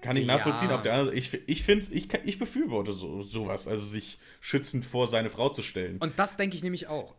Kann 0.00 0.16
ich 0.16 0.26
Ja. 0.26 0.36
nachvollziehen. 0.36 0.70
Auf 0.70 0.82
der 0.82 0.92
anderen 0.92 1.20
Seite, 1.20 1.38
ich, 1.38 1.48
ich 1.48 1.64
finde, 1.64 1.86
ich, 1.90 2.08
ich 2.24 2.38
befürworte 2.38 2.92
so, 2.92 3.20
sowas, 3.22 3.66
also 3.66 3.84
sich 3.84 4.18
schützend 4.40 4.84
vor 4.84 5.08
seine 5.08 5.30
Frau 5.30 5.48
zu 5.48 5.62
stellen. 5.62 5.98
Und 5.98 6.18
das 6.18 6.36
denke 6.36 6.56
ich 6.56 6.62
nämlich 6.62 6.86
auch. 6.86 7.16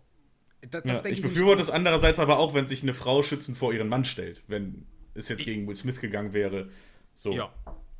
Da- 0.61 0.81
Das 0.81 1.03
Ja, 1.03 1.09
ich 1.09 1.21
befürworte 1.21 1.61
es 1.61 1.69
andererseits 1.69 2.19
aber 2.19 2.39
auch, 2.39 2.53
wenn 2.53 2.67
sich 2.67 2.83
eine 2.83 2.93
Frau 2.93 3.21
schützend 3.21 3.57
vor 3.57 3.73
ihren 3.73 3.89
Mann 3.89 4.05
stellt, 4.05 4.41
wenn 4.47 4.85
es 5.13 5.27
jetzt 5.27 5.43
gegen 5.43 5.67
Will 5.67 5.75
Smith 5.75 5.99
gegangen 5.99 6.31
wäre. 6.33 6.69
So. 7.15 7.33
Ja, 7.33 7.51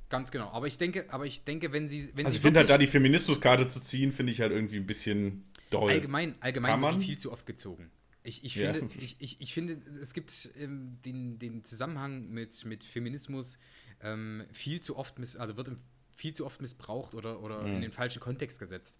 ganz 0.09 0.31
genau. 0.31 0.49
Aber 0.51 0.67
ich 0.67 0.77
denke, 0.77 1.05
aber 1.09 1.25
ich 1.25 1.43
denke, 1.43 1.71
wenn 1.73 1.87
sie, 1.89 2.09
wenn 2.15 2.25
Also 2.25 2.31
sie 2.33 2.37
ich 2.37 2.41
finde 2.41 2.59
halt 2.59 2.69
da 2.69 2.77
die 2.77 2.87
Feminismuskarte 2.87 3.67
zu 3.67 3.81
ziehen, 3.81 4.11
finde 4.11 4.31
ich 4.31 4.41
halt 4.41 4.51
irgendwie 4.51 4.77
ein 4.77 4.87
bisschen 4.87 5.45
doll. 5.69 5.91
Allgemein, 5.91 6.35
allgemein 6.39 6.81
wird 6.81 6.93
die 6.93 7.05
viel 7.05 7.17
zu 7.17 7.31
oft 7.31 7.45
gezogen. 7.45 7.91
Ich, 8.23 8.43
ich, 8.43 8.55
Ja. 8.55 8.73
finde, 8.73 8.93
ich, 8.99 9.15
ich, 9.19 9.39
ich 9.39 9.53
finde, 9.53 9.79
es 10.01 10.13
gibt 10.13 10.49
ähm, 10.59 10.97
den, 11.05 11.39
den 11.39 11.63
Zusammenhang 11.63 12.29
mit, 12.29 12.65
mit 12.65 12.83
Feminismus 12.83 13.57
ähm, 14.01 14.43
viel 14.51 14.81
zu 14.81 14.97
oft, 14.97 15.17
miss, 15.19 15.35
also 15.37 15.55
wird 15.55 15.71
viel 16.13 16.33
zu 16.33 16.45
oft 16.45 16.61
missbraucht 16.61 17.13
oder, 17.13 17.41
oder 17.41 17.63
Mhm. 17.63 17.75
in 17.75 17.81
den 17.81 17.91
falschen 17.91 18.19
Kontext 18.19 18.59
gesetzt. 18.59 18.99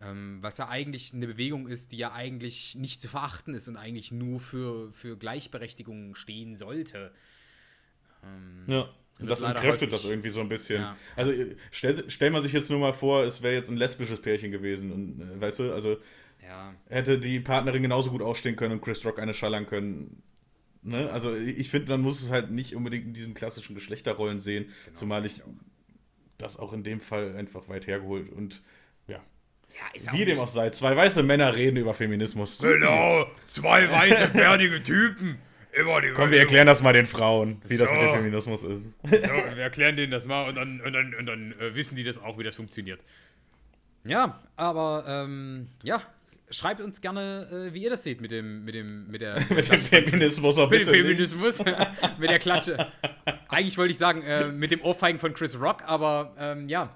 Ähm, 0.00 0.36
was 0.42 0.58
ja 0.58 0.68
eigentlich 0.68 1.14
eine 1.14 1.26
Bewegung 1.26 1.68
ist, 1.68 1.92
die 1.92 1.96
ja 1.96 2.12
eigentlich 2.12 2.74
nicht 2.74 3.00
zu 3.00 3.08
verachten 3.08 3.54
ist 3.54 3.68
und 3.68 3.76
eigentlich 3.76 4.10
nur 4.12 4.40
für, 4.40 4.92
für 4.92 5.16
Gleichberechtigung 5.16 6.14
stehen 6.14 6.54
sollte. 6.56 7.12
Ähm, 8.22 8.64
Ja. 8.66 8.88
Und 9.20 9.30
das 9.30 9.42
entkräftet 9.42 9.88
häufig- 9.90 10.02
das 10.02 10.04
irgendwie 10.04 10.30
so 10.30 10.40
ein 10.40 10.48
bisschen. 10.48 10.82
Ja. 10.82 10.96
Also 11.16 11.32
äh, 11.32 11.56
stell, 11.70 12.04
stell 12.08 12.30
man 12.30 12.42
sich 12.42 12.52
jetzt 12.52 12.68
nur 12.70 12.78
mal 12.78 12.92
vor, 12.92 13.24
es 13.24 13.42
wäre 13.42 13.54
jetzt 13.54 13.70
ein 13.70 13.76
lesbisches 13.76 14.20
Pärchen 14.20 14.50
gewesen 14.50 14.92
und 14.92 15.20
äh, 15.20 15.40
weißt 15.40 15.60
du, 15.60 15.72
also 15.72 15.96
ja, 16.46 16.74
hätte 16.88 17.18
die 17.18 17.40
Partnerin 17.40 17.82
genauso 17.82 18.10
gut 18.10 18.22
aufstehen 18.22 18.56
können 18.56 18.72
und 18.72 18.80
Chris 18.82 19.04
Rock 19.04 19.18
eine 19.18 19.32
schallern 19.34 19.66
können. 19.66 20.22
Ne? 20.82 21.10
Also 21.10 21.34
ich 21.34 21.70
finde, 21.70 21.90
man 21.92 22.02
muss 22.02 22.22
es 22.22 22.30
halt 22.30 22.50
nicht 22.50 22.76
unbedingt 22.76 23.06
in 23.06 23.12
diesen 23.14 23.34
klassischen 23.34 23.74
Geschlechterrollen 23.74 24.40
sehen, 24.40 24.70
zumal 24.92 25.24
ich 25.26 25.38
Genau, 25.38 25.54
das 26.38 26.58
auch 26.58 26.72
in 26.74 26.82
dem 26.84 27.00
Fall 27.00 27.34
einfach 27.36 27.68
weit 27.68 27.86
hergeholt 27.86 28.30
und 28.30 28.62
ja. 29.08 29.16
ja 29.16 29.82
ist 29.94 30.12
Wie 30.12 30.24
dem 30.26 30.38
auch 30.38 30.46
sei, 30.46 30.70
zwei 30.70 30.94
weiße 30.94 31.22
Männer 31.22 31.56
reden 31.56 31.78
über 31.78 31.94
Feminismus. 31.94 32.58
Genau, 32.58 33.26
zwei 33.46 33.90
weiße, 33.90 34.28
bärtige 34.34 34.82
Typen. 34.82 35.38
Immer 35.78 36.00
die 36.00 36.08
Komm, 36.10 36.30
wir 36.30 36.38
erklären 36.38 36.66
das 36.66 36.82
mal 36.82 36.92
den 36.92 37.06
Frauen, 37.06 37.60
wie 37.68 37.76
das 37.76 37.88
So. 37.88 37.94
mit 37.94 38.02
dem 38.04 38.14
Feminismus 38.14 38.62
ist. 38.62 38.98
So, 39.02 39.10
wir 39.10 39.62
erklären 39.62 39.96
denen 39.96 40.10
das 40.10 40.26
mal 40.26 40.48
und 40.48 40.54
dann, 40.54 40.80
und 40.80 40.92
dann, 40.92 41.14
und 41.14 41.26
dann 41.26 41.52
äh, 41.60 41.74
wissen 41.74 41.96
die 41.96 42.04
das 42.04 42.18
auch, 42.22 42.38
wie 42.38 42.44
das 42.44 42.56
funktioniert. 42.56 43.00
Ja, 44.04 44.40
aber 44.56 45.04
ähm, 45.08 45.68
ja, 45.82 46.00
schreibt 46.50 46.80
uns 46.80 47.00
gerne, 47.00 47.48
äh, 47.70 47.74
wie 47.74 47.82
ihr 47.82 47.90
das 47.90 48.04
seht 48.04 48.20
mit 48.20 48.30
dem, 48.30 48.64
mit 48.64 48.74
dem, 48.74 49.08
mit 49.08 49.20
der, 49.20 49.38
mit 49.50 49.68
dem 49.70 49.80
Feminismus 49.80 50.56
mit 50.56 50.72
dem. 50.72 50.86
Feminismus, 50.88 51.58
mit 52.18 52.30
der 52.30 52.38
Klatsche. 52.38 52.90
Eigentlich 53.48 53.76
wollte 53.76 53.90
ich 53.92 53.98
sagen, 53.98 54.22
äh, 54.22 54.46
mit 54.52 54.70
dem 54.70 54.80
Ohrfeigen 54.82 55.18
von 55.18 55.34
Chris 55.34 55.58
Rock, 55.60 55.82
aber 55.86 56.34
ähm, 56.38 56.68
ja. 56.68 56.94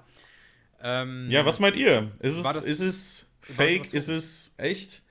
Ähm, 0.83 1.27
Ja, 1.29 1.45
was 1.45 1.59
meint 1.59 1.75
ihr? 1.75 2.11
Ist 2.19 2.37
es, 2.37 2.43
das- 2.43 2.61
ist 2.65 2.79
es 2.79 3.27
das 3.45 3.55
fake? 3.55 3.93
Ist 3.93 4.07
es 4.09 4.55
echt? 4.57 5.03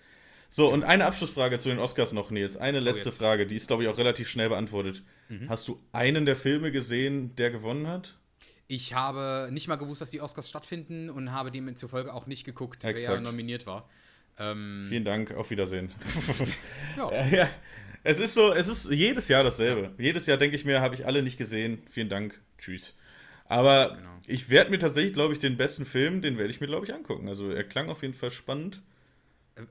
So, 0.52 0.68
und 0.68 0.82
eine 0.82 1.04
Abschlussfrage 1.06 1.60
zu 1.60 1.68
den 1.68 1.78
Oscars 1.78 2.12
noch, 2.12 2.32
Nils. 2.32 2.56
Eine 2.56 2.80
letzte 2.80 3.02
Oh, 3.08 3.10
jetzt. 3.10 3.20
Mhm. 3.20 3.24
Frage, 3.24 3.46
die 3.46 3.54
ist, 3.54 3.68
glaube 3.68 3.84
ich, 3.84 3.88
auch 3.88 3.98
relativ 3.98 4.28
schnell 4.28 4.48
beantwortet. 4.48 5.02
Hast 5.48 5.68
du 5.68 5.80
einen 5.92 6.26
der 6.26 6.34
Filme 6.34 6.72
gesehen, 6.72 7.36
der 7.36 7.52
gewonnen 7.52 7.86
hat? 7.86 8.16
Ich 8.66 8.94
habe 8.94 9.48
nicht 9.52 9.68
mal 9.68 9.76
gewusst, 9.76 10.00
dass 10.00 10.10
die 10.10 10.20
Oscars 10.20 10.48
stattfinden 10.50 11.08
und 11.08 11.30
habe 11.32 11.52
demzufolge 11.52 12.12
auch 12.12 12.26
nicht 12.26 12.44
geguckt, 12.44 12.78
wer 12.82 12.90
Exakt. 12.90 13.22
nominiert 13.22 13.64
war. 13.66 13.88
Ähm, 14.40 14.86
Vielen 14.88 15.04
Dank, 15.04 15.32
auf 15.32 15.50
Wiedersehen. 15.50 15.92
ja. 16.96 17.12
Ja, 17.12 17.26
ja. 17.28 17.50
Es 18.02 18.18
ist 18.18 18.34
so, 18.34 18.52
es 18.52 18.66
ist 18.66 18.90
jedes 18.90 19.28
Jahr 19.28 19.44
dasselbe. 19.44 19.92
Jedes 19.98 20.26
Jahr 20.26 20.36
denke 20.38 20.56
ich 20.56 20.64
mir, 20.64 20.80
habe 20.80 20.94
ich 20.96 21.06
alle 21.06 21.22
nicht 21.22 21.36
gesehen. 21.38 21.82
Vielen 21.88 22.08
Dank, 22.08 22.40
tschüss. 22.58 22.94
Aber 23.44 23.90
Genau. 23.96 24.08
ich 24.26 24.48
werde 24.50 24.70
mir 24.70 24.78
tatsächlich, 24.78 25.12
glaube 25.12 25.32
ich, 25.32 25.38
den 25.38 25.56
besten 25.56 25.84
Film, 25.84 26.22
den 26.22 26.38
werde 26.38 26.50
ich 26.50 26.60
mir, 26.60 26.66
glaube 26.66 26.86
ich, 26.86 26.94
angucken. 26.94 27.28
Also 27.28 27.50
er 27.50 27.62
klang 27.64 27.88
auf 27.88 28.02
jeden 28.02 28.14
Fall 28.14 28.30
spannend. 28.32 28.80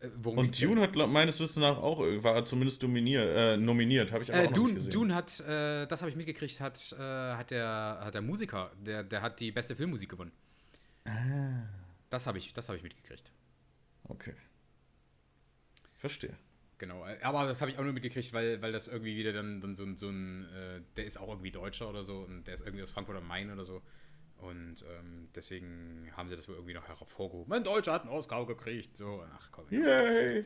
Äh, 0.01 0.05
äh, 0.07 0.11
worum 0.15 0.37
Und? 0.39 0.61
Dune 0.61 0.81
hat 0.81 0.93
glaub, 0.93 1.09
meines 1.09 1.39
Wissens 1.39 1.57
nach 1.57 1.77
auch, 1.77 2.01
äh, 2.01 2.23
war 2.23 2.45
zumindest 2.45 2.83
äh, 2.83 3.57
nominiert, 3.57 4.11
habe 4.11 4.23
ich 4.23 4.31
aber 4.33 4.43
Äh, 4.43 4.47
auch 4.47 4.51
noch 4.51 4.57
nicht 4.57 4.57
Dune, 4.57 4.73
gesehen. 4.75 4.91
Dune 4.91 5.15
hat, 5.15 5.39
äh, 5.41 5.85
das 5.87 6.01
habe 6.01 6.09
ich 6.09 6.15
mitgekriegt, 6.15 6.59
hat, 6.61 6.95
hat, 6.97 7.51
der, 7.51 7.99
hat 8.03 8.13
der 8.13 8.21
Musiker, 8.21 8.71
der, 8.79 9.03
der 9.03 9.21
hat 9.21 9.39
die 9.39 9.51
beste 9.51 9.75
Filmmusik 9.75 10.09
gewonnen. 10.09 10.31
Ah. 11.05 11.67
Das 12.09 12.27
habe 12.27 12.37
ich, 12.37 12.53
das 12.53 12.69
hab 12.69 12.75
ich 12.75 12.83
mitgekriegt. 12.83 13.31
Okay. 14.03 14.33
Verstehe. 15.97 16.35
Genau. 16.77 17.05
Aber 17.23 17.45
das 17.45 17.59
habe 17.61 17.71
ich 17.71 17.77
auch 17.77 17.83
nur 17.83 17.91
mitgekriegt, 17.93 18.31
weil, 18.31 18.61
weil 18.61 18.71
das 18.71 18.87
irgendwie 18.87 19.15
wieder 19.17 19.33
dann, 19.33 19.59
dann 19.59 19.75
so, 19.75 19.83
ein- 19.83 19.97
so 19.97 20.09
ein, 20.09 20.47
der 20.95 21.05
ist 21.05 21.17
auch 21.19 21.27
irgendwie 21.27 21.51
Deutscher 21.51 21.89
oder 21.89 22.03
so 22.03 22.19
und 22.19 22.45
der 22.45 22.53
ist 22.53 22.61
irgendwie 22.61 22.83
aus 22.83 22.91
Frankfurt 22.91 23.17
am 23.17 23.27
Main 23.27 23.51
oder 23.51 23.65
so. 23.65 23.81
Und 24.41 24.83
ähm, 24.97 25.27
deswegen 25.35 26.09
haben 26.15 26.29
sie 26.29 26.35
das 26.35 26.47
wohl 26.47 26.55
irgendwie 26.55 26.73
noch 26.73 26.87
hervorgehoben. 26.87 27.51
Ein 27.53 27.63
Deutscher 27.63 27.93
hat 27.93 28.03
einen 28.03 28.11
Oscar 28.11 28.45
gekriegt. 28.45 28.95
So, 28.97 29.23
ach 29.37 29.49
komm. 29.51 29.65
Yay! 29.69 30.43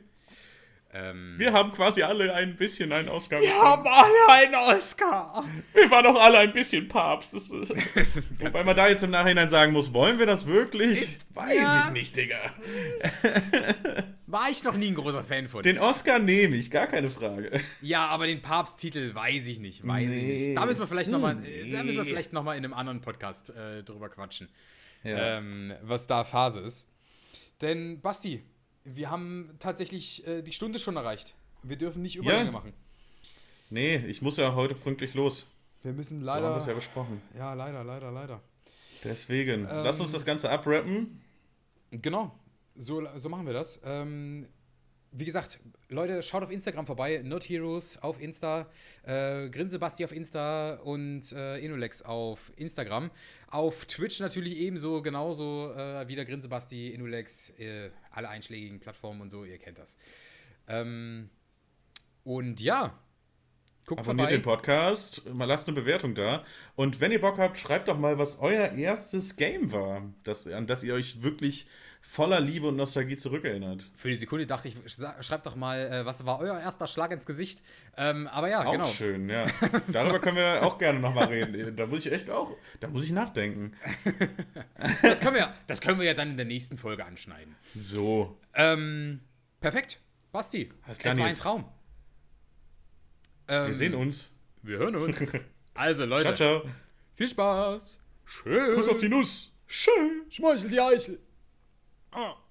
Ähm, 0.96 1.36
Wir 1.40 1.54
haben 1.54 1.72
quasi 1.72 2.04
alle 2.04 2.34
ein 2.36 2.56
bisschen 2.56 2.92
einen 2.92 3.10
Oscar 3.10 3.42
Wir 3.42 3.52
haben 3.54 3.84
alle 3.88 4.30
einen 4.32 4.54
Oscar. 4.56 5.44
Wir 5.74 5.90
waren 5.90 6.06
auch 6.06 6.22
alle 6.22 6.38
ein 6.40 6.54
bisschen 6.54 6.88
Papst. 6.88 7.34
Das 7.34 7.50
wobei 8.40 8.64
man 8.64 8.76
da 8.76 8.88
jetzt 8.88 9.04
im 9.04 9.10
Nachhinein 9.12 9.50
sagen 9.50 9.74
muss, 9.74 9.92
wollen 9.94 10.20
wir 10.20 10.28
das 10.28 10.46
wirklich? 10.46 11.18
Weiß 11.34 11.56
Ja. 11.56 11.86
ich 11.88 11.94
nicht, 11.94 12.16
Digga. 12.16 12.38
war 14.34 14.50
ich 14.50 14.64
noch 14.66 14.76
nie 14.76 14.88
ein 14.88 14.96
großer 14.96 15.24
Fan 15.24 15.48
von. 15.48 15.64
Den 15.64 15.80
Oscar 15.80 16.20
nehme 16.20 16.56
ich, 16.58 16.70
gar 16.70 16.88
keine 16.88 17.10
Frage. 17.10 17.62
Ja, 17.82 18.08
aber 18.08 18.28
den 18.28 18.42
Papsttitel 18.42 19.16
weiß 19.16 19.48
ich 19.48 19.60
nicht, 19.60 19.88
weiß 19.88 20.10
ich 20.10 20.24
Nee. 20.24 20.48
nicht. 20.48 20.58
Da 20.58 20.66
müssen 20.66 20.80
wir 20.82 20.88
vielleicht 20.88 21.10
nochmal 21.12 21.36
Nee. 21.36 21.72
da 21.72 21.84
müssen 21.84 21.98
wir 21.98 22.06
vielleicht 22.06 22.34
noch 22.34 22.44
mal 22.44 22.58
in 22.58 22.66
einem 22.66 22.74
anderen 22.74 23.00
Podcast 23.00 23.52
äh, 23.52 23.84
drüber 23.84 24.10
quatschen, 24.10 24.50
Ja. 25.04 25.38
ähm, 25.38 25.74
was 25.84 26.08
da 26.08 26.26
Phase 26.26 26.60
ist. 26.60 26.88
Denn, 27.62 28.02
Basti, 28.02 28.44
wir 28.84 29.10
haben 29.10 29.52
tatsächlich 29.60 30.28
äh, 30.28 30.42
die 30.42 30.52
Stunde 30.52 30.80
schon 30.80 30.98
erreicht. 30.98 31.34
Wir 31.62 31.78
dürfen 31.78 32.02
nicht 32.02 32.18
Überlänge 32.18 32.46
Ja. 32.48 32.52
machen. 32.52 32.74
Nee, 33.70 33.96
ich 34.08 34.22
muss 34.22 34.36
ja 34.38 34.54
heute 34.56 34.76
pünktlich 34.76 35.14
los. 35.14 35.46
Wir 35.84 35.94
müssen 35.94 36.24
So 36.24 36.30
haben 36.32 36.42
wir 36.44 36.50
leider. 36.50 36.58
es 36.60 36.66
ja 36.66 36.74
besprochen. 36.74 37.22
ja, 37.38 37.54
leider, 37.54 37.84
leider, 37.84 38.12
leider. 38.12 38.42
Deswegen, 39.04 39.62
Ähm. 39.62 39.68
lass 39.84 40.00
uns 40.00 40.12
das 40.12 40.26
Ganze 40.26 40.50
abrappen. 40.50 41.22
Genau, 41.92 42.38
so, 42.76 43.06
so 43.18 43.30
machen 43.30 43.46
wir 43.46 43.54
das. 43.54 43.80
Ähm, 43.84 44.48
wie 45.16 45.26
gesagt, 45.26 45.60
Leute, 45.90 46.24
schaut 46.24 46.44
auf 46.44 46.52
Instagram 46.52 46.88
vorbei. 46.88 47.22
Not 47.24 47.44
Heroes 47.44 47.98
auf 48.02 48.20
Insta, 48.20 48.68
äh, 49.04 49.48
Grinsebasti 49.50 50.04
auf 50.04 50.12
Insta 50.12 50.76
und 50.84 51.32
äh, 51.32 51.60
Inulex 51.60 52.02
auf 52.02 52.52
Instagram. 52.56 53.12
Auf 53.48 53.86
Twitch 53.86 54.20
natürlich 54.20 54.58
ebenso, 54.58 55.04
genauso 55.04 55.72
äh, 55.74 56.08
wie 56.08 56.16
der 56.16 56.26
Grinsebasti, 56.26 56.90
Inulex, 56.90 57.52
äh, 57.60 57.92
alle 58.10 58.30
einschlägigen 58.30 58.80
Plattformen 58.80 59.22
und 59.22 59.30
so, 59.30 59.44
ihr 59.46 59.60
kennt 59.60 59.78
das. 59.78 59.98
Ähm, 60.68 61.30
und 62.24 62.60
ja, 62.60 62.98
guckt 63.86 64.02
Abonniert 64.02 64.30
vorbei. 64.30 64.38
den 64.38 64.44
Podcast, 64.44 65.32
mal 65.32 65.46
lasst 65.46 65.68
eine 65.68 65.76
Bewertung 65.76 66.16
da. 66.16 66.44
Und 66.76 67.02
wenn 67.02 67.12
ihr 67.12 67.22
Bock 67.22 67.38
habt, 67.38 67.60
schreibt 67.60 67.88
doch 67.88 68.00
mal, 68.00 68.18
was 68.18 68.40
euer 68.40 68.72
erstes 68.72 69.36
Game 69.36 69.72
war, 69.72 70.12
das, 70.24 70.48
an 70.48 70.66
das 70.66 70.84
ihr 70.84 70.96
euch 70.96 71.22
wirklich 71.22 71.68
voller 72.06 72.42
Liebe 72.42 72.68
und 72.68 72.76
Nostalgie 72.76 73.16
zurückerinnert. 73.16 73.90
Für 73.96 74.10
die 74.10 74.16
Sekunde 74.16 74.46
dachte 74.46 74.68
ich, 74.68 74.76
sch- 74.76 75.24
schreibt 75.24 75.46
doch 75.46 75.56
mal, 75.56 75.80
äh, 75.80 76.06
was 76.06 76.26
war 76.26 76.38
euer 76.40 76.60
erster 76.60 76.86
Schlag 76.86 77.12
ins 77.12 77.26
Gesicht? 77.26 77.64
Ähm, 77.96 78.28
aber 78.28 78.50
ja, 78.50 78.66
Auch 78.66 78.72
genau. 78.74 78.88
schön, 78.88 79.30
ja. 79.30 79.46
Darüber 79.88 80.20
können 80.20 80.36
wir 80.36 80.62
auch 80.64 80.78
gerne 80.78 81.00
nochmal 81.00 81.28
reden. 81.28 81.76
Da 81.78 81.88
muss 81.88 82.06
ich 82.06 82.12
echt 82.12 82.30
auch, 82.30 82.56
da 82.82 82.90
muss 82.90 83.06
ich 83.06 83.12
nachdenken. 83.12 83.72
Das 85.02 85.22
können, 85.22 85.36
wir, 85.36 85.54
das 85.68 85.80
können 85.80 85.98
wir 85.98 86.06
ja 86.06 86.14
dann 86.14 86.32
in 86.32 86.38
der 86.38 86.46
nächsten 86.46 86.78
Folge 86.78 87.06
anschneiden. 87.06 87.56
So. 87.74 88.38
Ähm, 88.54 89.22
perfekt. 89.62 90.00
Basti, 90.34 90.72
es 90.88 91.04
war 91.06 91.26
ein. 91.26 91.36
Traum. 91.36 91.66
Ähm, 93.48 93.68
Wir 93.68 93.76
sehen 93.76 93.96
uns. 93.96 94.30
Wir 94.62 94.78
hören 94.78 94.96
uns. 94.96 95.32
Also, 95.76 96.06
Leute, 96.06 96.36
Ciao, 96.36 96.62
ciao. 96.62 96.70
viel 97.16 97.28
Spaß. 97.28 97.98
Schön. 98.26 98.76
Kuss 98.76 98.88
auf 98.88 99.00
die 99.00 99.10
Nuss. 99.10 99.54
Schön. 99.66 100.22
Schmeichel 100.30 100.70
die 100.70 100.80
Eichel. 100.80 101.20
Ah. 102.16 102.43